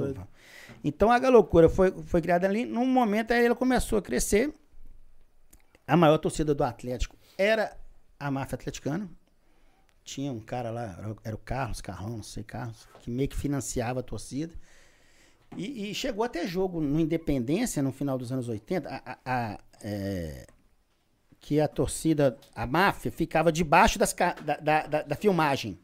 [0.82, 2.65] então a Galocura foi, foi criada ali.
[2.65, 4.52] Num momento aí ela começou a crescer.
[5.86, 7.76] A maior torcida do Atlético era
[8.18, 9.08] a máfia atleticana.
[10.05, 14.00] Tinha um cara lá, era o- Carlos, Carlão, não sei, Carlos, que meio que financiava
[14.00, 14.55] a torcida.
[15.57, 19.58] E, e chegou até jogo no Independência, no final dos anos 80, a- a- a,
[19.82, 20.47] é,
[21.40, 25.78] que a torcida, a máfia, ficava debaixo das, da, da, da- da filmagem.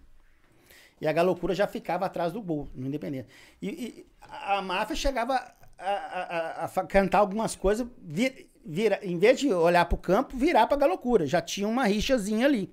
[1.01, 3.29] E a Galocura já ficava atrás do gol, no Independência.
[3.61, 5.35] E, e a, máfia chegava
[5.79, 9.99] a, a- a- a cantar algumas coisas, vir- vira, em vez de olhar para o
[9.99, 11.27] campo, virar para a Galocura.
[11.27, 12.71] Já tinha uma rixazinha ali.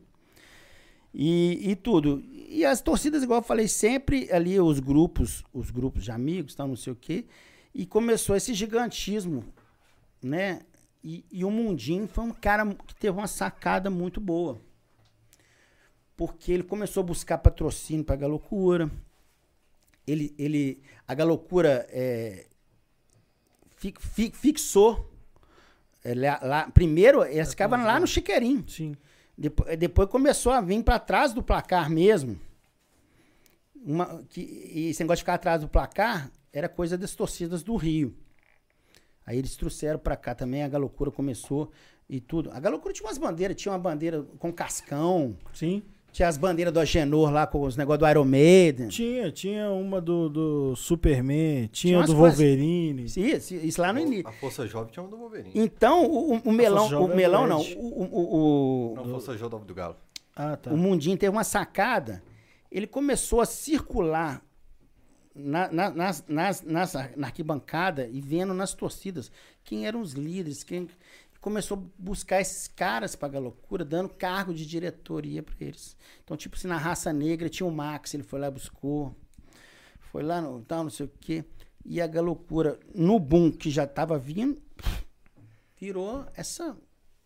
[1.13, 2.23] E, e tudo.
[2.31, 6.67] E as torcidas, igual eu falei, sempre ali os grupos, os grupos de amigos, tal,
[6.67, 7.25] não sei o quê.
[7.73, 9.43] E começou esse gigantismo,
[10.23, 10.61] né?
[11.03, 14.59] E, e o Mundinho foi um cara que teve uma sacada muito boa.
[16.15, 18.89] Porque ele começou a buscar patrocínio para a Galocura.
[20.05, 22.45] Ele, ele, a Galocura é,
[23.75, 25.09] fi- fi- fixou.
[26.03, 28.67] é, lá, lá- primeiro, eles ficavam lá no Chiqueirinho.
[28.67, 28.95] Sim.
[29.37, 32.39] Depois, depois começou a vir para trás do placar mesmo.
[33.83, 37.75] Uma, que, e esse negócio de ficar atrás do placar era coisa das torcidas do
[37.75, 38.15] Rio.
[39.25, 41.71] Aí eles trouxeram para cá também, a Galocura começou
[42.09, 42.51] e tudo.
[42.51, 45.81] A Galocura tinha umas bandeiras, tinha uma bandeira com cascão, Sim.
[46.11, 48.87] Tinha as bandeiras do Agenor lá com os negócios do Iron Maiden.
[48.89, 52.37] Tinha, tinha uma do, do Superman, tinha umas do coisas.
[52.37, 53.05] Wolverine.
[53.05, 54.27] Isso, isso lá no início.
[54.27, 55.51] A Força Jovem tinha um do Wolverine.
[55.55, 59.73] Então, o, o- melão, o é melão não, o, o, o- Não, Força Jovem do
[59.73, 59.95] Galo.
[60.35, 60.71] Ah, tá.
[60.71, 62.21] o Mundinho teve uma sacada,
[62.71, 64.41] ele começou a circular
[65.33, 69.31] na, na- nas, nas, nas na arquibancada e vendo nas torcidas
[69.63, 70.87] quem eram os líderes, quem
[71.41, 75.97] começou a buscar esses caras para a loucura, dando cargo de diretoria para eles.
[76.23, 79.13] Então, tipo assim, na raça negra tinha o Max, ele foi lá e buscou.
[79.99, 81.43] Foi lá no tal, não sei o quê.
[81.83, 84.61] E a galocura, no boom que já estava vindo,
[85.79, 86.77] virou essa,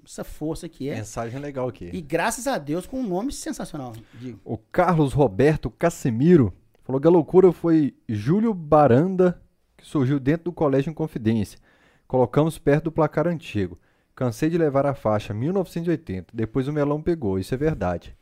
[0.03, 0.95] essa força que é.
[0.95, 1.89] Mensagem legal aqui.
[1.91, 4.39] E graças a Deus com um nome sensacional, digo.
[4.45, 6.53] O Carlos Roberto Casemiro
[6.83, 9.41] falou que a loucura foi Júlio Baranda,
[9.75, 11.59] que surgiu dentro do colégio em Confidência.
[12.07, 13.77] Colocamos perto do placar antigo.
[14.15, 16.27] Cansei de levar a faixa 1980.
[16.33, 18.15] Depois o melão pegou, isso é verdade.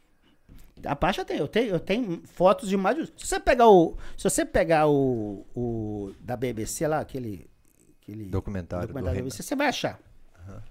[0.86, 2.98] A Pacha tem, eu tenho, eu tenho fotos de mais.
[3.16, 7.48] Se você pegar o, se você pegar o, o da BBC lá, aquele,
[8.02, 9.24] aquele Documentário do documentário da Renan.
[9.30, 10.00] BBC, você vai achar.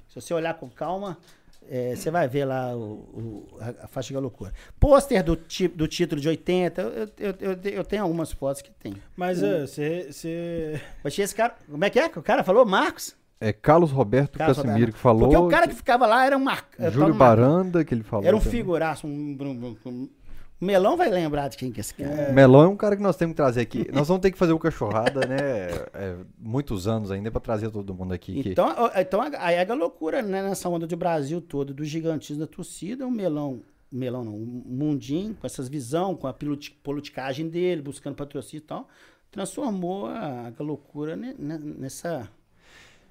[0.08, 1.16] Se você olhar com calma,
[1.70, 4.52] É, Você vai ver lá o, o- a, a faixa da loucura.
[4.80, 8.70] Pôster do, ti- do título de 80, eu, eu, eu, eu tenho algumas fotos que
[8.72, 8.94] tem.
[9.16, 10.08] Mas é, você.
[10.12, 11.56] você- Mas tinha esse cara.
[11.70, 12.66] Como é que é o cara falou?
[12.66, 13.14] Marcos?
[13.48, 14.94] É Carlos Roberto Carlos Casimiro Roberto.
[14.94, 15.28] que falou.
[15.28, 16.66] Porque o cara que ficava lá era um Mar...
[16.78, 18.24] é, Júlio Baranda, que ele falou.
[18.26, 18.52] Era um também.
[18.52, 19.06] figuraço.
[19.06, 20.08] Um, um- um-
[20.60, 22.32] o Melão vai lembrar de quem que é esse cara.
[22.32, 23.88] Melão é um cara que nós temos que trazer aqui.
[23.92, 25.38] Nós vamos ter que fazer o cachorrada, né?
[25.92, 28.40] É, muitos anos ainda pra trazer todo mundo aqui.
[28.44, 30.40] que- Então, então aí é a loucura, né?
[30.40, 35.34] Nessa onda de Brasil todo, do gigantismo da torcida, o Melão, Melão não, o Mundinho,
[35.34, 38.86] com essas visão, com a politi- politicagem dele, buscando patrocínio e tal,
[39.32, 42.28] transformou a, a loucura ne- ne- nessa,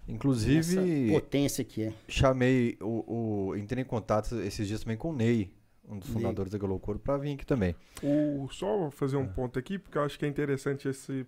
[0.08, 1.94] Inclusive, potência que é.
[2.08, 3.56] chamei o, o.
[3.56, 5.54] Entrei em contato esses dias também com o Ney,
[5.88, 6.18] um dos Ney.
[6.18, 7.76] fundadores da Galocura, pra vir aqui também.
[8.04, 9.20] O, só fazer É.
[9.20, 11.26] um ponto aqui, porque eu acho que é interessante esse,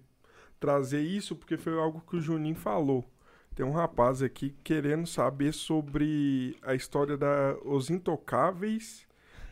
[0.59, 3.05] trazer isso, porque foi algo que o Juninho falou.
[3.55, 9.05] Tem um rapaz aqui querendo saber sobre a história da Os Intocáveis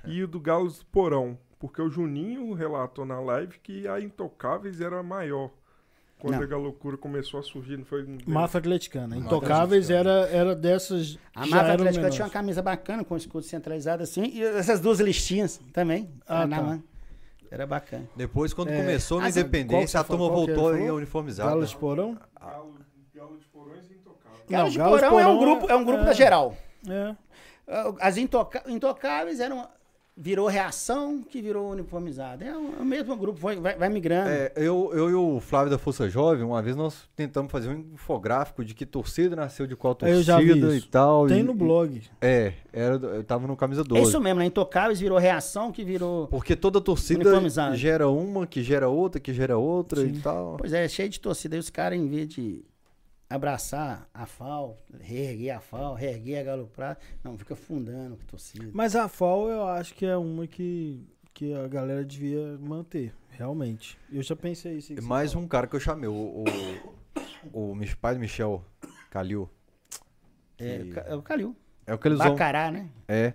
[0.06, 1.38] e o do Galo do Porão.
[1.60, 5.52] Porque o Juninho relatou na live que a Intocáveis era maior.
[6.22, 6.44] Quando Não.
[6.44, 8.06] a Galocura começou a surgir, não foi?
[8.28, 9.18] Máfia Atleticana.
[9.18, 11.18] Intocáveis era, era dessas.
[11.34, 12.14] A Máfia Atlética menores.
[12.16, 16.12] tinha uma camisa bacana, com escudo centralizado assim, e essas duas listinhas também.
[16.28, 16.80] Ah, na tá.
[17.50, 18.08] Era bacana.
[18.16, 18.78] Depois, quando É.
[18.78, 20.98] começou na Ah, Independência, a turma voltou em falou?
[20.98, 21.50] uniformizado.
[21.50, 22.18] Galo de Porão?
[22.40, 22.76] Galo,
[23.16, 24.46] Galo de Porões e Intocáveis.
[24.48, 26.56] Galo de Porão, é um grupo, é um grupo é- da geral.
[26.88, 27.16] É.
[28.00, 29.68] As intoca- intocáveis eram.
[30.24, 32.44] Virou reação que virou uniformizado.
[32.44, 34.30] É o, é mesmo grupo, vai, vai, migrando.
[34.30, 37.80] É, eu, eu e o Flávio da Força Jovem, uma vez nós tentamos fazer um
[37.96, 41.26] infográfico de que torcida nasceu de qual torcida e tal.
[41.26, 42.04] Tem e- no blog.
[42.22, 44.10] É, era, eu tava no camisa É 12.
[44.10, 44.46] isso mesmo, né?
[44.46, 46.28] Intocáveis virou reação que virou.
[46.28, 47.24] Porque toda torcida
[47.74, 50.58] gera uma, que gera outra, que gera outra e tal.
[50.60, 51.56] Pois é, cheio de torcida.
[51.56, 52.64] Aí os caras, em vez de
[53.36, 58.26] abraçar a FAO, reerguer a FAO, reerguer a Galo Prata, não, fica fundando com a
[58.26, 58.70] torcida.
[58.74, 63.98] Mas a FAO eu acho que é uma que, que a galera devia manter, realmente.
[64.12, 65.02] Eu já pensei isso.
[65.04, 66.44] Mais um cara que eu chamei, o,
[67.54, 68.64] o, o Mich- pai do Michel
[69.10, 69.50] Calil.
[70.58, 71.56] É, que- é o Calil.
[71.88, 72.32] É o que eles vão.
[72.32, 72.90] Bacará, né?
[73.08, 73.34] É,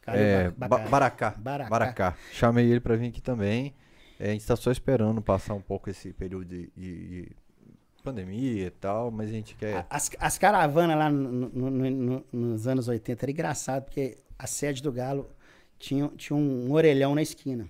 [0.00, 0.90] Calil é Ba- Ba- Bacará.
[0.90, 1.30] Baracá.
[1.38, 1.70] Baracá.
[1.70, 2.16] Baracá.
[2.32, 3.74] Chamei ele pra vir aqui também.
[4.18, 7.36] É, a gente tá só esperando passar um pouco esse período de, de- de
[8.02, 9.86] pandemia e tal, mas a gente quer.
[9.88, 14.46] As, as caravanas lá no- no- no- no- nos anos 80 era engraçado, porque a
[14.46, 15.30] sede do Galo
[15.78, 17.68] tinha, tinha um orelhão na esquina.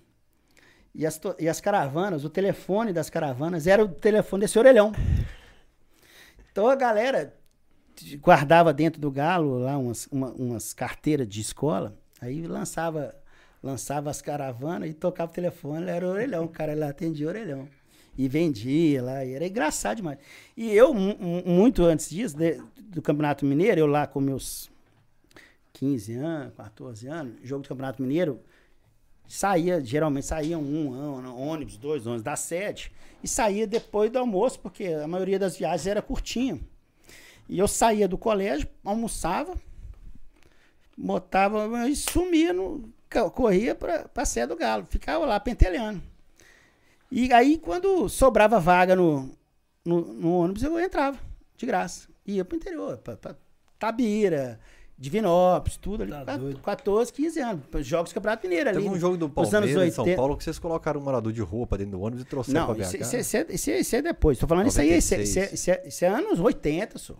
[0.95, 4.93] E as, e as caravanas, o telefone das caravanas era o telefone desse orelhão.
[6.51, 7.35] Então a galera
[8.21, 13.15] guardava dentro do Galo lá umas, uma- umas carteiras de escola, aí lançava,
[13.63, 17.69] lançava as caravanas e tocava o telefone, era o orelhão, o cara lá atendia orelhão.
[18.17, 20.19] E vendia lá, e era engraçado demais.
[20.57, 24.71] E eu, mu- mu- muito antes disso, de- do Campeonato Mineiro, eu lá com meus
[25.73, 28.41] 15 anos, 14 anos, jogo do Campeonato Mineiro,
[29.27, 32.93] saía, geralmente saía um, um ônibus, dois ônibus da sede,
[33.23, 36.61] e saía depois do almoço, porque a maioria das viagens era curtinha.
[37.49, 39.57] E eu saía do colégio, almoçava,
[40.97, 42.89] botava e sumia, no,
[43.35, 46.03] corria para a sede do Galo, ficava lá pentelhando.
[47.15, 49.31] E aí, quando sobrava vaga no,
[49.85, 51.19] no, no ônibus, eu entrava,
[51.57, 52.09] de graça.
[52.27, 53.35] Ia pro interior, pra, pra
[53.79, 54.59] Tabira,
[54.97, 56.13] Divinópolis, tudo ali.
[56.13, 56.61] Tá Qua- doido.
[56.61, 57.63] 14, 15 anos.
[57.87, 58.79] Jogos do Campeonato Mineiro ali.
[58.83, 60.17] Teve um jogo do Palmeiras em São 80.
[60.17, 62.67] Paulo que vocês colocaram um morador de rua pra dentro do ônibus e trouxeram Não,
[62.67, 62.83] pra BH.
[62.87, 64.39] isso, isso é, isso, é, isso é depois.
[64.39, 65.53] Tô falando isso aí, isso, é- isso, é, 96.
[65.61, 67.17] isso, é, isso é anos 80, sou.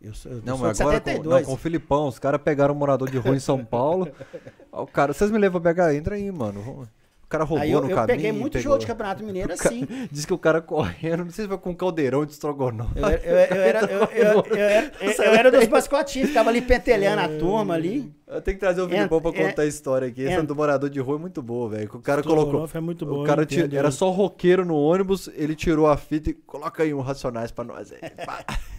[0.00, 1.40] Eu sou, eu Não, mas agora com, 72.
[1.42, 4.08] não, com o Filipão, os caras pegaram um morador de rua em São Paulo.
[4.74, 6.60] O cara, vocês me levam pra BH, entra aí, mano.
[6.62, 6.88] Vamos-
[7.32, 8.16] cara roubou aí eu, no eu caminho.
[8.16, 9.86] peguei muito pegou- jogo de Campeonato Mineiro assim.
[10.10, 12.98] Diz que o cara correndo, não sei se foi com um caldeirão de estrogonofe.
[12.98, 16.50] Eu, era- eu, eu era, eu, eu, eu, era- eu- eu era dos mascotinhos, ficava
[16.50, 18.12] ali pentelhando a turma ali.
[18.26, 20.24] Eu tenho que trazer o Filipão pra é- contar a história aqui.
[20.26, 21.88] Essa do morador de rua é muito boa, velho.
[21.88, 22.44] que O cara colocou.
[22.44, 25.86] Estrogonofe é muito bom, o cara eu tira- era só roqueiro no ônibus, ele tirou
[25.86, 27.98] a fita e coloca aí um Racionais pra nós aí.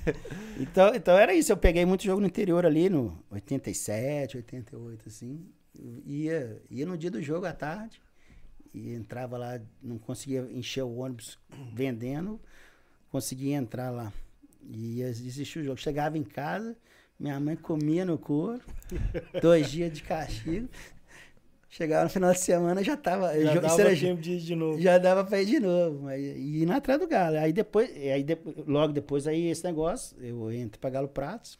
[0.60, 5.40] Então, então era isso, eu peguei muito jogo no interior ali, no 87, 88, assim.
[5.78, 8.00] Eu Ia, ia no dia do jogo à tarde,
[8.74, 11.38] e entrava lá, não conseguia encher o ônibus
[11.74, 12.40] vendendo,
[13.12, 14.12] conseguia entrar lá.
[14.70, 15.78] E ia assistir o jogo.
[15.80, 16.76] Chegava em casa,
[17.20, 18.62] minha mãe comia no couro,
[19.42, 20.68] dois dias de castigo.
[21.70, 23.34] Chegava no final de semana, já tava.
[23.40, 24.80] Já dava era- tempo de ir de novo.
[24.80, 27.38] já dava pra ir de novo, mas e ir na atrás do Galo.
[27.38, 31.58] Aí depois, aí depois, logo depois aí esse negócio, eu entro pra Galo Pratos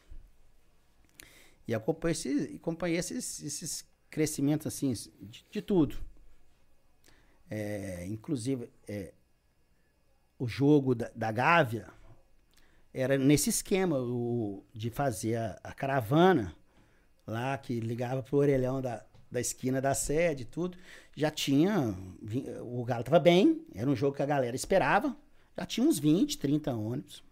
[1.66, 5.96] e acompanhei esses, acompanhei esses, esses crescimentos assim, de, de tudo.
[7.50, 9.12] É, inclusive, é,
[10.38, 11.88] o jogo da, da Gávea
[12.92, 16.54] era nesse esquema o, de fazer a, a caravana
[17.26, 20.76] lá que ligava pro orelhão da, da esquina da sede tudo.
[21.16, 21.94] Já tinha.
[22.62, 25.16] O Galo tava bem, era um jogo que a galera esperava.
[25.56, 27.22] Já tinha uns 20, 30 ônibus.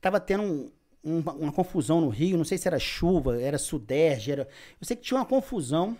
[0.00, 0.70] Tava tendo um-
[1.02, 4.48] um- uma confusão no Rio, não sei se era chuva, era sudeste, era.
[4.80, 5.96] Eu sei que tinha uma confusão.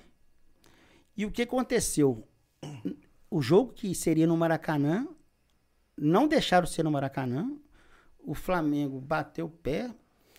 [1.17, 2.26] E o que aconteceu?
[3.35, 5.09] O jogo que seria no Maracanã,
[5.99, 7.51] não deixaram ser no Maracanã.
[8.21, 9.93] O Flamengo bateu o pé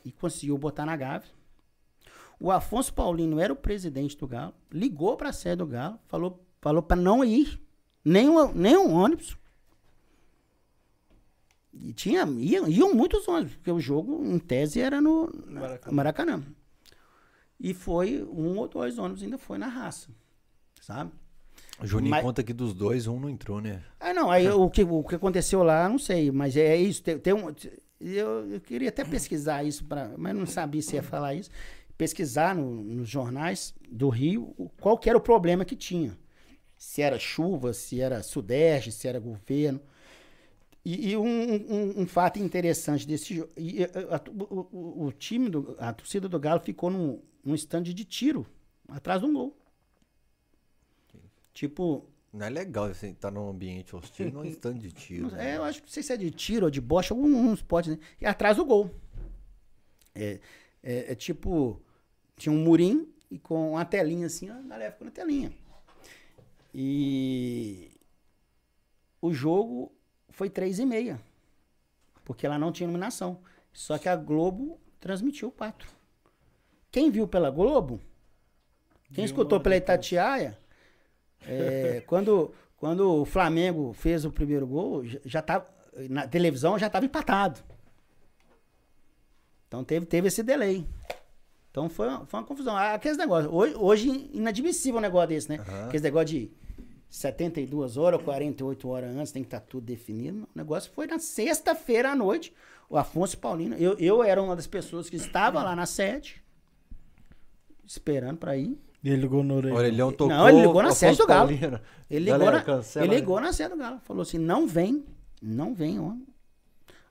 [0.05, 1.29] e conseguiu botar na Gávea.
[2.39, 6.41] O Afonso Paulino era o presidente do Galo, ligou para a sede do Galo, falou,
[6.61, 7.61] falou para não ir,
[8.01, 9.37] nem um, nem um ônibus.
[11.73, 15.93] E tinha, iam, iam muitos ônibus, porque o jogo, em tese, era no Maracanã.
[15.93, 16.43] Maracanã.
[17.59, 20.07] E foi um ou dois ônibus, ainda foi na raça,
[20.79, 21.11] sabe?
[21.81, 23.81] O Juninho Mas- conta que dos dois, um não entrou, né?
[23.99, 27.03] Ah, não, aí o que, o que aconteceu lá, não sei, mas é isso.
[27.03, 27.53] Tem, tem um,
[27.99, 31.49] eu, eu queria até pesquisar isso, pra, mas não sabia se ia falar isso.
[31.97, 36.17] Pesquisar no- nos jornais do Rio qual era o problema que tinha.
[36.77, 39.79] Se era chuva, se era sudeste, se era governo.
[40.83, 43.49] E, e um, um- um fato interessante desse jogo.
[44.31, 48.45] o, o- o time, do, a torcida do Galo ficou num, num stand de tiro,
[48.87, 49.57] atrás de um gol.
[51.55, 55.31] Tipo, Não é legal você estar num ambiente hostil num stand de tiro.
[55.33, 55.53] Né?
[55.53, 57.61] É, eu acho que não sei se é de tiro ou de bocha, algum uns
[57.63, 57.99] potes, né?
[58.21, 58.91] E atrás do gol.
[60.13, 60.39] É,
[60.83, 61.81] é- é tipo,
[62.35, 65.51] tinha um murim e com uma telinha assim, a galera ficou na telinha.
[66.73, 67.89] E
[69.21, 69.91] o jogo
[70.29, 71.19] foi três e meia,
[72.25, 73.39] porque lá não tinha iluminação.
[73.71, 75.87] Só que a Globo transmitiu quatro.
[76.91, 78.01] Quem viu pela Globo,
[79.13, 80.57] quem escutou pela Itatiaia,
[81.47, 85.67] é, quando, quando o Flamengo fez o primeiro gol, já, tava,
[86.09, 87.59] na televisão já estava empatado.
[89.67, 90.85] Então teve, teve esse delay.
[91.71, 92.75] Então foi, uma- foi uma confusão.
[92.75, 93.51] Ah, Aqueles negócios.
[93.53, 95.57] Hoje, hoje inadmissível um negócio desse, né?
[95.59, 95.85] Aham.
[95.87, 96.51] Aqueles negócio de
[97.09, 100.43] 72 horas ou 48 horas antes, tem que estar tudo definido.
[100.43, 102.53] O negócio foi na sexta-feira à noite.
[102.89, 106.41] O Afonso Paulino, eu, eu era uma das pessoas que estava lá na sede,
[107.85, 108.77] esperando para ir.
[109.05, 109.77] Ele ligou no O orelhão.
[109.77, 110.29] Orelhão tocou.
[110.29, 111.47] Não, ele ligou na sede do Galo.
[111.47, 111.79] Paulino.
[112.09, 113.99] Ele ligou, Galera, na, cancela ele ligou na sede do Galo.
[113.99, 115.05] Falou assim: não vem,
[115.41, 116.15] não vem, ó.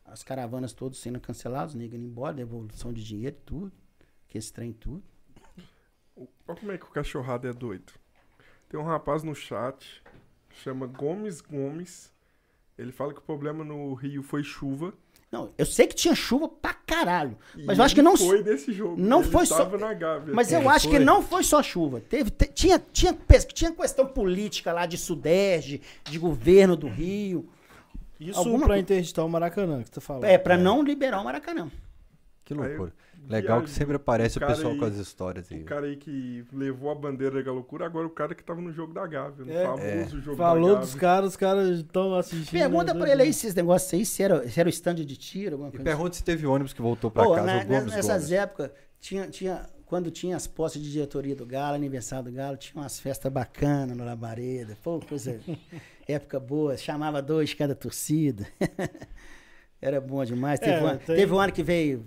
[0.04, 3.72] As caravanas todas sendo canceladas, nego indo embora, devolução de dinheiro, tudo.
[4.26, 5.04] Que esse trem, tudo.
[6.16, 7.92] Olha como é que o cachorrado é doido.
[8.68, 10.02] Tem um rapaz no chat,
[10.50, 12.12] chama Gomes Gomes.
[12.76, 14.92] Ele fala que o problema no Rio foi chuva.
[15.34, 17.36] Não, eu sei que tinha chuva pra caralho.
[17.56, 18.16] e Mas eu acho que não.
[18.16, 18.94] foi desse jogo.
[18.96, 20.32] não ele foi só- estava na Gávea.
[20.32, 21.04] Mas É, eu acho que foi.
[21.04, 22.00] não foi só chuva.
[22.00, 23.12] Teve, te- tinha, tinha,
[23.52, 27.48] tinha questão política lá de Sudeste, de governo do Rio.
[28.20, 30.24] Isso Alguma pra interditar o Maracanã, que tu falando.
[30.24, 31.68] É, pra não liberar o Maracanã.
[32.44, 32.92] Que Aí, loucura.
[33.28, 35.60] Legal que sempre aparece o o pessoal aí- com as histórias aí.
[35.62, 38.72] O cara aí que levou a bandeira da loucura, agora o cara que tava no
[38.72, 39.64] jogo da Gávea, no É.
[39.64, 42.50] famoso jogo Falou da dos caras, os caras estão assistindo.
[42.50, 44.96] Pergunta né, pra ele aí se esses negócios aí, se era, se era o stand
[44.96, 47.62] de tiro, alguma E coisa pergunta se teve ônibus que voltou pra Pô, casa, na-
[47.62, 48.32] o Gomes nessas Gomes.
[48.32, 48.70] épocas,
[49.00, 52.98] tinha, tinha, quando tinha as posses de diretoria do Galo, aniversário do Galo, tinha umas
[52.98, 54.76] festas bacanas no Labareda.
[54.82, 55.38] Pô, coisa.
[56.08, 58.46] época boa, chamava dois de cada torcida.
[59.80, 60.58] Era bom demais.
[60.60, 62.06] Teve, É, um, tem- teve um ano que veio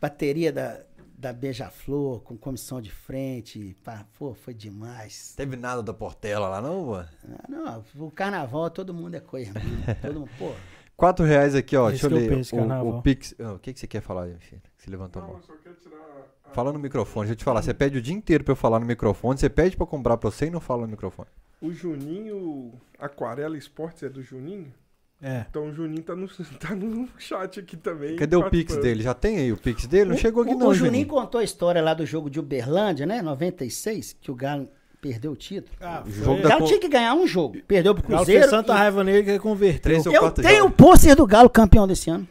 [0.00, 0.80] bateria da,
[1.16, 3.76] da Beija-Flor, com comissão de frente.
[3.84, 5.34] Pá, pô, foi demais.
[5.36, 7.08] Teve nada da Portela lá, não, mano?
[7.30, 9.52] Ah, não, o carnaval todo mundo é coisa.
[9.54, 9.60] né?
[10.00, 10.52] Todo mundo, pô.
[10.96, 11.88] Quatro reais aqui, ó.
[11.88, 12.28] É Deixa eu ler.
[12.28, 13.34] penso, o, o Pix.
[13.38, 14.60] Ah, o que, que você quer falar, aí, filho?
[14.76, 15.40] Que você levantou a Não, mão.
[15.40, 15.96] eu só quero tirar...
[15.96, 17.62] a- Fala no microfone, deixa eu te falar.
[17.62, 20.16] Você pede o dia inteiro pra eu falar no microfone, você pede pra eu comprar
[20.16, 21.28] pra você e não fala no microfone.
[21.60, 24.72] O Juninho Aquarela Esportes é do Juninho?
[25.20, 25.44] É.
[25.50, 26.28] Então o Juninho tá no,
[26.60, 28.14] tá no chat aqui também.
[28.16, 29.02] Cadê o Pix dele?
[29.02, 30.10] Já tem aí o Pix dele?
[30.10, 31.06] Não O- chegou aqui o, não, o Juninho Juninho.
[31.08, 33.20] contou a história lá do jogo de Uberlândia, né?
[33.20, 34.68] 96, que o Galo
[35.00, 35.76] perdeu o título.
[35.80, 37.56] Ah, O jogo Galo tinha que ganhar um jogo.
[37.66, 38.42] Perdeu pro O Galo Cruzeiro.
[38.48, 39.80] fez tanta e- raiva nele que converteu.
[39.82, 42.26] Três ou Eu tenho o pôster do Galo campeão desse ano.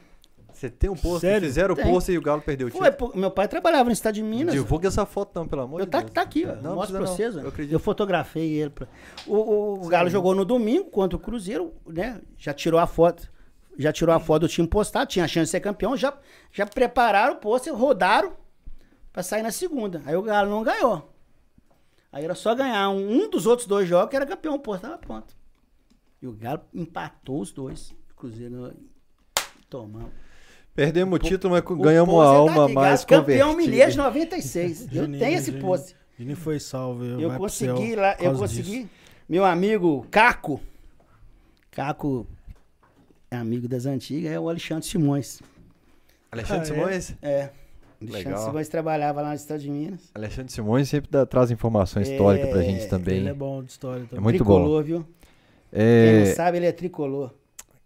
[0.58, 1.48] Você tem um pôster, Sério?
[1.48, 2.92] fizeram o pôster e o Galo perdeu o título.
[2.94, 4.56] pô, meu pai trabalhava no estado de Minas.
[4.56, 6.11] Divulga essa foto não, pelo amor Eu de tá, Deus.
[6.11, 6.56] tá aqui, ó.
[6.56, 7.52] Não, Mostro precisa pra não.
[7.52, 7.69] vocês.
[7.69, 8.72] Eu Eu, fotografei ele.
[8.72, 8.88] Pra...
[9.27, 12.19] O, o- o Galo jogou no domingo contra o Cruzeiro, né?
[12.40, 13.32] Já tirou a foto.
[13.77, 15.95] Já tirou a foto do time postado, tinha a chance de ser campeão.
[15.95, 16.11] Já,
[16.52, 18.34] já prepararam o pôster, rodaram
[19.14, 20.02] pra sair na segunda.
[20.08, 21.14] Aí o Galo não ganhou.
[22.11, 24.90] Aí era só ganhar um, um dos outros dois jogos que era campeão, o pôster
[24.90, 25.36] tava pronto.
[26.19, 27.92] E o Galo empatou os dois.
[28.11, 28.74] O Cruzeiro
[29.69, 30.10] tomou.
[30.77, 34.81] Perdemos o título, mas ganhamos pôster tá alma aqui, mais Campeão de 96.
[34.81, 35.95] Eu Juninho, tenho esse pôster.
[36.19, 37.03] Juninho foi salvo.
[37.03, 38.81] Eu consegui lá, eu consegui.
[38.81, 38.89] disso.
[39.27, 40.61] Meu amigo Caco,
[41.72, 42.27] Caco
[43.31, 45.41] é amigo das antigas, é o Alexandre Simões.
[46.31, 46.75] Alexandre Ah, é?
[46.75, 47.15] Simões?
[47.23, 47.49] É.
[47.99, 48.45] Alexandre Legal.
[48.45, 50.11] Simões trabalhava lá no estado de Minas.
[50.14, 53.17] Alexandre Simões sempre dá- traz informação histórica pra gente também.
[53.17, 54.19] Ele é bom de história também.
[54.19, 54.53] É muito bom.
[54.57, 55.07] tricolor, viu?
[55.72, 56.25] Quem É.
[56.27, 57.33] não sabe, ele é tricolor.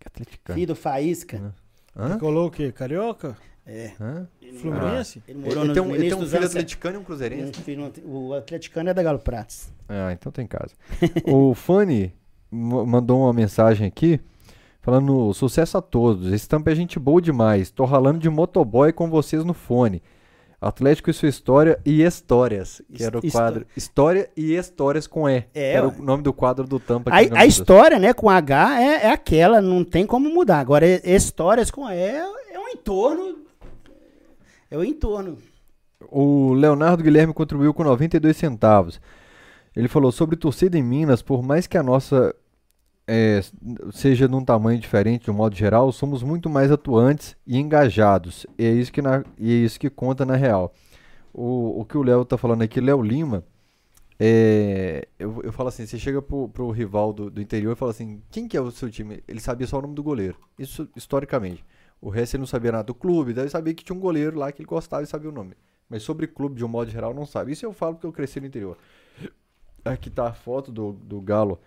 [0.05, 0.55] Atleticano.
[0.55, 1.55] Filho do Faísca.
[1.95, 2.17] Hã?
[2.17, 2.71] Colou o quê?
[2.71, 3.37] Carioca?
[3.65, 3.91] É.
[3.99, 4.27] Hã?
[4.59, 5.21] Fluminense?
[5.27, 7.03] Ele Ele, morou ele no, tem um, ele tem um filho atleticano e um um
[7.03, 7.61] cruzeirense.
[7.61, 9.71] filho- o atleticano é da Galo Pratos.
[9.87, 10.73] Ah, então tem casa.
[11.25, 12.13] o Fanny
[12.49, 14.19] ma- mandou uma mensagem aqui
[14.81, 16.31] falando sucesso a todos.
[16.33, 17.69] Esse tampa é gente boa demais.
[17.71, 20.01] Tô ralando de motoboy com vocês no fone.
[20.61, 23.65] Atlético e sua história e histórias, que era o quadro.
[23.75, 25.43] História e histórias com E.
[25.56, 25.95] É, era ué.
[25.98, 27.09] o nome do quadro do tampa.
[27.09, 30.59] A, a história, né, com H é, é aquela, não tem como mudar.
[30.59, 32.23] Agora, histórias com E é,
[32.53, 33.40] é um entorno.
[34.69, 35.40] É o entorno.
[36.11, 39.01] O Leonardo Guilherme contribuiu com 92 centavos.
[39.75, 42.35] Ele falou sobre torcida em Minas, por mais que a nossa
[43.07, 43.41] é,
[43.91, 48.45] seja de um tamanho diferente de um modo geral, somos muito mais atuantes e engajados.
[48.57, 50.73] E é isso que, na- e é isso que conta na real.
[51.33, 53.43] O, o que o Léo tá falando aqui, Léo Lima,
[54.19, 57.91] é, eu, eu falo assim, você chega pro, pro rival do, do interior e fala
[57.91, 59.23] assim, quem que é o seu time?
[59.27, 60.38] Ele sabia só o nome do goleiro.
[60.59, 61.65] Isso historicamente.
[62.01, 64.38] O resto ele não sabia nada do clube, daí ele sabia que tinha um goleiro
[64.38, 65.55] lá que ele gostava e sabia o nome.
[65.89, 67.51] Mas sobre clube, de um modo geral, não sabe.
[67.51, 68.77] Isso eu falo porque eu cresci no interior.
[69.83, 71.59] Aqui tá a foto do, do Galo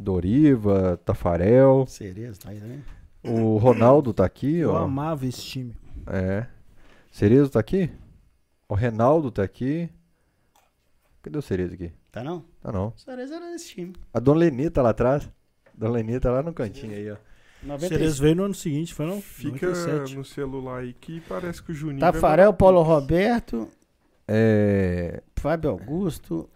[0.00, 1.84] Doriva, Tafarel.
[1.86, 2.82] Cerezo, tá aí também?
[3.22, 4.78] O Ronaldo tá aqui, Eu ó.
[4.78, 5.76] amava esse time.
[6.06, 6.46] É.
[7.12, 7.90] Cerezo tá aqui?
[8.68, 9.90] O Renaldo tá aqui.
[11.22, 11.92] Cadê o Cerezo aqui?
[12.10, 12.44] Tá não?
[12.62, 12.92] Tá não.
[12.96, 13.92] Cerezo era desse time.
[14.14, 15.28] A Dona Leni tá lá atrás.
[15.74, 17.16] Dona Leni tá lá no cantinho aí, ó.
[17.62, 17.88] 96.
[17.98, 19.20] Cerezo veio no ano seguinte, foi não?
[19.20, 20.16] Fica 97.
[20.16, 22.00] no celular aí que parece que o Juninho.
[22.00, 22.80] Tafarel, Paulo.
[22.82, 23.68] Roberto,
[24.26, 25.22] É.
[25.36, 26.48] Fábio Augusto.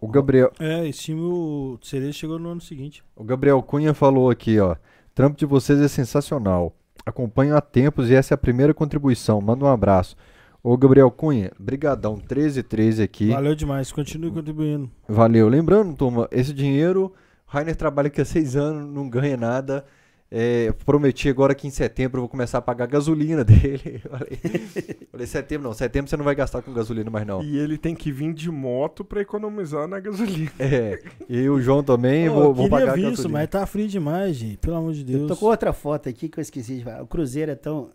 [0.00, 3.02] O Gabriel, É, esse time, o Cerezo chegou no ano seguinte.
[3.16, 4.76] o Gabriel Cunha falou aqui, ó.
[5.14, 6.72] Trampo de vocês é sensacional.
[7.04, 9.40] Acompanho há tempos e essa é a primeira contribuição.
[9.40, 10.16] Manda um abraço.
[10.62, 13.28] Ô Gabriel Cunha, brigadão, 1313 aqui.
[13.30, 14.90] Valeu demais, continue contribuindo.
[15.08, 15.48] Valeu.
[15.48, 17.12] Lembrando, turma, esse dinheiro, o
[17.46, 19.84] Rainer trabalha aqui há seis anos, não ganha nada.
[20.30, 23.98] É, prometi agora que em setembro eu vou começar a pagar a gasolina dele.
[24.00, 24.38] Falei,
[25.10, 27.42] falei, setembro não, setembro você não vai gastar com gasolina mais não.
[27.42, 30.50] E ele tem que vir de moto pra economizar na gasolina.
[30.58, 33.12] É, e o João também, Pô, vou, eu vou pagar a ver gasolina.
[33.14, 34.58] isso, mas tá frio demais, gente.
[34.58, 35.28] Pelo amor de Eu Deus.
[35.28, 37.02] tô com outra foto aqui que eu esqueci de falar.
[37.02, 37.90] O Cruzeiro é tão.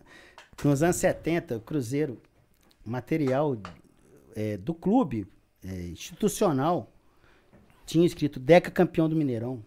[0.64, 2.18] Nos anos 70, o Cruzeiro,
[2.84, 3.56] material
[4.34, 5.26] é, do clube,
[5.64, 6.90] é, institucional,
[7.86, 9.62] tinha escrito Deca campeão do Mineirão.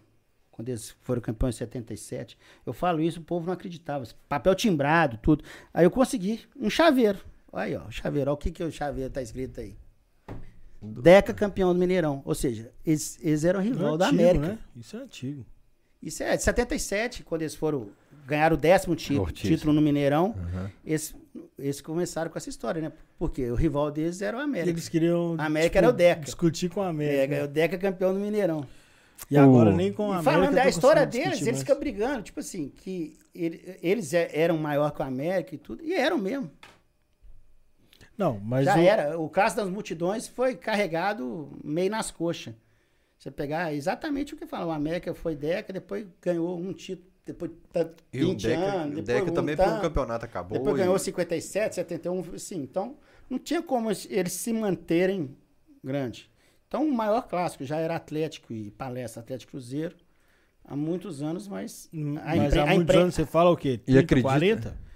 [0.58, 2.36] Quando eles foram campeões em 77.
[2.66, 4.04] Eu falo isso, o povo não acreditava.
[4.28, 5.44] Papel timbrado, tudo.
[5.72, 7.20] Aí eu consegui um chaveiro.
[7.52, 8.28] Olha aí, ó, o chaveiro.
[8.28, 9.76] Olha o que, que o chaveiro tá escrito aí.
[10.82, 12.22] Deca campeão do Mineirão.
[12.24, 14.46] Ou seja, eles, eles eram é rival da antigo, América.
[14.48, 14.58] Né?
[14.76, 15.46] Isso é antigo.
[16.02, 17.90] Isso é de 77, quando eles foram
[18.26, 19.16] ganhar o décimo Ortiz.
[19.32, 20.34] título no Mineirão.
[20.36, 20.70] Aham.
[20.84, 21.14] Eles,
[21.56, 22.90] eles começaram com essa história, né?
[23.16, 24.70] Porque o rival deles era o América.
[24.70, 26.22] Eles queriam A América era o Deca.
[26.22, 27.26] discutir com a É, América.
[27.28, 28.66] ganhou o Deca campeão do Mineirão.
[29.30, 30.30] E agora O- nem com a América.
[30.32, 34.90] falando da história deles, eles ficam brigando, tipo assim, que ele- eles é- eram maior
[34.92, 36.50] que o América e tudo, e eram mesmo.
[38.16, 39.18] Não, mas Já o- era.
[39.18, 42.54] O caso das multidões foi carregado meio nas coxas.
[43.18, 47.50] Você pegar exatamente o que fala, o América foi Deca, depois ganhou um título, depois
[47.72, 50.58] tá E o 20 Deca, anos, o depois Deca um também foi um campeonato, acabou.
[50.58, 52.56] Depois e- ganhou 57, 71, assim.
[52.62, 52.96] Então,
[53.28, 55.36] não tinha como es- eles se manterem
[55.82, 56.30] grande.
[56.68, 59.96] Então, o maior clássico já era Atlético e Palestra Atlético Cruzeiro
[60.64, 63.80] há muitos anos, mas a mas há a muitos anos você fala o quê?
[63.86, 64.88] E 30, acredita- 40?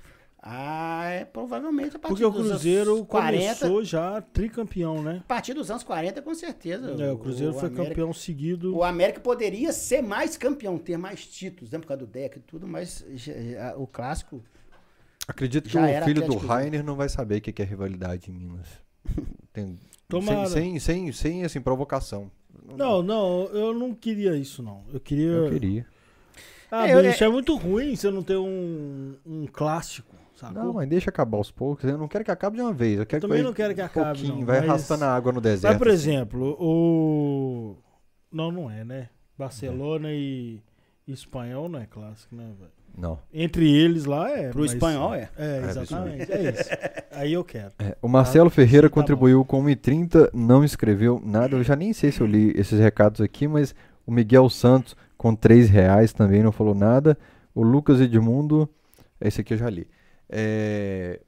[0.45, 5.21] Ah, é provavelmente a partir Porque o dos anos Cruzeiro 40, começou já tricampeão, né?
[5.21, 6.91] a partir dos anos 40, com certeza.
[7.01, 8.77] É, o Cruzeiro foi América- campeão seguido.
[8.77, 12.43] O América poderia ser mais campeão, ter mais títulos, né, por causa do deck e
[12.43, 14.43] tudo, mas já- já- o clássico
[15.29, 16.47] Acredito que o filho do Atlético Cruzeiro.
[16.49, 18.67] Rainer não vai saber o que que é rivalidade em Minas.
[19.53, 19.79] Tem-
[20.21, 20.47] Tomara.
[20.47, 22.31] Sem, sem, sem, sem, assim, provocação.
[22.77, 24.83] Não, não, eu não queria isso, não.
[24.93, 25.27] Eu queria.
[25.31, 25.87] Eu queria.
[26.71, 30.63] Ah, É, eu- bicho, é muito ruim você não ter um, um clássico, sacou?
[30.65, 31.85] Não, mas deixa acabar aos poucos.
[31.85, 32.99] Eu não quero que acabe de uma vez.
[32.99, 35.05] Eu quero Também que vai não quero que um acabe, pouquinho, não, vai mas- arrastando
[35.05, 35.73] a água no deserto.
[35.73, 35.97] Mas, por assim.
[35.97, 37.77] exemplo, o.
[38.31, 39.09] Não, não é, né?
[39.37, 40.61] Barcelona e
[41.07, 42.71] e espanhol não é clássico, né, velho?
[42.97, 43.19] Não.
[43.33, 44.51] Entre eles lá é.
[44.51, 45.29] Pro mas- espanhol é.
[45.37, 46.31] É, É, exatamente.
[46.33, 46.71] É isso.
[47.13, 47.73] Aí eu quero.
[47.79, 51.57] É, o Marcelo Ferreira sim, tá contribuiu com 1,30, não escreveu nada.
[51.57, 53.75] Eu já nem sei se eu li esses recados aqui, mas
[54.07, 57.17] o Miguel Santos com 3 reais também não falou nada.
[57.55, 58.69] O Lucas Edmundo,
[59.21, 59.87] esse aqui eu já li.
[60.29, 61.21] É...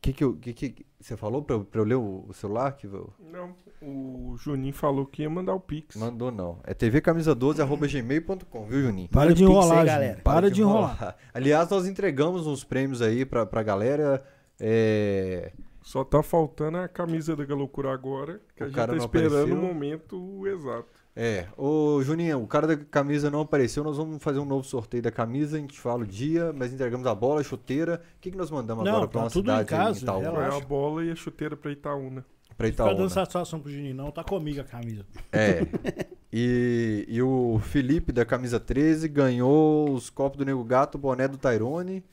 [0.00, 2.72] Que que, eu, que que você falou pra, eu- eu ler o, o celular?
[2.72, 3.50] Que eu- Não,
[3.82, 5.96] o Juninho falou que ia mandar o Pix.
[5.96, 6.58] mandou não.
[6.64, 9.08] É tvcamisa12@gmail.com, viu, Juninho?
[9.08, 10.12] Para de o Pix aí, enrolar, galera.
[10.14, 10.22] gente.
[10.22, 11.16] Para de enrolar.
[11.32, 14.22] Aliás, nós entregamos uns prêmios aí pra, pra galera.
[14.58, 15.52] É,
[15.82, 19.34] Só tá faltando a camisa da Galocura agora, que O a gente cara tá esperando
[19.36, 19.56] apareceu.
[19.56, 21.00] o momento exato.
[21.16, 25.02] É, ô Juninho, o cara da camisa não apareceu, nós vamos fazer um novo sorteio
[25.02, 28.00] da camisa, a gente fala o dia, mas entregamos a bola, a chuteira.
[28.16, 29.98] O que, que nós mandamos Não, agora pra tá uma tudo em cidade aí casa,
[29.98, 30.30] em Itaúna?
[30.50, 32.24] Foi a bola e a chuteira pra Itaúna.
[32.60, 33.08] Pra Fica dando Itaúna.
[33.08, 34.10] satisfação pro Juninho, não.
[34.10, 35.04] Tá comigo a camisa.
[35.32, 35.60] É.
[36.32, 41.26] E, e o Felipe da camisa 13 ganhou os copos do Nego Gato, o boné
[41.26, 42.04] do Tyrone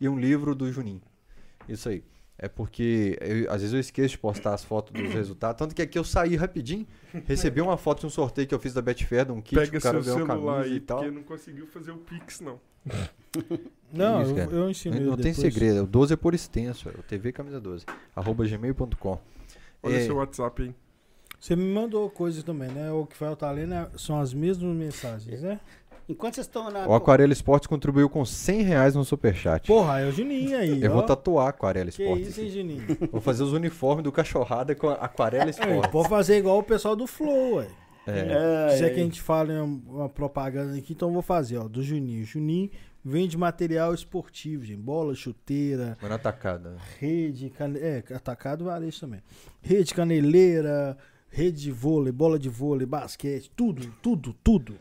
[0.00, 1.02] e um livro do Juninho.
[1.68, 2.04] Isso aí.
[2.38, 5.58] É porque eu- às vezes eu esqueço de postar as fotos dos resultados.
[5.58, 6.86] Tanto que aqui eu saí rapidinho,
[7.26, 9.64] recebi uma foto de um sorteio que eu fiz da Betfair, de um kit que
[9.66, 10.98] Pega o cara celular camisa aí, e tal.
[10.98, 12.60] porque não conseguiu fazer o Pix, não.
[13.92, 16.92] Não, Isso, eu, eu ensino Não, não tem segredo, o 12 é por extenso, é
[16.98, 17.84] o TV Camisa 12,
[18.14, 19.18] arroba gmail.com.
[19.84, 20.74] Olha É, seu WhatsApp aí.
[21.38, 22.90] Você me mandou coisas também, né?
[22.90, 25.60] O que vai tá lendo é- são as mesmas mensagens, né?
[26.08, 26.86] Enquanto vocês estão na.
[26.86, 29.66] O Aquarela Esportes contribuiu com 100 reais no superchat.
[29.66, 30.82] Porra, é o Juninho aí.
[30.82, 30.94] eu ó.
[30.94, 32.28] vou tatuar Aquarela Que Esportes.
[32.28, 32.50] isso, hein.
[32.50, 32.82] Juninho?
[33.10, 35.90] Vou fazer os uniformes do cachorrada com a Aquarela Aí, Esportes.
[35.90, 37.68] pode fazer igual o pessoal do Flow, ué.
[38.06, 38.76] É.
[38.76, 41.82] Se é que a gente fala uma propaganda aqui, então eu vou fazer, ó, do
[41.82, 42.22] Juninho.
[42.24, 42.70] Juninho
[43.04, 44.80] vende material esportivo, gente.
[44.80, 46.76] Bola, chuteira, Foi na atacada.
[46.98, 47.78] rede, cane...
[47.78, 49.20] é, atacado varejo também.
[49.60, 50.96] Rede caneleira,
[51.28, 54.76] rede de vôlei, bola de vôlei, basquete, tudo, tudo, tudo.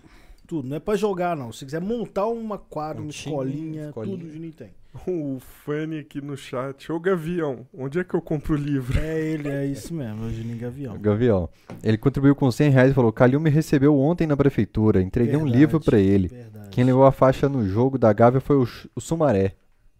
[0.48, 0.68] Tudo.
[0.68, 1.52] Não é pra jogar, não.
[1.54, 4.18] Se quiser montar uma quadra, Um uma time, escolinha, escolinha.
[4.18, 4.70] tudo o Juninho tem.
[5.08, 6.92] O Fanny aqui no chat.
[6.92, 9.00] Ô Gavião, onde é que eu compro o livro?
[9.00, 10.98] É ele, é isso mesmo, o Juninho Gavião.
[11.00, 11.50] Gavião.
[11.82, 15.02] Ele contribuiu com 100 reais e falou: Calil me recebeu ontem na prefeitura.
[15.02, 16.28] Entreguei um Verdade, livro pra ele.
[16.28, 16.70] Verdade.
[16.70, 19.54] Quem levou a faixa no jogo da Gávea foi o, o Sumaré.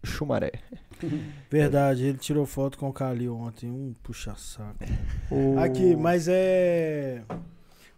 [0.04, 0.52] Chumaré.
[1.50, 3.70] Verdade, ele tirou foto com o Calil ontem.
[3.70, 4.76] Um puxa-saco.
[5.30, 7.22] O- Aqui, mas é.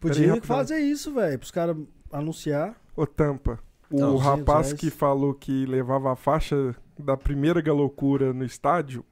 [0.00, 1.76] Podia fazer isso, velho, pros caras
[2.12, 2.74] anunciar.
[2.96, 3.58] Ô Tampa,
[3.90, 9.04] o Não, rapaz 200 que falou que levava a faixa da primeira galocura no estádio,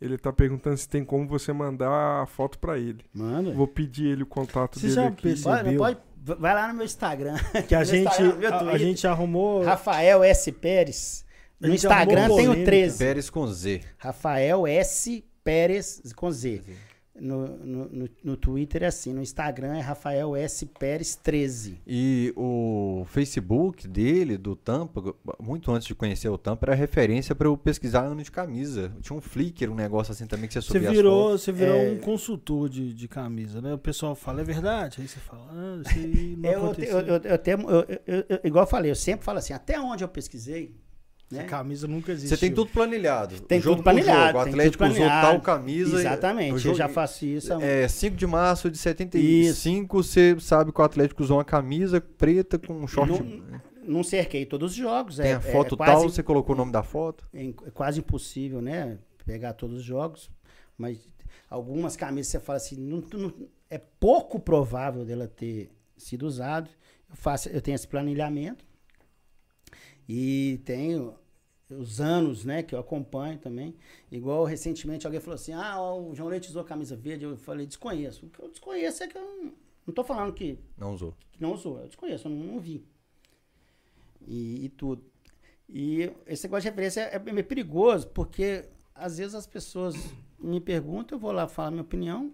[0.00, 3.04] ele tá perguntando se tem como você mandar a foto pra ele.
[3.14, 3.52] Manda.
[3.52, 5.22] Vou pedir ele o contato Você dele já aqui.
[5.22, 5.78] percebeu?
[5.78, 7.36] Pode, pode, vai lá no meu Instagram.
[7.68, 8.78] Que a gente, Instagram, a, a Twitter.
[8.80, 9.62] gente arrumou.
[9.64, 10.50] Rafael S.
[10.52, 11.24] Pérez.
[11.60, 12.64] No Instagram tem o polêmica.
[12.64, 12.98] 13.
[12.98, 13.80] Pérez com Z.
[13.98, 15.24] Rafael S.
[15.42, 16.62] Pérez com Z.
[17.20, 20.64] No, no, no, no Twitter é assim, no Instagram é Rafael S.
[20.66, 21.80] Pérez 13.
[21.86, 27.48] E o Facebook dele, do Tampa, muito antes de conhecer o Tampa, era referência pra
[27.48, 28.92] eu pesquisar ano de camisa.
[29.00, 31.42] Tinha um Flickr, um negócio assim também que você Você subia as virou, fotos.
[31.42, 31.90] você virou É.
[31.90, 33.74] um consultor de, de camisa, né?
[33.74, 35.00] O pessoal fala, é verdade?
[35.00, 36.98] Aí você fala, ah, isso aí não Eu, eu, aconteceu.
[37.00, 40.08] eu, eu, eu- eu- eu- igual eu falei, eu sempre falo assim, até onde eu
[40.08, 40.74] pesquisei,
[41.30, 41.38] né?
[41.40, 42.36] Essa camisa nunca existiu.
[42.36, 43.40] Você tem tudo planilhado.
[43.42, 44.26] Tem jogo tudo planilhado.
[44.28, 44.38] jogo.
[44.38, 45.98] O Atlético usou tal camisa.
[46.00, 47.52] Exatamente, eu jogo- já faço isso.
[47.54, 52.58] É, 5 de março de 75, você sabe que o Atlético usou uma camisa preta
[52.58, 53.10] com um short.
[53.22, 55.16] Não- Não cerquei todos os jogos.
[55.16, 57.26] Tem é, a foto é tal, quase, você colocou o nome da foto.
[57.32, 58.98] é é quase impossível, né?
[59.24, 60.30] Pegar todos os jogos.
[60.76, 60.98] Mas
[61.48, 63.32] algumas camisas você fala assim, não- não-
[63.70, 66.68] é pouco provável dela ter sido usado.
[67.08, 68.62] Eu, faço, eu tenho esse planilhamento.
[70.08, 71.14] E tenho
[71.70, 73.74] os anos, né, que eu acompanho também.
[74.10, 77.24] Igual recentemente alguém falou assim: ah, o João Leite usou camisa verde.
[77.24, 78.26] Eu falei, desconheço.
[78.26, 79.52] O que eu desconheço é que eu não,
[79.86, 81.14] não tô falando que Não usou.
[81.32, 81.78] que não usou.
[81.80, 82.82] Eu desconheço, eu não, não vi.
[84.26, 85.04] E, e tudo.
[85.68, 88.64] E esse negócio de referência é, é meio perigoso, porque
[88.94, 89.94] às vezes as pessoas
[90.38, 92.32] me perguntam, eu vou lá falar minha opinião,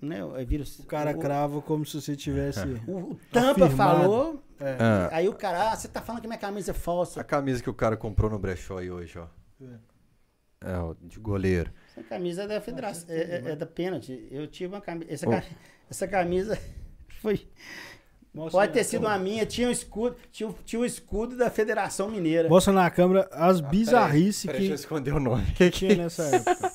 [0.00, 0.20] né?
[0.20, 2.60] Eu viro, O cara o, crava como se você tivesse.
[2.86, 4.00] o, o Tampa afirmado.
[4.00, 7.22] falou, Ah, aí o cara, ah, você tá falando que minha camisa é a falsa.
[7.24, 9.26] camisa que o cara comprou no brechó aí hoje, ó.
[10.62, 11.70] É, ó, de goleiro.
[11.96, 14.26] Essa camisa é da federação, é, é- é da pênalti.
[14.30, 15.10] Eu tive uma camisa.
[15.12, 15.30] Essa, Oh.
[15.30, 15.44] ca-
[15.90, 16.58] essa camisa
[17.22, 17.48] foi.
[18.32, 19.18] Mostra Pode ter sido câmera.
[19.18, 22.48] uma minha, tinha o escudo, tinha, tinha o escudo da Federação Mineira.
[22.48, 25.44] Mostra na câmera as bizarrices Peraí, deixa eu que esconder o nome.
[25.72, 26.70] tinha nessa época.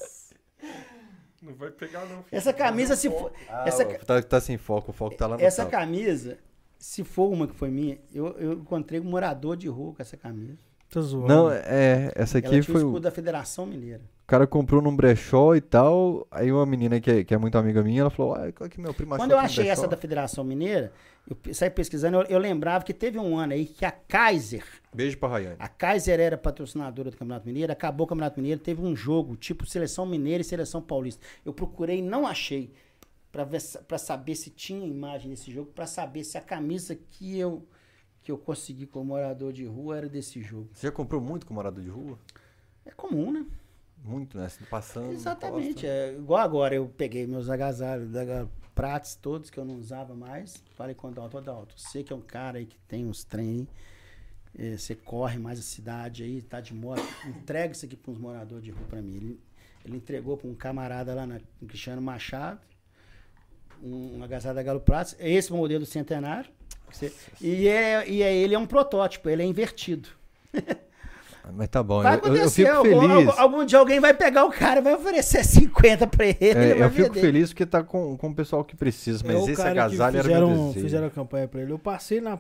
[1.46, 2.24] Não vai pegar, não.
[2.24, 2.28] filho.
[2.32, 3.32] Essa camisa, se for.
[3.48, 6.40] Ah, essa, tá, tá sem foco, o foco tá lá no essa camisa,
[6.80, 10.18] se for uma que foi minha, eu, eu encontrei um morador de rua com essa
[10.18, 10.58] camisa.
[10.90, 11.28] Tá zoando.
[11.28, 14.02] Não, é, essa Ela aqui tinha foi o o escudo da Federação Mineira.
[14.24, 16.26] O cara comprou num brechó e tal.
[16.32, 18.80] Aí uma menina que é, que é muito amiga minha, ela falou: Ah, qual que
[18.80, 20.92] meu primo Quando eu achei essa brechó?" da Federação Mineira,
[21.30, 25.18] eu saí pesquisando, eu, eu lembrava que teve um ano aí que a Kaiser, Beijo
[25.18, 25.56] pra Rayane.
[25.60, 29.66] a Kaiser era patrocinadora do Campeonato Mineiro, acabou o Campeonato Mineiro, teve um jogo tipo
[29.66, 31.22] Seleção Mineira e Seleção Paulista.
[31.46, 32.72] Eu procurei, não achei,
[33.32, 36.96] pra ver sa- pra saber se tinha imagem desse jogo, pra saber se a camisa
[36.96, 37.64] que eu
[38.26, 40.68] que eu consegui como morador de rua era desse jogo.
[40.74, 42.18] Você já comprou muito com morador de rua?
[42.84, 43.46] É comum, né?
[44.04, 44.48] Muito, né?
[44.68, 45.14] Passando.
[45.14, 45.86] Exatamente.
[45.86, 50.62] É, igual agora, eu peguei meus agasalhos, da pratos todos que eu não usava mais.
[50.76, 53.68] Falei com o Dalton, Dalton, você que é um cara aí que tem uns trem
[54.58, 58.12] aí, eh, você corre mais a cidade aí, tá de moto, entrega isso aqui para
[58.12, 59.16] uns moradores de rua para mim.
[59.16, 59.40] Ele,
[59.86, 62.60] Ele entregou para um camarada lá na no Cristiano Machado,
[63.84, 66.52] um, um agasalho da Galo Pratos, é esse modelo centenário.
[66.92, 70.10] Você- E, é, e é, ele é um protótipo, ele é invertido.
[71.54, 73.28] Mas tá bom, Vai eu, eu- eu acontecer, fico algum, feliz.
[73.28, 76.38] algum- algum dia alguém vai pegar o cara e vai oferecer 50 pra ele.
[76.42, 77.22] É, ele eu fico vender.
[77.22, 80.48] feliz porque tá com, com o pessoal que precisa, mas É esse agasalho era fizeram,
[80.50, 80.86] meu desejo.
[80.86, 81.72] fizeram a campanha pra ele.
[81.72, 82.40] Eu passei na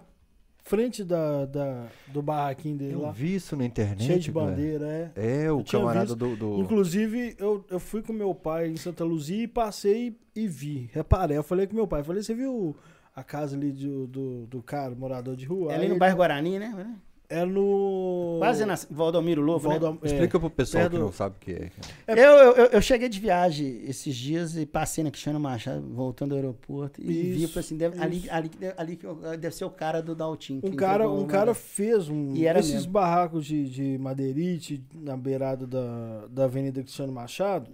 [0.63, 3.11] frente da, da- do barraquinho dele Eu lá.
[3.11, 4.03] vi isso na internet.
[4.07, 4.45] Cheio de cara.
[4.47, 5.43] bandeira, é.
[5.43, 6.35] É, o Eu camarada do.
[6.35, 10.89] do- Inclusive, eu, eu fui com meu pai em Santa Luzia e passei e vi.
[10.91, 12.75] Reparei, eu falei com meu pai, falei, você viu
[13.15, 15.71] a casa ali do, do, do cara, morador de rua?
[15.71, 16.95] É ali no ele- bairro Guarani, né?
[17.27, 18.35] É no...
[18.37, 19.79] Quase na Valdomiro Lobo, né?
[19.79, 21.71] Valdom- é, Explica pro pessoal perto que não sabe o que é.
[22.05, 26.29] É- Eu, eu, eu- cheguei de viagem esses dias e passei na Cristiano Machado, voltando
[26.29, 28.99] do aeroporto, e vi, Isso, falei assim, deve, ali, ali, ali
[29.39, 30.61] deve ser o cara do Daltin.
[30.61, 32.91] que Um cara, um cara fez um, E era esses mesmo.
[32.91, 37.71] barracos de, de madeirite na beirada da, da Avenida Cristiano Machado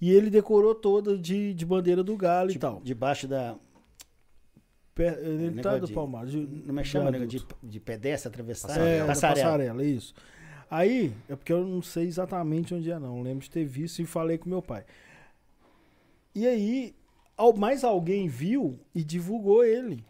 [0.00, 2.80] e ele decorou toda de, de bandeira do Galo e de- tal.
[2.84, 3.56] Debaixo da...
[4.94, 6.26] Pe- Ele tá negócio do de- Palmar.
[6.26, 7.56] De, Não me chama, viaduto.
[7.62, 8.78] de, de pedestre atravessar?
[8.78, 9.44] É, da passarela.
[9.46, 10.14] passarela, isso.
[10.70, 13.16] Aí, é porque eu não sei exatamente onde é, não.
[13.18, 14.84] Eu lembro de ter visto e falei com meu pai.
[16.34, 16.94] E aí,
[17.56, 20.04] mais alguém viu e divulgou ele.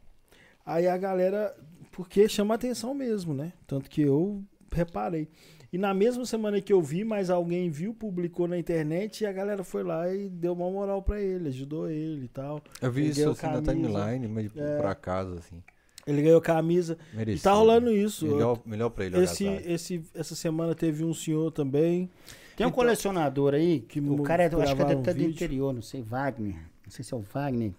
[0.65, 1.55] Aí a galera.
[1.91, 3.53] Porque chama atenção mesmo, né?
[3.67, 5.29] Tanto que eu reparei.
[5.73, 9.33] E na mesma semana que eu vi, mais alguém viu, publicou na internet e a
[9.33, 12.61] galera foi lá e deu uma moral pra ele, ajudou ele e tal.
[12.81, 14.77] Eu vi Ele isso assim na timeline, mas É.
[14.77, 15.63] por acaso, assim.
[16.07, 16.99] Ele ganhou camisa.
[17.15, 17.41] Merecido.
[17.41, 18.27] E tá rolando isso.
[18.27, 22.11] Melhor, melhor pra ele, Esse, esse, essa semana teve um senhor também.
[22.57, 25.23] Tem um Então, colecionador aí, que o cara é, do- acho que é um do
[25.23, 26.57] interior, não sei, Wagner.
[26.85, 27.73] Não sei se é o Wagner.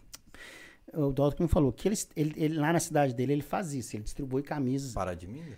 [0.94, 3.74] O Dalton que me falou que ele, ele, ele- lá na cidade dele ele faz
[3.74, 4.94] isso, ele distribui camisas.
[4.94, 5.58] Pará de Minas?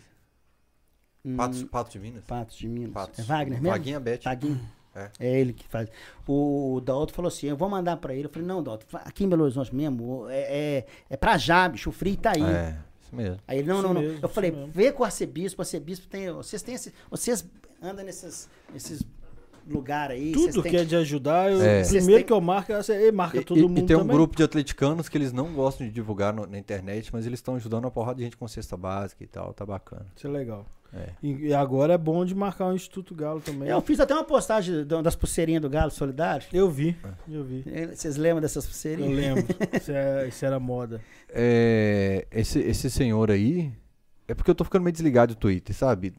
[1.36, 2.24] Patos, Patos de Minas?
[2.26, 2.92] Patos de Minas.
[2.94, 3.20] Patos.
[3.20, 3.70] É Wagner mesmo?
[3.70, 4.24] Vaguinha Bet.
[4.26, 4.60] Vaguinho.
[4.95, 5.10] É.
[5.20, 5.40] É.
[5.42, 5.90] ele que faz.
[6.26, 8.26] O, o Dalton falou assim: eu vou mandar pra ele.
[8.26, 11.90] Eu falei: não, Dalton, aqui em Belo Horizonte mesmo, é, é, é pra já, bicho,
[11.90, 12.42] o frio tá aí.
[12.44, 13.38] É, isso mesmo.
[13.48, 14.02] Aí ele, não, Isso não, não.
[14.02, 14.68] mesmo, eu falei, mesmo.
[14.72, 16.32] vê com o arcebispo, o arcebispo tem.
[16.32, 17.45] Vocês têm esse, Vocês
[17.82, 19.04] andam nesses, nesses
[19.68, 20.32] lugares aí.
[20.34, 21.84] vocês Tudo têm que é de ajudar, eu, É.
[21.84, 24.16] Primeiro têm- que eu marco, é- marca E, todo e- mundo e tem um também.
[24.16, 27.56] grupo de atleticanos que eles não gostam de divulgar no- na internet, mas eles estão
[27.56, 30.06] ajudando uma porrada de gente com cesta básica e tal, tá bacana.
[30.16, 30.66] Isso é legal.
[30.95, 31.09] É.
[31.22, 33.67] E, agora é bom de marcar o Instituto Galo também.
[33.69, 36.48] Eu fiz até uma postagem do- das pulseirinhas do Galo Solidário.
[36.53, 37.09] Eu vi, É.
[37.38, 37.64] eu vi.
[37.93, 39.15] Vocês lembram dessas Eu pulseirinhas?
[39.35, 39.45] lembro.
[39.74, 41.01] Isso, é- isso era moda.
[41.30, 43.72] É, esse, esse senhor aí.
[44.27, 46.14] É porque eu tô ficando meio desligado do Twitter, sabe?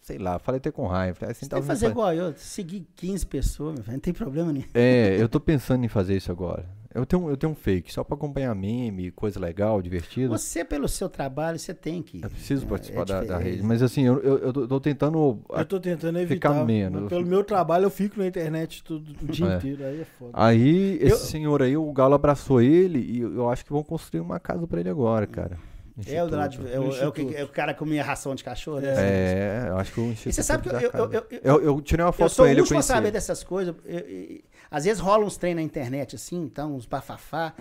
[0.00, 1.16] Sei lá, falei até com raiva.
[1.18, 4.52] falei, Assim, Você tem que fazer fa- igual eu, seguir 15 pessoas, não tem problema
[4.52, 4.64] nenhum.
[4.72, 6.64] É, eu tô pensando em fazer isso agora.
[6.96, 10.28] Eu tenho, eu tenho um fake, só pra acompanhar meme, coisa legal, divertida.
[10.28, 12.22] Você, pelo seu trabalho, você tem que.
[12.22, 13.62] Eu preciso é, participar é da, da rede.
[13.62, 15.38] Mas assim, eu, eu, eu tô- tô tentando.
[15.50, 16.64] Eu tô tentando Ficar evitar.
[16.64, 17.00] menos.
[17.02, 19.56] mas Pelo meu trabalho, eu fico na internet todo, o dia É.
[19.56, 19.84] inteiro.
[19.84, 20.30] Aí é foda.
[20.32, 23.82] Aí, esse Eu- senhor aí, o Galo abraçou ele e eu eu acho que vão
[23.82, 25.58] construir uma casa pra ele agora, cara.
[26.06, 28.34] É o, do lado é o- é o que- é o cara que comia ração
[28.34, 28.92] de cachorro, né?
[28.96, 30.28] É, eu acho que o Instituto.
[30.28, 32.44] E você sabe que eu, eu, eu, eu, eu, eu tirei uma eu foto sou
[32.44, 33.74] com ele, eu último a conheci saber dessas coisas.
[33.84, 34.40] Eu- eu-
[34.76, 37.54] às vezes rola uns treinos na internet, assim, então, uns bafafá.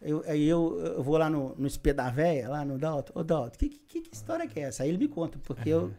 [0.00, 3.12] Eu, aí eu, eu vou lá no, no da véia, lá no Dalton.
[3.14, 4.82] Ô, Dalton, que, que, que história que é essa?
[4.82, 5.92] Aí ele me conta, porque eu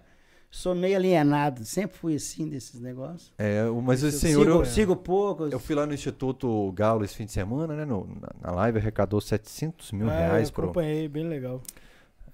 [0.51, 3.31] sou meio alienado, sempre fui assim desses negócios.
[3.37, 5.45] É, o- mas esse Sigo- senhor, sigo, eu, sigo pouco.
[5.45, 7.85] eu fui lá no Instituto Galo esse fim de semana, né?
[7.85, 11.61] no- na, na live arrecadou 700 mil Ah, reais eu pro, acompanhei, bem legal.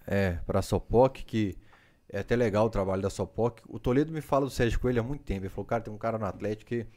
[0.08, 1.56] É, pra Sopoc, que
[2.12, 3.62] é até legal o trabalho da Sopoc.
[3.68, 5.42] O Toledo me fala do Sérgio Coelho há muito tempo.
[5.42, 6.88] Ele falou, cara, tem um cara no Atlético que o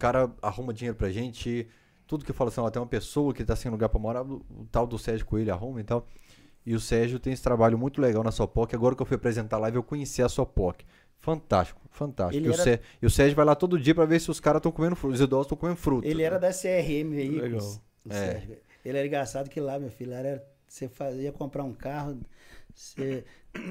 [0.00, 1.68] cara arruma dinheiro pra gente.
[2.06, 4.22] Tudo que eu falo assim, ó, tem uma pessoa que tá sem lugar pra morar,
[4.24, 6.06] o, o tal do Sérgio Coelho arruma e tal.
[6.66, 8.74] E o Sérgio tem esse trabalho muito legal na Sopoc.
[8.74, 10.84] Agora que eu fui apresentar a live, eu conheci a Sopoc.
[11.20, 12.44] Fantástico, fantástico.
[12.46, 14.40] E, o era- Sé- e o Sérgio vai lá todo dia pra ver se os
[14.40, 16.08] caras estão comendo fruta, os idosos estão comendo fruta.
[16.08, 17.28] Ele era da CRM aí.
[17.40, 17.60] Legal.
[18.06, 18.14] o É.
[18.14, 18.56] Sérgio.
[18.84, 22.18] Ele era engraçado que lá, meu filho, lá era, você fazia comprar um carro,
[22.74, 23.24] você,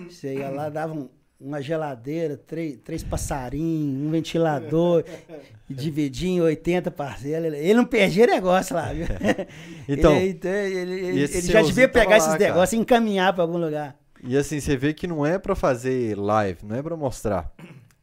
[0.07, 5.03] você ia lá, dava um- uma geladeira, três, três passarinhos, um ventilador,
[5.69, 7.53] e dividia em 80 parcelas.
[7.53, 9.05] Ele não perdia negócio lá, viu?
[9.87, 12.39] Então, ele, então, ele, ele- já devia pegar lá, esses cara.
[12.39, 13.97] negócios e encaminhar para algum lugar.
[14.23, 17.51] E assim, você vê que não é pra fazer live, não é pra mostrar.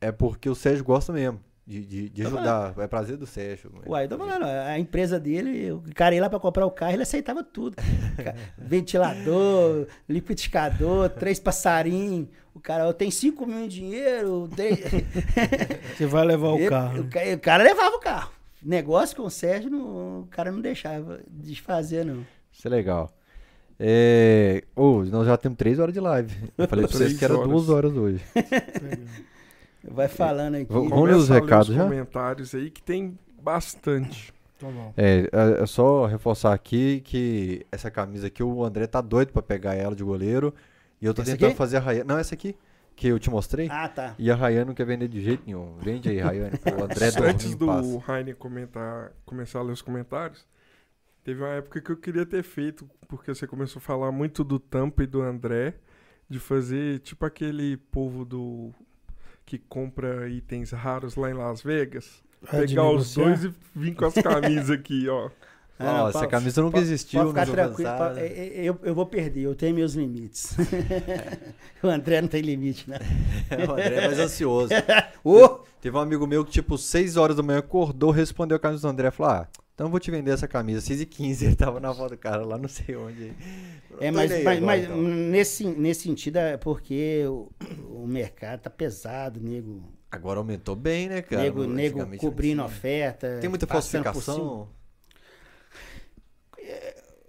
[0.00, 2.75] É porque o Sérgio gosta mesmo de, de, de ajudar.
[2.78, 3.73] É prazer do Sérgio.
[3.86, 6.93] Uai, eu tô falando, a empresa dele, o cara ia lá pra comprar o carro,
[6.93, 7.77] ele aceitava tudo.
[8.57, 12.28] Ventilador, liquidificador, três passarinhos.
[12.55, 14.49] O cara, eu tenho 5 mil em dinheiro.
[14.55, 14.78] três-
[15.97, 17.01] Você vai levar o Ele- carro.
[17.01, 18.33] o, ca- o cara levava o carro.
[18.62, 22.25] Negócio com o Sérgio, não- o cara não deixava de fazer, não.
[22.51, 23.11] Isso é legal.
[23.78, 24.65] É...
[24.75, 26.35] ô, nós já temos três horas de live.
[26.57, 27.49] Eu falei pra vocês que era horas.
[27.51, 28.25] duas horas hoje.
[29.90, 30.66] Vai falando aqui.
[30.73, 31.84] Vamos- ler os recados já?
[31.84, 34.32] comentários aí que tem bastante.
[34.58, 34.92] Tá bom.
[34.97, 39.42] É, é, é só reforçar aqui que essa camisa aqui, o André tá doido pra
[39.42, 40.55] pegar ela de goleiro.
[41.00, 41.56] E eu tô Essa tentando aqui?
[41.58, 42.08] fazer a Rayane.
[42.08, 42.56] Não, essa aqui,
[42.97, 43.68] que eu te mostrei.
[43.70, 44.15] Ah, tá.
[44.18, 45.76] E a Rayane não quer vender de jeito nenhum.
[45.76, 46.58] Vende aí, Rayane.
[46.78, 47.86] O André dormir Antes do paz.
[48.08, 50.47] Heine comentar, começar a ler os comentários,
[51.23, 54.58] teve uma época que eu queria ter feito, porque você começou a falar muito do
[54.58, 55.74] Tampa e do André,
[56.31, 58.73] de fazer tipo aquele povo do
[59.47, 62.23] que compra itens raros lá em Las Vegas.
[62.52, 65.31] É pegar os dois e vir com as camisas aqui, ó.
[65.78, 67.91] Ah, Ó, essa pode- camisa nunca pode- existiu Pode ficar jogo tranquilo.
[67.99, 70.57] pode- é, é, eu, eu vou perder, eu tenho meus limites.
[71.83, 72.99] o André não tem limite, né?
[73.68, 74.70] o André é mais ansioso.
[75.23, 75.60] Ô!
[75.81, 78.91] Teve um amigo meu que, tipo, 6 horas da manhã acordou, respondeu a camisa do
[78.91, 79.10] André.
[79.10, 80.81] Falou, ah, então eu vou te vender essa camisa.
[80.81, 83.35] 6 e 15 ele tava na volta do cara lá, não sei onde.
[84.01, 84.97] É, mas, mas, agora, mas então.
[84.97, 87.53] nesse, nesse sentido é porque o,
[87.91, 91.43] o mercado tá pesado, nego, Agora aumentou bem, né, cara?
[91.43, 93.39] nego, nego cobrindo oferta.
[93.39, 94.67] Tem muita falsificação.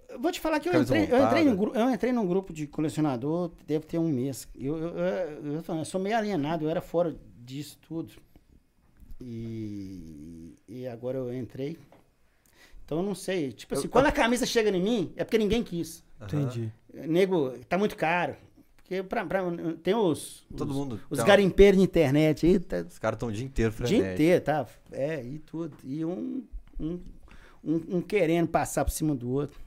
[0.08, 2.66] Eu vou te falar que eu entrei, eu, entrei num, eu entrei num grupo de
[2.66, 4.48] colecionador, deve ter um mês.
[4.58, 8.14] Eu, eu, eu, eu sou meio alienado, eu era fora disso tudo.
[9.20, 11.76] E, e agora eu entrei.
[12.88, 13.52] Então eu não sei.
[13.52, 16.02] Tipo assim, Eu- quando a camisa chega em mim, é porque ninguém quis.
[16.22, 16.72] Entendi.
[16.94, 18.34] Nego, tá muito caro.
[18.78, 19.42] Porque pra, pra-
[19.82, 21.00] tem os, Todo os, mundo.
[21.10, 24.02] os tá- garimpeiros de internet aí, tá, Os caras estão o dia inteiro o frenético.
[24.04, 24.66] dia inteiro, tá?
[24.90, 25.76] É, e tudo.
[25.84, 26.42] E um,
[26.80, 26.98] um,
[27.62, 29.60] um, um querendo passar por cima do outro.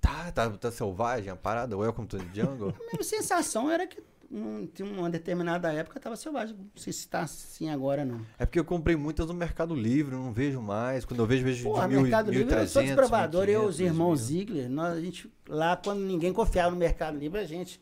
[0.00, 1.76] Tá, tá, tá selvagem a parada.
[1.78, 2.70] Welcome to the jungle.
[2.70, 6.54] A minha sensação era que um, tinha uma determinada época tava selvagem.
[6.56, 8.20] Não sei se tá assim agora, não.
[8.38, 11.04] é porque eu comprei muitas no Mercado Livre, eu não vejo mais.
[11.04, 13.68] Quando eu vejo, vejo Porra, de mil, Mercado Livre, eu sou 1.300, desprovador, eu, 1.500,
[13.68, 14.24] os irmãos 2.000.
[14.24, 17.80] Ziegler, nós, a gente, lá quando ninguém confiava no Mercado Livre, a gente,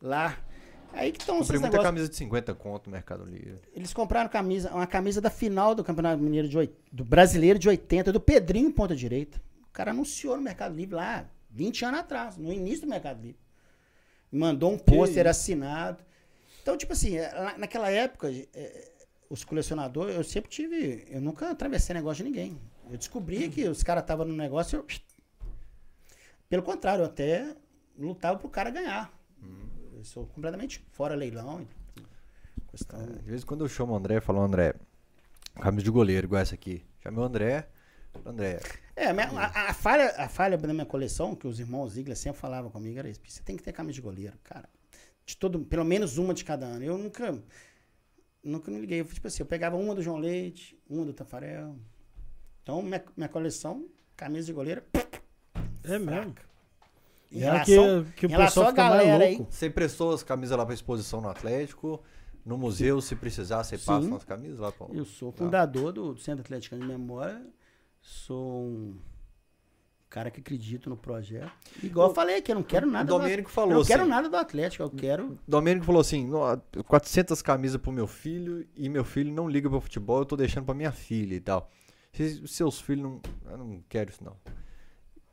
[0.00, 0.36] lá.
[0.94, 1.88] Aí que estão Comprei muita negócios.
[1.94, 3.58] camisa de 50 conto no Mercado Livre.
[3.74, 7.66] Eles compraram camisa, uma camisa da final do Campeonato Mineiro de, oit- do Brasileiro de
[7.66, 9.40] 80, do Pedrinho ponta direita.
[9.66, 13.38] O cara anunciou no Mercado Livre lá, 20 anos atrás, no início do Mercado Livre.
[14.32, 16.02] Mandou um pôster assinado.
[16.62, 18.90] Então, tipo assim, é, naquela época, é,
[19.28, 21.06] os colecionadores, eu sempre tive.
[21.10, 22.58] Eu nunca atravessei negócio de ninguém.
[22.90, 24.78] Eu descobri que os caras estavam no negócio.
[24.78, 24.86] Eu,
[26.48, 27.54] pelo contrário, eu até
[27.98, 29.12] lutava pro cara ganhar.
[29.94, 31.66] Eu sou completamente fora leilão.
[32.68, 33.04] Questão.
[33.06, 34.74] De vez em quando eu chamo o André e falo, André,
[35.60, 36.82] camisa de goleiro, igual essa aqui.
[37.02, 37.68] Chamei o André.
[38.26, 38.60] André,
[39.02, 42.16] É, a, minha- a- a falha, a falha da minha coleção, que os irmãos Ziegler
[42.16, 43.20] sempre falavam comigo, era isso.
[43.26, 44.68] Você tem que ter camisa de goleiro, cara.
[45.26, 46.84] De todo, pelo menos uma de cada ano.
[46.84, 47.36] Eu nunca,
[48.42, 49.00] nunca me liguei.
[49.00, 51.76] Eu, tipo assim, eu pegava uma do João Leite, uma do Tafarel.
[52.62, 54.82] Então, minha, minha coleção, camisa de goleiro,
[55.84, 56.34] É mesmo.
[57.32, 59.36] em É relação, que, que o pessoal fica mais galera aí.
[59.36, 59.52] louco.
[59.52, 62.02] você emprestou as camisas lá pra exposição no Atlético.
[62.44, 64.08] No museu, se precisar, você passa Sim.
[64.08, 64.86] umas camisas lá pra...
[64.92, 67.40] Eu sou fundador do, do Centro Atlético de Memória.
[68.02, 68.96] Sou um
[70.10, 71.50] cara que acredito no projeto.
[71.82, 73.50] Igual eu falei aqui, eu não quero nada o do Domênico Atlético.
[73.50, 76.56] falou Eu não quero assim- nada do Atlético, eu quero Domênico falou assim, "Nó,
[76.86, 80.64] 400 camisas pro meu filho e meu filho não liga pro futebol, eu tô deixando
[80.66, 81.70] pra minha filha e tal.
[82.12, 83.20] Se seus filhos não...
[83.50, 84.36] Eu não quero isso não.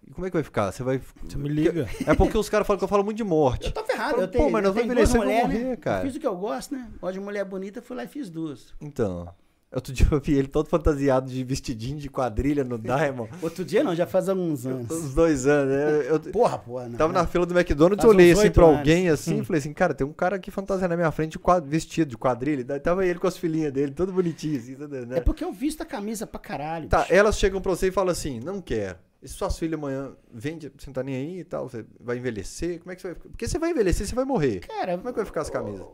[0.07, 0.71] E como é que vai ficar?
[0.71, 1.01] Você vai...
[1.23, 1.85] Você me liga.
[2.07, 3.65] É porque os caras falam que eu falo muito de morte.
[3.65, 4.15] Eu tô ferrado.
[4.15, 5.75] Pô, Eu tenho, mas nós eu tenho vamos envelhecer e vamos mulheres, morrer, né?
[5.75, 5.99] cara.
[5.99, 6.89] Eu fiz o que eu gosto, né?
[7.01, 8.73] Gosto de mulher bonita, fui lá e fiz duas.
[8.79, 9.27] Então...
[9.71, 13.29] Outro dia eu vi ele todo fantasiado de vestidinho de quadrilha no Diamond.
[13.39, 14.89] Outro dia não, já faz alguns anos.
[14.89, 16.09] Uns dois anos, né?
[16.09, 16.97] Eu, Porra, porra, não.
[16.97, 17.19] Tava né?
[17.19, 18.79] na fila do McDonald's, Faz eu olhei assim pra anos.
[18.79, 21.69] alguém assim e falei assim, cara, tem um cara aqui fantasiado na minha frente de
[21.69, 22.63] vestido de quadrilha.
[22.63, 25.17] Daí tava ele com as filhinhas dele, todo bonitinho, assim, tudo, né?
[25.19, 26.89] É porque eu visto a camisa pra caralho.
[26.89, 27.13] Tá, bicho.
[27.13, 28.97] elas chegam pra você e falam assim, não quero.
[29.21, 32.17] E se suas filhas amanhã vende, você não tá nem aí e tal, você vai
[32.17, 32.79] envelhecer?
[32.79, 34.61] Como é que você vai Porque você vai envelhecer, você vai morrer.
[34.61, 35.85] Cara, Como é que vai ficar as camisas?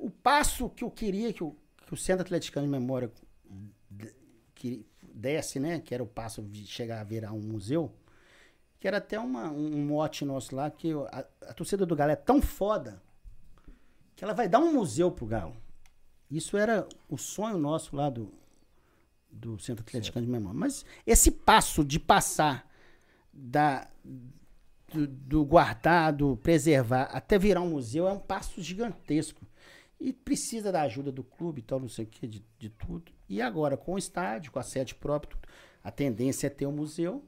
[0.00, 1.54] o passo que eu queria que o,
[1.90, 3.10] que o Centro Atleticano de Memória
[4.54, 5.80] que desse, né?
[5.80, 7.92] Que era o passo de chegar a virar um museu.
[8.78, 12.16] Que era até uma, um mote nosso lá, que a, a torcida do Galo é
[12.16, 13.02] tão foda
[14.14, 15.56] que ela vai dar um museu pro Galo.
[16.30, 18.32] Isso era o sonho nosso lá do,
[19.28, 20.56] do Centro Atleticano de Memória.
[20.56, 22.70] Mas esse passo de passar
[23.32, 23.90] da,
[24.94, 29.44] do, do guardar, do preservar, até virar um museu, é um passo gigantesco.
[30.00, 33.12] E precisa da ajuda do clube e tal, não sei o que, de, de tudo.
[33.28, 35.48] E agora, com o estádio, com a sede própria, tudo,
[35.84, 37.22] a tendência é ter um museu.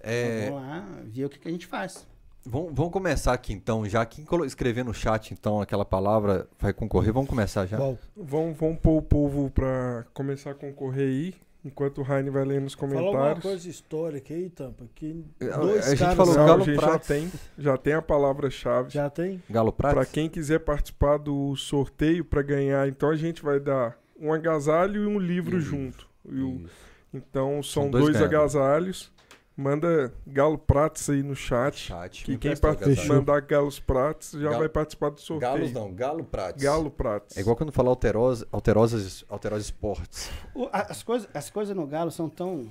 [0.00, 2.06] É, Vamos lá ver o que, que a gente faz.
[2.44, 4.04] vamos, vamos começar aqui então, já.
[4.06, 7.76] Quem escrever no chat então aquela palavra vai concorrer, vamos começar já.
[7.76, 7.98] Qual?
[8.16, 11.45] Vamos, vamos pôr o povo pra começar a concorrer aí.
[11.66, 13.42] Enquanto o Raine vai lendo nos Fala alguma comentários.
[13.42, 14.84] coisa histórica aí, Tampa.
[14.94, 17.08] Que A- dois a gente caras falou Não, Galo a gente já Prates.
[17.08, 18.90] tem, já tem a palavra-chave.
[18.90, 19.42] já tem.
[19.50, 19.94] Galo Prates?
[19.96, 25.02] Para quem quiser participar do sorteio para ganhar, então a gente vai dar um agasalho
[25.02, 25.66] e um livro Isso.
[25.70, 26.06] junto.
[26.28, 26.70] E Isso.
[27.12, 29.10] então são, São dois dois, agasalhos.
[29.56, 31.76] Manda Galo Prates aí no chat.
[31.78, 32.24] Chat.
[32.24, 33.08] Que quem empresta o part- agasalho.
[33.08, 35.52] mandar Galos Prates já Galo- vai participar do sorteio.
[35.52, 36.62] Galos não, Galo Prates.
[36.62, 37.36] Galo Prates.
[37.36, 40.30] É igual quando falar alterosa, alterosas, alterosas esportes.
[40.54, 42.68] O- as, coisas, as coisas no Galo são tão.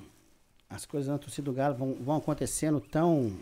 [0.69, 3.35] As coisas na torcida do Galo vão, vão acontecendo tão,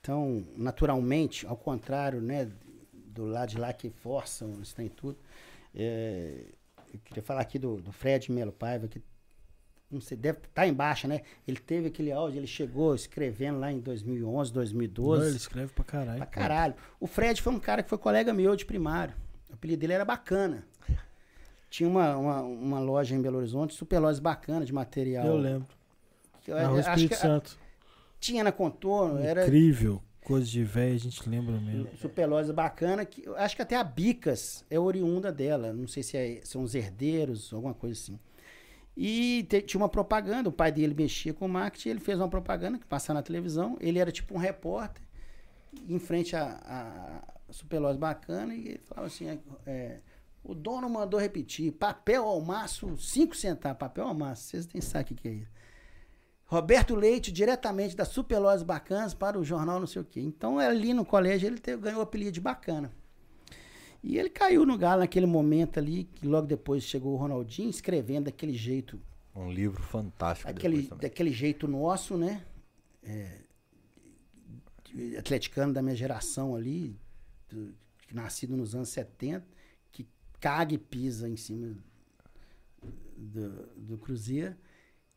[0.00, 2.48] tão naturalmente, ao contrário, né?
[2.92, 5.18] Do lado de lá que forçam, isso tem tudo.
[5.74, 6.44] É,
[6.94, 9.02] eu queria falar aqui do, do Fred Melo Paiva, que
[9.90, 11.22] não sei, deve estar em baixa, né?
[11.46, 15.20] Ele teve aquele áudio, ele chegou escrevendo lá em 2011, 2012.
[15.20, 16.16] Não, ele escreve pra caralho.
[16.18, 16.74] Pra caralho.
[17.00, 19.14] O Fred foi um cara que foi colega meu de primário.
[19.50, 20.66] O apelido dele era Bacana.
[21.70, 25.26] Tinha uma, uma, uma loja em Belo Horizonte, super loja bacana de material.
[25.26, 25.68] Eu lembro.
[26.42, 27.58] Que Na Rua Espírito que Santo.
[28.18, 30.02] tinha na Contorno, era Incrível.
[30.22, 31.88] Coisa de velho, a gente lembra mesmo.
[31.98, 33.04] super loja bacana.
[33.06, 35.72] Que, acho que até a Bicas é oriunda dela.
[35.72, 38.18] Não sei se é- são os herdeiros, alguma coisa assim.
[39.00, 42.78] E te- tinha uma propaganda, o pai dele mexia com marketing, ele fez uma propaganda
[42.80, 43.76] que passava na televisão.
[43.80, 45.00] Ele era tipo um repórter,
[45.88, 50.00] em frente a, a Superloja Bacana, e ele falava assim: é,
[50.42, 55.12] o dono mandou repetir, papel ao maço, 5 centavos, papel ao maço, vocês nem sabem
[55.12, 55.52] o que, é isso.
[56.46, 60.18] Roberto Leite, diretamente da Superlojas Bacanas para o jornal não sei o quê.
[60.20, 62.90] Então, ali no colégio, ele ganhou o apelido de Bacana.
[64.02, 68.26] E ele caiu no galo naquele momento ali, que logo depois chegou o Ronaldinho, escrevendo
[68.26, 69.00] daquele jeito,
[69.34, 70.48] Um livro fantástico.
[70.50, 71.02] aquele, depois também.
[71.10, 72.44] daquele jeito nosso, né?
[73.02, 73.40] É,
[75.18, 76.98] atleticano da minha geração ali,
[77.48, 77.74] do-
[78.12, 79.44] nascido nos anos 70,
[79.92, 80.06] que
[80.40, 81.76] caga e pisa em cima
[83.16, 84.54] do, do Cruzeiro.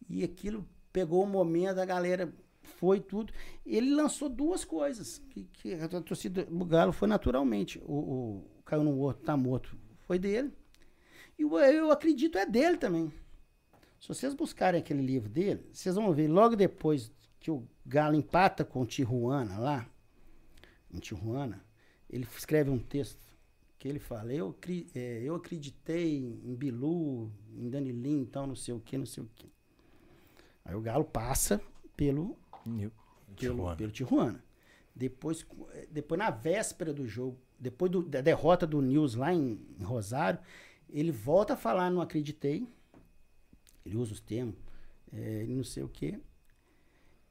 [0.09, 3.31] E aquilo pegou o momento, a galera foi tudo.
[3.65, 7.79] Ele lançou duas coisas, que, que a torcida do Galo foi naturalmente.
[7.85, 9.75] O, o Caiu no Morto, Tá Morto,
[10.07, 10.49] foi dele.
[11.37, 13.11] E Eu Acredito é dele também.
[13.99, 18.63] Se vocês buscarem aquele livro dele, vocês vão ver logo depois que o Galo empata
[18.63, 19.89] com o Tijuana lá,
[20.89, 21.61] em Tijuana,
[22.09, 23.19] ele escreve um texto
[23.77, 24.55] que ele fala, eu,
[24.95, 29.29] é, eu acreditei em Bilu, em Danilinho, então não sei o que, não sei o
[29.35, 29.51] que.
[30.63, 31.61] Aí o Galo passa
[31.97, 32.93] pelo pelo,
[33.35, 33.75] Tijuana.
[33.75, 34.50] pelo Tijuana.
[34.95, 39.59] Depois, eh, depois, na véspera do jogo, depois do- da derrota do News lá em,
[39.79, 40.39] em Rosário,
[40.89, 42.67] ele volta a falar, não acreditei.
[43.85, 44.55] Ele usa os termos,
[45.11, 46.19] eh, não sei o quê.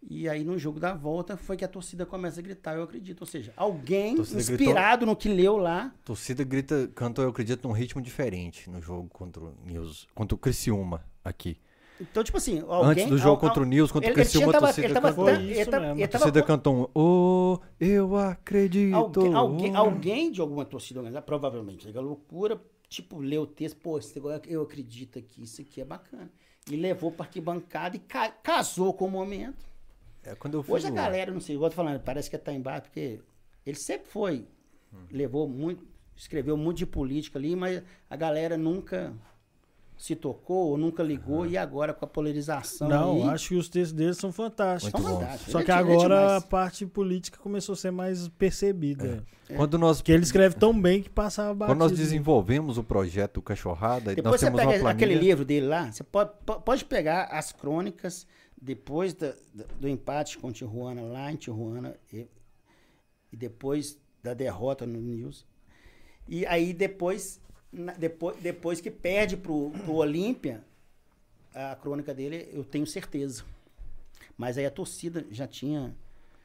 [0.02, 3.20] E aí, no jogo da volta, foi que a torcida começa a gritar, eu acredito.
[3.20, 4.16] Ou seja, alguém
[4.64, 5.94] inspirado no que leu lá.
[5.94, 10.34] A torcida grita, canta Eu Acredito num ritmo diferente no jogo contra o News, contra
[10.34, 11.58] o Criciúma aqui.
[12.00, 12.90] Então, tipo assim, alguém...
[13.04, 14.94] Antes do jogo al- contra o News, contra o ele, tinha- Criciúma, a torcida ele
[14.94, 15.28] tava, cantou.
[15.28, 16.04] Ele isso tava- mesmo.
[16.04, 18.94] A torcida cantou um Oh, eu acredito.
[18.94, 23.76] Alguém, alguém, oh." alguém de alguma torcida organizada, provavelmente, é loucura, tipo, leu o texto,
[23.76, 26.30] pô, esse negócio, eu acredito que isso aqui é bacana.
[26.70, 29.64] E levou pra arquibancada e ca- casou com o momento.
[30.22, 32.36] É, quando eu fui Hoje a galera, não sei, igual eu tô falando, parece que
[32.38, 33.20] tá embaixo, porque
[33.64, 34.46] ele sempre foi,
[35.10, 35.84] levou muito,
[36.16, 39.14] escreveu muito de política ali, mas a galera nunca
[40.02, 43.68] se tocou, ou nunca ligou, e agora com a polarização Não, aí, acho que os
[43.68, 44.98] textos deles são fantásticos.
[44.98, 45.52] Muito são fantásticos.
[45.52, 49.22] Só que é- é agora a parte política começou a ser mais percebida.
[49.54, 51.76] Quando nós, Porque ele escreve tão bem que passava batido.
[51.76, 55.06] quando nós desenvolvemos o projeto Cachorrada, Depois nós você temos pega uma planilha...
[55.06, 58.26] aquele livro dele lá, você pode, po- pode pegar as crônicas
[58.58, 59.34] depois da-
[59.78, 62.26] do empate com o Tijuana lá em Tijuana e,
[63.30, 65.44] e depois da derrota no News.
[66.26, 67.38] E aí depois,
[67.72, 70.62] na- depois, depois que perde pro, pro Olímpia,
[71.54, 73.44] a crônica dele eu tenho certeza.
[74.36, 75.94] Mas aí a torcida já tinha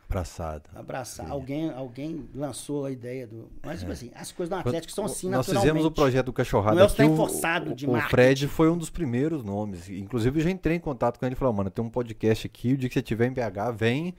[0.07, 0.69] Abraçado.
[0.75, 1.31] abraçado.
[1.31, 3.49] Alguém, alguém lançou a ideia do.
[3.63, 6.75] Mas, tipo assim, as coisas do Atlético são assim Nós fizemos o projeto do Cachorrada
[6.75, 8.11] Não é o aqui, o- forçado o, de o marketing.
[8.11, 9.89] Fred foi um dos primeiros nomes.
[9.89, 12.73] Inclusive, eu já entrei em contato com ele e falei, mano, tem um podcast aqui,
[12.73, 14.13] o dia que você estiver em BH, vem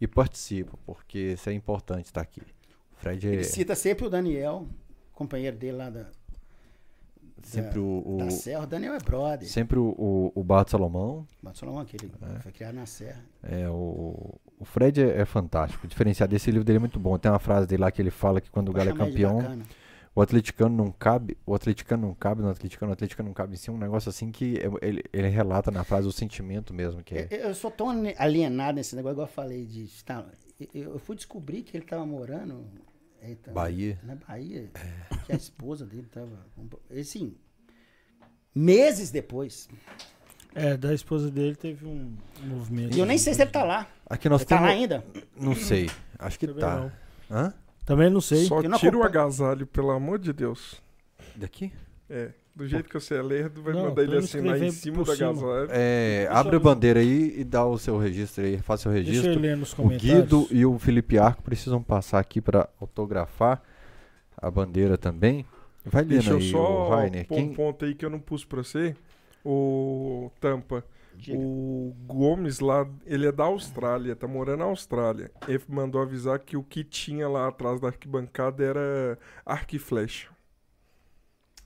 [0.00, 2.40] e participa, porque isso é importante estar aqui.
[2.40, 4.66] O Fred é Ele cita sempre o Daniel,
[5.12, 6.06] companheiro dele lá da,
[7.42, 8.64] sempre o, o- da Serra.
[8.64, 9.48] O Daniel é brother.
[9.48, 11.26] sempre o, o, o Barto Salomão.
[11.42, 13.20] Mas Solomon, que ele foi criado na Serra.
[13.42, 15.86] É, o, o Fred é, é fantástico.
[15.86, 17.16] O diferencial desse livro dele é muito bom.
[17.18, 19.38] Tem uma frase dele lá que ele fala que quando o Galo é campeão,
[20.14, 23.56] o atleticano não cabe, o atleticano não cabe no atleticano, o atleticano não cabe em
[23.56, 27.14] si, um negócio assim que é- ele, ele relata na frase o sentimento mesmo que
[27.14, 27.28] é.
[27.30, 30.26] Eu, eu sou tão alienado nesse negócio, igual eu falei, de estar.
[30.74, 32.64] Eu, eu fui descobrir que ele estava morando.
[33.52, 33.98] Bahia.
[34.02, 34.70] Na Bahia.
[35.26, 36.46] Que a esposa dele estava.
[36.90, 37.34] Assim.
[38.54, 39.68] Meses depois.
[40.54, 42.96] É, da esposa dele teve um movimento.
[42.96, 43.86] E eu nem sei se ele tá lá.
[44.06, 44.80] Aqui nós Ele tá lá temos.
[44.80, 45.04] ainda?
[45.36, 45.90] Não sei.
[46.18, 46.76] Acho que Também tá.
[46.80, 46.92] não.
[47.30, 47.54] Hã?
[47.84, 48.46] Também não sei.
[48.46, 50.80] Só tira o agasalho, pelo amor de Deus.
[51.36, 51.72] Daqui?
[52.08, 52.30] É.
[52.58, 55.28] Do jeito que você é lerdo, vai Não, mandar ele assinar em cima cima.
[55.30, 55.68] agasalho.
[55.70, 58.58] É, Deixa abre a bandeira aí e dá o seu registro aí.
[58.58, 59.40] Faça seu Deixa eu registro.
[59.40, 60.12] ler nos O comentários.
[60.12, 63.62] Guido e o Felipe Arco precisam passar aqui para autografar
[64.36, 65.46] a bandeira também.
[65.84, 67.26] Vai lendo Deixa eu aí, só o Rainer.
[67.28, 67.44] pôr Quem...
[67.50, 68.96] um ponto aí que eu não pus pra você.
[69.44, 70.84] O Tampa.
[71.14, 71.38] Diga.
[71.38, 75.30] O Gomes lá, ele é da Austrália, tá morando na Austrália.
[75.48, 80.28] Ele mandou avisar que o que tinha lá atrás da arquibancada era arco e flecha.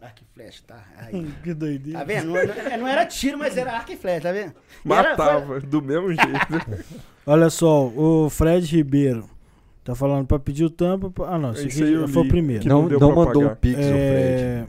[0.02, 0.84] Arco e flecha, tá?
[0.98, 1.26] Aí.
[1.44, 2.00] que doideira.
[2.00, 2.26] Tá vendo?
[2.26, 4.52] Não, não- não era tiro, mas era arco e flecha, tá vendo?
[4.84, 6.84] E era- Matava, do mesmo jeito.
[7.26, 9.30] Olha só, o Fred Ribeiro
[9.84, 11.10] tá falando pra pedir o tampa.
[11.10, 12.62] pra- Ah, não, esse Esse aqui foi o primeiro.
[12.62, 13.52] que Não, não não mandou pagar.
[13.52, 13.92] o Pix, o Fred.
[13.92, 14.66] É,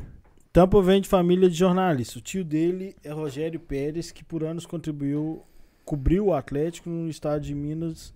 [0.52, 2.16] Tampa vem de família de jornalistas.
[2.18, 5.42] O tio dele é Rogério Pérez, que por anos contribuiu,
[5.84, 8.14] cobriu o Atlético no estado de Minas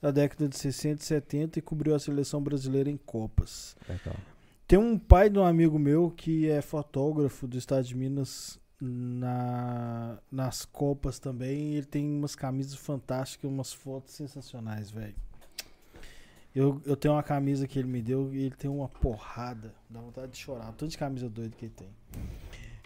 [0.00, 3.76] na década de 60 e 70 e cobriu a seleção brasileira em Copas.
[3.88, 4.14] Legal.
[4.70, 10.16] Tem um pai de um amigo meu que é fotógrafo do estado de Minas na,
[10.30, 11.74] nas Copas também.
[11.74, 15.16] Ele tem umas camisas fantásticas, umas fotos sensacionais, velho.
[16.54, 19.74] Eu, eu tenho uma camisa que ele me deu e ele tem uma porrada.
[19.88, 20.66] Dá vontade de chorar.
[20.66, 21.88] Tanto de camisa doida que ele tem.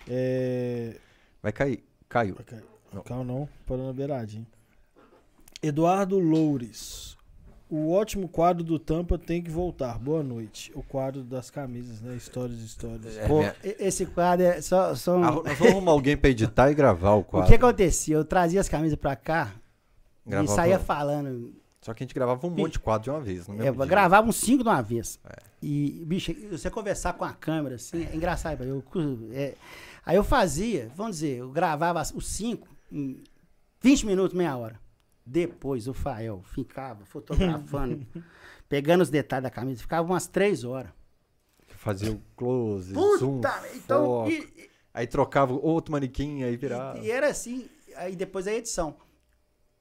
[0.08, 0.98] É.
[1.42, 1.84] Vai cair.
[2.08, 2.36] Caiu.
[2.36, 2.64] Vai cair.
[2.94, 3.02] Não.
[3.02, 4.46] Calma não, parou na beiradinha.
[5.62, 7.14] Eduardo Loures.
[7.68, 9.98] O ótimo quadro do Tampa tem que voltar.
[9.98, 10.70] Boa noite.
[10.74, 12.14] O quadro das camisas, né?
[12.14, 13.16] Histórias e histórias.
[13.16, 14.94] É, Pô, minha- esse quadro é só.
[14.94, 17.48] só um- Ah, nós vamos arrumar alguém pra editar e gravar o O quadro.
[17.48, 18.16] que acontecia?
[18.16, 19.54] Eu trazia as camisas pra cá
[20.26, 21.54] Gravava- e saía falando.
[21.80, 23.46] Só que a gente gravava um monte de quadro de uma vez.
[23.48, 23.86] No É, dia.
[23.86, 25.18] gravava uns cinco de uma vez.
[25.24, 25.36] É.
[25.62, 28.62] E, bicho, você conversar com a câmera, assim, é engraçado.
[28.62, 28.82] Eu,
[29.32, 29.54] é,
[30.04, 33.22] aí eu fazia, vamos dizer, eu gravava os cinco em
[33.82, 34.78] 20 minutos, meia hora.
[35.26, 38.06] Depois o Fael ficava fotografando,
[38.68, 40.90] pegando os detalhes da camisa, ficava umas três horas.
[41.76, 43.62] Fazia o close, zoom, Puta!
[43.74, 44.30] Então, foco.
[44.30, 46.98] e, Aí trocava outro manequim, aí virava.
[46.98, 48.96] e, e era assim, aí depois a edição.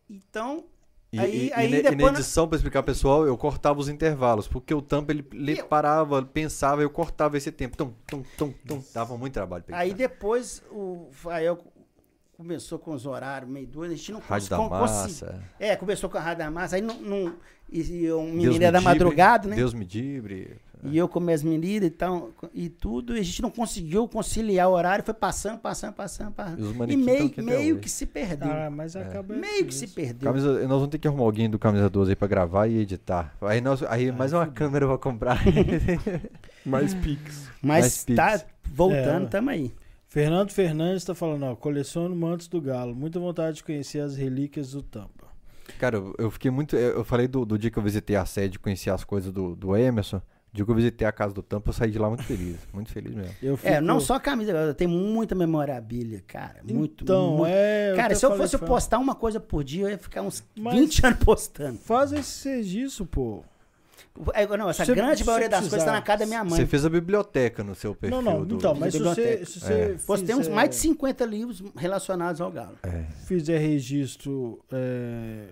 [0.09, 0.65] Então,
[1.11, 3.80] E, Aí- e- aí e ne- e depois na edição, pra explicar pessoal, eu cortava
[3.80, 7.77] os intervalos, porque o tampa ele, ele Eu- parava, pensava, eu cortava esse tempo.
[7.77, 8.83] Tum, tum, tum, tum.
[8.91, 11.59] Dava muito trabalho pra Aí depois o Fael
[12.37, 15.25] começou com os horários meio doidos, a gente não Rádio da Massa.
[15.25, 16.99] consegui- É, começou com a Rádio da Massa, aí não.
[17.01, 17.33] não
[17.71, 19.55] e, e um menino me era da madrugada, né?
[19.55, 20.57] Deus me dibre.
[20.85, 24.67] E eu com minhas meninas e tal, e tudo, e a gente não conseguiu conciliar
[24.67, 26.59] o horário, foi passando, passando, passando, passando.
[26.59, 28.51] E os E meio, até meio que se perdeu.
[28.51, 29.33] Ah, mas acaba.
[29.33, 30.27] meio que se perdeu.
[30.29, 33.33] Camisa, nós vamos ter que arrumar alguém do Camisa 12 aí pra gravar e editar.
[33.43, 35.39] Aí, nós, aí mais uma câmera eu vou comprar.
[36.65, 37.49] Mais Pix.
[37.61, 38.45] Mas mais tá Pix.
[38.73, 39.29] voltando, É.
[39.29, 39.71] tamo aí.
[40.14, 42.93] Fernando Fernandes tá falando, ó, coleciono mantos do Galo.
[42.95, 45.25] Muita vontade de conhecer as relíquias do Tampa.
[45.80, 46.75] Cara, eu, eu fiquei muito.
[46.75, 49.75] Eu falei do, do dia que eu visitei a sede, conheci as coisas do, do
[49.75, 50.17] Emerson.
[50.17, 50.22] O
[50.56, 52.58] dia que eu visitei a casa do Tampa, eu saí de lá muito feliz.
[52.72, 53.33] Muito feliz mesmo.
[53.42, 56.58] Eu É, fico- não só a camisa, tenho muita memorabilia, cara.
[56.64, 57.51] Muito, Então, muito.
[57.51, 57.93] é.
[57.95, 60.75] Cara, se eu fosse pra- postar uma coisa por dia, eu ia ficar uns Mas-
[60.75, 61.80] 20 anos postando.
[61.80, 63.43] Faz esse serviço, pô.
[64.33, 66.51] É, Não, essa Se- grande maioria das coisas tá na casa da minha mãe.
[66.59, 68.22] Você fez a biblioteca no seu perfil.
[68.22, 69.98] não, não, do- então, mas se você, se você É.
[69.98, 72.77] Fizer- mais de 50 livros relacionados ao Galo.
[72.83, 73.03] É.
[73.25, 75.48] fizer registro é,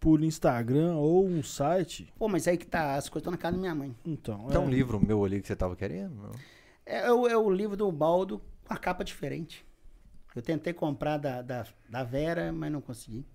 [0.00, 3.56] por Instagram ou um site, Pô, mas aí que tá, as coisas estão na casa
[3.56, 3.94] da minha mãe.
[4.06, 4.46] então.
[4.46, 6.14] Tem é, um livro meu ali que você tava querendo?
[6.14, 6.30] Não?
[6.86, 9.66] É, o- é o livro do Baldo com a capa diferente.
[10.34, 13.26] Eu tentei comprar da, da, da Vera, mas não consegui.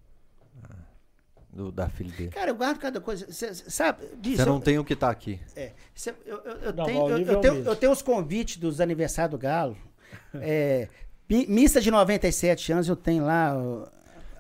[1.54, 2.30] Do, da filha dele.
[2.30, 3.30] Cara, eu guardo cada coisa.
[3.32, 5.38] Cê, sabe, Você não eu- tem o que tá aqui.
[5.54, 7.70] É, cê- eu, eu- eu Não, tenho, eu, é tenho, mesmo.
[7.70, 9.76] eu tenho os convites dos aniversários do Galo.
[10.36, 10.88] É,
[11.30, 13.54] mi- missa de 97 anos, eu tenho lá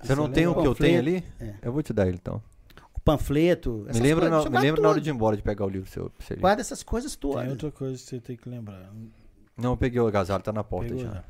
[0.01, 1.23] Você não tem o que eu tenho ali?
[1.39, 1.53] É.
[1.61, 2.41] Eu vou te dar ele então.
[2.95, 3.85] o panfleto.
[3.93, 5.89] Me lembra, coisas, na, me lembra na hora de ir embora de pegar o livro
[5.89, 6.09] seu.
[6.39, 7.49] Guarda essas coisas Tem todas.
[7.49, 8.89] outra coisa que você tem que lembrar.
[9.57, 11.11] Não, eu peguei o agasalho, tá na porta Pegou, já.
[11.11, 11.23] né?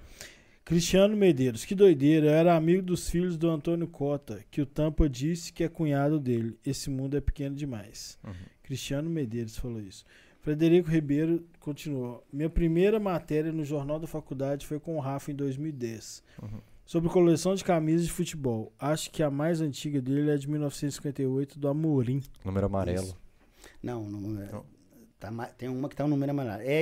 [0.63, 5.09] Cristiano Medeiros, que doideira, eu era amigo dos filhos do Antônio Cota, que o Tampa
[5.09, 6.57] disse que é cunhado dele.
[6.65, 8.17] Esse mundo é pequeno demais.
[8.23, 8.33] Uhum.
[8.63, 10.05] Cristiano Medeiros falou isso.
[10.39, 12.23] Frederico Ribeiro continuou.
[12.31, 16.23] Minha primeira matéria no Jornal da Faculdade foi com o Rafa em 2010.
[16.41, 16.59] Uhum.
[16.85, 18.73] Sobre coleção de camisas de futebol.
[18.79, 22.21] Acho que a mais antiga dele é de 1958, do Amorim.
[22.43, 23.03] Número amarelo.
[23.05, 23.17] Isso.
[23.81, 24.65] Não, não, é- Não.
[25.19, 26.61] tá tem uma que tá um número amarelo.
[26.63, 26.81] É,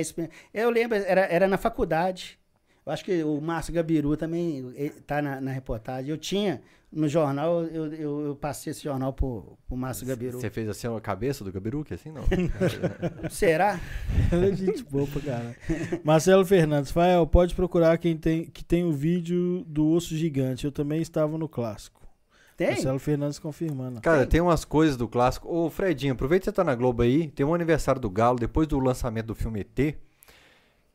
[0.54, 2.39] eu lembro, era, era na faculdade.
[2.84, 6.10] Eu acho que o Márcio Gabiru também eh, tá na, na reportagem.
[6.10, 10.40] Eu tinha, no jornal, eu, eu, eu passei esse jornal pro, pro Márcio Gabiru.
[10.40, 12.24] Você fez assim a cabeça do Gabiru, que assim não?
[13.30, 13.78] Será?
[14.32, 15.56] Ela é gente boa pra caralho.
[16.02, 20.64] Marcelo Fernandes, Fael, pode procurar quem tem, que tem o vídeo do osso gigante.
[20.64, 22.00] Eu também estava no clássico.
[22.56, 22.72] Tem?
[22.72, 24.00] Marcelo Fernandes confirmando.
[24.00, 25.48] Cara, tem umas coisas do clássico.
[25.48, 27.28] Ô, Fredinho, aproveita que você tá na Globo aí.
[27.28, 29.96] Tem um aniversário do Galo, depois do lançamento do filme ET,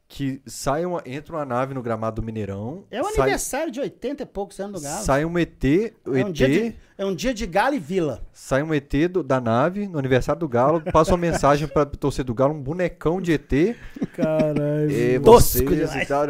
[0.08, 2.84] que sai uma, entra uma nave no gramado do Mineirão.
[2.92, 5.04] É o sai, aniversário de 80 e poucos anos do Galo.
[5.04, 5.80] Sai um ET, é,
[6.20, 8.22] ET um dia de, é um dia de Galo e Vila.
[8.32, 12.24] sai um ET do- da nave no aniversário do Galo, passa uma mensagem pra torcer
[12.24, 13.76] do Galo, um bonecão de ET.
[14.14, 14.92] Caralho.
[14.92, 16.24] E vocês e tal,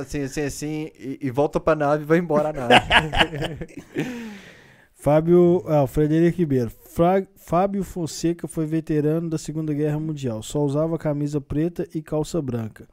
[0.00, 2.74] assim, assim, assim, e, e volta pra nave e vai embora a nave.
[4.94, 5.62] Fábio.
[5.66, 6.70] Ah, o Frederico Ribeiro.
[6.70, 10.42] Fra- Fábio Fonseca foi veterano da Segunda Guerra Mundial.
[10.42, 12.86] Só usava camisa preta e calça branca.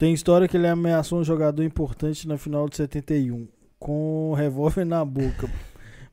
[0.00, 3.46] Tem história que ele ameaçou um jogador importante na final de 71,
[3.78, 5.46] com um revólver na boca.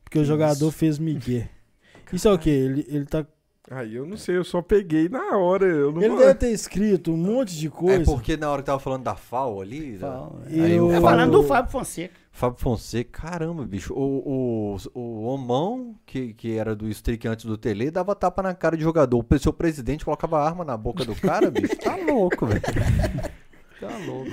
[0.04, 1.48] Porque o jogador fez migué.
[2.12, 2.50] Isso é o quê?
[2.50, 3.24] Ele, ele tá.
[3.70, 5.64] Aí eu não sei, eu só peguei na hora.
[5.64, 8.02] Eu não Ele deve ter escrito um monte de coisa.
[8.02, 9.96] É porque na hora que tava falando da FAO ali.
[9.96, 12.14] Fala, Aí Eu- Tá Fábio- falando do Fábio Fonseca.
[12.30, 13.94] Fábio Fonseca, caramba, bicho.
[13.94, 18.52] O, o, o Omão, que, que era do Streak antes do Tele, dava tapa na
[18.54, 19.24] cara de jogador.
[19.30, 21.76] O seu presidente colocava arma na boca do cara, bicho.
[21.76, 22.60] Tá louco, velho.
[23.80, 24.30] Tá louco.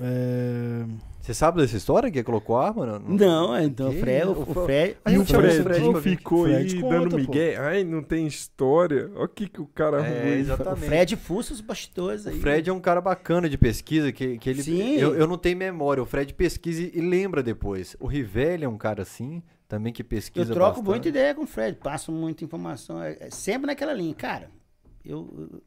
[0.00, 0.84] É,
[1.20, 2.86] Você sabe dessa história que colocou arma?
[2.86, 3.96] Não, Não, então Que?
[3.96, 6.00] o Fred, o, O o Fred, A gente o Fred, Fred vir.
[6.16, 7.16] ficou Fred aí conta, dando pô.
[7.16, 7.56] migué.
[7.58, 9.10] Ai, não tem história.
[9.14, 10.34] Olha o que, que o cara É, arrumou.
[10.34, 10.82] exatamente.
[10.84, 12.40] o Fred fuça os bastidores O aí.
[12.40, 14.62] Fred é um cara bacana de pesquisa, que, que ele.
[14.62, 14.94] Sim.
[14.96, 16.02] Eu, eu não tenho memória.
[16.02, 17.96] O Fred pesquisa e, lembra depois.
[17.98, 20.52] O Rivelli é um cara assim, também que Eu pesquisa.
[20.54, 20.86] troco bastante.
[20.90, 24.14] muita ideia com o Fred, passo muita informação, é, é sempre naquela linha.
[24.14, 24.50] Cara,
[25.04, 25.62] eu, eu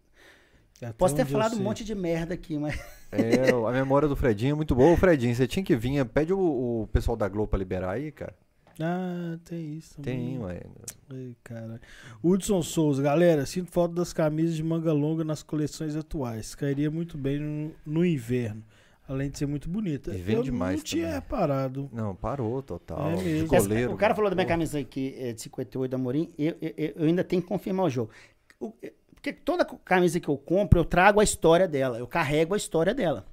[0.82, 2.80] até posso ter falado um monte de merda aqui, mas
[3.12, 4.92] É, a memória do Fredinho é muito boa.
[4.94, 6.04] Ô, Fredinho, você tinha que vir.
[6.06, 6.40] Pede o,
[6.84, 8.36] o pessoal da Globo pra liberar aí, cara.
[8.80, 10.00] Ah, tem isso.
[10.02, 10.62] Tem, ué.
[11.10, 11.82] Ai, cara.
[12.24, 16.54] Hudson Souza, galera, sinto falta das camisas de manga longa nas coleções atuais.
[16.54, 18.62] Cairia muito bem no, no inverno,
[19.08, 20.14] além de ser muito bonita.
[20.14, 21.16] E vende Eu mais não tinha também.
[21.16, 21.90] reparado.
[21.92, 23.10] Não, parou total.
[23.12, 23.48] É De mesmo.
[23.48, 23.94] goleiro.
[23.94, 27.06] o cara falou da minha camisa aqui é, de 58 da Amorim, eu, eu, eu
[27.08, 28.12] ainda tenho que confirmar o jogo.
[28.60, 28.94] O- é,
[29.28, 32.94] porque toda camisa que eu compro, eu trago a história dela, eu carrego a história
[32.94, 33.26] dela.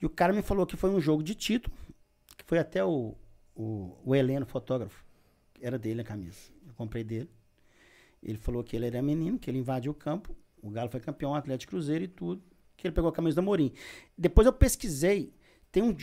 [0.00, 1.74] E o cara me falou que foi um jogo de título,
[2.36, 3.14] que foi até o,
[3.54, 5.04] o, o Heleno, fotógrafo,
[5.60, 6.50] era dele a camisa.
[6.66, 7.30] Eu comprei dele.
[8.20, 11.34] Ele falou que ele era menino, que ele invadiu o campo, o Galo foi campeão,
[11.34, 12.42] Atlético Cruzeiro e tudo,
[12.76, 13.72] que ele pegou a camisa da Amorim.
[14.18, 15.32] Depois eu pesquisei,
[15.70, 15.96] tem um,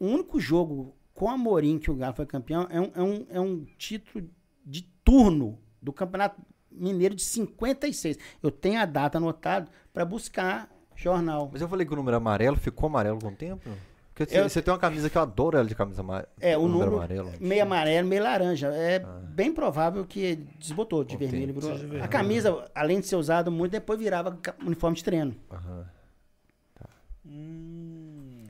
[0.00, 3.26] o único jogo com a Morim que o Galo foi campeão é um, é um,
[3.30, 4.28] é um título
[4.64, 6.42] de turno do Campeonato
[6.76, 8.18] Mineiro de 56.
[8.42, 11.48] Eu tenho a data anotada para buscar jornal.
[11.52, 13.68] Mas eu falei que o número amarelo ficou amarelo com o tempo?
[14.14, 16.28] Porque você, Eu- você tem uma camisa que eu adoro ela de camisa amarela.
[16.40, 17.30] É, o número amarelo.
[17.38, 18.68] meio amarelo, meio laranja.
[18.68, 18.98] É
[19.28, 21.52] bem provável que desbotou de o vermelho.
[21.52, 21.76] Virou.
[21.76, 22.02] Vermelho.
[22.04, 25.36] A camisa, além de ser usada muito, depois virava uniforme de treino.
[25.52, 25.86] Aham.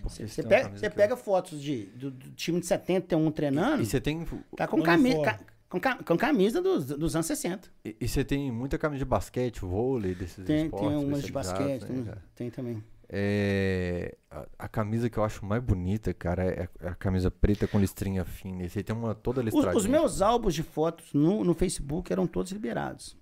[0.05, 3.87] Você pega, camisa você eu- pega fotos de, do, do time de 71 treinando, E
[3.87, 4.25] você tem,
[4.57, 5.11] tá com, Uniforme.
[5.15, 5.41] cami ca-
[5.81, 7.69] com, com camisa dos, dos anos 60.
[7.85, 10.89] e e você tem muita camisa de basquete, vôlei, desses Tem, esportes.
[10.89, 12.85] tem umas de basquete, né, tem, tem também.
[13.09, 17.31] É, a, a camisa que eu acho mais bonita, cara, é a, é a camisa
[17.31, 18.65] preta com listrinha fina.
[18.65, 19.77] Esse aí tem uma toda Os, listradinha.
[19.77, 23.17] os meus álbuns de fotos no, no Facebook eram todos liberados.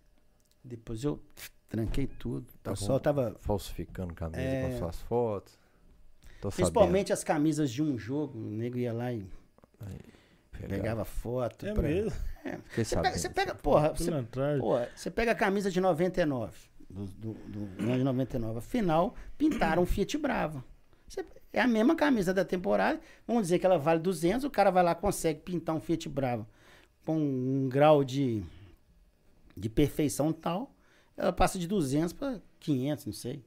[0.63, 1.21] Depois eu
[1.69, 2.47] tranquei tudo.
[2.63, 3.03] Tá pessoal bom.
[3.03, 3.37] tava.
[3.41, 4.71] Falsificando camisa É.
[4.71, 5.59] com suas fotos.
[6.41, 8.39] Tô Principalmente as camisas de um jogo.
[8.39, 9.27] O nego ia lá e
[9.79, 10.14] sabendo.
[10.69, 11.67] Pegava foto.
[11.67, 12.13] É pra- mesmo.
[12.67, 14.11] Fiquei Você pega, você pega, porra, você,
[14.59, 16.53] porra, você pega a camisa de 99,
[16.91, 20.65] do, do, do ano de 99, afinal, pintaram um Fiat Brava.
[21.09, 24.71] Você- é a mesma camisa da temporada, vamos dizer que ela vale 200, o cara
[24.71, 26.47] vai lá consegue pintar um Fiat Brava
[27.07, 28.43] com um grau de,
[29.57, 30.75] de perfeição tal,
[31.17, 33.45] ela passa de 200 para 500, não sei.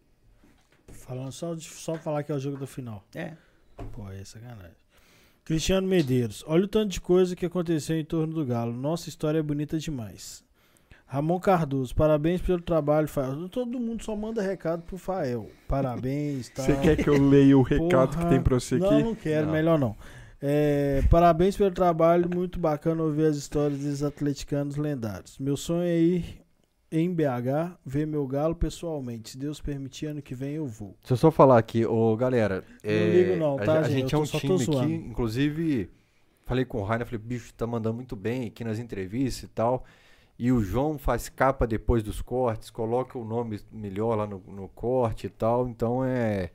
[0.88, 3.04] Falando só, de, só falar que é o jogo da final.
[3.14, 3.36] É.
[3.92, 4.72] Pô, é sacanagem.
[5.48, 6.44] Cristiano Medeiros.
[6.46, 8.74] Olha o tanto de coisa que aconteceu em torno do Galo.
[8.74, 10.44] Nossa história é bonita demais.
[11.06, 11.96] Ramon Cardoso.
[11.96, 13.48] Parabéns pelo trabalho, Fael.
[13.48, 15.50] Todo mundo só manda recado pro Fael.
[15.66, 16.64] Parabéns, tá?
[16.64, 18.30] Você quer que eu leia o recado que Porra.
[18.30, 19.04] tem pra você Não, aqui?
[19.04, 19.46] não quero.
[19.46, 19.54] Não.
[19.54, 19.96] Melhor não.
[20.42, 22.30] É, parabéns pelo trabalho.
[22.30, 25.40] Muito bacana ouvir as histórias desses atleticanos lendários.
[25.40, 26.42] Meu sonho é ir
[26.92, 29.32] em BH ver meu Galo pessoalmente.
[29.32, 30.96] Se Deus permitir, ano que vem eu vou.
[31.00, 32.64] Deixa eu só falar aqui, ô galera.
[32.84, 34.14] é, ligo não, tá, A, gente?
[34.14, 35.90] é um time aqui, inclusive,
[36.46, 39.86] falei com o Rainer, falei, bicho, tá mandando muito bem aqui nas entrevistas e tal.
[40.40, 44.68] E o João faz capa depois dos cortes, coloca o nome melhor lá no, no
[44.70, 45.68] corte e tal.
[45.68, 46.52] Então é.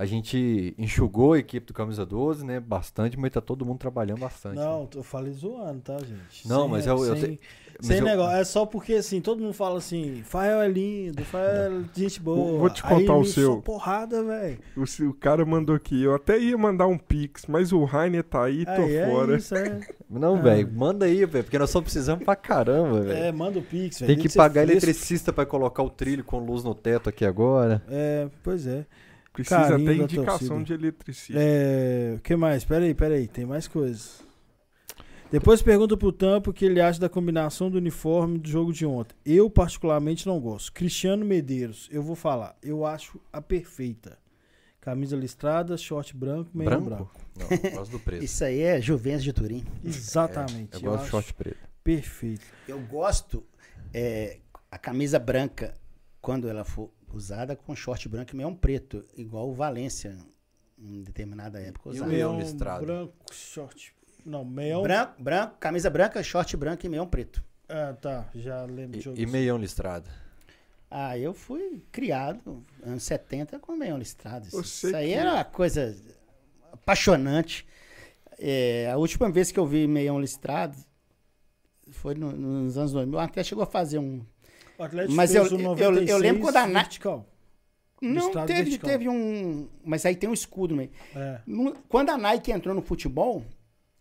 [0.00, 2.60] A gente enxugou a equipe do Camisa 12, né?
[2.60, 4.54] Bastante, mas tá todo mundo trabalhando bastante.
[4.56, 4.64] né?
[4.64, 6.46] Não, eu falei zoando, tá, gente?
[6.46, 7.40] Não, mas eu- eu sem, te-
[7.78, 8.36] mas sem eu- negócio.
[8.36, 12.60] É só porque, assim, todo mundo fala assim, Fael é lindo, Fael é gente boa.
[12.60, 13.60] Vou te Aí contar o me seu.
[13.60, 14.58] porrada, velho.
[14.76, 16.00] O, o cara mandou aqui.
[16.00, 19.36] Eu até ia mandar um pix, mas o Rainer tá aí, tô Aí, é fora.
[19.36, 19.80] isso, é.
[20.08, 20.40] Não, Ah.
[20.40, 23.18] velho, manda aí, velho, porque nós só precisamos pra caramba, velho.
[23.24, 24.06] É, manda o Pix, velho.
[24.14, 24.84] Tem Tem que pagar fresco.
[24.86, 27.82] eletricista pra colocar o trilho com luz no teto aqui agora.
[27.90, 28.86] É, pois é.
[29.42, 31.40] Precisa Carinho da indicação de eletricista.
[31.40, 32.64] É, o que mais?
[32.64, 34.26] Peraí, peraí, tem mais coisas.
[35.30, 38.84] Depois pergunta pro Tampo o que ele acha da combinação do uniforme do jogo de
[38.84, 39.14] ontem.
[39.24, 40.72] Eu, particularmente, não gosto.
[40.72, 42.56] Cristiano Medeiros, eu vou falar.
[42.62, 44.18] Eu acho a perfeita.
[44.80, 46.86] Camisa listrada, short branco, meio branco.
[46.86, 47.12] Branco?
[47.36, 48.24] Não, eu gosto do preto.
[48.24, 49.64] Isso aí é Juventus de Turim.
[49.84, 50.74] Exatamente.
[50.74, 51.68] eu gosto de acho short preto.
[51.84, 52.46] Perfeito.
[52.66, 53.44] Eu gosto
[53.92, 54.38] é,
[54.70, 55.74] a camisa branca,
[56.20, 60.16] quando ela for usada, com short branco e meião preto, igual o Valência,
[60.78, 61.88] em determinada época.
[61.88, 62.10] E o usava.
[62.10, 62.84] meião Meião listrado?
[62.86, 63.94] branco, short.
[64.24, 64.82] Não, meião.
[64.82, 67.42] Branco, branco, camisa branca, short branco e meião preto.
[67.68, 68.28] Ah, tá.
[68.34, 69.18] Já lembro de jogo.
[69.18, 70.08] E, e meião listrado.
[70.90, 74.46] Ah, eu fui criado, anos 70, com meião listrado.
[74.48, 75.94] Isso, isso aí que- era uma coisa
[76.72, 77.66] apaixonante.
[78.38, 80.76] É, a última vez que eu vi meião listrado
[81.90, 83.18] foi no- nos anos 2000.
[83.18, 84.24] Até chegou a fazer um,
[84.78, 87.26] O Atlético Mas fez eu- o eu- 96 eu lembro quando a Na- vertical.
[88.00, 88.90] Não, teve, vertical.
[88.90, 89.68] teve um.
[89.84, 90.90] Mas aí tem um escudo meio.
[91.16, 91.40] É.
[91.46, 93.44] No- Quando a Nike entrou no futebol,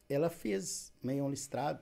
[0.07, 1.80] ela fez meião listrado.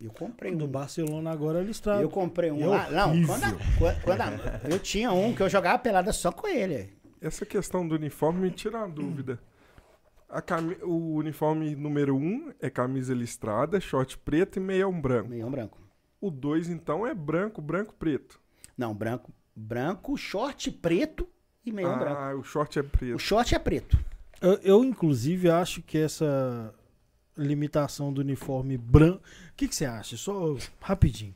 [0.00, 0.68] Eu comprei Do um.
[0.68, 2.00] Barcelona agora é listrado.
[2.00, 2.90] Eu comprei um É lá.
[2.90, 6.96] Não, quando, a- quando- a- eu tinha um que eu jogava pelada só com ele.
[7.20, 9.38] Essa questão do uniforme me tira uma dúvida.
[10.30, 15.28] A cami- O uniforme número 1 um é camisa listrada, short preto e meião branco.
[15.28, 15.78] Meião branco.
[16.20, 18.40] O 2, então, é branco, branco, preto.
[18.76, 21.28] Não, branco, branco, short preto
[21.64, 22.20] e meião branco.
[22.20, 23.18] ah, o short é O preto.
[23.18, 23.98] short é preto.
[24.40, 26.74] Eu, eu, inclusive, acho que essa
[27.36, 29.18] limitação do uniforme branco.
[29.50, 30.16] O que, que você acha?
[30.16, 31.34] Só rapidinho.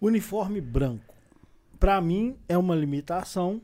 [0.00, 1.14] Uniforme branco.
[1.78, 3.60] Pra mim, é uma limitação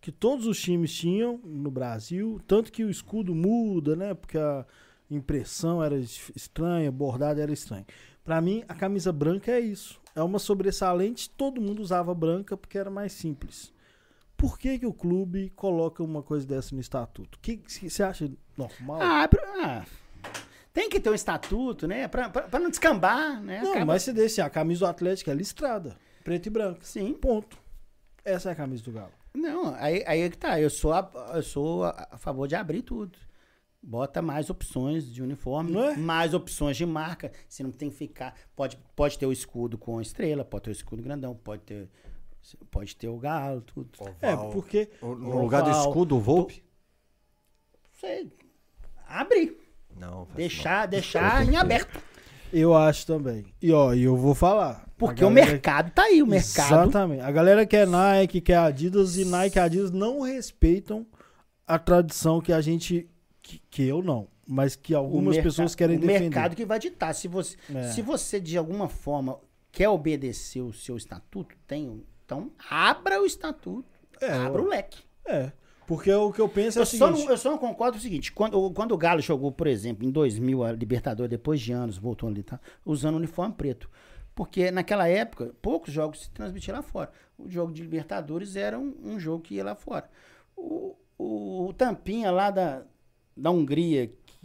[0.00, 2.40] que todos os times tinham no Brasil.
[2.46, 4.14] Tanto que o escudo muda, né?
[4.14, 4.64] Porque a
[5.10, 7.84] impressão era es- estranha, bordado era estranho.
[8.28, 9.98] Pra mim, a camisa branca é isso.
[10.14, 11.30] É uma sobressalente.
[11.30, 13.72] Todo mundo usava branca porque era mais simples.
[14.36, 17.38] Por que, que o clube coloca uma coisa dessa no estatuto?
[17.38, 19.00] O que que você acha normal?
[19.00, 19.84] Ah, pra- ah,
[20.74, 22.06] tem que ter um estatuto, né?
[22.06, 23.62] Pra, pra, pra não descambar, né?
[23.62, 26.80] Não, Acaba- mas você deixa assim, a camisa do Atlético é listrada, preto e branco.
[26.84, 27.14] Sim.
[27.14, 27.56] Ponto.
[28.22, 29.12] Essa é a camisa do Galo.
[29.34, 30.60] Não, aí, aí é que tá.
[30.60, 33.18] Eu sou, a, eu sou a, a favor de abrir tudo.
[33.82, 35.96] Bota mais opções de uniforme, Não é?
[35.96, 37.30] mais opções de marca.
[37.48, 38.34] Você não tem que ficar.
[38.56, 41.88] Pode, pode ter o escudo com estrela, pode ter o escudo grandão, pode ter,
[42.70, 43.88] pode ter o galo, tudo.
[44.20, 45.86] É, porque No lugar do Oval.
[45.88, 46.62] escudo, o Volpe?
[47.92, 48.26] Você
[49.06, 49.56] abrir,
[49.96, 52.00] Não, deixar, deixar em aberto.
[52.52, 53.46] eu acho também.
[53.62, 54.86] E ó, e eu vou falar.
[54.98, 56.66] Porque A o galera- mercado tá aí, o mercado.
[56.66, 57.22] Exatamente.
[57.22, 61.06] A galera quer Nike, quer Adidas e Nike e Adidas não respeitam
[61.66, 63.08] a tradição que a gente.
[63.48, 64.28] Que, que eu não.
[64.46, 66.20] Mas que algumas merca- pessoas querem o defender.
[66.20, 67.14] mercado que vai ditar.
[67.14, 67.82] Se você, É.
[67.84, 69.38] se você de alguma forma
[69.72, 73.88] quer obedecer o seu estatuto, tem, então abra o estatuto,
[74.20, 75.02] É, abra o leque.
[75.24, 75.52] É.
[75.86, 77.24] Porque o que eu penso é Eu o só, seguinte.
[77.24, 80.04] não, eu só não concordo com o seguinte: quando, quando o Galo jogou, por exemplo,
[80.06, 82.60] em 2000, a Libertadores, depois de anos, voltou ali, tá?
[82.84, 83.88] Usando uniforme preto.
[84.34, 87.10] Porque naquela época, poucos jogos se transmitiam lá fora.
[87.38, 90.08] O jogo de Libertadores era um, um jogo que ia lá fora.
[90.56, 92.82] O, o, o Tampinha lá da,
[93.38, 94.40] da Hungria, que,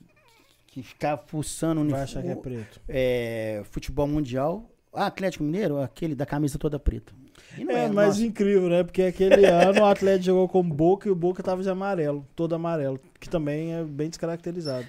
[0.67, 2.79] que ficava fuçando Vai achar que é preto.
[2.87, 4.69] é, futebol mundial.
[4.93, 7.11] Ah, Atlético Mineiro, aquele da camisa toda preta.
[7.57, 8.23] É, era, mas nossa.
[8.23, 8.83] incrível, né?
[8.83, 12.53] Porque aquele ano o Atlético jogou com Boca e o Boca tava de amarelo, todo
[12.53, 14.85] amarelo, que também é bem descaracterizado.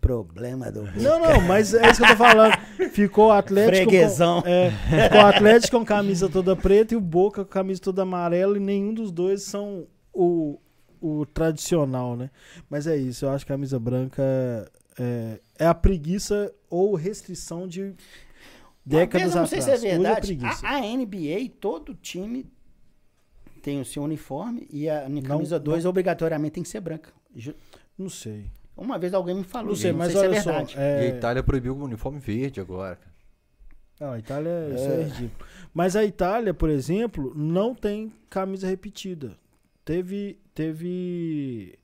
[0.00, 2.56] Problema do Não, não, mas é isso que eu tô falando.
[2.92, 3.90] Ficou o Atlético.
[3.90, 4.42] Freguesão.
[4.42, 8.02] Com, é, ficou o Atlético com camisa toda preta e o Boca com camisa toda
[8.02, 10.60] amarela e nenhum dos dois são o,
[11.06, 12.30] o tradicional, né?
[12.70, 14.22] Mas é isso, eu acho que a camisa branca
[14.98, 17.94] é, é a preguiça ou restrição de
[18.84, 19.80] décadas vez, eu não sei atrás.
[19.80, 20.02] se é Hoje
[20.36, 20.38] verdade.
[20.64, 22.46] a, a NBA, todo time
[23.62, 27.10] tem o seu uniforme e a camisa Não- 2 obrigatoriamente tem que ser branca.
[27.98, 28.46] Não sei.
[28.76, 30.50] Uma vez alguém me falou, Não sei, não mas sei se é olha só.
[30.52, 30.74] verdade.
[30.76, 32.98] E a É, Itália proibiu o uniforme verde agora.
[33.98, 35.48] Não, a Itália isso é ridículo.
[35.72, 39.36] Mas a Itália, por exemplo, não tem camisa repetida.
[39.84, 40.38] Teve.
[40.56, 41.78] Teve.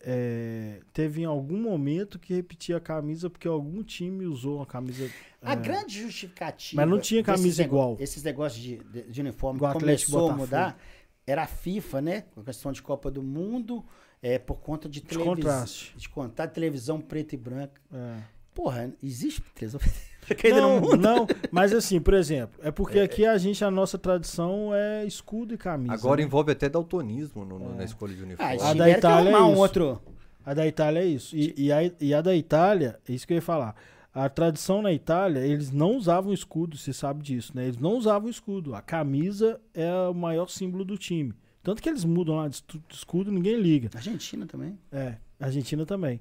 [0.00, 5.10] é, teve em algum momento que repetia a camisa porque algum time usou uma camisa.
[5.42, 6.80] A é, grande justificativa.
[6.80, 7.98] Mas não tinha camisa igual.
[8.00, 10.78] Esses negócios de, de, de uniforme Igual que Atlético começou a mudar
[11.26, 12.22] era a FIFA, né?
[12.22, 13.84] Com a questão de Copa do Mundo.
[14.22, 15.34] É por conta de De televisão.
[15.34, 15.94] contraste.
[15.96, 17.80] De contar televisão preta e branca.
[17.92, 18.22] É.
[18.54, 20.09] Porra, existe televisão preta
[20.54, 25.04] Não, não, mas assim, por exemplo, é porque aqui a gente, a nossa tradição é
[25.04, 25.92] escudo e camisa.
[25.92, 26.26] Agora né?
[26.26, 28.52] envolve até daltonismo no- no- na escolha de Ah, uniforme.
[28.52, 29.60] eles A da tiveram que Itália é arrumar um isso.
[29.62, 30.00] outro.
[30.46, 31.36] A da Itália é isso.
[31.36, 33.74] E, e, a, e a da Itália, é isso que eu ia falar.
[34.14, 37.64] A tradição na Itália, eles não usavam escudo, você sabe disso, né?
[37.64, 38.74] Eles não usavam escudo.
[38.74, 41.32] A camisa é o maior símbolo do time.
[41.62, 43.90] Tanto que eles mudam lá de escudo, ninguém liga.
[43.94, 44.78] Argentina também.
[44.90, 46.20] É, a Argentina também.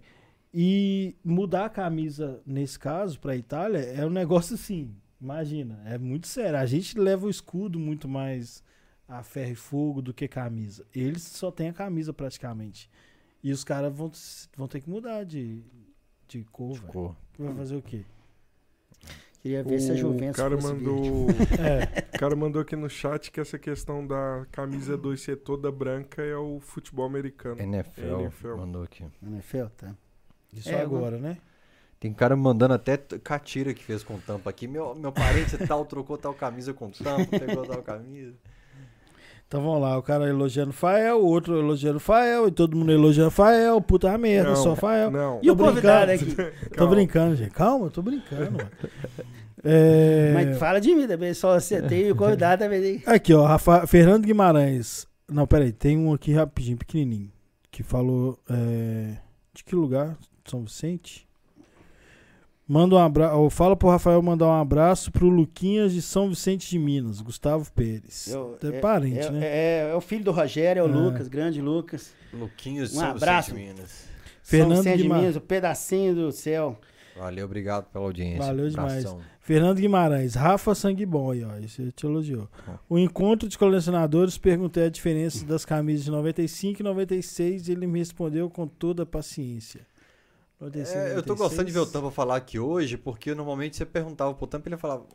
[0.53, 4.95] E mudar a camisa, nesse caso, pra Itália, é um negócio assim.
[5.21, 6.57] Imagina, é muito sério.
[6.57, 8.63] A gente leva o escudo muito mais
[9.07, 10.85] a ferro e fogo do que camisa.
[10.93, 12.89] Eles só têm a camisa praticamente.
[13.43, 14.11] E os caras vão,
[14.55, 15.63] vão ter que mudar de,
[16.27, 16.87] de cor, velho.
[16.91, 17.15] Cor.
[17.37, 18.03] Vai fazer o quê?
[19.41, 21.27] Queria ver se a O Juventus cara fosse mandou.
[21.59, 25.71] É, o cara mandou aqui no chat que essa questão da camisa 2 ser toda
[25.71, 27.61] branca é o futebol americano.
[27.61, 28.55] NFL, NFL.
[28.57, 29.05] mandou aqui.
[29.23, 29.95] NFL, tá?
[30.53, 31.37] Isso É, agora, né?
[31.99, 34.67] Tem cara mandando até catira que fez com tampa aqui.
[34.67, 38.33] Meu, meu parente tal trocou tal camisa com tampa, pegou tal camisa.
[39.47, 42.77] Então vamos lá, o cara elogiando o Fael, o outro elogiando o Fael, e todo
[42.77, 45.09] mundo elogiando o Fael, puta merda, Não, só Fael.
[45.09, 46.35] Não, E o convidado aqui?
[46.77, 47.49] Tô brincando, gente.
[47.49, 48.69] Calma, eu tô brincando, mano.
[49.61, 50.31] É...
[50.33, 53.03] Mas fala de mim também, só você tem e o convidado também.
[53.05, 53.85] Aqui, ó, Rafa...
[53.85, 55.05] Fernando Guimarães.
[55.29, 57.29] Não, peraí, tem um aqui rapidinho, pequenininho,
[57.69, 58.39] que falou.
[58.49, 59.17] é,
[59.53, 60.17] De que lugar?
[60.51, 61.27] São Vicente?
[62.67, 63.49] Manda um abraço.
[63.49, 68.27] Fala pro Rafael mandar um abraço pro Luquinhas de São Vicente de Minas, Gustavo Pérez.
[68.27, 69.39] Eu- é, parente, é, né?
[69.43, 70.91] É, é o filho do Rogério, é o É.
[70.91, 72.13] Lucas, grande Lucas.
[72.31, 73.55] Luquinhos de Um São abraço.
[73.55, 74.07] Vicente, Minas.
[74.43, 75.23] Fernando São Vicente de Guimarães.
[75.23, 76.79] Minas, o pedacinho do céu.
[77.17, 78.45] Valeu, obrigado pela audiência.
[78.45, 79.03] Valeu demais.
[79.41, 81.57] Fernando Guimarães, Rafa Sangue Bom aí, ó.
[81.57, 82.47] Isso te elogiou.
[82.87, 87.87] O encontro de colecionadores perguntei a diferença das camisas de 95 e 96 e ele
[87.87, 89.81] me respondeu com toda a paciência.
[90.59, 91.37] 95, É, eu tô 96.
[91.37, 94.73] gostando de ver o Tampa falar aqui hoje, porque normalmente você perguntava pro Tampa e
[94.73, 95.05] ele falava: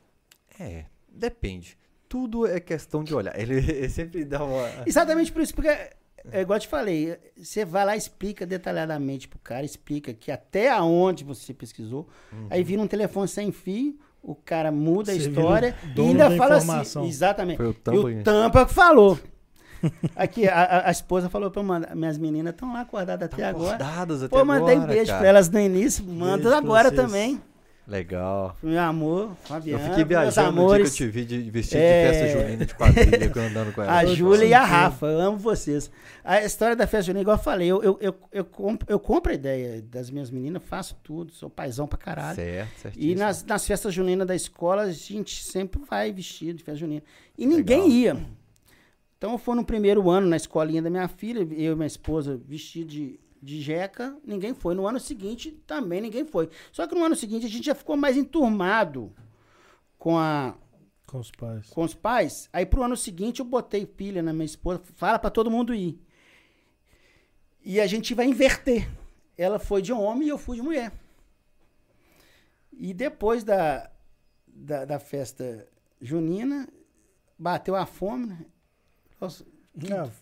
[0.58, 1.76] É, depende.
[2.08, 3.34] Tudo é questão de olhar.
[3.38, 4.68] Ele, ele sempre dá uma.
[4.86, 9.26] Exatamente por isso, porque, é igual eu te falei, você vai lá e explica detalhadamente
[9.26, 12.08] pro cara, explica que até aonde você pesquisou,
[12.48, 16.28] aí vira um telefone sem fio, o cara muda a Você vira história e ainda
[16.30, 17.04] da fala assim.
[17.06, 17.56] Exatamente.
[17.56, 18.08] Foi o E Tampa.
[18.08, 19.18] o Tampa que falou.
[20.16, 21.94] Aqui, a, a- esposa falou pra eu mandar.
[21.94, 23.76] Minhas meninas estão lá acordadas até agora.
[23.76, 25.18] Acordadas até Pô, eu mandei agora, beijo cara.
[25.18, 27.00] pra elas no início, manda agora vocês.
[27.00, 27.40] também.
[27.86, 28.56] Legal.
[28.62, 30.96] Meu amor, Eu Fabiana, fiquei meus viajando no dia que eu amores.
[30.96, 32.10] te vi de vestido É.
[32.10, 33.98] de festa junina de quadrilha, eu andando com ela.
[33.98, 34.64] A Júlia e a.
[34.64, 35.90] Rafa, eu amo vocês.
[36.24, 39.32] A história da festa junina, igual eu falei, eu, eu, eu, eu, compro, eu compro
[39.32, 42.36] a ideia das minhas meninas, faço tudo, sou paizão pra caralho.
[42.36, 43.12] Certo, certíssimo.
[43.12, 47.02] E nas, nas festas juninas da escola, a gente sempre vai vestido de festa junina.
[47.36, 48.16] E ninguém Legal.
[48.16, 48.16] ia.
[49.24, 52.36] Então eu fui no primeiro ano na escolinha da minha filha, eu e minha esposa
[52.36, 54.74] vestido de, de jeca, ninguém foi.
[54.74, 56.50] No ano seguinte também ninguém foi.
[56.70, 59.14] Só que no ano seguinte a gente já ficou mais enturmado
[59.98, 60.54] com a,
[61.06, 61.70] Com os pais.
[61.70, 62.50] com os pais.
[62.52, 65.98] Aí pro ano seguinte eu botei pilha na minha esposa, fala pra todo mundo ir.
[67.64, 68.86] E a gente vai inverter.
[69.38, 70.92] Ela foi de homem e eu fui de mulher.
[72.70, 73.90] E depois da,
[74.46, 75.66] da, da festa
[75.98, 76.68] junina,
[77.38, 78.44] bateu a fome, né?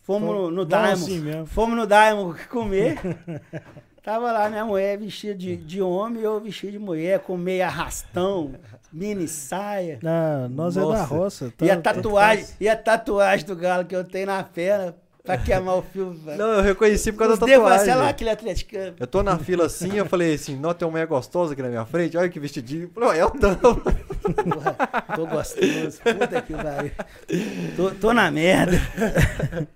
[0.02, 0.92] Fomos no, no Diamond.
[0.92, 1.46] assim.
[1.46, 2.98] Fomos no Diamond comer.
[4.02, 7.62] Tava lá minha mulher vestida de, de homem e eu vestido de mulher, com meio
[7.64, 8.52] arrastão,
[8.92, 10.00] mini saia.
[10.04, 11.04] Ah, nós é da Nossa.
[11.04, 11.52] roça.
[11.56, 15.38] tá- E a tatuagem, e a tatuagem do galo que eu tenho na perna pra
[15.38, 16.16] queimar o fio.
[16.36, 17.84] Não, eu reconheci por causa Os da tatuagem.
[17.84, 18.96] sei lá, aquele atleticano.
[18.98, 21.68] Eu tô na fila assim, eu falei assim, não, tem uma mulher gostosa aqui na
[21.68, 22.84] minha frente, olha que vestidinho.
[22.84, 23.30] Eu falei, "Ó, é o.
[23.30, 26.00] Porra, tô gostoso.
[26.02, 26.90] Puta que pariu.
[27.76, 28.78] Tô, tô na merda.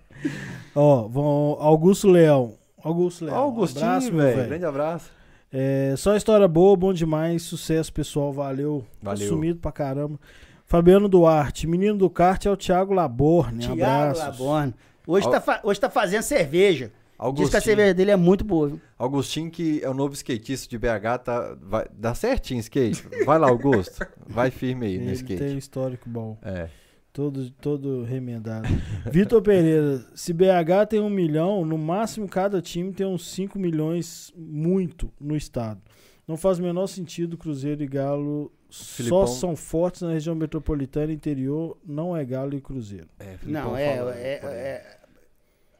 [0.75, 2.55] Ó, vão, Augusto Leão.
[2.83, 3.36] Augusto Leão.
[3.36, 4.49] um abraço, Augustinho, meu velho.
[4.49, 5.10] Grande abraço.
[5.52, 7.42] É, só história boa, bom demais.
[7.42, 8.33] Sucesso, pessoal.
[8.33, 8.84] Valeu.
[9.02, 9.28] Valeu.
[9.28, 10.18] Sumido pra caramba.
[10.65, 11.66] Fabiano Duarte.
[11.66, 13.60] Menino do kart é o Thiago Laborne.
[13.60, 14.41] Tiago Abraços.
[14.41, 14.75] Laborne.
[15.06, 16.86] Hoje Au- tá, fa- hoje tá fazendo cerveja.
[16.86, 18.68] Diz que a Augustinho, cerveja dele é muito boa.
[18.68, 18.80] viu?
[18.98, 23.06] Augustinho, que é o novo skatista de BH, tá, vai, dá certinho skate.
[23.24, 24.06] Vai lá, Augusto.
[24.26, 25.38] Vai firme aí no Ele skate.
[25.42, 26.36] tem um histórico bom.
[26.42, 26.68] É.
[27.14, 28.68] Todo, todo remendado.
[29.10, 30.04] Vitor Pereira.
[30.14, 35.34] Se BH tem um milhão, no máximo cada time tem uns 5 milhões, muito, no
[35.34, 35.80] estado.
[36.28, 39.26] Não faz o menor sentido Cruzeiro e Galo Filipão.
[39.26, 43.06] só são fortes na região metropolitana e interior, não é Galo e Cruzeiro.
[43.18, 43.84] é Não, é.
[43.84, 44.95] é, é-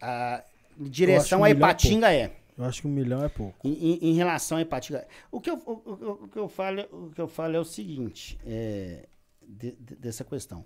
[0.01, 0.45] a
[0.79, 2.33] direção a é Ipatinga é.
[2.59, 3.67] Eu acho que um milhão é pouco.
[3.67, 5.07] Em, em- em relação a Ipatinga.
[5.31, 7.65] O que eu, o, o- o que eu, falo, o que eu falo é o
[7.65, 9.07] seguinte, é,
[9.43, 10.65] de- de- dessa questão.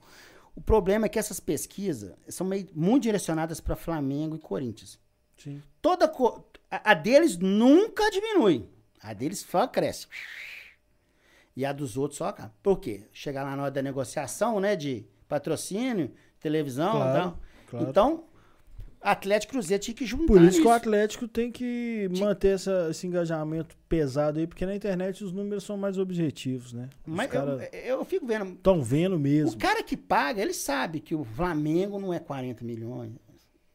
[0.54, 4.98] O problema é que essas pesquisas são meio, muito direcionadas para Flamengo e Corinthians.
[5.36, 5.62] Sim.
[5.82, 8.68] Toda co- a, a deles nunca diminui.
[9.02, 10.06] A deles só cresce.
[11.56, 12.52] E a dos outros só acaba.
[12.62, 13.08] Por quê?
[13.12, 14.76] Chegar lá na hora da negociação, né?
[14.76, 17.38] De patrocínio, televisão Claro, e tal.
[17.68, 17.88] claro.
[17.90, 18.24] Então,
[19.00, 20.70] Atlético Cruzeiro tinha que juntar Por isso que o.
[20.70, 25.76] Atlético tem que manter essa- esse engajamento pesado aí, porque na internet os números são
[25.76, 26.90] mais objetivos, né?
[27.06, 28.52] Os Mas caras eu, eu fico vendo.
[28.52, 29.58] estão vendo O mesmo.
[29.58, 33.12] cara que paga, ele sabe que o Flamengo não é 40 milhões.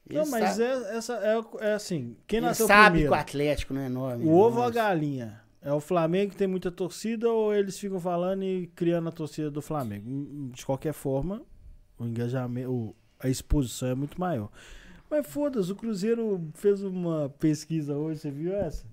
[0.08, 3.12] Ele Não, mas é, essa, é, é assim, quem ele nasceu sabe primeiro?
[3.12, 4.26] que o Atlético não é enorme.
[4.26, 5.42] O ovo ou a galinha?
[5.60, 9.50] É o Flamengo que tem muita torcida ou eles ficam falando e criando a torcida
[9.50, 10.08] do Flamengo?
[10.08, 11.42] Hum, De qualquer forma,
[11.98, 14.52] o engajamento, o- a exposição é muito maior.
[15.16, 18.86] Mas foda-se, o Cruzeiro fez uma pesquisa hoje, você viu essa?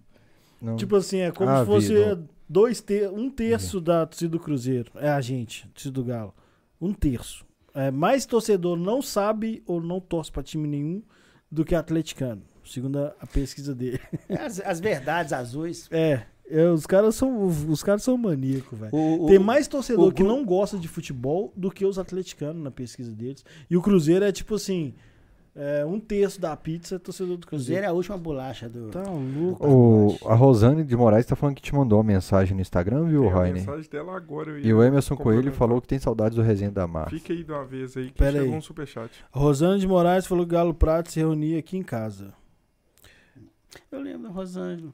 [0.61, 0.77] Não.
[0.77, 4.39] Tipo assim, é como Ah, se fosse vi, dois ter, um terço da torcida do
[4.41, 4.93] Cruzeiro.
[4.97, 6.33] É a gente, torcida do Galo.
[6.81, 7.45] Um terço.
[7.75, 11.03] É, mais torcedor não sabe ou não torce pra time nenhum
[11.51, 13.99] do que atleticano, segundo a, a pesquisa dele.
[14.29, 15.89] As, as verdades azuis.
[15.93, 18.95] É, é, os caras são os caras são maníacos, velho.
[18.95, 21.99] O- o- Tem mais torcedor o que Gru- não gosta de futebol do que os
[21.99, 23.45] atleticanos na pesquisa deles.
[23.71, 24.95] E o Cruzeiro é tipo assim,
[25.55, 27.85] é, um terço da pizza é torcedor do Cruzeiro Cruzeiro.
[27.85, 28.89] é a última bolacha do.
[28.91, 29.67] Tá louco.
[29.69, 33.29] O, a Rosane de Moraes tá falando que te mandou uma mensagem no Instagram, viu,
[33.29, 33.55] Rainer?
[33.55, 34.59] mensagem dela agora.
[34.61, 37.11] E o Emerson Coelho falou que tem saudades do resenha da Mar.
[37.11, 38.55] Fica aí de uma vez aí que Pera chegou aí.
[38.59, 39.11] um superchat.
[39.33, 42.33] A Rosana de Moraes falou que o Galo Prato se reunia aqui em casa.
[43.91, 44.93] Eu lembro, Rosângela.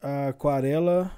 [0.00, 1.10] A Aquarela.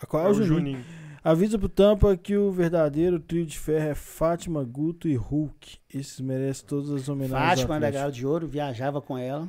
[0.00, 0.78] A qual É é o o Juninho?
[0.78, 0.84] Juninho.
[1.28, 5.78] Avisa pro Tampa que o verdadeiro trio de ferro é Fátima, Guto e Hulk.
[5.92, 7.62] Esses merecem todas as homenagens.
[7.62, 7.90] Fátima da.
[7.90, 9.48] Galo de Ouro, viajava com ela.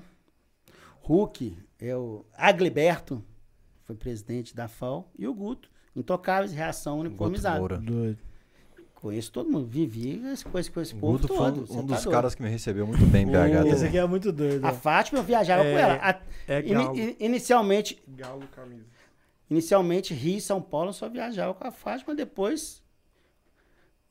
[1.02, 3.24] Hulk é o Agliberto,
[3.84, 5.08] foi presidente da FAO.
[5.20, 7.60] E o Guto, intocáveis, reação uniformizada.
[7.60, 7.78] Moura.
[7.78, 8.18] Doido.
[8.96, 10.20] Conheço todo mundo, vivi
[10.52, 11.72] com esse, com esse povo Guto foi todo.
[11.72, 13.68] um, um tá dos caras que me recebeu muito bem, BH.
[13.72, 14.66] Esse aqui é muito doido.
[14.66, 14.74] A.
[14.74, 15.94] Fátima eu viajava É, com ela.
[16.02, 16.98] A- É galo.
[16.98, 18.97] in- inicialmente, Galo camisa.
[19.50, 22.82] Inicialmente Rio e São Paulo eu só viajava com a Fátima, depois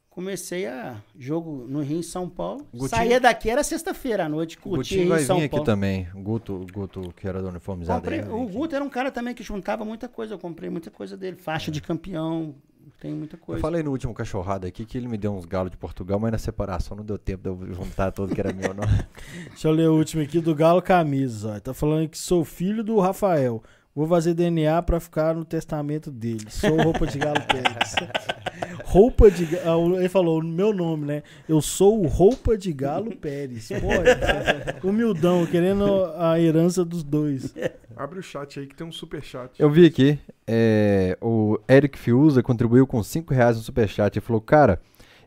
[0.09, 2.67] comecei a jogo no Rio em São Paulo.
[2.73, 5.51] Gutinho- Saía daqui era sexta-feira à noite, O curtia Rio vai e São vir aqui
[5.51, 5.67] Paulo.
[5.67, 6.09] também.
[6.15, 8.01] O Guto, Guto, que era do uniformizado.
[8.01, 8.53] Comprei- aí, vai o aqui.
[8.53, 10.33] Guto era um cara também que juntava muita coisa.
[10.35, 11.37] Eu comprei muita coisa dele.
[11.37, 12.55] Faixa de campeão,
[12.99, 13.61] tem muita Eu coisa.
[13.61, 16.39] falei no último cachorrada aqui que ele me deu uns galos de Portugal, mas na
[16.39, 18.85] separação não deu tempo de eu juntar tudo que era meu, não.
[19.51, 21.61] Deixa eu ler o último aqui do Galo Camisa.
[21.61, 23.63] Tá falando que sou filho do Rafael.
[23.97, 26.45] Vou fazer DNA pra ficar no testamento dele.
[26.51, 27.95] Sou roupa de Galo Pérez.
[28.85, 29.99] roupa de Galo.
[29.99, 31.23] Ele falou o meu nome, né?
[31.49, 33.71] Eu sou o roupa de Galo Pérez.
[33.71, 37.55] Pô, tá humildão, querendo a herança dos dois.
[37.97, 39.59] Abre o chat aí que tem um superchat.
[39.59, 44.43] Eu vi aqui, é, o Eric Fiuza contribuiu com 5 reais no superchat e falou,
[44.43, 44.79] cara,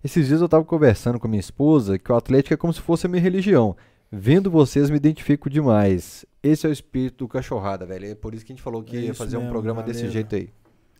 [0.03, 3.07] esses dias eu tava conversando com minha esposa que o Atlético é como se fosse
[3.07, 3.75] a minha religião.
[4.11, 6.25] Vendo vocês me identifico demais.
[6.41, 8.07] Esse é o espírito do cachorrada, velho.
[8.07, 10.09] É por isso que a gente falou que É ia fazer um mesmo, programa desse
[10.09, 10.49] jeito aí.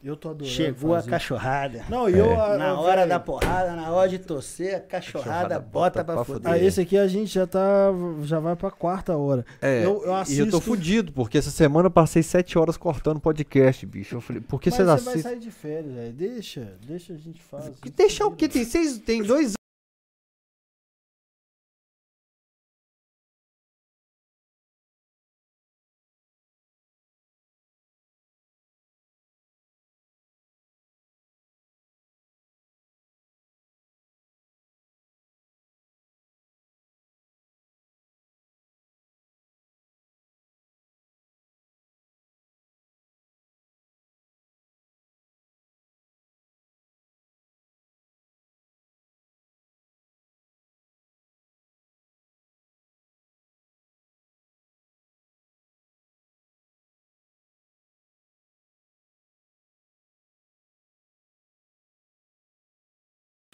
[0.01, 0.49] Eu tô adorando.
[0.55, 1.09] Chegou a fazer.
[1.09, 1.83] cachorrada.
[1.89, 2.27] Não, e eu.
[2.27, 2.35] É.
[2.53, 6.23] a- Na a- hora velho, da porrada, na hora de torcer, a cachorrada, bota pra
[6.23, 6.49] foder.
[6.49, 7.89] Ah, esse aqui a gente já tá.
[8.23, 9.45] Já vai pra quarta hora.
[9.61, 12.77] É, Eu- eu e eu tô assisto- fudido, porque essa semana eu passei 7 horas
[12.77, 14.15] cortando podcast, bicho.
[14.15, 15.21] Eu falei, por que Mas vocês você vai assistem?
[15.33, 16.13] sair de férias, velho.
[16.13, 17.73] Deixa, deixa a gente fazer.
[17.93, 18.47] Deixar o quê?
[18.47, 19.53] Tem, seis, tem dois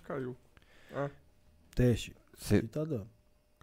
[0.07, 0.35] Caiu.
[1.75, 2.15] Teste.
[2.37, 3.07] Você Aqui tá dando.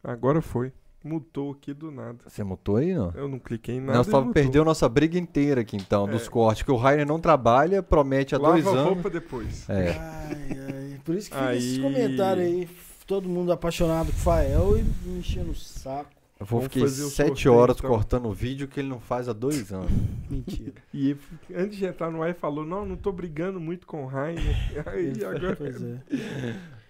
[0.03, 0.73] Agora foi.
[1.05, 2.19] Mutou aqui do nada.
[2.29, 3.11] você mutou aí, não?
[3.17, 3.99] Eu não cliquei em nada.
[3.99, 4.33] Nós só mutou.
[4.35, 6.31] perdeu nossa briga inteira aqui, então, dos É.
[6.31, 6.62] cortes.
[6.62, 8.85] Que o Rainer não trabalha, promete há Lava dois a anos.
[8.85, 9.69] roupa depois.
[9.69, 9.91] É.
[9.99, 11.01] Ai, ai.
[11.05, 12.69] Por isso que fica esses comentários aí.
[13.05, 16.09] Todo mundo apaixonado com o Fael e me enchendo o saco.
[16.43, 17.89] Eu vou o sete horas então.
[17.89, 19.93] cortando o vídeo que ele não faz há dois anos.
[20.29, 20.73] Mentira.
[20.93, 21.17] E
[21.55, 24.57] antes de entrar no ar, ele falou: Não, não tô brigando muito com o Rainer.
[24.87, 25.57] Aí agora.
[25.57, 25.99] Pois é.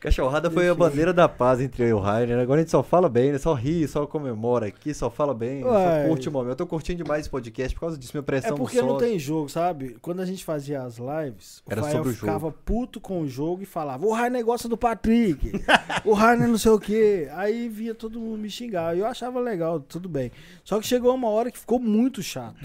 [0.03, 2.37] Cachorrada foi a bandeira da paz entre eu e o Rainer.
[2.41, 3.39] Agora a gente só fala bem, né?
[3.39, 6.03] Só ri, só comemora aqui, só fala bem, Ué.
[6.03, 6.51] só curte o momento.
[6.51, 9.17] Eu tô curtindo demais esse podcast por causa disso, minha pressão É porque não tem
[9.17, 9.97] jogo, sabe?
[10.03, 12.27] Quando a gente fazia as lives, Era o Fael sobre o jogo.
[12.27, 15.53] ficava puto com o jogo e falava: o Rainer gosta do Patrick,
[16.05, 17.29] o Rainer não sei o quê.
[17.35, 18.99] Aí via todo mundo me xingar.
[18.99, 20.33] Eu achava legal, tudo bem.
[20.65, 22.57] Só que chegou uma hora que ficou muito chato.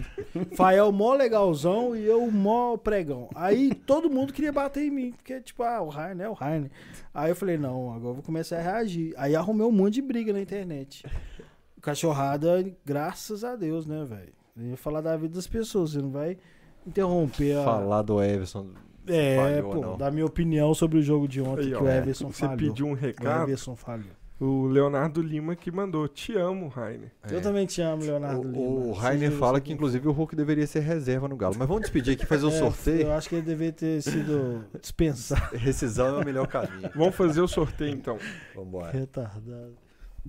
[0.55, 3.29] Fael mó legalzão e eu mó pregão.
[3.35, 6.71] Aí todo mundo queria bater em mim, porque, tipo, ah, o Rainer é o Rainer.
[7.17, 9.11] Aí eu falei: não, agora eu vou começar a reagir.
[9.17, 11.03] Aí arrumei um monte de briga na internet.
[11.81, 14.33] Cachorrada, graças a Deus, né, velho?
[14.55, 16.37] Eu ia falar da vida das pessoas, você não vai
[16.85, 17.63] interromper a.
[17.63, 18.67] Falar do Everson.
[19.07, 19.97] É, falhou, pô, não.
[19.97, 22.57] da minha opinião sobre o jogo de ontem, Aí, que ó, o Everson Você falhou.
[22.57, 24.11] pediu um O recado, Everson falhou.
[24.39, 26.07] O Leonardo Lima que mandou.
[26.07, 27.11] Te amo, Rainer.
[27.29, 28.57] Eu também te amo, Leonardo Lima.
[28.57, 31.55] O, o Seja Rainer fala que, inclusive, o Hulk deveria ser reserva no Galo.
[31.57, 33.01] Mas vamos despedir aqui, fazer o É, sorteio.
[33.01, 35.53] Eu acho que ele deveria ter sido dispensado.
[35.57, 36.89] Rescisão é o melhor caminho.
[36.95, 38.17] Vamos fazer o sorteio então.
[38.55, 38.91] Vambora.
[38.91, 39.75] Retardado.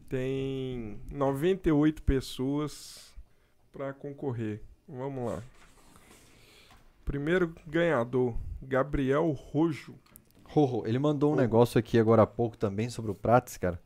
[0.09, 3.13] Tem 98 pessoas
[3.73, 4.63] para concorrer.
[4.89, 5.43] Vamos lá.
[7.05, 9.95] Primeiro ganhador, Gabriel Rojo.
[10.45, 13.79] Rorro, ele mandou um negócio aqui agora há pouco também sobre o Prates, cara.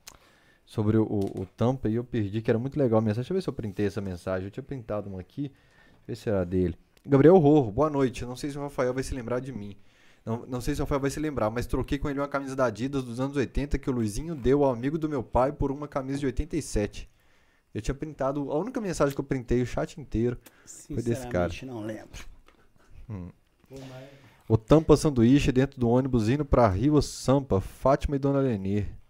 [0.73, 3.21] Sobre o, o, o Tampa e eu perdi, que era muito legal a mensagem.
[3.25, 4.47] Deixa eu ver se eu printei essa mensagem.
[4.47, 5.43] Eu tinha printado uma aqui.
[5.43, 6.79] Deixa eu ver se era dele.
[7.05, 8.25] Gabriel Rorro, boa noite.
[8.25, 9.77] Não sei se o Rafael vai se lembrar de mim.
[10.25, 12.57] Não, não sei se o Rafael vai se lembrar, mas troquei com ele uma camisa
[12.57, 15.71] da Adidas dos anos 80 que o Luizinho deu ao amigo do meu pai por
[15.71, 17.07] uma camisa de 87.
[17.75, 20.39] Eu tinha printado, a única mensagem que eu printei o chat inteiro.
[21.05, 21.53] desse cara.
[21.67, 22.25] Não lembro.
[24.49, 29.02] O Tampa Sanduíche dentro do ônibus indo pra Rio Sampa, Fátima e Dona Lenir.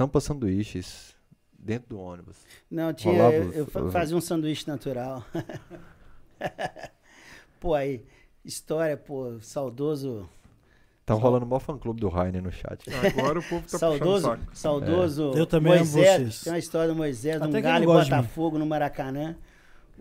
[0.00, 1.14] Tampa Sanduíches
[1.58, 2.38] dentro do ônibus.
[2.70, 5.22] Não, tinha, Rolava eu, eu fazia um sanduíche natural.
[7.60, 8.02] pô, aí,
[8.42, 10.26] história, pô, saudoso.
[11.04, 12.82] Tava Só- rolando o maior fã clube do Rainer no chat.
[13.14, 14.56] Agora o povo tá saudoso, puxando saco.
[14.56, 15.32] saudoso.
[15.36, 16.16] Eu também amo Moisés.
[16.16, 16.40] vocês.
[16.44, 17.86] Tem uma história do Moisés, de Até um galho em.
[17.86, 19.36] Botafogo, no Maracanã.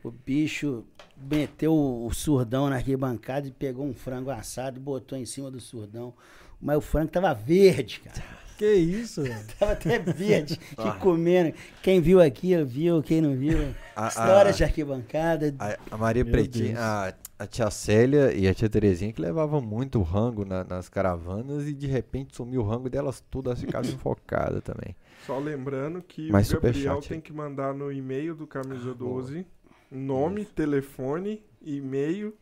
[0.02, 0.86] O bicho
[1.18, 5.60] meteu o surdão na arquibancada e pegou um frango assado e botou em cima do
[5.60, 6.14] surdão.
[6.62, 8.24] Mas o frango tava verde, cara.
[8.60, 9.24] Que isso?
[9.58, 10.60] Tava até verde.
[10.78, 10.90] Ah.
[10.96, 11.54] e comendo.
[11.82, 13.02] Quem viu aqui, viu.
[13.02, 13.74] Quem não viu.
[13.96, 15.56] A- Histórias a- de arquibancada.
[15.58, 19.62] A, a Maria Meu Pretinha, a, a tia Célia e a tia Terezinha que levavam
[19.62, 23.90] muito rango na- nas caravanas e de repente sumiu o rango delas tudo, elas ficavam
[23.90, 24.94] enfocadas também.
[25.26, 29.22] Só lembrando que Mais o Gabriel tem que mandar no e-mail do Camisa Ah, boa.
[29.22, 29.46] 12
[29.90, 32.36] nome, telefone, e-mail.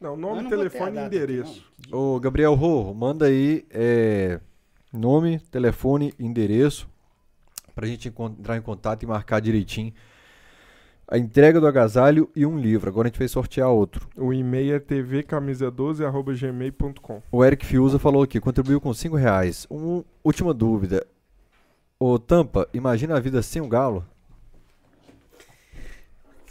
[0.00, 1.64] Não, nome, não telefone e aqui, endereço.
[1.90, 1.98] não.
[2.16, 4.38] Ô Gabriel Rorro, manda aí é,
[4.98, 6.88] nome, telefone, endereço
[7.74, 9.92] pra gente encon- entrar em contato e marcar direitinho
[11.06, 12.88] a entrega do agasalho e um livro.
[12.88, 14.08] Agora a gente vai sortear outro.
[14.16, 17.22] O e-mail é tvcamisa12.gmail.com.
[17.30, 19.66] O Eric Fiuza falou aqui, contribuiu com 5 reais.
[19.70, 21.06] Um, última dúvida.
[22.00, 24.02] Ô Tampa, imagina a vida sem o Galo?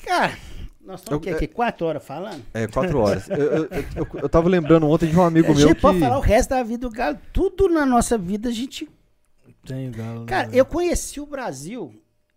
[0.06, 0.38] Cara,
[0.84, 2.44] nós estamos aqui, aqui quatro horas falando.
[2.54, 3.30] É, 4 horas.
[3.30, 3.64] eu, eu,
[3.96, 5.82] eu, eu tava lembrando ontem de um amigo a meu gente que...
[5.82, 7.18] pode falar o resto da vida do Galo.
[7.32, 8.90] Tudo na nossa vida a gente.
[9.66, 10.20] Tem o galo.
[10.22, 11.94] né, Cara, eu conheci o Brasil.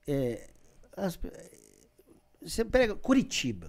[0.07, 0.49] é,
[0.97, 1.19] as-
[2.41, 3.69] você pega Curitiba.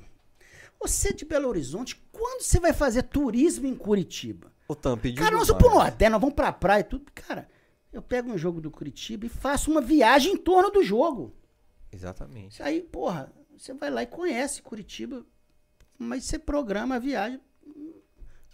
[0.80, 4.52] Você é de Belo Horizonte, quando você vai fazer turismo em Curitiba?
[4.80, 7.06] Tampa, pediu Cara, nós vamos pro Nordeste, nós vamos pra praia e tudo.
[7.16, 7.48] Cara,
[7.92, 11.34] eu pego um jogo do Curitiba e faço uma viagem em torno do jogo.
[11.92, 12.54] Exatamente.
[12.54, 15.26] Isso aí, porra, você vai lá e conhece Curitiba,
[15.98, 17.42] mas você programa a viagem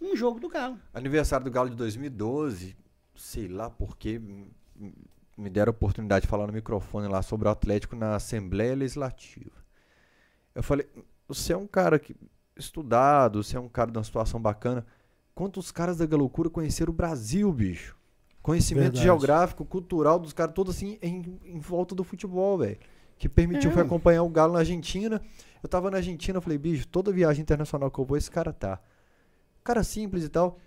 [0.04, 0.78] um jogo do Galo.
[0.94, 2.76] Aniversário do Galo de 2012,
[3.16, 4.20] sei lá porque
[5.38, 9.64] me deram a oportunidade de falar no microfone lá sobre o Atlético na Assembleia Legislativa.
[10.54, 10.88] Eu falei,
[11.28, 12.16] você é um cara que,
[12.56, 14.86] estudado, você é um cara de uma situação bacana.
[15.34, 17.98] Quantos caras da Galocura conheceram o Brasil, bicho?
[18.42, 19.04] Conhecimento Verdade.
[19.04, 22.78] geográfico, cultural dos caras, todos assim, em, em volta do futebol, velho.
[23.18, 23.74] Que permitiu É.
[23.74, 25.22] foi acompanhar o Galo na Argentina.
[25.62, 28.82] Eu tava na Argentina, falei, bicho, toda viagem internacional que eu vou, esse cara tá.
[29.64, 30.60] Cara simples e tal.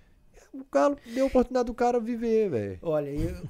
[0.55, 2.79] O Galo deu a oportunidade do cara viver, velho.
[2.83, 3.43] Olha, eu-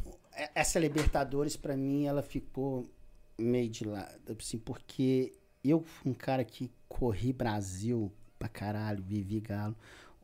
[0.55, 2.91] essa Libertadores, pra mim, ela ficou
[3.39, 9.41] meio de lado, assim, porque eu fui um cara que corri Brasil pra caralho, vivi
[9.41, 9.76] Galo.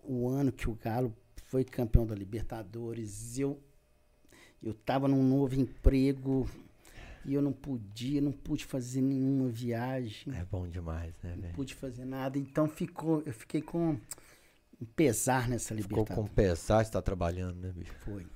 [0.02, 3.60] O ano que o Galo foi campeão da Libertadores, eu,
[4.62, 6.49] eu tava num novo emprego
[7.25, 10.34] e eu não podia, não pude fazer nenhuma viagem.
[10.34, 13.99] É bom demais, né, Não pude fazer nada, então ficou, eu fiquei com
[14.81, 16.28] um pesar nessa Ficou Libertadores.
[16.31, 17.92] com pesar estar trabalhando, né, bicho?
[18.05, 18.26] Foi.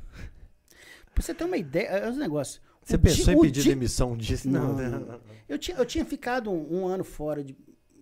[1.14, 2.60] Pra você ter uma ideia, é os negócios.
[2.84, 4.48] Você pensou em pedir di- demissão disso?
[4.48, 4.88] Não, né?
[4.88, 5.20] não.
[5.48, 7.56] Eu tinha, eu tinha ficado um, um ano fora de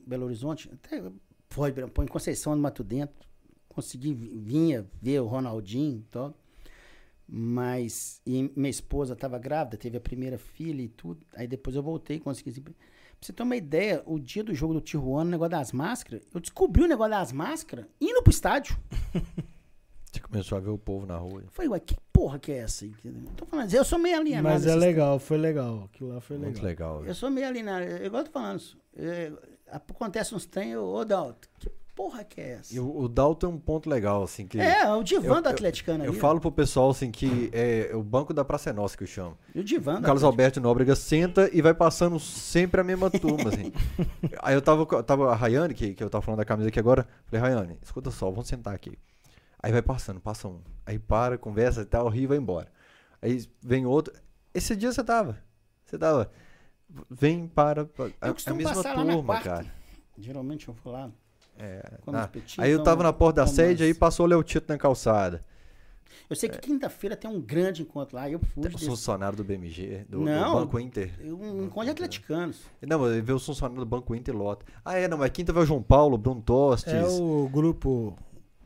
[0.06, 1.02] Belo Horizonte, até
[1.48, 1.72] foi
[2.02, 3.26] em Conceição do Mato Dentro.
[3.68, 6.34] Consegui, vi- vinha ver o Ronaldinho e tal.
[7.26, 11.24] Mas e minha esposa estava grávida, teve a primeira filha e tudo.
[11.34, 12.60] Aí depois eu voltei e consegui.
[12.60, 12.72] Pra
[13.20, 16.40] você ter uma ideia, o dia do jogo do Tijuana, o negócio das máscaras, eu
[16.40, 18.76] descobri o negócio das máscaras indo pro estádio.
[20.14, 21.42] Você começou a ver o povo na rua.
[21.42, 22.86] Eu falei, ué, que porra que é essa?
[23.36, 24.44] Tô falando, eu sou meio alienado.
[24.44, 25.90] Mas é legal, foi legal.
[25.92, 26.98] Aquilo lá foi Muito legal.
[26.98, 27.08] legal.
[27.08, 27.84] Eu sou meio alienado.
[27.84, 28.78] Eu gosto falando isso.
[28.94, 29.32] É,
[29.66, 32.74] acontece uns trem, eu, ô Dalton, que porra que é essa?
[32.74, 34.60] E o, o Dalton é um ponto legal, assim, que...
[34.60, 36.20] é, o divã eu- do atleticano Eu ali.
[36.20, 39.36] falo pro pessoal, assim, que é o banco da Praça é Nossa que eu chamo.
[39.54, 40.26] E o divã O Carlos Atlético.
[40.26, 43.72] Alberto Nóbrega senta e vai passando sempre a mesma turma, assim.
[44.42, 47.06] Aí eu tava, tava a Rayane, que, que eu tava falando da camisa aqui agora,
[47.26, 48.98] falei, Rayane, escuta só, vamos sentar aqui.
[49.62, 50.60] Aí vai passando, passa um.
[50.84, 52.68] Aí para, conversa e tal, ri e vai embora.
[53.22, 54.12] Aí vem outro.
[54.52, 55.38] Esse dia você tava.
[55.86, 56.30] Você tava.
[57.10, 57.86] Vem, para.
[57.86, 59.48] pa- A, Eu a costumo mesma passar lá na turma, quarta.
[59.50, 59.66] cara.
[60.18, 61.10] Geralmente eu vou lá.
[61.58, 63.98] É, na- aí eu tava na porta da sede, aí mansos.
[63.98, 65.44] passou o Léo Tito na calçada.
[66.30, 68.28] Eu sei que quinta-feira tem um grande encontro lá.
[68.30, 68.66] Eu fui.
[68.72, 70.54] Os funcionários do BMG, do, do Não.
[70.54, 71.10] Banco Inter.
[71.22, 72.60] Um encontro de atleticanos.
[72.80, 74.64] Não, mas vê os funcionários do Banco Inter e lota.
[74.84, 78.16] Ah, é, não, mas quinta vai o João Paulo, Bruno Tostes, É o grupo.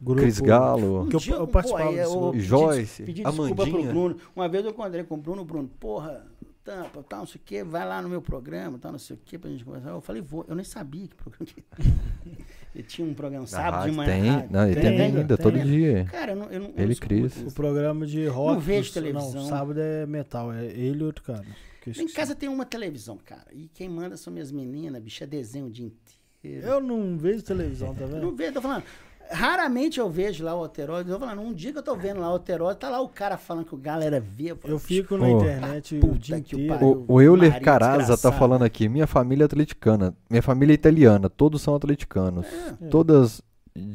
[0.01, 1.07] grupo Cris Galo.
[1.09, 2.33] Que eu- dia, eu participava aí desse eu grupo.
[2.33, 3.93] pedi Joyce, pedi a desculpa pro Mandinha.
[3.93, 4.17] Bruno.
[4.37, 6.27] Uma vez eu encontrei com o Bruno, Bruno, porra,
[6.63, 9.21] tampa, tal, não sei o quê, vai lá no meu programa, tal, não sei o
[9.25, 9.91] quê, pra gente conversar.
[9.91, 10.45] Eu falei, vou.
[10.47, 11.65] Eu nem sabia que programa que
[12.75, 14.13] Ele tinha um programa Na sábado de rádio manhã.
[14.13, 14.49] tem, rádio.
[14.53, 15.45] não, ele Tem tem, ainda, ainda, tem.
[15.45, 16.05] todo dia.
[16.11, 17.37] Cara, eu não, eu não, Ele não e Cris.
[17.47, 18.53] O programa de rock.
[18.55, 19.33] Não vejo televisão.
[19.33, 20.53] Não, sábado é metal.
[20.53, 21.45] É ele e outro cara.
[21.87, 23.47] Em casa tem uma televisão, cara.
[23.53, 26.67] E quem manda são minhas meninas, bicho, é desenho o dia inteiro.
[26.67, 28.37] Eu não vejo televisão, tá Não vendo?
[28.37, 28.85] vejo, tô falando.
[29.31, 31.11] Raramente eu vejo lá o Alteroide.
[31.11, 33.37] Eu falando, um dia que eu tô vendo lá o Alteroide, tá lá o cara
[33.37, 34.55] falando que o galera vê.
[34.55, 37.05] falo, Eu fico na internet o dia que inteiro.
[37.09, 41.29] O, o Euler Caraza tá falando aqui, minha família é atleticana, minha família é italiana,
[41.29, 42.47] todos são atleticanos.
[42.81, 42.87] É.
[42.89, 43.43] Todas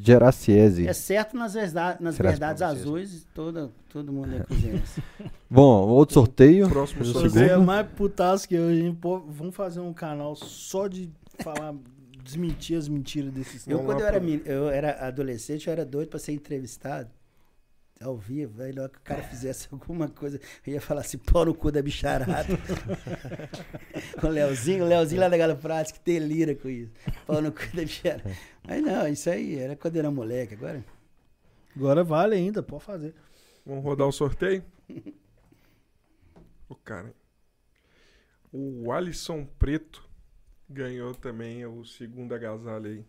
[0.02, 0.88] Geraciese.
[0.88, 2.82] É certo nas, verda- nas verdades vocês?
[2.82, 5.04] azuis, todo, todo mundo é cruzeirense.
[5.50, 6.70] Bom, outro sorteio.
[6.70, 7.30] Próximo sorteio.
[7.32, 7.66] Você é segundo.
[7.66, 8.98] mais putaço que eu, hein?
[9.00, 11.74] Pô, vamos fazer um canal só de falar,
[12.24, 16.20] desmentir as mentiras desses Eu, quando eu era, eu era adolescente, eu era doido pra
[16.20, 17.10] ser entrevistado.
[18.02, 21.46] Ao vivo, aí logo que o cara fizesse alguma coisa, eu ia falar assim, pau
[21.46, 22.48] no cu da bicharada.
[24.22, 26.92] o Leozinho, o Leozinho lá da Galo Prática, que delira com isso.
[27.26, 28.36] Pau no cu da bicharada.
[28.68, 30.84] Mas não, isso aí era quando eu era moleque, agora.
[31.76, 33.14] Agora vale ainda, pode fazer.
[33.66, 34.64] Vamos rodar o sorteio?
[36.68, 37.14] o cara.
[38.52, 40.13] O Alisson Preto
[40.74, 43.06] ganhou também o segundo agasalho aí.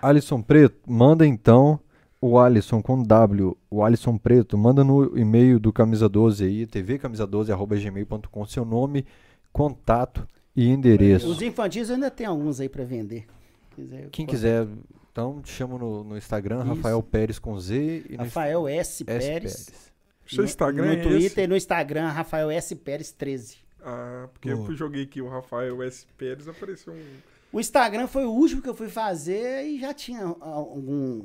[0.00, 1.80] Alisson Preto, manda então
[2.20, 8.46] o Alisson com W, o Alisson Preto, manda no e-mail do Camisa 12 aí, tvcamisa12.gmail.com,
[8.46, 9.06] seu nome,
[9.52, 11.28] contato e endereço.
[11.28, 13.26] Os infantis ainda tem alguns aí pra vender.
[13.74, 14.66] Quiser, Quem posso- quiser,
[15.10, 16.74] então te chamo no, no Instagram, Isso.
[16.74, 19.04] Rafael Pérez com Z e Rafael S.
[19.06, 19.26] S.
[19.26, 19.90] Pérez.
[20.26, 21.40] Seu No- Instagram No é Twitter esse?
[21.40, 22.74] e no Instagram, Rafael S.
[22.76, 23.56] Pérez 13.
[23.84, 24.70] Ah, porque Boa.
[24.70, 26.06] eu joguei aqui o Rafael S.
[26.16, 27.16] Pérez, apareceu um...
[27.52, 31.22] O Instagram foi o último que eu fui fazer e já tinha algum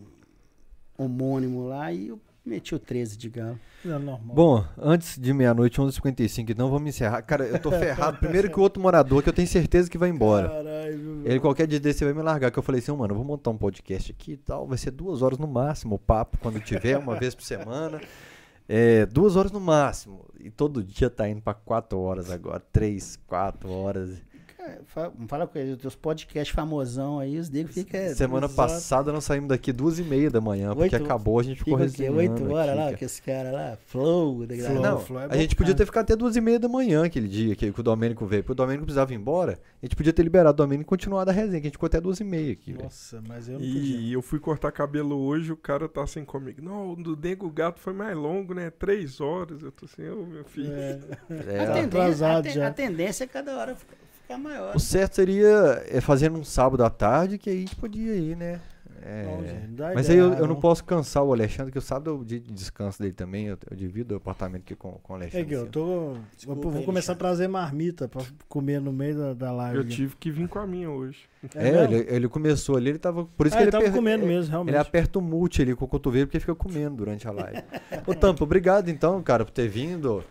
[0.97, 3.59] homônimo lá e eu meti o 13 de galo.
[3.83, 4.35] É normal.
[4.35, 7.21] Bom, antes de meia-noite, 11h55, então vamos encerrar.
[7.21, 8.17] Cara, eu tô ferrado.
[8.17, 10.49] Primeiro que o outro morador, que eu tenho certeza que vai embora.
[10.49, 11.25] Caralho, meu.
[11.31, 13.25] Ele qualquer dia desse vai me largar, que eu falei assim, "Ô, mano, eu vou
[13.25, 16.59] montar um podcast aqui e tal, vai ser duas horas no máximo o papo, quando
[16.59, 18.01] tiver, uma vez por semana.
[18.67, 20.25] É, duas horas no máximo.
[20.39, 24.21] E todo dia tá indo pra quatro horas agora, três, quatro horas.
[24.65, 27.99] Cara, fa- fala com ele, os teus podcasts famosão aí, os negros ficam.
[28.15, 31.59] Semana passada nós saímos daqui duas e meia da manhã, porque Oito- acabou, a gente
[31.59, 32.17] ficou resenhando.
[32.17, 32.97] Oito horas aqui, lá, cara.
[32.97, 34.81] com esse cara lá, flow, da Flow.
[34.81, 37.27] Não, Flow é a gente podia ter ficado até duas e meia da manhã aquele
[37.27, 38.41] dia que, que o Domênico veio.
[38.43, 39.59] Porque o Domênico precisava ir embora.
[39.81, 41.85] A gente podia ter liberado o Domênico e continuado a resenha, que a gente ficou
[41.87, 42.73] até duas e meia aqui.
[42.73, 43.97] Nossa, mas eu não podia.
[43.99, 46.61] E eu fui cortar cabelo hoje, o cara tá assim comigo.
[46.61, 48.71] Não, o do Nego Gato foi mais longo, né?
[48.71, 49.61] Três horas.
[49.61, 50.73] Eu tô assim, ô meu filho.
[50.73, 50.99] É.
[51.29, 53.95] É, a, tendência, a, ten- a tendência é cada hora ficar,
[54.27, 54.75] ficar maior.
[54.75, 58.35] O certo seria é, fazer num sábado à tarde, que aí a gente podia ir,
[58.35, 58.59] né?
[59.07, 60.59] É, Não, gente, mas aí ideia, eu, eu não não.
[60.59, 63.45] posso cansar o Alexandre, que o sábado é o dia de descanso dele também.
[63.45, 65.45] Eu, eu divido o apartamento aqui com, com o É Alexandre.
[65.47, 65.69] que eu assim.
[65.69, 66.13] tô.
[66.35, 67.19] Desculpa vou aí, começar a Alexandre.
[67.19, 69.77] trazer marmita pra comer no meio da, da live.
[69.77, 71.19] Eu tive que vir com a minha hoje.
[71.53, 71.93] É, mesmo?
[71.93, 73.25] ele, ele começou ali, ele tava.
[73.25, 74.73] Por isso Ah, que ele tava aper- comendo é, mesmo, realmente.
[74.73, 77.61] Ele aperta o mute ali com o cotovelo porque fica comendo durante a live.
[78.07, 80.23] Ô Tampa, obrigado então, cara, por ter vindo.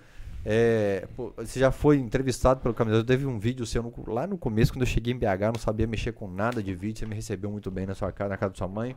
[0.44, 4.26] É, pô, você já foi entrevistado pelo Camisa 12, teve um vídeo seu no- lá
[4.26, 6.98] no começo, quando eu cheguei em BH, eu não sabia mexer com nada de vídeo,
[6.98, 8.94] você me recebeu muito bem na sua casa, na casa da sua mãe.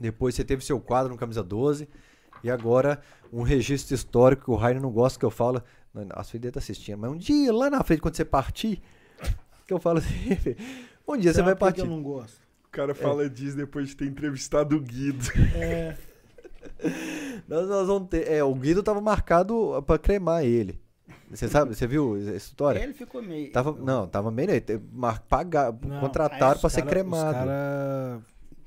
[0.00, 1.88] Depois você teve seu quadro no Camisa 12.
[2.42, 3.00] E agora,
[3.32, 5.62] um registro histórico que o Rainer não gosta que eu falo.
[5.92, 8.80] não, A sua ideia tá assistindo, mas um dia lá na frente, quando você partir,
[9.66, 10.08] que eu falo assim,
[11.06, 11.80] um dia você Sabe vai por que partir.
[11.80, 12.40] eu não gosto.
[12.66, 15.24] O cara fala disso depois de ter entrevistado o Guido.
[15.54, 15.94] É,
[17.48, 18.30] Nós, nós vamos ter.
[18.30, 20.80] É, o Guido tava marcado pra cremar ele.
[21.30, 22.80] Você sabe, você viu essa história?
[22.80, 23.50] Ele ficou meio.
[23.52, 24.48] Tava, não, tava meio.
[24.92, 27.26] mar- Pagar, Não, contrataram pra ser cara- cremado.
[27.28, 28.22] Os caras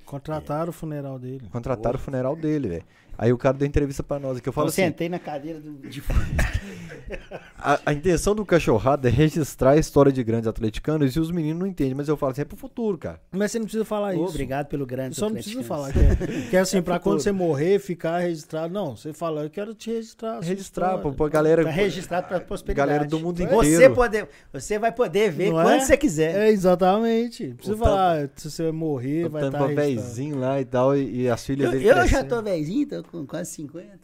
[0.06, 1.48] contrataram o funeral dele.
[1.50, 2.84] Contrataram o funeral dele, velho.
[3.18, 4.50] Aí o cara deu entrevista pra nós aqui.
[4.50, 6.02] Eu falo eu assim: sentei na cadeira do, de
[7.58, 11.60] a, a intenção do cachorrada é registrar a história de grandes atleticanos e os meninos
[11.60, 13.20] não entendem, mas eu falo assim: é pro futuro, cara.
[13.32, 14.24] Mas você não precisa falar isso.
[14.24, 15.16] Obrigado pelo grande.
[15.16, 16.16] Você só não precisa falar que é,
[16.50, 17.14] que é assim, pra futuro.
[17.16, 18.74] quando você morrer, ficar registrado.
[18.74, 20.38] Não, você fala, eu quero te registrar.
[20.38, 21.64] a sua Registrar pra, pra galera.
[21.64, 22.88] Tá registrado pra prosperidade.
[22.88, 23.94] Galera do mundo Você, inteiro.
[23.94, 25.80] poder, você vai poder ver Não quando é?
[25.80, 26.36] você quiser.
[26.36, 27.48] É, exatamente.
[27.48, 29.76] Não precisa O falar, se você morrer, vai estar registrado.
[29.76, 32.30] véizinho lá e tal, e, e as filhas Eu, dele eu já crescendo.
[32.30, 34.00] tô velhinho, tô com quase 50.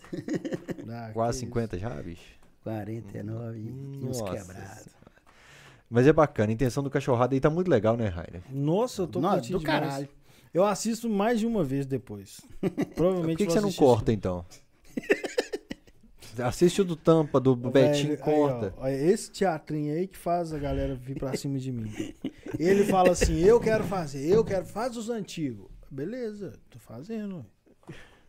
[0.90, 2.22] Ah, Quase que 50 já, bicho.
[2.64, 4.88] 49 e uns Nossa quebrados.
[5.90, 8.44] Mas é bacana, a intenção do cachorrada aí tá muito legal, né, Rainer?
[8.48, 8.56] isso.
[8.56, 9.80] Nossa, eu tô Nossa, curtindo do demais.
[9.82, 10.10] caralho.
[10.54, 12.42] Eu assisto mais de uma vez depois.
[12.62, 14.46] Por Provavelmente que, que vou você não corta, então?
[16.44, 18.74] Assiste o do Tampa, do Velho, Betinho, aí, corta.
[18.78, 21.92] ó, ó, esse teatrinho aí que faz a galera vir pra cima de mim.
[22.58, 25.68] Ele fala assim: eu quero fazer, eu quero, faz os antigos.
[25.92, 27.46] Beleza, tô fazendo.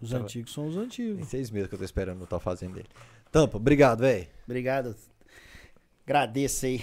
[0.01, 1.29] Os Tá antigos são os Tem antigos.
[1.29, 2.89] seis meses que eu tô esperando tá fazendo dele.
[3.31, 4.27] Tampa, obrigado, velho.
[4.45, 4.95] Obrigado.
[6.07, 6.83] Agradeço aí.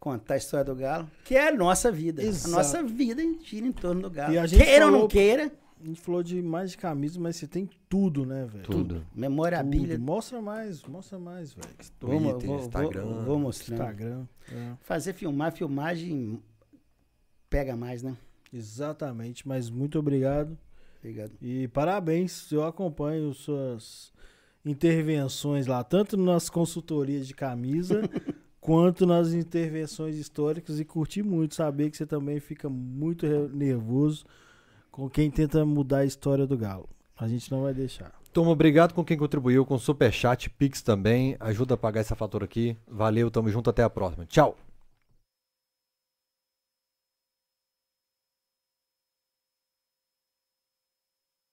[0.00, 2.22] Contar a história do Galo, que é a nossa vida.
[2.22, 2.54] Exato.
[2.54, 4.34] A nossa vida gira em torno do Galo.
[4.34, 5.50] E a gente Queira ou não queira,
[5.82, 8.64] A gente falou de mais de camisa, mas você tem tudo, né, velho?
[8.64, 9.06] Tudo.
[9.14, 9.96] memorabilia.
[9.96, 10.02] Tudo.
[10.04, 11.68] Mostra mais, mostra mais, velho.
[12.00, 13.24] Vou, Twitter, vou- vou- Instagram.
[13.24, 13.80] vou mostrando.
[13.80, 14.26] Instagram.
[14.50, 14.72] é.
[14.82, 16.42] Fazer filmar, filmagem
[17.48, 18.16] pega mais, né?
[18.52, 20.56] Exatamente, mas muito obrigado.
[21.04, 21.32] Obrigado.
[21.42, 24.10] E parabéns, eu acompanho suas
[24.64, 28.00] intervenções lá, tanto nas consultorias de camisa,
[28.58, 34.24] quanto nas intervenções históricas, e curti muito saber que você também fica muito nervoso
[34.90, 36.88] com quem tenta mudar a história do Galo.
[37.18, 38.10] A gente não vai deixar.
[38.32, 41.36] Toma, obrigado com quem contribuiu com Superchat, Pix também.
[41.38, 42.76] Ajuda a pagar essa fatura aqui.
[42.88, 44.24] Valeu, tamo junto, até a próxima.
[44.24, 44.56] Tchau.